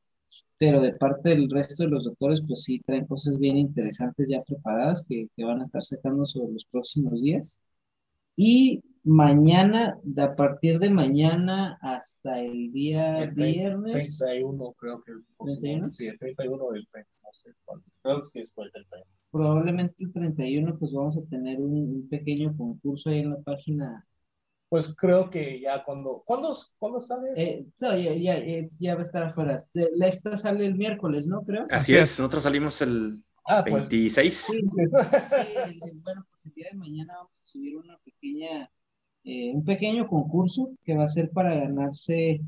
pero 0.59 0.81
de 0.81 0.93
parte 0.95 1.29
del 1.31 1.49
resto 1.51 1.83
de 1.83 1.89
los 1.89 2.05
doctores, 2.05 2.43
pues 2.47 2.63
sí, 2.63 2.81
traen 2.85 3.05
cosas 3.07 3.39
bien 3.39 3.57
interesantes 3.57 4.29
ya 4.29 4.43
preparadas 4.43 5.05
que, 5.07 5.27
que 5.37 5.45
van 5.45 5.61
a 5.61 5.63
estar 5.65 5.83
sacando 5.83 6.25
sobre 6.25 6.53
los 6.53 6.65
próximos 6.65 7.23
días. 7.23 7.61
Y 8.35 8.83
mañana, 9.03 9.97
de 10.03 10.21
a 10.23 10.35
partir 10.35 10.79
de 10.79 10.89
mañana 10.89 11.77
hasta 11.81 12.39
el 12.39 12.71
día 12.71 13.23
El 13.23 13.35
tre- 13.35 13.53
viernes. 13.53 14.17
31 14.19 14.73
creo 14.73 15.01
que 15.03 15.11
el 15.13 15.23
próximo- 15.37 15.61
31? 15.61 15.89
Sí, 15.89 16.07
el 16.07 16.19
31 16.19 16.69
del 16.71 16.87
30, 16.87 17.09
no 17.23 17.29
sé 17.33 17.51
cuánto. 17.65 17.91
Creo 18.01 18.21
que 18.33 18.43
fue 18.45 18.65
el 18.65 18.71
31. 18.71 19.05
Probablemente 19.31 19.95
el 20.03 20.11
31 20.11 20.77
pues 20.77 20.91
vamos 20.93 21.17
a 21.17 21.21
tener 21.29 21.59
un, 21.59 21.73
un 21.73 22.09
pequeño 22.09 22.55
concurso 22.57 23.09
ahí 23.09 23.19
en 23.19 23.31
la 23.31 23.39
página. 23.41 24.05
Pues 24.69 24.95
creo 24.95 25.29
que 25.29 25.59
ya 25.59 25.83
cuando, 25.83 26.23
¿cuándo, 26.25 26.53
¿cuándo 26.79 26.99
sale 26.99 27.31
eso? 27.33 27.41
Eh, 27.41 27.65
no, 27.81 27.97
ya, 27.97 28.13
ya, 28.13 28.65
ya 28.79 28.95
va 28.95 29.01
a 29.01 29.03
estar 29.03 29.23
afuera. 29.23 29.61
Esta 30.05 30.37
sale 30.37 30.65
el 30.65 30.75
miércoles, 30.75 31.27
¿no? 31.27 31.41
Creo. 31.43 31.63
así 31.69 31.93
Así 31.93 31.95
es. 31.95 32.11
es. 32.13 32.19
Nosotros 32.19 32.43
salimos 32.43 32.81
el 32.81 33.21
ah, 33.45 33.65
pues 33.67 33.89
26. 33.89 34.33
Sí, 34.33 34.57
el- 34.77 35.81
el- 35.83 35.99
bueno, 36.03 36.25
pues 36.29 36.45
el 36.45 36.53
día 36.53 36.67
de 36.71 36.77
mañana 36.77 37.15
vamos 37.17 37.37
a 37.37 37.45
subir 37.45 37.75
una 37.77 37.97
pequeña, 37.99 38.71
eh, 39.23 39.51
un 39.53 39.63
pequeño 39.65 40.07
concurso 40.07 40.73
que 40.83 40.95
va 40.95 41.05
a 41.05 41.09
ser 41.09 41.31
para 41.31 41.55
ganarse, 41.55 42.41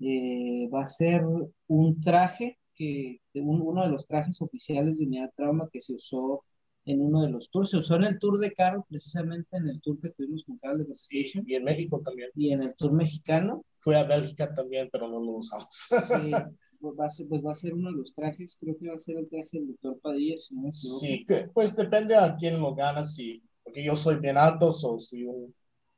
eh, 0.00 0.68
va 0.74 0.82
a 0.82 0.86
ser 0.88 1.22
un 1.68 2.00
traje 2.00 2.58
que, 2.74 3.20
un- 3.34 3.62
uno 3.62 3.82
de 3.82 3.88
los 3.90 4.06
trajes 4.06 4.40
oficiales 4.42 4.98
de 4.98 5.06
Unidad 5.06 5.32
Trauma 5.36 5.68
que 5.72 5.80
se 5.80 5.94
usó 5.94 6.44
en 6.84 7.00
uno 7.02 7.22
de 7.22 7.30
los 7.30 7.50
tours. 7.50 7.70
Se 7.70 7.78
usó 7.78 7.96
en 7.96 8.04
el 8.04 8.18
tour 8.18 8.38
de 8.38 8.52
Carol, 8.52 8.84
precisamente 8.88 9.56
en 9.56 9.68
el 9.68 9.80
tour 9.80 10.00
que 10.00 10.10
tuvimos 10.10 10.44
con 10.44 10.56
Carol 10.58 10.78
de 10.86 10.92
sí, 10.94 11.22
Station 11.22 11.44
y 11.48 11.54
en 11.56 11.64
México 11.64 12.00
también. 12.04 12.30
y 12.34 12.52
en 12.52 12.62
el 12.62 12.74
tour 12.76 12.92
mexicano. 12.92 13.64
Fue 13.76 13.96
a 13.96 14.04
Bélgica 14.04 14.52
también, 14.54 14.88
pero 14.92 15.08
no 15.08 15.20
lo 15.20 15.32
usamos. 15.32 15.68
Sí, 15.90 16.46
pues 16.80 16.94
va 16.98 17.06
a 17.06 17.10
ser, 17.10 17.26
pues 17.28 17.44
va 17.44 17.52
a 17.52 17.54
ser 17.54 17.74
uno 17.74 17.90
de 17.90 17.96
los 17.98 18.14
trajes, 18.14 18.56
creo 18.60 18.76
que 18.78 18.88
va 18.88 18.94
a 18.96 18.98
ser 18.98 19.16
el 19.18 19.28
traje 19.28 19.58
del 19.58 19.68
doctor 19.68 19.98
Padilla, 20.00 20.36
si 20.36 20.54
no 20.54 20.62
me 20.62 20.68
equivoco. 20.70 21.06
Sí, 21.08 21.24
que- 21.26 21.48
pues 21.54 21.74
depende 21.74 22.14
a 22.16 22.36
quién 22.36 22.60
lo 22.60 22.74
gana, 22.74 23.04
sí, 23.04 23.42
porque 23.64 23.84
yo 23.84 23.96
soy 23.96 24.16
bien 24.18 24.36
alto, 24.36 24.70
so, 24.72 24.98
si 24.98 25.24
un 25.24 25.54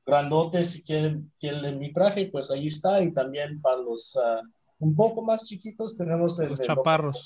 grandotes, 0.09 0.71
si 0.71 0.83
quieren, 0.83 1.31
quieren 1.39 1.79
mi 1.79 1.93
traje, 1.93 2.31
pues 2.33 2.51
ahí 2.51 2.67
está. 2.67 3.03
Y 3.03 3.13
también 3.13 3.61
para 3.61 3.77
los 3.77 4.17
uh, 4.17 4.43
un 4.79 4.97
poco 4.97 5.23
más 5.23 5.45
chiquitos 5.45 5.97
tenemos 5.97 6.39
el... 6.41 6.51
Los 6.51 6.61
chaparros. 6.61 7.25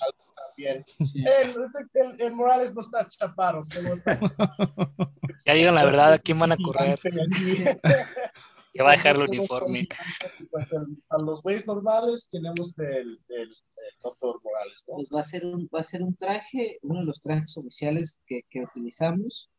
También. 0.49 0.85
El, 1.15 1.51
el, 1.95 2.21
el, 2.21 2.33
Morales 2.33 2.75
no 2.75 2.81
está 2.81 3.07
chaparro, 3.07 3.63
solo 3.63 3.95
está... 3.95 4.19
ya 5.47 5.55
digan 5.55 5.75
la 5.75 5.85
verdad, 5.85 6.15
¿a 6.15 6.19
quién 6.19 6.39
van 6.39 6.53
a 6.53 6.57
correr? 6.57 6.99
que 8.73 8.83
va 8.83 8.91
a 8.91 8.97
dejar 8.97 9.17
el 9.17 9.23
uniforme. 9.23 9.87
Pues, 10.51 10.67
a 11.09 11.19
los 11.19 11.43
güeyes 11.43 11.67
normales 11.67 12.29
tenemos 12.31 12.75
del, 12.75 13.21
del, 13.27 13.55
doctor 14.03 14.41
Morales. 14.43 14.85
¿no? 14.89 14.97
Pues 14.97 15.09
va 15.15 15.21
a, 15.21 15.25
ser 15.25 15.47
un, 15.47 15.69
va 15.75 15.81
a 15.81 15.85
ser 15.85 16.03
un 16.03 16.15
traje, 16.17 16.79
uno 16.83 17.01
de 17.01 17.07
los 17.07 17.21
trajes 17.21 17.57
oficiales 17.57 18.21
que, 18.27 18.43
que 18.51 18.61
utilizamos. 18.61 19.51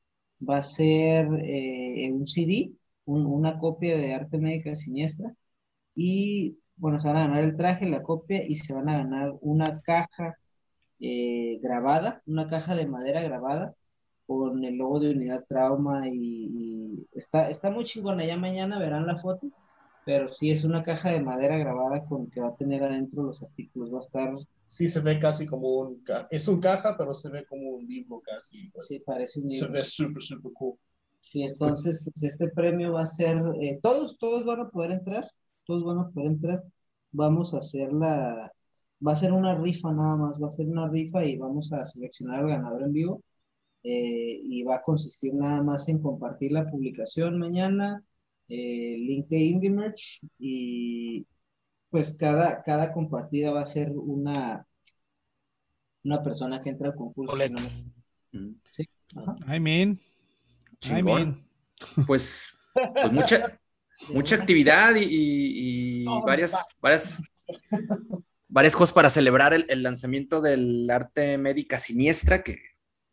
Va 0.47 0.57
a 0.57 0.63
ser 0.63 1.27
eh, 1.41 2.11
un 2.11 2.27
CD, 2.27 2.73
un, 3.05 3.25
una 3.25 3.59
copia 3.59 3.97
de 3.97 4.13
Arte 4.13 4.37
Médica 4.37 4.75
Siniestra. 4.75 5.33
Y 5.95 6.59
bueno, 6.75 6.99
se 6.99 7.07
van 7.07 7.17
a 7.17 7.27
ganar 7.27 7.43
el 7.43 7.55
traje, 7.55 7.89
la 7.89 8.03
copia 8.03 8.43
y 8.47 8.55
se 8.55 8.73
van 8.73 8.89
a 8.89 8.97
ganar 8.97 9.33
una 9.41 9.77
caja 9.77 10.37
eh, 10.99 11.59
grabada, 11.61 12.21
una 12.25 12.47
caja 12.47 12.75
de 12.75 12.87
madera 12.87 13.21
grabada 13.21 13.75
con 14.25 14.63
el 14.63 14.75
logo 14.75 14.99
de 14.99 15.11
Unidad 15.11 15.45
Trauma 15.47 16.07
y, 16.07 17.05
está, 17.11 17.49
está 17.49 17.69
muy 17.69 17.83
chingona. 17.83 18.25
Ya 18.25 18.37
mañana 18.37 18.79
verán 18.79 19.05
la 19.05 19.19
foto, 19.19 19.47
pero 20.05 20.27
sí 20.27 20.51
es 20.51 20.63
una 20.63 20.81
caja 20.81 21.11
de 21.11 21.21
madera 21.21 21.57
grabada 21.57 22.05
con 22.05 22.29
que 22.29 22.41
va 22.41 22.49
a 22.49 22.55
tener 22.55 22.83
adentro 22.83 23.23
los 23.23 23.43
artículos. 23.43 23.93
Va 23.93 23.97
a 23.97 24.01
estar. 24.01 24.33
Sí, 24.67 24.87
se 24.87 25.01
ve 25.01 25.19
casi 25.19 25.45
como 25.45 25.67
un. 25.67 26.03
Es 26.31 26.47
un 26.47 26.59
caja, 26.59 26.95
pero 26.97 27.13
se 27.13 27.29
ve 27.29 27.45
como 27.45 27.69
un 27.71 27.85
libro 27.85 28.21
casi. 28.21 28.69
Pues. 28.69 28.87
Sí, 28.87 28.99
parece 28.99 29.39
un 29.39 29.47
libro. 29.47 29.67
Se 29.67 29.71
ve 29.71 29.83
súper, 29.83 30.23
súper 30.23 30.51
cool. 30.53 30.77
Sí, 31.23 31.41
entonces, 31.41 32.03
pues 32.03 32.21
este 32.23 32.49
premio 32.49 32.93
va 32.93 33.03
a 33.03 33.07
ser. 33.07 33.41
Eh, 33.61 33.79
todos, 33.81 34.17
todos 34.17 34.43
van 34.43 34.59
a 34.59 34.69
poder 34.69 34.91
entrar. 34.91 35.31
Todos 35.65 35.85
van 35.85 35.99
a 35.99 36.09
poder 36.09 36.27
entrar. 36.33 36.63
Vamos 37.11 37.53
a 37.53 37.59
hacer 37.59 37.93
la. 37.93 38.51
Va 39.05 39.13
a 39.13 39.15
ser 39.15 39.31
una 39.31 39.55
rifa 39.55 39.93
nada 39.93 40.17
más. 40.17 40.37
Va 40.41 40.47
a 40.47 40.51
ser 40.51 40.67
una 40.67 40.89
rifa 40.89 41.25
y 41.25 41.37
vamos 41.37 41.71
a 41.71 41.85
seleccionar 41.85 42.41
al 42.41 42.49
ganador 42.49 42.83
en 42.83 42.91
vivo 42.91 43.23
eh, 43.83 44.37
y 44.43 44.63
va 44.63 44.75
a 44.75 44.81
consistir 44.81 45.33
nada 45.33 45.63
más 45.63 45.87
en 45.87 45.99
compartir 46.01 46.51
la 46.51 46.65
publicación 46.65 47.39
mañana, 47.39 48.03
eh, 48.49 48.97
link 48.99 49.27
de 49.27 49.37
Indie 49.37 49.69
Merch 49.69 50.21
y 50.39 51.25
pues 51.89 52.17
cada, 52.17 52.63
cada 52.63 52.91
compartida 52.91 53.51
va 53.51 53.61
a 53.61 53.65
ser 53.65 53.91
una, 53.91 54.67
una 56.03 56.21
persona 56.21 56.61
que 56.61 56.71
entra 56.71 56.89
al 56.89 56.95
concurso. 56.95 57.33
Mm. 58.33 58.55
Sí. 58.67 58.89
I 59.47 59.59
mean. 59.59 59.99
Mean. 60.91 61.45
Pues, 62.05 62.59
pues 62.73 63.11
mucha, 63.11 63.59
mucha 64.09 64.35
actividad 64.35 64.95
y, 64.95 66.05
varias, 66.25 66.65
varias, 66.79 67.21
varias 68.47 68.75
cosas 68.75 68.93
para 68.93 69.09
celebrar 69.09 69.53
el, 69.53 69.65
el 69.69 69.83
lanzamiento 69.83 70.41
del 70.41 70.89
arte 70.89 71.37
médica 71.37 71.79
siniestra 71.79 72.43
que 72.43 72.59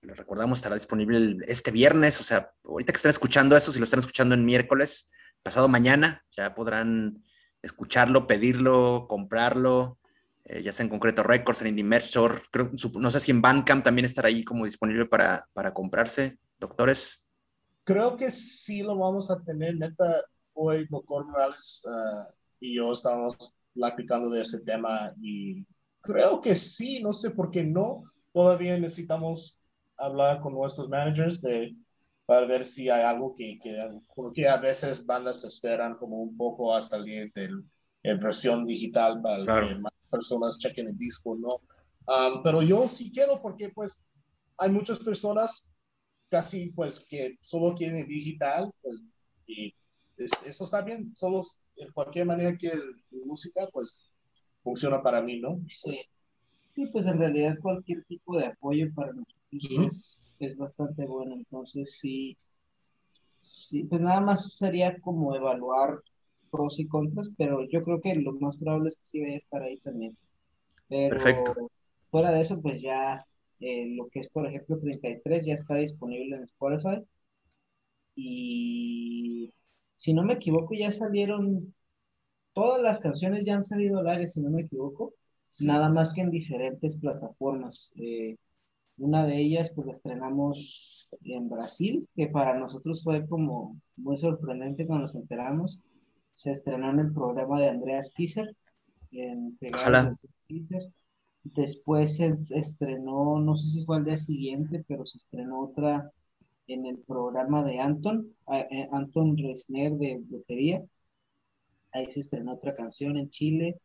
les 0.02 0.16
recordamos, 0.16 0.58
estará 0.58 0.74
disponible 0.74 1.44
este 1.46 1.70
viernes, 1.70 2.20
o 2.20 2.24
sea, 2.24 2.52
ahorita 2.64 2.92
que 2.92 2.96
están 2.96 3.10
escuchando 3.10 3.56
esto, 3.56 3.72
si 3.72 3.78
lo 3.78 3.84
están 3.84 4.00
escuchando 4.00 4.34
en 4.34 4.44
miércoles, 4.44 5.10
pasado 5.42 5.68
mañana, 5.68 6.24
ya 6.36 6.54
podrán 6.54 7.22
escucharlo, 7.62 8.26
pedirlo, 8.26 9.06
comprarlo, 9.08 9.98
eh, 10.44 10.62
ya 10.62 10.72
sea 10.72 10.84
en 10.84 10.90
concreto 10.90 11.22
Records, 11.22 11.60
en 11.60 11.68
Indie 11.68 11.84
Merch 11.84 12.16
creo, 12.50 12.70
no 12.94 13.10
sé 13.10 13.20
si 13.20 13.30
en 13.30 13.42
Bandcamp 13.42 13.84
también 13.84 14.06
estará 14.06 14.28
ahí 14.28 14.42
como 14.42 14.64
disponible 14.64 15.06
para, 15.06 15.46
para 15.52 15.74
comprarse, 15.74 16.38
doctores. 16.58 17.19
Creo 17.90 18.16
que 18.16 18.30
sí 18.30 18.84
lo 18.84 18.96
vamos 18.96 19.32
a 19.32 19.42
tener, 19.42 19.76
neta, 19.76 20.22
hoy 20.52 20.86
doctor 20.88 21.26
Morales 21.26 21.82
ah, 21.88 22.24
y 22.60 22.76
yo 22.76 22.92
estábamos 22.92 23.52
platicando 23.74 24.30
de 24.30 24.42
ese 24.42 24.60
tema 24.60 25.12
y 25.20 25.66
creo 26.00 26.40
que 26.40 26.54
sí, 26.54 27.02
no 27.02 27.12
sé 27.12 27.30
por 27.30 27.50
qué 27.50 27.64
no, 27.64 28.04
todavía 28.32 28.78
necesitamos 28.78 29.58
hablar 29.96 30.40
con 30.40 30.54
nuestros 30.54 30.88
managers 30.88 31.42
de, 31.42 31.74
para 32.26 32.46
ver 32.46 32.64
si 32.64 32.88
hay 32.88 33.02
algo 33.02 33.34
que, 33.34 33.58
que, 33.60 33.76
porque 34.14 34.48
a 34.48 34.58
veces 34.58 35.04
bandas 35.04 35.42
esperan 35.42 35.96
como 35.96 36.22
un 36.22 36.36
poco 36.36 36.72
hasta 36.72 36.96
salir 36.96 37.32
de 37.34 37.50
en 38.04 38.20
versión 38.20 38.66
digital 38.66 39.20
para 39.20 39.66
que 39.66 39.74
más 39.74 39.92
personas 40.08 40.58
chequen 40.58 40.86
el 40.86 40.96
disco, 40.96 41.36
¿no? 41.36 41.48
Um, 42.06 42.40
pero 42.44 42.62
yo 42.62 42.86
sí 42.86 43.10
quiero 43.10 43.42
porque 43.42 43.70
pues 43.70 44.00
hay 44.58 44.70
muchas 44.70 45.00
personas 45.00 45.69
casi 46.30 46.70
pues 46.70 47.00
que 47.00 47.36
solo 47.40 47.74
quieren 47.74 48.06
digital, 48.06 48.72
pues 48.82 49.02
y 49.46 49.74
eso 50.16 50.64
está 50.64 50.82
bien, 50.82 51.14
solo 51.16 51.40
de 51.76 51.90
cualquier 51.92 52.26
manera 52.26 52.56
que 52.56 52.68
el, 52.68 52.82
música 53.24 53.68
pues 53.72 54.10
funciona 54.62 55.02
para 55.02 55.20
mí, 55.22 55.40
¿no? 55.40 55.60
Sí. 55.66 56.00
sí, 56.66 56.86
pues 56.86 57.06
en 57.06 57.18
realidad 57.18 57.58
cualquier 57.60 58.04
tipo 58.04 58.38
de 58.38 58.46
apoyo 58.46 58.92
para 58.94 59.12
nosotros 59.12 60.26
es, 60.38 60.56
bastante 60.56 61.06
bueno. 61.06 61.34
Entonces, 61.34 61.98
sí, 61.98 62.36
sí, 63.36 63.84
pues 63.84 64.00
nada 64.00 64.20
más 64.20 64.56
sería 64.56 64.98
como 65.00 65.34
evaluar 65.34 66.00
pros 66.50 66.78
y 66.78 66.86
contras, 66.86 67.30
pero 67.36 67.66
yo 67.68 67.82
creo 67.82 68.00
que 68.00 68.14
lo 68.16 68.32
más 68.32 68.58
probable 68.58 68.88
es 68.88 68.96
que 68.96 69.04
sí 69.04 69.20
vaya 69.20 69.34
a 69.34 69.38
estar 69.38 69.62
ahí 69.62 69.78
también. 69.80 70.16
Pero 70.88 71.16
Perfecto. 71.16 71.70
fuera 72.10 72.32
de 72.32 72.42
eso, 72.42 72.60
pues 72.60 72.82
ya 72.82 73.24
eh, 73.60 73.86
lo 73.94 74.08
que 74.08 74.20
es, 74.20 74.28
por 74.28 74.46
ejemplo, 74.46 74.78
33 74.78 75.46
ya 75.46 75.54
está 75.54 75.76
disponible 75.76 76.36
en 76.36 76.42
Spotify. 76.44 77.04
Y 78.14 79.52
si 79.96 80.14
no 80.14 80.22
me 80.24 80.34
equivoco, 80.34 80.74
ya 80.74 80.92
salieron, 80.92 81.74
todas 82.52 82.82
las 82.82 83.00
canciones 83.00 83.44
ya 83.44 83.56
han 83.56 83.64
salido 83.64 83.98
al 83.98 84.08
aire, 84.08 84.26
si 84.26 84.40
no 84.40 84.50
me 84.50 84.62
equivoco, 84.62 85.14
nada 85.64 85.88
más 85.90 86.12
que 86.14 86.22
en 86.22 86.30
diferentes 86.30 86.98
plataformas. 87.00 87.92
Eh, 88.00 88.36
una 88.98 89.26
de 89.26 89.38
ellas, 89.38 89.72
pues 89.74 89.86
la 89.86 89.92
estrenamos 89.92 91.14
en 91.24 91.48
Brasil, 91.48 92.08
que 92.14 92.28
para 92.28 92.58
nosotros 92.58 93.02
fue 93.02 93.26
como 93.26 93.80
muy 93.96 94.16
sorprendente 94.16 94.86
cuando 94.86 95.02
nos 95.02 95.14
enteramos. 95.14 95.84
Se 96.32 96.52
estrenó 96.52 96.90
en 96.90 97.00
el 97.00 97.12
programa 97.12 97.60
de 97.60 97.68
Andreas 97.70 98.12
Kisser, 98.14 98.54
en 99.12 99.56
Después 101.42 102.16
se 102.16 102.36
estrenó, 102.50 103.38
no 103.40 103.56
sé 103.56 103.68
si 103.70 103.84
fue 103.84 103.96
al 103.96 104.04
día 104.04 104.16
siguiente, 104.16 104.84
pero 104.86 105.06
se 105.06 105.18
estrenó 105.18 105.60
otra 105.60 106.12
en 106.66 106.86
el 106.86 106.98
programa 106.98 107.64
de 107.64 107.80
Anton, 107.80 108.34
eh, 108.52 108.88
Anton 108.92 109.36
Resner 109.38 109.92
de 109.92 110.18
Brujería. 110.18 110.84
Ahí 111.92 112.08
se 112.08 112.20
estrenó 112.20 112.54
otra 112.54 112.74
canción 112.74 113.16
en 113.16 113.30
Chile. 113.30 113.80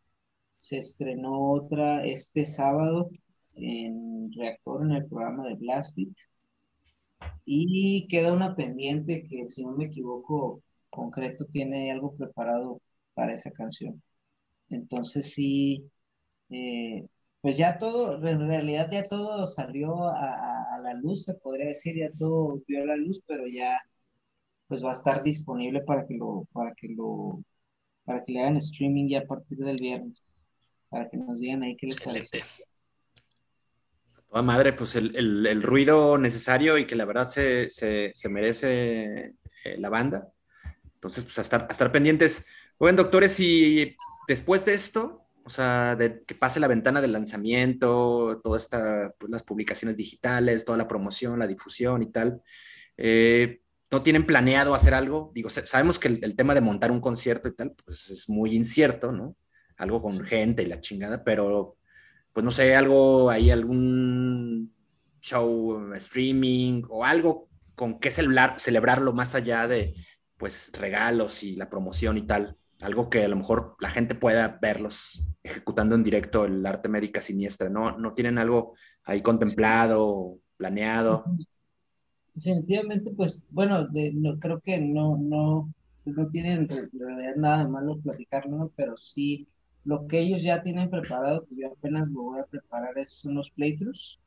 Se 0.58 0.78
estrenó 0.78 1.52
otra 1.52 2.06
este 2.06 2.46
sábado 2.46 3.10
en 3.56 4.32
Reactor 4.34 4.84
en 4.84 4.92
el 4.92 5.06
programa 5.08 5.48
de 5.48 5.56
Blastbeat. 5.56 6.16
Y 7.46 8.08
queda 8.10 8.34
una 8.34 8.56
pendiente 8.56 9.28
que, 9.28 9.48
si 9.48 9.64
no 9.64 9.72
me 9.74 9.86
equivoco, 9.86 10.62
concreto 10.90 11.46
tiene 11.46 11.92
algo 11.92 12.16
preparado 12.16 12.82
para 13.14 13.34
esa 13.34 13.52
canción. 13.52 14.02
Entonces 14.70 15.34
sí, 15.34 15.90
eh, 16.50 17.08
pues 17.46 17.58
ya 17.58 17.78
todo, 17.78 18.16
en 18.28 18.48
realidad 18.48 18.90
ya 18.92 19.04
todo 19.04 19.46
salió 19.46 20.08
a, 20.08 20.76
a, 20.76 20.80
la 20.80 20.96
luz, 20.96 21.26
se 21.26 21.36
podría 21.36 21.68
decir, 21.68 21.96
ya 21.96 22.10
todo 22.18 22.60
vio 22.68 22.84
la 22.84 22.96
luz, 22.96 23.22
pero 23.28 23.46
ya 23.46 23.80
pues 24.68 24.84
va 24.84 24.90
a 24.90 24.94
estar 24.94 25.22
disponible 25.22 25.82
para 25.82 26.08
que 26.08 26.16
lo, 26.16 26.48
para 26.54 26.74
que 26.74 26.90
lo, 26.90 27.44
para 28.04 28.24
que 28.24 28.32
le 28.32 28.40
hagan 28.40 28.58
streaming 28.58 29.10
ya 29.10 29.20
a 29.20 29.26
partir 29.26 29.60
del 29.60 29.76
viernes, 29.80 30.24
para 30.90 31.08
que 31.08 31.18
nos 31.18 31.40
digan 31.40 31.62
ahí 31.62 31.78
qué 31.78 31.86
les 31.86 32.02
parece 32.02 32.42
madre, 34.42 34.74
pues 34.74 34.96
el, 34.96 35.62
ruido 35.62 36.18
necesario 36.18 36.80
y 36.80 36.88
que 36.88 36.96
la 36.96 37.06
verdad 37.06 37.28
se, 37.28 38.12
merece 38.28 39.36
eh, 39.64 39.78
la 39.78 39.92
banda. 39.92 40.34
Entonces, 40.96 41.26
pues 41.26 41.38
a 41.38 41.42
estar, 41.42 41.68
a 41.70 41.72
estar 41.72 41.92
pendientes. 41.92 42.48
Bueno, 42.80 43.04
doctores, 43.04 43.40
y 43.40 43.96
después 44.28 44.66
de 44.66 44.74
esto, 44.74 45.25
o 45.46 45.50
sea, 45.52 45.96
de 45.96 46.24
que 46.26 46.34
pase 46.34 46.60
la 46.60 46.68
ventana 46.68 47.02
del 47.02 47.12
lanzamiento, 47.12 48.42
todas 48.44 48.64
esta, 48.64 49.14
pues, 49.20 49.32
las 49.32 49.44
publicaciones 49.44 49.96
digitales, 49.96 50.66
toda 50.66 50.78
la 50.78 50.88
promoción, 50.88 51.38
la 51.38 51.46
difusión 51.48 52.02
y 52.02 52.12
tal, 52.12 52.42
eh, 52.98 53.62
¿no 53.92 54.02
tienen 54.02 54.26
planeado 54.26 54.74
hacer 54.74 54.96
algo? 54.96 55.32
Digo, 55.36 55.50
sabemos 55.50 56.00
que 56.00 56.08
el, 56.08 56.36
tema 56.36 56.56
de 56.56 56.62
montar 56.62 56.92
un 56.92 57.00
concierto 57.00 57.48
y 57.48 57.56
tal, 57.56 57.76
pues 57.86 58.10
es 58.10 58.28
muy 58.28 58.56
incierto, 58.56 59.12
¿no? 59.12 59.36
Algo 59.78 60.02
con 60.02 60.20
gente 60.26 60.64
y 60.64 60.66
la 60.66 60.82
chingada, 60.82 61.24
pero 61.24 61.78
pues 62.34 62.44
no 62.44 62.52
sé, 62.52 62.76
algo 62.76 63.30
ahí, 63.30 63.52
algún 63.52 64.74
show, 65.22 65.94
streaming 65.94 66.84
o 66.90 67.06
algo 67.06 67.50
con 67.76 68.00
qué 68.00 68.10
celebrar, 68.10 68.60
celebrarlo 68.60 69.14
más 69.14 69.36
allá 69.36 69.68
de 69.68 69.94
pues 70.38 70.72
regalos 70.74 71.44
y 71.44 71.56
la 71.56 71.70
promoción 71.70 72.18
y 72.18 72.26
tal. 72.26 72.58
Algo 72.86 73.10
que 73.10 73.24
a 73.24 73.28
lo 73.28 73.36
mejor 73.36 73.76
la 73.80 73.90
gente 73.90 74.14
pueda 74.14 74.60
verlos 74.62 75.26
ejecutando 75.42 75.96
en 75.96 76.04
directo 76.04 76.46
el 76.46 76.64
arte 76.64 76.88
médica 76.88 77.20
siniestra. 77.20 77.68
¿No, 77.68 77.98
no 77.98 78.14
tienen 78.14 78.38
algo 78.38 78.76
ahí 79.04 79.24
contemplado, 79.24 80.38
planeado? 80.56 81.24
Definitivamente, 82.36 83.10
pues 83.10 83.44
bueno, 83.50 83.88
no, 84.14 84.38
creo 84.38 84.62
que 84.62 84.80
no, 84.80 85.18
no, 85.18 85.74
no 86.06 86.30
tienen 86.30 86.68
en 86.70 86.92
realidad 87.00 87.36
nada 87.38 87.64
de 87.64 87.70
malo 87.70 87.98
platicarlo, 88.04 88.56
¿no? 88.56 88.72
pero 88.76 88.96
sí, 88.98 89.48
lo 89.84 90.06
que 90.06 90.20
ellos 90.20 90.44
ya 90.44 90.62
tienen 90.62 90.92
preparado, 90.92 91.44
que 91.48 91.56
yo 91.56 91.72
apenas 91.72 92.12
lo 92.12 92.22
voy 92.22 92.40
a 92.40 92.46
preparar, 92.46 92.96
es 93.00 93.26
unos 93.26 93.50
playthroughs. 93.50 94.20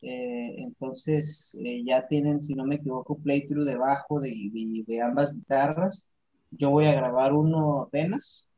Eh, 0.00 0.56
entonces, 0.58 1.56
eh, 1.64 1.84
ya 1.84 2.08
tienen, 2.08 2.42
si 2.42 2.54
no 2.56 2.64
me 2.64 2.74
equivoco, 2.74 3.16
playthrough 3.16 3.64
debajo 3.64 4.18
de, 4.18 4.30
de, 4.52 4.84
de 4.84 5.00
ambas 5.00 5.36
guitarras. 5.36 6.11
Yo 6.52 6.70
voy 6.70 6.86
a 6.86 6.94
grabar 6.94 7.32
uno 7.34 7.82
apenas. 7.82 8.52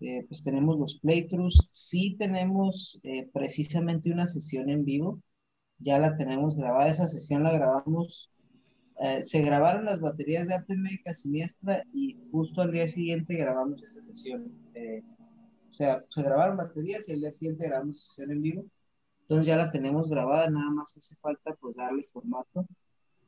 Eh, 0.00 0.24
pues 0.28 0.44
tenemos 0.44 0.78
los 0.78 0.98
playthroughs. 1.00 1.68
Sí 1.72 2.16
tenemos 2.18 3.00
precisamente 3.32 4.12
una 4.12 4.26
sesión 4.26 4.70
en 4.70 4.84
vivo. 4.84 5.20
Ya 5.78 5.98
la 5.98 6.16
tenemos 6.16 6.56
grabada. 6.56 6.90
Esa 6.90 7.08
sesión 7.08 7.42
la 7.42 7.52
grabamos 7.52 8.30
eh, 9.00 9.22
se 9.22 9.42
grabaron 9.42 9.84
las 9.84 10.00
baterías 10.00 10.48
de 10.48 10.54
arte 10.54 10.76
médica 10.76 11.14
siniestra 11.14 11.84
y 11.92 12.16
justo 12.32 12.62
al 12.62 12.72
día 12.72 12.88
siguiente 12.88 13.36
grabamos 13.36 13.82
esa 13.84 14.00
sesión. 14.02 14.52
Eh, 14.74 15.02
o 15.70 15.72
sea, 15.72 16.00
se 16.00 16.22
grabaron 16.22 16.56
baterías 16.56 17.08
y 17.08 17.12
al 17.12 17.20
día 17.20 17.32
siguiente 17.32 17.66
grabamos 17.68 18.00
sesión 18.00 18.32
en 18.32 18.42
vivo. 18.42 18.64
Entonces 19.22 19.46
ya 19.46 19.56
la 19.56 19.70
tenemos 19.70 20.08
grabada, 20.08 20.50
nada 20.50 20.70
más 20.70 20.96
hace 20.96 21.14
falta 21.16 21.54
pues 21.60 21.76
darle 21.76 22.02
formato, 22.02 22.66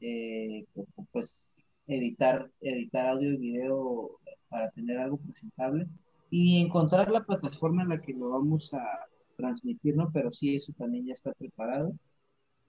eh, 0.01 0.65
pues 1.13 1.50
editar, 1.91 2.51
editar 2.61 3.09
audio 3.09 3.33
y 3.33 3.37
video 3.37 4.19
para 4.49 4.71
tener 4.71 4.99
algo 4.99 5.19
presentable 5.19 5.87
y 6.31 6.61
encontrar 6.61 7.11
la 7.11 7.25
plataforma 7.25 7.83
en 7.83 7.89
la 7.91 8.01
que 8.01 8.13
lo 8.13 8.31
vamos 8.31 8.73
a 8.75 9.07
transmitir, 9.37 9.97
¿no? 9.97 10.11
Pero 10.13 10.31
sí, 10.33 10.55
eso 10.55 10.73
también 10.77 11.07
ya 11.07 11.15
está 11.15 11.33
preparado. 11.33 11.93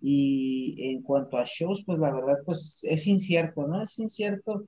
Y 0.01 0.75
en 0.91 1.03
cuanto 1.03 1.37
a 1.37 1.45
shows, 1.45 1.83
pues 1.85 1.99
la 1.99 2.11
verdad, 2.11 2.37
pues 2.45 2.83
es 2.83 3.07
incierto, 3.07 3.67
¿no? 3.67 3.81
Es 3.83 3.99
incierto. 3.99 4.65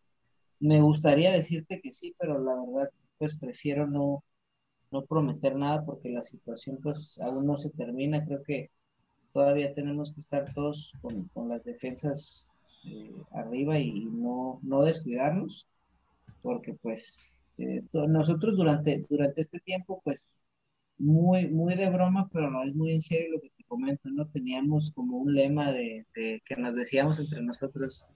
Me 0.59 0.81
gustaría 0.81 1.31
decirte 1.31 1.81
que 1.81 1.91
sí, 1.91 2.15
pero 2.19 2.39
la 2.39 2.55
verdad, 2.55 2.89
pues 3.17 3.37
prefiero 3.37 3.87
no, 3.87 4.23
no 4.91 5.05
prometer 5.05 5.55
nada 5.55 5.83
porque 5.85 6.09
la 6.09 6.23
situación 6.23 6.79
pues 6.81 7.19
aún 7.19 7.47
no 7.47 7.57
se 7.57 7.71
termina. 7.71 8.23
Creo 8.25 8.43
que 8.43 8.69
todavía 9.33 9.73
tenemos 9.73 10.13
que 10.13 10.19
estar 10.21 10.53
todos 10.53 10.93
con, 11.01 11.27
con 11.29 11.49
las 11.49 11.63
defensas 11.63 12.61
eh, 12.85 13.11
arriba 13.31 13.79
y 13.79 14.05
no, 14.05 14.59
no 14.63 14.83
descuidarnos, 14.83 15.67
porque 16.41 16.73
pues 16.73 17.29
eh, 17.57 17.83
nosotros 17.93 18.55
durante, 18.55 19.01
durante 19.09 19.41
este 19.41 19.59
tiempo 19.59 20.01
pues 20.03 20.33
muy, 20.97 21.49
muy 21.49 21.75
de 21.75 21.89
broma, 21.89 22.29
pero 22.31 22.49
no 22.49 22.63
es 22.63 22.75
muy 22.75 22.93
en 22.93 23.01
serio 23.01 23.31
lo 23.33 23.41
que 23.41 23.49
te 23.49 23.63
comento, 23.65 24.09
¿no? 24.09 24.27
Teníamos 24.27 24.91
como 24.91 25.17
un 25.17 25.33
lema 25.33 25.71
de, 25.71 26.05
que 26.13 26.55
nos 26.57 26.75
decíamos 26.75 27.19
entre 27.19 27.41
nosotros, 27.41 28.09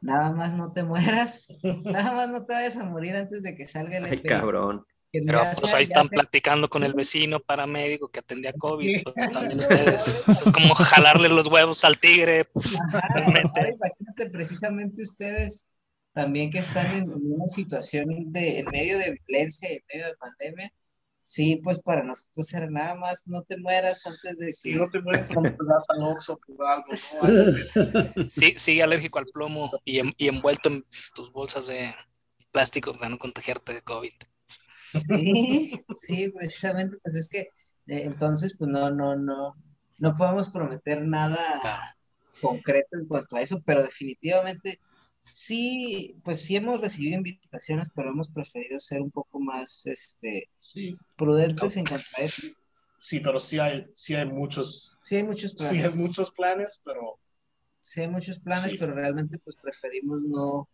nada 0.00 0.32
más 0.32 0.54
no 0.54 0.72
te 0.72 0.82
mueras, 0.82 1.48
nada 1.84 2.12
más 2.12 2.30
no 2.30 2.44
te 2.44 2.54
vayas 2.54 2.76
a 2.76 2.84
morir 2.84 3.16
antes 3.16 3.42
de 3.42 3.54
que 3.54 3.66
salga 3.66 3.98
el 3.98 4.04
Ay, 4.04 4.22
cabrón. 4.22 4.84
Pero 5.24 5.42
pues 5.60 5.74
ahí 5.74 5.82
están 5.84 6.08
platicando 6.08 6.68
con 6.68 6.84
el 6.84 6.94
vecino 6.94 7.40
paramédico 7.40 8.08
que 8.08 8.20
atendía 8.20 8.52
COVID, 8.52 9.02
pues, 9.02 9.14
también 9.32 9.58
ustedes. 9.58 10.22
es 10.28 10.50
como 10.52 10.74
jalarle 10.74 11.28
los 11.28 11.46
huevos 11.46 11.84
al 11.84 11.98
tigre. 11.98 12.44
Pues, 12.46 12.74
imagínate 12.74 14.30
precisamente 14.30 15.02
ustedes 15.02 15.68
también 16.12 16.50
que 16.50 16.58
están 16.58 16.94
en, 16.94 17.10
una 17.10 17.48
situación 17.48 18.32
de 18.32 18.60
en 18.60 18.66
medio 18.66 18.98
de 18.98 19.18
violencia, 19.26 19.68
en 19.68 19.82
medio 19.92 20.06
de 20.06 20.14
pandemia, 20.16 20.72
Sí, 21.26 21.58
pues 21.64 21.80
para 21.80 22.02
nosotros 22.02 22.52
era 22.52 22.68
nada 22.68 22.96
más, 22.96 23.26
no 23.26 23.40
te 23.42 23.56
mueras 23.56 24.06
antes 24.06 24.38
de... 24.38 24.52
Si 24.52 24.74
no 24.74 24.90
te 24.90 25.00
mueres 25.00 25.30
cuando 25.30 25.56
te 25.56 25.64
vas 25.64 25.86
al 25.88 26.02
Oxxo 26.02 26.38
por 26.38 26.66
algo, 26.66 26.84
¿no? 26.86 28.28
Sí, 28.28 28.52
sigue 28.58 28.82
alérgico 28.82 29.18
al 29.18 29.24
plomo 29.24 29.70
y, 29.86 30.02
y, 30.22 30.28
envuelto 30.28 30.68
en 30.68 30.84
tus 31.14 31.32
bolsas 31.32 31.68
de 31.68 31.94
plástico 32.52 32.92
para 32.92 33.08
no 33.08 33.18
contagiarte 33.18 33.72
de 33.72 33.80
COVID. 33.80 34.12
Sí, 35.00 35.84
sí, 35.96 36.30
precisamente, 36.30 36.98
pues 37.02 37.16
es 37.16 37.28
que 37.28 37.40
eh, 37.86 38.04
entonces, 38.04 38.56
pues 38.56 38.70
no, 38.70 38.90
no, 38.90 39.16
no, 39.16 39.54
no 39.98 40.14
podemos 40.14 40.50
prometer 40.50 41.02
nada 41.02 41.96
concreto 42.40 42.98
en 42.98 43.06
cuanto 43.06 43.36
a 43.36 43.42
eso, 43.42 43.62
pero 43.64 43.82
definitivamente 43.82 44.80
Sí, 45.30 46.20
pues 46.22 46.42
sí 46.42 46.56
hemos 46.56 46.80
recibido 46.80 47.16
invitaciones, 47.16 47.88
pero 47.94 48.10
hemos 48.10 48.28
preferido 48.28 48.78
ser 48.78 49.00
un 49.00 49.10
poco 49.10 49.40
más 49.40 49.86
este, 49.86 50.48
sí. 50.56 50.96
prudentes 51.16 51.76
en 51.76 51.86
cuanto 51.86 52.06
a 52.16 52.20
eso. 52.22 52.42
Sí, 52.98 53.20
pero 53.20 53.40
sí 53.40 53.58
hay, 53.58 53.84
sí 53.94 54.14
hay 54.14 54.26
muchos. 54.26 54.98
Sí 55.02 55.16
hay 55.16 55.24
muchos 55.24 55.54
planes. 55.54 55.76
Sí 55.76 55.82
hay 55.82 55.94
muchos 55.94 56.30
planes, 56.30 56.80
pero. 56.84 57.18
Sí 57.80 58.00
hay 58.00 58.08
muchos 58.08 58.38
planes, 58.40 58.72
sí. 58.72 58.78
pero 58.78 58.94
realmente 58.94 59.38
pues 59.38 59.56
preferimos 59.56 60.22
no, 60.22 60.68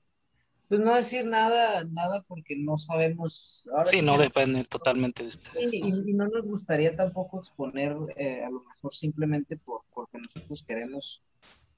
pues 0.70 0.80
no 0.82 0.94
decir 0.94 1.26
nada, 1.26 1.82
nada 1.90 2.22
porque 2.28 2.56
no 2.56 2.78
sabemos. 2.78 3.64
Ahora 3.72 3.84
sí, 3.84 4.02
no 4.02 4.16
depende 4.16 4.62
totalmente 4.62 5.24
de 5.24 5.30
ustedes. 5.30 5.72
Sí, 5.72 5.80
¿no? 5.80 5.88
Y, 5.88 6.10
y, 6.10 6.14
no 6.14 6.28
nos 6.28 6.46
gustaría 6.46 6.94
tampoco 6.94 7.40
exponer, 7.40 7.96
eh, 8.16 8.44
a 8.44 8.50
lo 8.50 8.62
mejor 8.62 8.94
simplemente 8.94 9.56
por, 9.56 9.80
porque 9.92 10.18
nosotros 10.18 10.62
queremos 10.62 11.24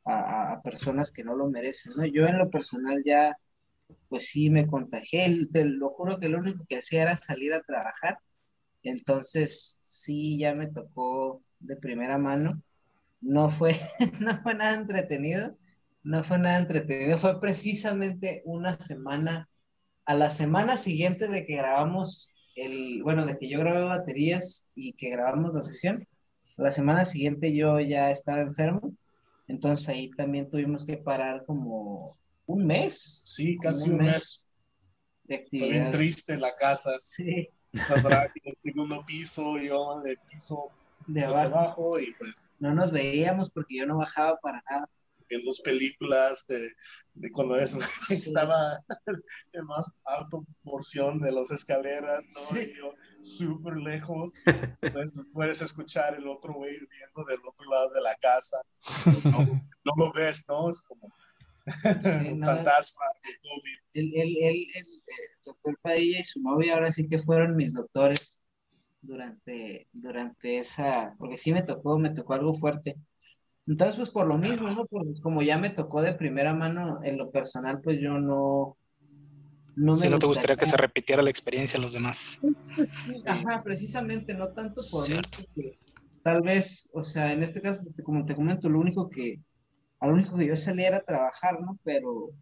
a, 0.04 0.52
a, 0.52 0.62
personas 0.62 1.10
que 1.10 1.24
no 1.24 1.34
lo 1.34 1.48
merecen, 1.48 1.94
¿no? 1.96 2.04
Yo 2.04 2.26
en 2.26 2.36
lo 2.36 2.50
personal 2.50 3.02
ya, 3.02 3.38
pues 4.10 4.26
sí, 4.26 4.50
me 4.50 4.66
contagié, 4.66 5.46
te 5.50 5.64
lo 5.64 5.88
juro 5.88 6.20
que 6.20 6.28
lo 6.28 6.40
único 6.40 6.66
que 6.68 6.76
hacía 6.76 7.00
era 7.00 7.16
salir 7.16 7.54
a 7.54 7.62
trabajar, 7.62 8.18
entonces 8.82 9.80
sí, 9.82 10.38
ya 10.38 10.54
me 10.54 10.66
tocó 10.66 11.42
de 11.60 11.76
primera 11.76 12.18
mano, 12.18 12.52
no 13.22 13.48
fue, 13.48 13.74
no 14.20 14.36
fue 14.42 14.54
nada 14.54 14.74
entretenido, 14.74 15.56
no 16.02 16.22
fue 16.22 16.38
nada 16.38 16.58
entretenido, 16.58 17.18
fue 17.18 17.40
precisamente 17.40 18.42
una 18.44 18.74
semana, 18.74 19.48
a 20.04 20.14
la 20.14 20.30
semana 20.30 20.76
siguiente 20.76 21.28
de 21.28 21.46
que 21.46 21.56
grabamos 21.56 22.34
el, 22.56 23.02
bueno, 23.02 23.24
de 23.24 23.38
que 23.38 23.48
yo 23.48 23.60
grabé 23.60 23.82
baterías 23.82 24.68
y 24.74 24.92
que 24.94 25.10
grabamos 25.10 25.54
la 25.54 25.62
sesión, 25.62 26.06
la 26.56 26.72
semana 26.72 27.04
siguiente 27.04 27.54
yo 27.54 27.80
ya 27.80 28.10
estaba 28.10 28.42
enfermo, 28.42 28.92
entonces 29.48 29.88
ahí 29.88 30.10
también 30.10 30.48
tuvimos 30.48 30.84
que 30.84 30.96
parar 30.96 31.44
como 31.46 32.12
un 32.46 32.66
mes. 32.66 33.22
Sí, 33.26 33.56
casi 33.58 33.90
un, 33.90 33.96
un 33.96 34.06
mes. 34.06 34.48
mes. 35.24 35.48
De. 35.50 35.58
Bien 35.68 35.90
triste 35.90 36.36
la 36.36 36.50
casa. 36.58 36.90
Sí. 36.98 37.48
El 37.72 38.56
segundo 38.58 39.04
piso, 39.06 39.58
yo 39.58 40.00
de 40.00 40.18
piso 40.30 40.70
de 41.06 41.24
abajo. 41.24 41.58
abajo. 41.58 42.00
y 42.00 42.12
pues. 42.14 42.50
No 42.58 42.74
nos 42.74 42.90
veíamos 42.90 43.50
porque 43.50 43.78
yo 43.78 43.86
no 43.86 43.98
bajaba 43.98 44.38
para 44.40 44.62
nada. 44.70 44.88
En 45.34 45.44
dos 45.44 45.60
películas 45.62 46.46
de, 46.46 46.70
de 47.14 47.30
cuando 47.30 47.56
es, 47.56 47.76
estaba 48.10 48.78
en 49.52 49.64
más 49.66 49.90
alta 50.04 50.38
porción 50.62 51.20
de 51.20 51.32
las 51.32 51.50
escaleras, 51.50 52.28
¿no? 52.28 52.56
Sí. 52.56 52.72
Súper 53.20 53.76
lejos, 53.76 54.32
pues 54.92 55.20
puedes 55.32 55.62
escuchar 55.62 56.14
el 56.14 56.26
otro 56.28 56.54
güey 56.54 56.72
viendo 56.72 57.24
del 57.28 57.40
otro 57.46 57.70
lado 57.70 57.90
de 57.90 58.00
la 58.02 58.16
casa. 58.16 58.58
No, 59.24 59.44
no 59.84 59.92
lo 59.96 60.12
ves, 60.12 60.44
¿no? 60.48 60.68
Es 60.70 60.82
como 60.82 61.08
Sí, 62.00 62.32
un 62.32 62.40
no, 62.40 62.46
fantasma. 62.46 63.04
el, 63.92 64.14
el, 64.16 64.36
el, 64.42 64.56
el, 64.74 64.86
doctor 65.44 65.78
Padilla 65.80 66.18
y 66.20 66.24
su 66.24 66.40
novia 66.42 66.74
ahora 66.74 66.90
sí 66.90 67.06
que 67.06 67.20
fueron 67.22 67.54
mis 67.54 67.72
doctores 67.74 68.44
durante, 69.00 69.86
durante 69.92 70.56
esa, 70.56 71.14
porque 71.18 71.38
sí 71.38 71.52
me 71.52 71.62
tocó, 71.62 71.98
me 71.98 72.10
tocó 72.10 72.34
algo 72.34 72.52
fuerte. 72.52 72.96
Entonces, 73.66 73.96
pues 73.96 74.10
por 74.10 74.26
lo 74.26 74.36
mismo, 74.36 74.68
¿no? 74.70 74.86
Porque 74.86 75.20
como 75.20 75.42
ya 75.42 75.58
me 75.58 75.70
tocó 75.70 76.02
de 76.02 76.12
primera 76.12 76.52
mano, 76.52 77.00
en 77.02 77.16
lo 77.16 77.30
personal, 77.30 77.80
pues 77.80 78.00
yo 78.00 78.18
no... 78.18 78.76
No, 79.74 79.96
si 79.96 80.08
no 80.10 80.18
te 80.18 80.26
gustaría 80.26 80.56
que 80.56 80.66
se 80.66 80.76
repitiera 80.76 81.22
la 81.22 81.30
experiencia 81.30 81.78
a 81.78 81.82
los 81.82 81.94
demás. 81.94 82.38
Sí. 83.10 83.28
Ajá, 83.28 83.62
precisamente, 83.62 84.34
no 84.34 84.48
tanto 84.48 84.82
por 84.90 85.08
mí, 85.08 85.16
porque 85.34 85.78
tal 86.22 86.42
vez, 86.42 86.90
o 86.92 87.02
sea, 87.04 87.32
en 87.32 87.42
este 87.42 87.62
caso, 87.62 87.82
pues, 87.82 87.96
como 88.04 88.26
te 88.26 88.34
comento, 88.34 88.68
lo 88.68 88.80
único 88.80 89.08
que, 89.08 89.40
a 89.98 90.08
lo 90.08 90.14
único 90.14 90.36
que 90.36 90.46
yo 90.46 90.56
salía 90.56 90.88
era 90.88 91.00
trabajar, 91.00 91.60
¿no? 91.62 91.78
Pero, 91.84 92.32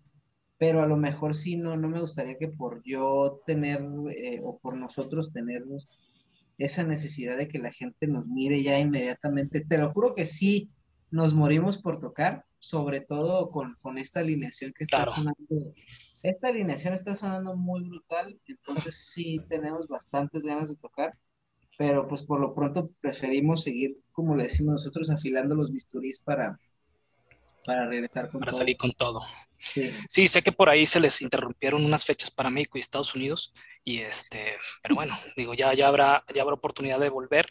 pero 0.59 0.82
a 0.82 0.86
lo 0.86 0.97
mejor 0.97 1.36
sí, 1.36 1.56
no, 1.56 1.76
no 1.76 1.88
me 1.88 2.01
gustaría 2.01 2.36
que 2.36 2.48
por 2.48 2.82
yo 2.84 3.40
tener, 3.47 3.80
eh, 4.16 4.40
o 4.42 4.59
por 4.59 4.76
nosotros 4.76 5.32
tener 5.32 5.64
esa 6.59 6.82
necesidad 6.82 7.36
de 7.36 7.48
que 7.48 7.59
la 7.59 7.70
gente 7.70 8.09
nos 8.09 8.26
mire 8.26 8.62
ya 8.62 8.78
inmediatamente. 8.78 9.64
Te 9.64 9.78
lo 9.78 9.90
juro 9.90 10.14
que 10.14 10.26
sí, 10.26 10.68
nos 11.10 11.34
morimos 11.34 11.78
por 11.78 11.98
tocar, 11.98 12.44
sobre 12.58 13.00
todo 13.00 13.50
con, 13.50 13.76
con 13.80 13.98
esta 13.98 14.20
alineación 14.20 14.72
que 14.76 14.84
está 14.84 14.98
Claro. 14.98 15.12
sonando. 15.12 15.74
Esta 16.22 16.48
alineación 16.48 16.92
está 16.92 17.14
sonando 17.14 17.56
muy 17.56 17.82
brutal, 17.82 18.38
entonces 18.46 18.94
sí 19.14 19.40
tenemos 19.48 19.88
bastantes 19.88 20.44
ganas 20.44 20.68
de 20.68 20.76
tocar, 20.76 21.16
pero 21.78 22.06
pues 22.06 22.22
por 22.22 22.40
lo 22.40 22.54
pronto 22.54 22.90
preferimos 23.00 23.62
seguir, 23.62 23.96
como 24.12 24.36
le 24.36 24.42
decimos 24.42 24.72
nosotros, 24.74 25.08
afilando 25.08 25.54
los 25.54 25.72
bisturís 25.72 26.20
para, 26.20 26.60
para 27.64 27.86
regresar 27.88 28.30
con 28.30 28.40
para 28.40 28.52
todo. 28.52 28.58
salir 28.60 28.76
con 28.76 28.92
todo. 28.92 29.22
Sí. 29.58 29.90
Sí, 30.10 30.26
sé 30.28 30.42
que 30.42 30.52
por 30.52 30.68
ahí 30.68 30.84
se 30.84 31.00
les 31.00 31.22
interrumpieron 31.22 31.82
unas 31.84 32.04
fechas 32.04 32.30
para 32.30 32.50
México 32.50 32.76
y 32.76 32.80
Estados 32.80 33.14
Unidos, 33.14 33.54
y 33.82 33.98
este, 34.00 34.56
pero 34.82 34.94
bueno, 34.94 35.16
digo, 35.38 35.54
ya, 35.54 35.72
ya 35.72 35.88
habrá, 35.88 36.22
ya 36.34 36.42
habrá 36.42 36.54
oportunidad 36.54 37.00
de 37.00 37.08
volver. 37.08 37.46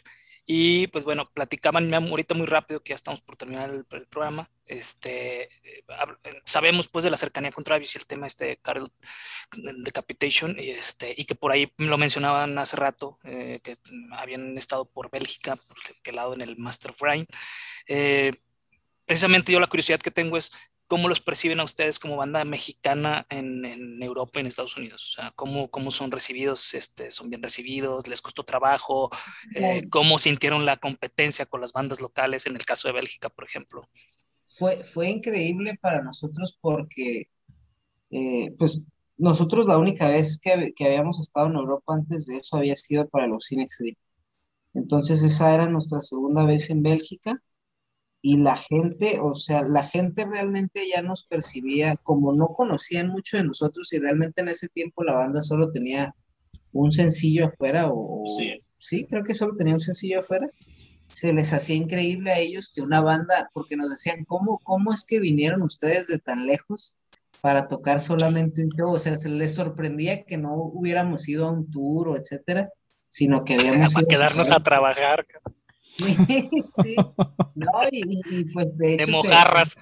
Y 0.46 0.88
pues 0.88 1.04
bueno, 1.04 1.30
platicaban 1.32 1.92
ahorita 1.92 2.34
muy 2.34 2.46
rápido, 2.46 2.82
que 2.82 2.90
ya 2.90 2.96
estamos 2.96 3.20
por 3.20 3.36
terminar 3.36 3.70
el, 3.70 3.84
programa. 3.84 4.50
Este, 4.66 5.48
sabemos 6.44 6.88
pues 6.88 7.04
de 7.04 7.10
la 7.10 7.16
cercanía 7.16 7.52
con 7.52 7.64
Travis 7.64 7.94
y 7.94 7.98
el 7.98 8.06
tema 8.06 8.26
este 8.26 8.56
Carol 8.58 8.90
Decapitation, 9.84 10.56
y, 10.58 10.70
este, 10.70 11.14
y 11.16 11.24
que 11.24 11.34
por 11.34 11.52
ahí 11.52 11.72
lo 11.78 11.98
mencionaban 11.98 12.58
hace 12.58 12.76
rato, 12.76 13.16
eh, 13.24 13.60
que 13.62 13.76
habían 14.12 14.56
estado 14.58 14.84
por 14.84 15.10
Bélgica, 15.10 15.56
por 15.56 15.76
qué 16.02 16.12
lado 16.12 16.34
en 16.34 16.40
el 16.40 16.56
Master 16.56 16.92
of 16.92 17.02
Eh, 17.86 18.32
precisamente 19.06 19.52
yo 19.52 19.60
la 19.60 19.66
curiosidad 19.66 19.98
que 20.00 20.10
tengo 20.10 20.36
es 20.36 20.52
¿Cómo 20.90 21.08
los 21.08 21.20
perciben 21.20 21.60
a 21.60 21.64
ustedes 21.64 22.00
como 22.00 22.16
banda 22.16 22.44
mexicana 22.44 23.24
en, 23.30 23.64
en 23.64 24.02
Europa 24.02 24.32
y 24.34 24.40
en 24.40 24.48
Estados 24.48 24.76
Unidos? 24.76 25.10
O 25.10 25.22
sea, 25.22 25.32
¿cómo, 25.36 25.70
¿cómo, 25.70 25.92
son 25.92 26.10
recibidos? 26.10 26.74
Este, 26.74 27.12
¿Son 27.12 27.30
bien 27.30 27.40
recibidos? 27.40 28.08
¿Les 28.08 28.20
costó 28.20 28.42
trabajo? 28.42 29.08
Eh, 29.54 29.86
¿Cómo 29.88 30.18
sintieron 30.18 30.66
la 30.66 30.78
competencia 30.78 31.46
con 31.46 31.60
las 31.60 31.72
bandas 31.72 32.00
locales 32.00 32.44
en 32.46 32.56
el 32.56 32.64
caso 32.64 32.88
de 32.88 32.94
Bélgica, 32.94 33.28
por 33.28 33.44
ejemplo? 33.44 33.88
Fue, 34.48 34.82
fue 34.82 35.08
increíble 35.08 35.78
para 35.80 36.02
nosotros 36.02 36.58
porque, 36.60 37.28
eh, 38.10 38.52
pues, 38.58 38.88
nosotros 39.16 39.66
la 39.66 39.78
única 39.78 40.08
vez 40.08 40.40
que, 40.40 40.72
que, 40.74 40.86
habíamos 40.86 41.20
estado 41.20 41.46
en 41.46 41.54
Europa 41.54 41.94
antes 41.94 42.26
de 42.26 42.38
eso 42.38 42.56
había 42.56 42.74
sido 42.74 43.08
para 43.08 43.28
los 43.28 43.46
Cinex 43.46 43.78
Entonces 44.74 45.22
esa 45.22 45.54
era 45.54 45.68
nuestra 45.68 46.00
segunda 46.00 46.44
vez 46.44 46.68
en 46.70 46.82
Bélgica 46.82 47.40
y 48.22 48.36
la 48.36 48.56
gente, 48.56 49.18
o 49.20 49.34
sea, 49.34 49.62
la 49.62 49.82
gente 49.82 50.26
realmente 50.26 50.82
ya 50.92 51.02
nos 51.02 51.22
percibía 51.24 51.96
como 51.96 52.32
no 52.32 52.48
conocían 52.48 53.08
mucho 53.08 53.38
de 53.38 53.44
nosotros 53.44 53.92
y 53.92 53.98
realmente 53.98 54.42
en 54.42 54.48
ese 54.48 54.68
tiempo 54.68 55.02
la 55.04 55.14
banda 55.14 55.40
solo 55.40 55.72
tenía 55.72 56.14
un 56.72 56.92
sencillo 56.92 57.46
afuera 57.46 57.88
o 57.90 58.22
sí, 58.36 58.62
sí 58.78 59.06
creo 59.08 59.24
que 59.24 59.34
solo 59.34 59.56
tenía 59.56 59.74
un 59.74 59.80
sencillo 59.80 60.20
afuera. 60.20 60.48
Se 61.08 61.32
les 61.32 61.52
hacía 61.52 61.74
increíble 61.74 62.30
a 62.30 62.38
ellos 62.38 62.70
que 62.72 62.82
una 62.82 63.00
banda, 63.00 63.50
porque 63.52 63.74
nos 63.74 63.90
decían, 63.90 64.24
¿cómo, 64.24 64.60
cómo 64.62 64.92
es 64.92 65.04
que 65.04 65.18
vinieron 65.18 65.62
ustedes 65.62 66.06
de 66.06 66.18
tan 66.18 66.46
lejos 66.46 66.98
para 67.40 67.66
tocar 67.66 68.00
solamente 68.00 68.62
un 68.62 68.70
show? 68.70 68.92
O 68.92 68.98
sea, 68.98 69.16
se 69.16 69.28
les 69.28 69.54
sorprendía 69.54 70.24
que 70.24 70.38
no 70.38 70.54
hubiéramos 70.54 71.28
ido 71.28 71.48
a 71.48 71.50
un 71.50 71.68
tour 71.68 72.10
o 72.10 72.16
etcétera, 72.16 72.70
sino 73.08 73.44
que 73.44 73.54
habíamos... 73.54 73.92
para 73.94 74.06
quedarnos 74.06 74.52
a 74.52 74.60
trabajar. 74.60 75.26
sí, 76.64 76.96
no, 77.54 77.70
y, 77.90 78.52
pues 78.52 78.76
de 78.76 78.94
hecho. 78.94 79.06
De 79.06 79.12
mojarras. 79.12 79.76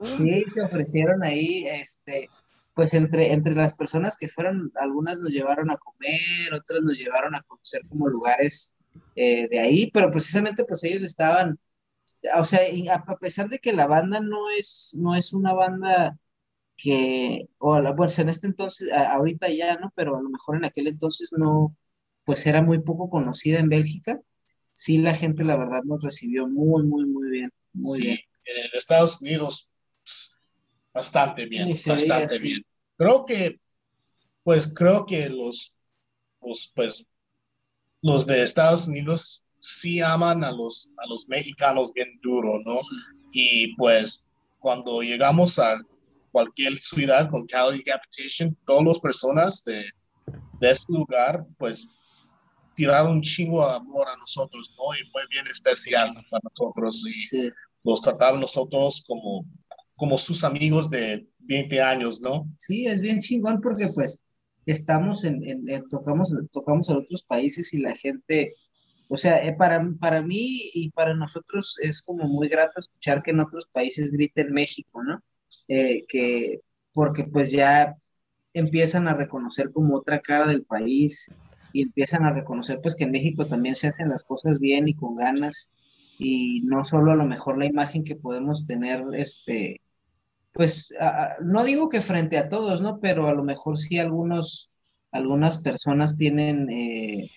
sí, 0.00 0.44
se 0.46 0.62
ofrecieron 0.62 1.22
ahí, 1.22 1.66
este, 1.66 2.28
pues 2.74 2.94
entre, 2.94 3.32
entre 3.32 3.54
las 3.54 3.74
personas 3.74 4.16
que 4.16 4.28
fueron, 4.28 4.72
algunas 4.76 5.18
nos 5.18 5.30
llevaron 5.30 5.70
a 5.70 5.76
comer, 5.76 6.54
otras 6.54 6.82
nos 6.82 6.98
llevaron 6.98 7.34
a 7.34 7.42
conocer 7.42 7.82
como 7.88 8.08
lugares 8.08 8.74
eh, 9.14 9.48
de 9.48 9.58
ahí, 9.60 9.90
pero 9.90 10.10
precisamente 10.10 10.64
pues 10.64 10.82
ellos 10.84 11.02
estaban, 11.02 11.58
o 12.36 12.44
sea, 12.44 12.60
a 12.94 13.16
pesar 13.16 13.48
de 13.48 13.58
que 13.58 13.72
la 13.72 13.86
banda 13.86 14.20
no 14.20 14.50
es, 14.50 14.94
no 14.98 15.14
es 15.14 15.32
una 15.32 15.52
banda 15.52 16.18
que, 16.76 17.48
o 17.58 17.80
bueno, 17.94 18.12
en 18.18 18.28
este 18.28 18.46
entonces, 18.46 18.92
ahorita 18.92 19.48
ya, 19.50 19.76
¿no? 19.76 19.92
Pero 19.94 20.16
a 20.16 20.22
lo 20.22 20.30
mejor 20.30 20.56
en 20.56 20.64
aquel 20.64 20.88
entonces 20.88 21.32
no, 21.36 21.76
pues 22.24 22.46
era 22.46 22.62
muy 22.62 22.80
poco 22.80 23.10
conocida 23.10 23.58
en 23.60 23.68
Bélgica 23.68 24.20
sí 24.82 24.98
la 24.98 25.14
gente 25.14 25.44
la 25.44 25.56
verdad 25.56 25.84
nos 25.84 26.02
recibió 26.02 26.48
muy, 26.48 26.82
muy, 26.82 27.04
muy 27.06 27.30
bien. 27.30 27.52
Muy 27.72 27.98
sí, 27.98 28.02
bien. 28.02 28.18
en 28.46 28.70
Estados 28.72 29.20
Unidos 29.20 29.70
bastante 30.92 31.46
bien, 31.46 31.68
bastante 31.68 32.38
bien. 32.40 32.66
Creo 32.96 33.24
que, 33.24 33.60
pues 34.42 34.74
creo 34.74 35.06
que 35.06 35.28
los, 35.28 35.78
los, 36.40 36.72
pues, 36.74 37.06
los 38.00 38.26
de 38.26 38.42
Estados 38.42 38.88
Unidos 38.88 39.44
sí 39.60 40.00
aman 40.00 40.42
a 40.42 40.50
los, 40.50 40.90
a 40.96 41.06
los 41.06 41.28
mexicanos 41.28 41.92
bien 41.92 42.18
duro, 42.20 42.58
¿no? 42.64 42.74
Y 43.30 43.76
pues 43.76 44.26
cuando 44.58 45.00
llegamos 45.00 45.60
a 45.60 45.80
cualquier 46.32 46.76
ciudad 46.76 47.30
con 47.30 47.46
Cali 47.46 47.78
Decapitation, 47.78 48.58
todas 48.66 48.84
las 48.84 48.98
personas 48.98 49.62
de, 49.62 49.84
de 50.58 50.70
ese 50.72 50.92
lugar, 50.92 51.46
pues 51.56 51.88
tiraron 52.74 53.12
un 53.12 53.22
chingo 53.22 53.66
de 53.66 53.74
amor 53.74 54.08
a 54.08 54.16
nosotros, 54.16 54.74
¿no? 54.76 54.94
Y 54.94 55.06
fue 55.10 55.22
bien 55.30 55.46
especial 55.46 56.14
para 56.30 56.42
nosotros 56.44 57.04
y 57.06 57.50
los 57.84 58.02
trataban 58.02 58.40
nosotros 58.40 59.04
como, 59.06 59.44
como 59.96 60.18
sus 60.18 60.44
amigos 60.44 60.90
de 60.90 61.26
20 61.40 61.80
años, 61.82 62.20
¿no? 62.20 62.48
Sí, 62.58 62.86
es 62.86 63.00
bien 63.00 63.20
chingón 63.20 63.60
porque 63.60 63.86
pues 63.94 64.22
estamos 64.66 65.24
en, 65.24 65.42
en, 65.68 65.88
tocamos, 65.88 66.32
tocamos 66.50 66.88
a 66.88 66.98
otros 66.98 67.22
países 67.24 67.72
y 67.74 67.78
la 67.78 67.94
gente, 67.96 68.54
o 69.08 69.16
sea, 69.16 69.44
eh, 69.44 69.54
para, 69.54 69.84
para 70.00 70.22
mí 70.22 70.70
y 70.74 70.90
para 70.90 71.14
nosotros 71.14 71.76
es 71.82 72.02
como 72.02 72.24
muy 72.28 72.48
grato 72.48 72.80
escuchar 72.80 73.22
que 73.22 73.32
en 73.32 73.40
otros 73.40 73.66
países 73.72 74.10
griten 74.10 74.52
México, 74.52 75.02
¿no? 75.02 75.22
Eh, 75.68 76.04
que 76.08 76.60
porque 76.94 77.24
pues 77.24 77.50
ya 77.50 77.96
empiezan 78.54 79.08
a 79.08 79.14
reconocer 79.14 79.72
como 79.72 79.96
otra 79.96 80.20
cara 80.20 80.46
del 80.46 80.64
país, 80.64 81.30
y 81.72 81.82
empiezan 81.82 82.24
a 82.24 82.32
reconocer 82.32 82.80
pues 82.82 82.94
que 82.96 83.04
en 83.04 83.12
México 83.12 83.46
también 83.46 83.76
se 83.76 83.88
hacen 83.88 84.08
las 84.08 84.24
cosas 84.24 84.58
bien 84.60 84.88
y 84.88 84.94
con 84.94 85.14
ganas 85.16 85.72
y 86.18 86.60
no 86.62 86.84
solo 86.84 87.12
a 87.12 87.16
lo 87.16 87.24
mejor 87.24 87.58
la 87.58 87.66
imagen 87.66 88.04
que 88.04 88.16
podemos 88.16 88.66
tener, 88.66 89.02
este, 89.14 89.80
pues 90.52 90.94
no 91.42 91.64
digo 91.64 91.88
que 91.88 92.00
frente 92.00 92.38
a 92.38 92.48
todos, 92.48 92.80
¿no? 92.82 93.00
Pero 93.00 93.28
a 93.28 93.34
lo 93.34 93.44
mejor 93.44 93.78
sí 93.78 93.98
algunos, 93.98 94.70
algunas 95.10 95.62
personas 95.62 96.16
tienen 96.16 96.70
eh, 96.70 97.30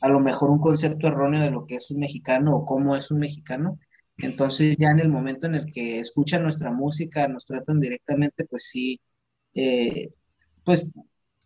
a 0.00 0.08
lo 0.08 0.20
mejor 0.20 0.50
un 0.50 0.60
concepto 0.60 1.08
erróneo 1.08 1.40
de 1.40 1.50
lo 1.50 1.66
que 1.66 1.76
es 1.76 1.90
un 1.90 2.00
mexicano 2.00 2.56
o 2.56 2.64
cómo 2.64 2.96
es 2.96 3.10
un 3.10 3.20
mexicano. 3.20 3.78
Entonces 4.18 4.76
ya 4.78 4.88
en 4.88 5.00
el 5.00 5.08
momento 5.08 5.46
en 5.46 5.54
el 5.54 5.66
que 5.66 6.00
escuchan 6.00 6.42
nuestra 6.42 6.72
música, 6.72 7.28
nos 7.28 7.46
tratan 7.46 7.80
directamente, 7.80 8.44
pues 8.44 8.64
sí, 8.64 9.00
eh, 9.54 10.10
pues 10.64 10.92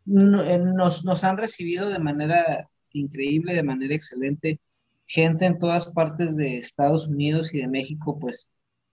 nos, 0.05 1.05
nos 1.05 1.25
han 1.25 1.37
recibido 1.37 1.89
de 1.89 1.99
manera 1.99 2.65
increíble, 2.93 3.55
de 3.55 3.63
manera 3.63 3.95
excelente. 3.95 4.61
Gente 5.07 5.47
en 5.47 5.59
todas 5.59 5.93
partes 5.93 6.37
de 6.37 6.59
Estados 6.59 7.09
Unidos 7.09 7.53
y 7.55 7.59
de 7.59 7.69
México, 7.69 8.19
pues 8.19 8.51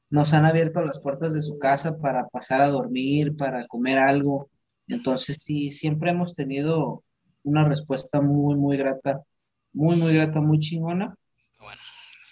nos 0.10 0.34
han 0.34 0.46
abierto 0.46 0.82
las 0.82 1.02
puertas 1.02 1.34
de 1.34 1.42
su 1.42 1.58
casa 1.60 1.98
para 2.00 2.28
pasar 2.28 2.62
a 2.62 2.70
dormir, 2.70 3.36
para 3.36 3.68
comer 3.68 4.00
algo. 4.00 4.50
Entonces, 4.88 5.44
sí, 5.44 5.72
siempre 5.72 6.12
hemos 6.12 6.34
tenido 6.34 7.04
una 7.44 7.68
respuesta 7.68 8.22
muy, 8.22 8.56
muy 8.56 8.78
grata, 8.78 9.22
muy, 9.72 9.96
muy 9.96 10.14
grata, 10.14 10.42
muy 10.42 10.60
chingona. 10.60 11.16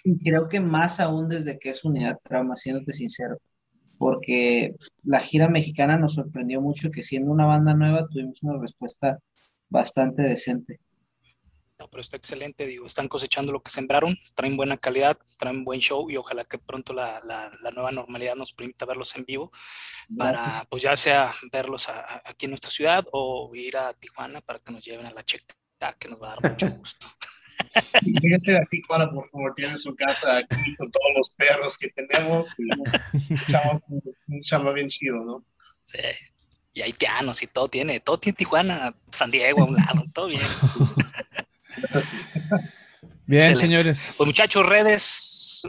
Y 0.04 0.18
creo 0.18 0.48
que 0.48 0.60
más 0.60 1.00
aún 1.00 1.28
desde 1.28 1.58
que 1.58 1.70
es 1.70 1.84
Unidad 1.84 2.18
Trauma, 2.22 2.56
siéndote 2.56 2.92
sincero 2.92 3.38
porque 3.98 4.74
la 5.02 5.20
gira 5.20 5.48
mexicana 5.48 5.98
nos 5.98 6.14
sorprendió 6.14 6.60
mucho 6.60 6.90
que 6.90 7.02
siendo 7.02 7.32
una 7.32 7.46
banda 7.46 7.74
nueva 7.74 8.06
tuvimos 8.08 8.42
una 8.42 8.60
respuesta 8.60 9.18
bastante 9.68 10.22
decente. 10.22 10.80
No, 11.78 11.88
pero 11.88 12.00
está 12.00 12.16
excelente, 12.16 12.66
digo, 12.66 12.86
están 12.86 13.06
cosechando 13.06 13.52
lo 13.52 13.62
que 13.62 13.70
sembraron, 13.70 14.16
traen 14.34 14.56
buena 14.56 14.76
calidad, 14.78 15.16
traen 15.38 15.62
buen 15.62 15.78
show 15.78 16.10
y 16.10 16.16
ojalá 16.16 16.44
que 16.44 16.58
pronto 16.58 16.92
la, 16.92 17.20
la, 17.22 17.70
nueva 17.70 17.92
normalidad 17.92 18.34
nos 18.34 18.52
permita 18.52 18.84
verlos 18.84 19.14
en 19.14 19.24
vivo 19.24 19.52
para, 20.16 20.66
pues 20.68 20.82
ya 20.82 20.96
sea 20.96 21.32
verlos 21.52 21.88
aquí 22.24 22.46
en 22.46 22.50
nuestra 22.50 22.72
ciudad 22.72 23.06
o 23.12 23.54
ir 23.54 23.76
a 23.76 23.92
Tijuana 23.92 24.40
para 24.40 24.58
que 24.58 24.72
nos 24.72 24.84
lleven 24.84 25.06
a 25.06 25.12
la 25.12 25.24
checa, 25.24 25.54
que 26.00 26.08
nos 26.08 26.20
va 26.20 26.32
a 26.32 26.34
dar 26.34 26.50
mucho 26.50 26.68
gusto. 26.78 27.06
Fíjate 28.20 28.56
a 28.56 28.64
Tijuana, 28.70 29.10
por 29.10 29.28
favor, 29.28 29.52
tiene 29.54 29.76
su 29.76 29.94
casa 29.94 30.38
aquí 30.38 30.74
con 30.76 30.90
todos 30.90 31.12
los 31.16 31.30
perros 31.30 31.78
que 31.78 31.88
tenemos. 31.90 32.54
Y 32.58 32.68
un 34.28 34.42
chama 34.42 34.72
bien 34.72 34.88
chido, 34.88 35.24
¿no? 35.24 35.44
Sí. 35.86 35.98
Y 36.74 36.82
haitianos 36.82 37.42
y 37.42 37.46
todo 37.46 37.68
tiene, 37.68 38.00
todo 38.00 38.18
tiene 38.18 38.36
Tijuana, 38.36 38.94
San 39.10 39.30
Diego 39.30 39.62
a 39.62 39.64
un 39.64 39.74
lado, 39.74 40.04
todo 40.12 40.28
bien. 40.28 40.42
Bien, 43.26 43.56
señores. 43.56 44.12
Pues 44.16 44.26
muchachos, 44.26 44.66
redes, 44.66 45.62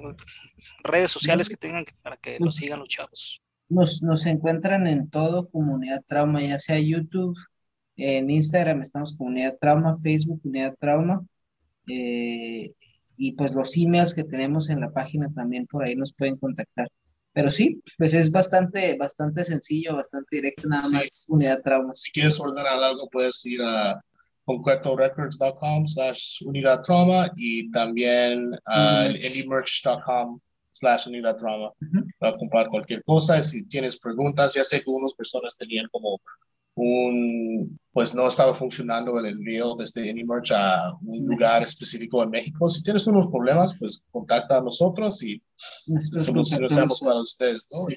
redes 0.84 1.12
sociales 1.12 1.50
que 1.50 1.58
tengan 1.58 1.86
para 2.04 2.16
que 2.16 2.40
nos 2.40 2.56
sigan 2.56 2.80
los 2.80 2.88
chavos. 2.88 3.42
Nos, 3.68 4.02
nos 4.02 4.26
encuentran 4.26 4.88
en 4.88 5.10
todo 5.10 5.50
Comunidad 5.50 6.02
Trauma, 6.08 6.42
ya 6.42 6.58
sea 6.58 6.80
YouTube, 6.80 7.38
en 7.98 8.30
Instagram 8.30 8.82
estamos 8.82 9.16
Comunidad 9.16 9.58
Trauma, 9.60 9.94
Facebook 10.02 10.42
Comunidad 10.42 10.76
Trauma, 10.80 11.26
eh, 11.90 12.72
y 13.18 13.34
pues 13.34 13.54
los 13.54 13.76
emails 13.76 14.14
que 14.14 14.24
tenemos 14.24 14.70
en 14.70 14.80
la 14.80 14.92
página 14.92 15.30
también 15.34 15.68
por 15.68 15.84
ahí 15.84 15.96
nos 15.96 16.14
pueden 16.14 16.38
contactar. 16.38 16.88
Pero 17.34 17.52
sí, 17.52 17.82
pues 17.98 18.14
es 18.14 18.32
bastante, 18.32 18.98
bastante 18.98 19.44
sencillo, 19.44 19.96
bastante 19.96 20.38
directo, 20.38 20.68
nada 20.68 20.88
más 20.90 21.26
unidad 21.30 21.62
trauma. 21.62 21.94
Si 21.94 22.12
quieres 22.12 22.40
ordenar 22.40 22.68
algo, 22.68 23.10
puedes 23.10 23.46
ir 23.46 23.62
a 23.62 24.02
concretorecords.com 24.46 25.86
slash 25.86 26.42
unidad 26.46 26.82
trauma 26.82 27.32
y 27.36 27.70
también 27.72 28.52
a 28.66 29.08
indiemerch.com 29.08 30.40
slash 30.72 31.08
unidad 31.08 31.36
trauma 31.36 31.72
para 32.18 32.38
comprar 32.38 32.68
cualquier 32.70 33.04
cosa. 33.04 33.42
Si 33.42 33.66
tienes 33.68 34.00
preguntas, 34.00 34.56
ya 34.56 34.64
sé 34.64 34.82
que 34.82 34.90
unas 34.90 35.14
personas 35.14 35.56
tenían 35.56 35.88
como 35.92 36.20
un, 36.82 37.78
pues 37.92 38.16
no 38.16 38.28
estaba 38.28 38.54
funcionando 38.54 39.20
el 39.20 39.26
envío 39.26 39.76
desde 39.76 40.10
Anymerch 40.10 40.52
a 40.52 40.94
un 41.02 41.28
lugar 41.28 41.62
específico 41.62 42.24
en 42.24 42.30
México. 42.30 42.70
Si 42.70 42.82
tienes 42.82 43.06
unos 43.08 43.28
problemas, 43.28 43.78
pues 43.78 44.06
contacta 44.12 44.58
a 44.58 44.62
nosotros 44.62 45.22
y 45.22 45.42
solucionamos 46.24 47.02
para 47.02 47.20
ustedes, 47.20 47.68
¿no? 47.72 47.94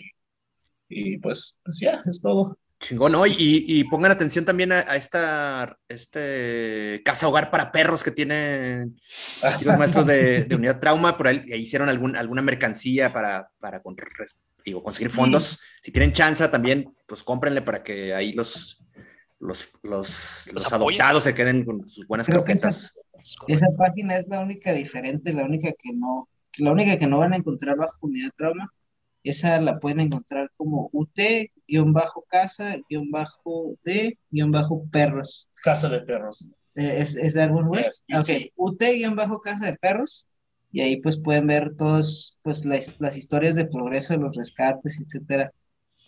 Y, 0.88 1.16
pues, 1.18 1.60
pues 1.64 1.78
ya, 1.78 2.02
es 2.04 2.20
todo. 2.20 2.58
Chingón, 2.80 3.12
¿no? 3.12 3.24
Y, 3.24 3.34
y, 3.38 3.84
pongan 3.84 4.10
atención 4.10 4.44
también 4.44 4.72
a, 4.72 4.80
esta 4.96 5.78
este 5.88 7.00
casa 7.04 7.28
hogar 7.28 7.52
para 7.52 7.70
perros 7.70 8.02
que 8.02 8.10
tienen 8.10 8.98
los 9.64 9.78
maestros 9.78 10.06
de, 10.06 10.44
de, 10.44 10.56
unidad 10.56 10.80
trauma, 10.80 11.16
por 11.16 11.28
ahí 11.28 11.44
hicieron 11.54 11.88
algún, 11.88 12.16
alguna 12.16 12.42
mercancía 12.42 13.12
para, 13.12 13.48
para 13.60 13.80
digo, 14.64 14.82
conseguir 14.82 15.12
fondos. 15.12 15.60
Si 15.82 15.90
tienen 15.92 16.12
chance 16.12 16.46
también, 16.48 16.94
pues 17.06 17.22
cómprenle 17.22 17.62
para 17.62 17.82
que 17.82 18.14
ahí 18.14 18.32
los, 18.32 18.82
los, 19.38 19.68
los, 19.82 20.50
los, 20.52 20.72
adoptados 20.72 21.24
se 21.24 21.34
queden 21.34 21.64
con 21.64 21.88
sus 21.88 22.06
buenas 22.06 22.26
croquetas. 22.26 22.98
Esa, 23.46 23.66
página 23.76 24.16
es 24.16 24.26
la 24.28 24.40
única 24.40 24.72
diferente, 24.72 25.32
la 25.32 25.44
única 25.44 25.70
que 25.72 25.92
no, 25.94 26.28
la 26.58 26.72
única 26.72 26.96
que 26.98 27.06
no 27.06 27.18
van 27.18 27.32
a 27.34 27.36
encontrar 27.36 27.76
bajo 27.76 27.98
unidad 28.00 28.30
trauma. 28.36 28.72
Esa 29.24 29.60
la 29.60 29.78
pueden 29.78 30.00
encontrar 30.00 30.50
como 30.56 30.90
UT-D-perros. 30.92 31.48
Casa 35.62 35.88
de 35.88 36.02
perros. 36.02 36.50
Eh, 36.74 36.96
¿Es, 36.98 37.14
es 37.16 37.34
de 37.34 37.42
algún 37.42 37.68
web? 37.68 37.92
ok, 38.18 38.28
UT-casa 38.56 39.66
de 39.66 39.76
perros 39.76 40.26
y 40.72 40.80
ahí 40.80 40.96
pues 40.96 41.18
pueden 41.18 41.46
ver 41.46 41.76
todos 41.76 42.40
pues 42.42 42.64
las, 42.64 43.00
las 43.00 43.16
historias 43.16 43.54
de 43.54 43.66
progreso 43.66 44.14
de 44.14 44.20
los 44.20 44.34
rescates, 44.34 44.98
etcétera. 45.00 45.52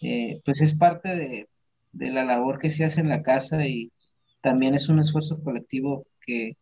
Eh, 0.01 0.41
pues 0.45 0.61
es 0.61 0.77
parte 0.77 1.15
de, 1.15 1.49
de, 1.93 2.11
la 2.11 2.24
labor 2.24 2.59
que 2.59 2.70
se 2.70 2.85
hace 2.85 3.01
en 3.01 3.11
la 3.11 3.23
casa 3.23 3.66
y 3.66 3.93
también 4.41 4.74
es 4.74 4.89
un 4.89 4.99
esfuerzo 4.99 5.43
colectivo 5.43 6.07
que 6.27 6.57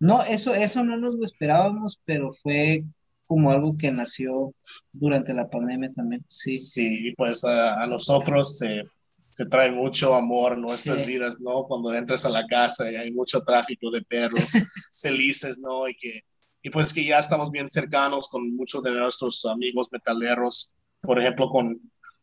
no, 0.00 0.22
eso, 0.24 0.54
eso 0.54 0.84
no 0.84 0.96
nos 0.96 1.14
lo 1.14 1.24
esperábamos, 1.24 2.00
pero 2.04 2.30
fue 2.30 2.84
como 3.26 3.50
algo 3.50 3.76
que 3.78 3.90
nació 3.90 4.52
durante 4.92 5.32
la 5.32 5.48
pandemia 5.48 5.92
también, 5.94 6.24
sí. 6.28 6.58
Sí, 6.58 7.14
pues 7.16 7.44
a, 7.44 7.86
nosotros 7.86 8.58
se, 8.58 8.82
se, 9.30 9.46
trae 9.46 9.70
mucho 9.70 10.14
amor 10.14 10.58
nuestras 10.58 11.06
vidas, 11.06 11.36
¿no? 11.40 11.64
Cuando 11.64 11.94
entras 11.94 12.26
a 12.26 12.30
la 12.30 12.46
casa 12.46 12.90
y 12.90 12.96
hay 12.96 13.12
mucho 13.12 13.42
tráfico 13.42 13.90
de 13.90 14.02
perros 14.02 14.44
felices, 15.02 15.58
¿no? 15.58 15.88
Y 15.88 15.96
que 15.96 16.20
y 16.64 16.70
pues 16.70 16.94
que 16.94 17.04
ya 17.04 17.18
estamos 17.18 17.50
bien 17.50 17.68
cercanos 17.68 18.26
con 18.28 18.56
muchos 18.56 18.82
de 18.82 18.90
nuestros 18.90 19.44
amigos 19.44 19.88
metaleros, 19.92 20.72
por 21.02 21.20
ejemplo, 21.20 21.50
con 21.50 21.78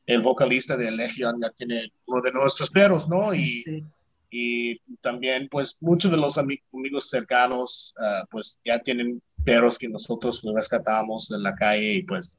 el 0.07 0.21
vocalista 0.21 0.75
de 0.75 0.91
Legion, 0.91 1.39
ya 1.39 1.51
tiene 1.51 1.93
uno 2.07 2.23
de 2.23 2.31
nuestros 2.31 2.71
perros, 2.71 3.07
¿no? 3.07 3.35
Y, 3.35 3.85
y 4.31 4.79
también, 4.99 5.47
pues, 5.47 5.77
muchos 5.81 6.09
de 6.09 6.17
los 6.17 6.39
amigos 6.39 7.07
cercanos, 7.07 7.93
uh, 7.99 8.25
pues, 8.31 8.59
ya 8.65 8.79
tienen 8.79 9.21
perros 9.45 9.77
que 9.77 9.87
nosotros 9.87 10.41
rescatamos 10.55 11.29
de 11.29 11.37
la 11.37 11.53
calle 11.53 11.93
y 11.93 12.03
pues 12.03 12.35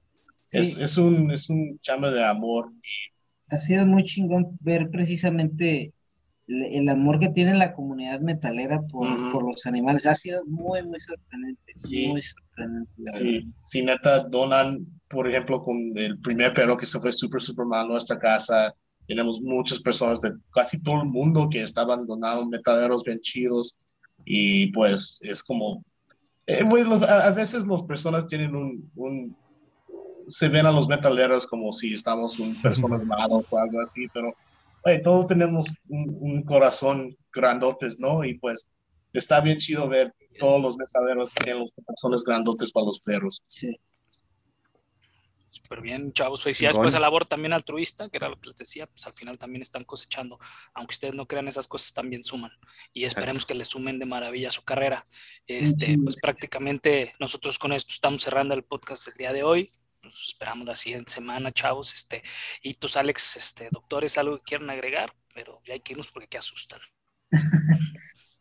es, 0.50 0.76
es, 0.78 0.98
un, 0.98 1.30
es 1.30 1.48
un 1.50 1.78
chame 1.82 2.10
de 2.10 2.24
amor. 2.24 2.72
Ha 3.48 3.58
sido 3.58 3.86
muy 3.86 4.02
chingón 4.02 4.58
ver 4.60 4.90
precisamente 4.90 5.92
el 6.52 6.88
amor 6.88 7.18
que 7.18 7.28
tiene 7.28 7.54
la 7.54 7.72
comunidad 7.72 8.20
metalera 8.20 8.80
por, 8.82 9.06
por, 9.30 9.46
los 9.46 9.66
animales 9.66 10.06
ha 10.06 10.14
sido 10.14 10.44
muy, 10.46 10.82
muy 10.82 11.00
sorprendente. 11.00 11.72
Sí, 11.76 12.08
muy 12.08 12.22
sorprendente. 12.22 12.92
Sí, 13.06 13.46
sí, 13.60 13.82
neta, 13.82 14.20
donan, 14.20 14.86
por 15.08 15.28
ejemplo, 15.28 15.62
con 15.62 15.76
el 15.96 16.18
primer 16.20 16.52
perro 16.52 16.76
que 16.76 16.86
se 16.86 16.98
fue 16.98 17.12
súper, 17.12 17.40
súper 17.40 17.66
mal 17.66 17.86
a 17.86 17.88
nuestra 17.88 18.18
casa. 18.18 18.74
Tenemos 19.06 19.40
muchas 19.40 19.80
personas 19.80 20.20
de 20.20 20.32
casi 20.52 20.82
todo 20.82 21.02
el 21.02 21.08
mundo 21.08 21.48
que 21.50 21.62
estaban 21.62 22.06
donando 22.06 22.46
metaleros 22.46 23.04
bien 23.04 23.20
chidos. 23.20 23.78
Y 24.24 24.72
pues 24.72 25.18
es 25.22 25.42
como. 25.42 25.84
Eh, 26.46 26.64
a, 27.08 27.30
veces 27.30 27.66
las 27.66 27.82
personas 27.82 28.26
tienen 28.26 28.54
un, 28.54 28.90
un. 28.96 29.36
Se 30.28 30.48
ven 30.48 30.66
a 30.66 30.72
los 30.72 30.88
metaleros 30.88 31.46
como 31.46 31.72
si 31.72 31.92
estamos 31.92 32.38
un 32.38 32.54
personas 32.62 33.04
malas 33.04 33.52
o 33.52 33.58
algo 33.58 33.80
así, 33.80 34.06
pero 34.12 34.34
todos 35.02 35.26
tenemos 35.26 35.74
un, 35.88 36.42
corazón 36.42 37.16
grandotes, 37.32 37.98
¿no? 37.98 38.24
Y 38.24 38.38
pues 38.38 38.68
está 39.12 39.40
bien 39.40 39.58
chido 39.58 39.88
ver 39.88 40.12
todos 40.38 40.60
los 40.60 40.76
metaveros 40.76 41.32
que 41.32 41.44
tienen 41.44 41.62
los 41.62 41.72
corazones 41.72 42.24
grandotes 42.24 42.72
para 42.72 42.86
los 42.86 43.00
perros. 43.00 43.40
Sí. 43.48 43.76
Súper 45.48 45.82
bien, 45.82 46.12
chavos. 46.12 46.42
Felicidades 46.42 46.78
por 46.78 46.86
esa 46.86 46.98
labor 46.98 47.26
también 47.26 47.52
altruista, 47.52 48.08
que 48.08 48.16
era 48.16 48.28
lo 48.28 48.40
que 48.40 48.48
les 48.48 48.56
decía, 48.56 48.86
pues 48.86 49.06
al 49.06 49.12
final 49.12 49.36
también 49.36 49.60
están 49.60 49.84
cosechando. 49.84 50.38
Aunque 50.72 50.94
ustedes 50.94 51.14
no 51.14 51.26
crean, 51.28 51.46
esas 51.46 51.68
cosas 51.68 51.92
también 51.92 52.24
suman. 52.24 52.50
Y 52.94 53.04
esperemos 53.04 53.44
que 53.44 53.54
les 53.54 53.68
sumen 53.68 53.98
de 53.98 54.06
maravilla 54.06 54.48
a 54.48 54.52
su 54.52 54.64
carrera. 54.64 55.06
Este, 55.46 55.98
pues 56.02 56.16
prácticamente 56.20 57.14
nosotros 57.20 57.58
con 57.58 57.72
esto 57.72 57.92
estamos 57.92 58.22
cerrando 58.22 58.54
el 58.54 58.64
podcast 58.64 59.08
el 59.08 59.14
día 59.14 59.32
de 59.34 59.42
hoy 59.42 59.72
nos 60.02 60.28
esperamos 60.28 60.66
la 60.66 60.76
siguiente 60.76 61.12
semana, 61.12 61.52
chavos. 61.52 61.94
Este, 61.94 62.22
y 62.62 62.74
tus, 62.74 62.96
Alex, 62.96 63.36
este, 63.36 63.68
doctores, 63.70 64.18
algo 64.18 64.38
que 64.38 64.44
quieran 64.44 64.70
agregar, 64.70 65.14
pero 65.34 65.60
ya 65.64 65.74
hay 65.74 65.80
que 65.80 65.92
irnos 65.92 66.10
porque 66.10 66.28
qué 66.28 66.38
asustan. 66.38 66.80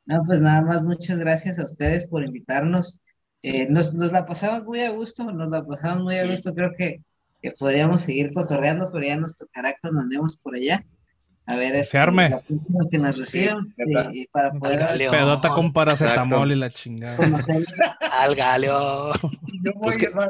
no, 0.05 0.23
pues 0.25 0.41
nada 0.41 0.61
más, 0.61 0.83
muchas 0.83 1.19
gracias 1.19 1.59
a 1.59 1.65
ustedes 1.65 2.07
por 2.07 2.23
invitarnos. 2.23 3.01
Eh, 3.43 3.67
nos, 3.69 3.93
nos, 3.93 4.11
la 4.11 4.25
pasamos 4.25 4.63
muy 4.63 4.81
a 4.81 4.91
gusto, 4.91 5.31
nos 5.31 5.49
la 5.49 5.65
pasamos 5.65 6.03
muy 6.03 6.17
a 6.17 6.27
gusto. 6.27 6.53
Creo 6.53 6.71
que, 6.77 7.01
que 7.41 7.51
podríamos 7.51 8.01
seguir 8.01 8.33
cotorreando, 8.33 8.91
pero 8.91 9.05
ya 9.05 9.17
nos 9.17 9.35
tocará 9.35 9.75
cuando 9.81 10.01
andemos 10.01 10.37
por 10.37 10.55
allá. 10.55 10.85
A 11.47 11.55
ver, 11.55 11.75
es 11.75 11.87
este, 11.87 11.97
arme. 11.97 12.29
la 12.29 12.41
que 12.89 12.97
nos 12.97 13.17
reciban 13.17 13.73
y, 14.13 14.27
para 14.27 14.51
poder... 14.51 15.09
Pedota 15.09 15.49
con 15.49 15.73
paracetamol 15.73 16.51
y 16.51 16.55
la 16.55 16.69
chingada. 16.69 17.17
Al 18.11 18.35
galeo. 18.35 19.11
Yo 19.13 19.73
voy 19.75 19.81
pues 19.81 19.97
a 19.97 19.99
llevar 19.99 20.29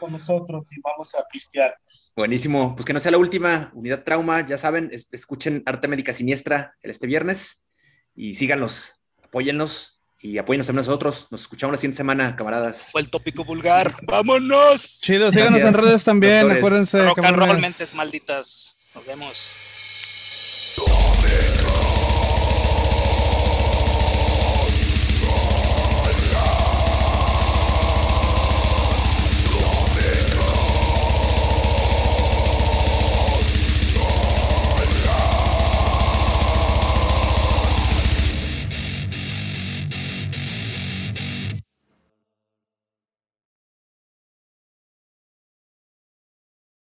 con 0.00 0.10
nosotros 0.12 0.76
y 0.76 0.80
vamos 0.80 1.14
a 1.14 1.24
pistear. 1.30 1.76
Buenísimo. 2.16 2.74
Pues 2.74 2.84
que 2.84 2.92
no 2.92 3.00
sea 3.00 3.12
la 3.12 3.18
última 3.18 3.70
unidad 3.74 4.02
trauma. 4.02 4.46
Ya 4.46 4.58
saben, 4.58 4.90
escuchen 5.12 5.62
Arte 5.66 5.86
Médica 5.86 6.12
Siniestra 6.12 6.76
el 6.82 6.90
este 6.90 7.06
viernes 7.06 7.66
y 8.14 8.34
síganlos, 8.34 9.04
apóyennos 9.22 10.00
y 10.18 10.38
apóyennos 10.38 10.66
también 10.66 10.86
nosotros. 10.86 11.28
Nos 11.30 11.42
escuchamos 11.42 11.72
la 11.72 11.78
siguiente 11.78 11.98
semana, 11.98 12.34
camaradas. 12.36 12.88
Fue 12.90 13.00
el 13.00 13.10
tópico 13.10 13.44
vulgar. 13.44 13.94
¡Vámonos! 14.02 15.00
Chido, 15.00 15.30
síganos 15.30 15.60
en 15.60 15.74
redes 15.74 16.04
también. 16.04 16.50
Acuérdense. 16.50 17.04
Rock 17.04 17.24
and 17.24 17.36
roll, 17.36 17.60
mentes 17.60 17.94
malditas. 17.94 18.78
Nos 18.94 19.06
vemos. 19.06 19.54